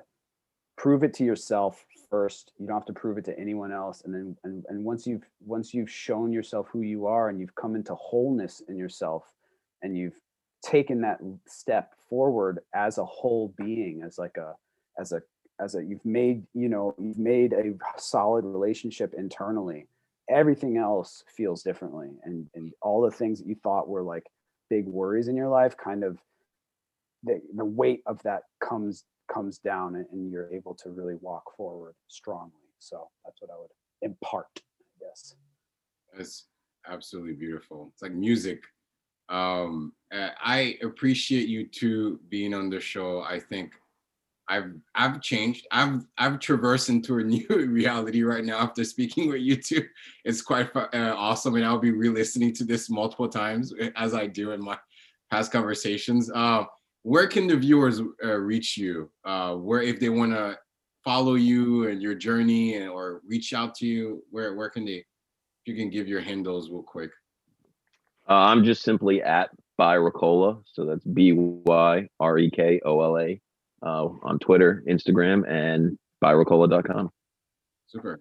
prove 0.77 1.03
it 1.03 1.13
to 1.15 1.23
yourself 1.23 1.85
first. 2.09 2.51
You 2.57 2.67
don't 2.67 2.75
have 2.75 2.85
to 2.85 2.93
prove 2.93 3.17
it 3.17 3.25
to 3.25 3.39
anyone 3.39 3.71
else. 3.71 4.01
And 4.03 4.13
then 4.13 4.37
and, 4.43 4.65
and 4.69 4.83
once 4.83 5.05
you've 5.07 5.25
once 5.45 5.73
you've 5.73 5.91
shown 5.91 6.31
yourself 6.31 6.67
who 6.71 6.81
you 6.81 7.05
are 7.05 7.29
and 7.29 7.39
you've 7.39 7.55
come 7.55 7.75
into 7.75 7.95
wholeness 7.95 8.61
in 8.67 8.77
yourself 8.77 9.31
and 9.81 9.97
you've 9.97 10.19
taken 10.63 11.01
that 11.01 11.19
step 11.47 11.93
forward 12.09 12.59
as 12.75 12.97
a 12.97 13.05
whole 13.05 13.53
being 13.57 14.03
as 14.05 14.17
like 14.17 14.37
a 14.37 14.53
as 14.99 15.11
a 15.11 15.21
as 15.59 15.75
a 15.75 15.83
you've 15.83 16.05
made 16.05 16.43
you 16.53 16.69
know 16.69 16.93
you've 16.99 17.17
made 17.17 17.53
a 17.53 17.73
solid 17.97 18.45
relationship 18.45 19.13
internally 19.17 19.87
everything 20.31 20.77
else 20.77 21.23
feels 21.27 21.63
differently. 21.63 22.09
And 22.23 22.47
and 22.55 22.71
all 22.81 23.01
the 23.01 23.11
things 23.11 23.39
that 23.39 23.47
you 23.47 23.55
thought 23.55 23.87
were 23.87 24.03
like 24.03 24.29
big 24.69 24.87
worries 24.87 25.27
in 25.27 25.35
your 25.35 25.49
life 25.49 25.75
kind 25.75 26.03
of 26.03 26.17
the, 27.23 27.41
the 27.53 27.65
weight 27.65 28.01
of 28.05 28.23
that 28.23 28.43
comes 28.63 29.03
comes 29.33 29.57
down 29.57 29.95
and, 29.95 30.31
you're 30.31 30.51
able 30.53 30.75
to 30.75 30.89
really 30.89 31.15
walk 31.21 31.43
forward 31.55 31.95
strongly. 32.07 32.51
So 32.79 33.09
that's 33.25 33.41
what 33.41 33.51
I 33.51 33.59
would 33.59 33.71
impart, 34.01 34.47
I 34.55 35.05
guess. 35.05 35.35
That's 36.15 36.47
absolutely 36.87 37.33
beautiful. 37.33 37.91
It's 37.93 38.01
like 38.01 38.13
music. 38.13 38.63
Um, 39.29 39.93
I 40.11 40.77
appreciate 40.83 41.47
you 41.47 41.65
two 41.67 42.19
being 42.29 42.53
on 42.53 42.69
the 42.69 42.79
show. 42.79 43.21
I 43.21 43.39
think 43.39 43.73
I've 44.47 44.73
I've 44.95 45.21
changed. 45.21 45.65
I've 45.71 46.05
I've 46.17 46.39
traversed 46.39 46.89
into 46.89 47.19
a 47.19 47.23
new 47.35 47.47
reality 47.47 48.23
right 48.23 48.43
now 48.43 48.57
after 48.57 48.83
speaking 48.83 49.29
with 49.29 49.41
you 49.41 49.55
two. 49.55 49.85
It's 50.25 50.41
quite 50.41 50.75
uh, 50.75 50.89
awesome, 50.93 51.55
and 51.55 51.65
I'll 51.65 51.79
be 51.79 51.91
re-listening 51.91 52.53
to 52.55 52.65
this 52.65 52.89
multiple 52.89 53.29
times 53.29 53.73
as 53.95 54.13
I 54.13 54.27
do 54.27 54.51
in 54.51 54.61
my 54.61 54.77
past 55.29 55.51
conversations. 55.51 56.29
Uh, 56.29 56.65
where 57.03 57.27
can 57.27 57.47
the 57.47 57.57
viewers 57.57 58.01
uh, 58.23 58.37
reach 58.37 58.77
you? 58.77 59.09
Uh, 59.25 59.55
where 59.55 59.81
if 59.81 59.99
they 59.99 60.09
want 60.09 60.31
to 60.33 60.57
follow 61.03 61.33
you 61.33 61.87
and 61.87 62.01
your 62.01 62.15
journey 62.15 62.75
and, 62.75 62.89
or 62.89 63.21
reach 63.27 63.53
out 63.53 63.75
to 63.75 63.87
you, 63.87 64.23
where 64.29 64.55
where 64.55 64.69
can 64.69 64.85
they? 64.85 65.03
If 65.63 65.67
you 65.67 65.75
can 65.75 65.89
give 65.89 66.07
your 66.07 66.21
handles 66.21 66.69
real 66.69 66.81
quick. 66.81 67.11
Uh, 68.27 68.33
I'm 68.33 68.63
just 68.63 68.83
simply 68.83 69.21
at 69.21 69.49
byrekola, 69.79 70.63
so 70.71 70.85
that's 70.85 71.05
B 71.05 71.33
Y 71.33 72.07
R 72.19 72.37
E 72.37 72.49
K 72.49 72.81
O 72.85 73.01
L 73.01 73.17
A 73.17 73.41
uh, 73.83 74.05
on 74.23 74.39
Twitter, 74.39 74.83
Instagram, 74.87 75.47
and 75.49 75.97
byrekola.com. 76.23 77.11
Super. 77.87 78.19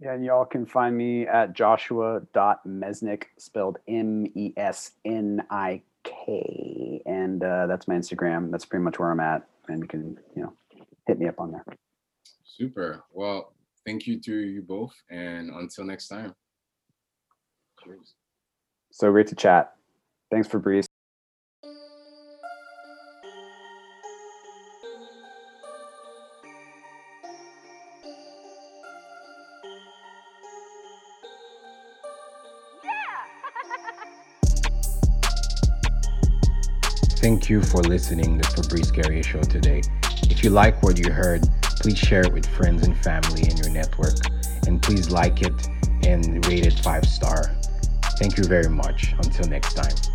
Yeah, 0.00 0.14
and 0.14 0.24
y'all 0.24 0.46
can 0.46 0.64
find 0.64 0.96
me 0.96 1.26
at 1.26 1.52
joshua.mesnik, 1.52 3.24
spelled 3.38 3.78
M 3.86 4.26
E 4.34 4.54
S 4.56 4.92
N 5.04 5.44
I 5.50 5.82
K, 6.04 7.02
and 7.06 7.42
uh, 7.42 7.66
that's 7.66 7.88
my 7.88 7.94
Instagram. 7.94 8.50
That's 8.50 8.64
pretty 8.64 8.84
much 8.84 8.98
where 8.98 9.10
I'm 9.10 9.20
at, 9.20 9.46
and 9.68 9.80
you 9.80 9.88
can 9.88 10.18
you 10.34 10.42
know 10.42 10.52
hit 11.06 11.18
me 11.18 11.28
up 11.28 11.40
on 11.40 11.52
there. 11.52 11.64
Super. 12.44 13.04
Well, 13.12 13.52
thank 13.86 14.06
you 14.06 14.20
to 14.20 14.34
you 14.34 14.62
both, 14.62 14.94
and 15.10 15.50
until 15.50 15.84
next 15.84 16.08
time. 16.08 16.34
Cheers. 17.84 18.14
So 18.90 19.10
great 19.10 19.28
to 19.28 19.34
chat. 19.34 19.74
Thanks, 20.30 20.48
Fabrice. 20.48 20.89
You 37.50 37.60
for 37.60 37.82
listening 37.82 38.38
to 38.38 38.48
the 38.48 38.62
Fabrice 38.62 38.92
Guerrier 38.92 39.24
Show 39.24 39.42
today. 39.42 39.82
If 40.22 40.44
you 40.44 40.50
like 40.50 40.82
what 40.84 40.98
you 40.98 41.12
heard, 41.12 41.42
please 41.62 41.98
share 41.98 42.20
it 42.20 42.32
with 42.32 42.46
friends 42.46 42.86
and 42.86 42.96
family 42.96 43.42
in 43.42 43.56
your 43.56 43.70
network. 43.70 44.14
And 44.68 44.80
please 44.80 45.10
like 45.10 45.42
it 45.42 45.68
and 46.06 46.46
rate 46.46 46.64
it 46.64 46.78
five 46.78 47.04
star. 47.04 47.56
Thank 48.18 48.36
you 48.36 48.44
very 48.44 48.68
much. 48.68 49.14
Until 49.18 49.48
next 49.48 49.74
time. 49.74 50.09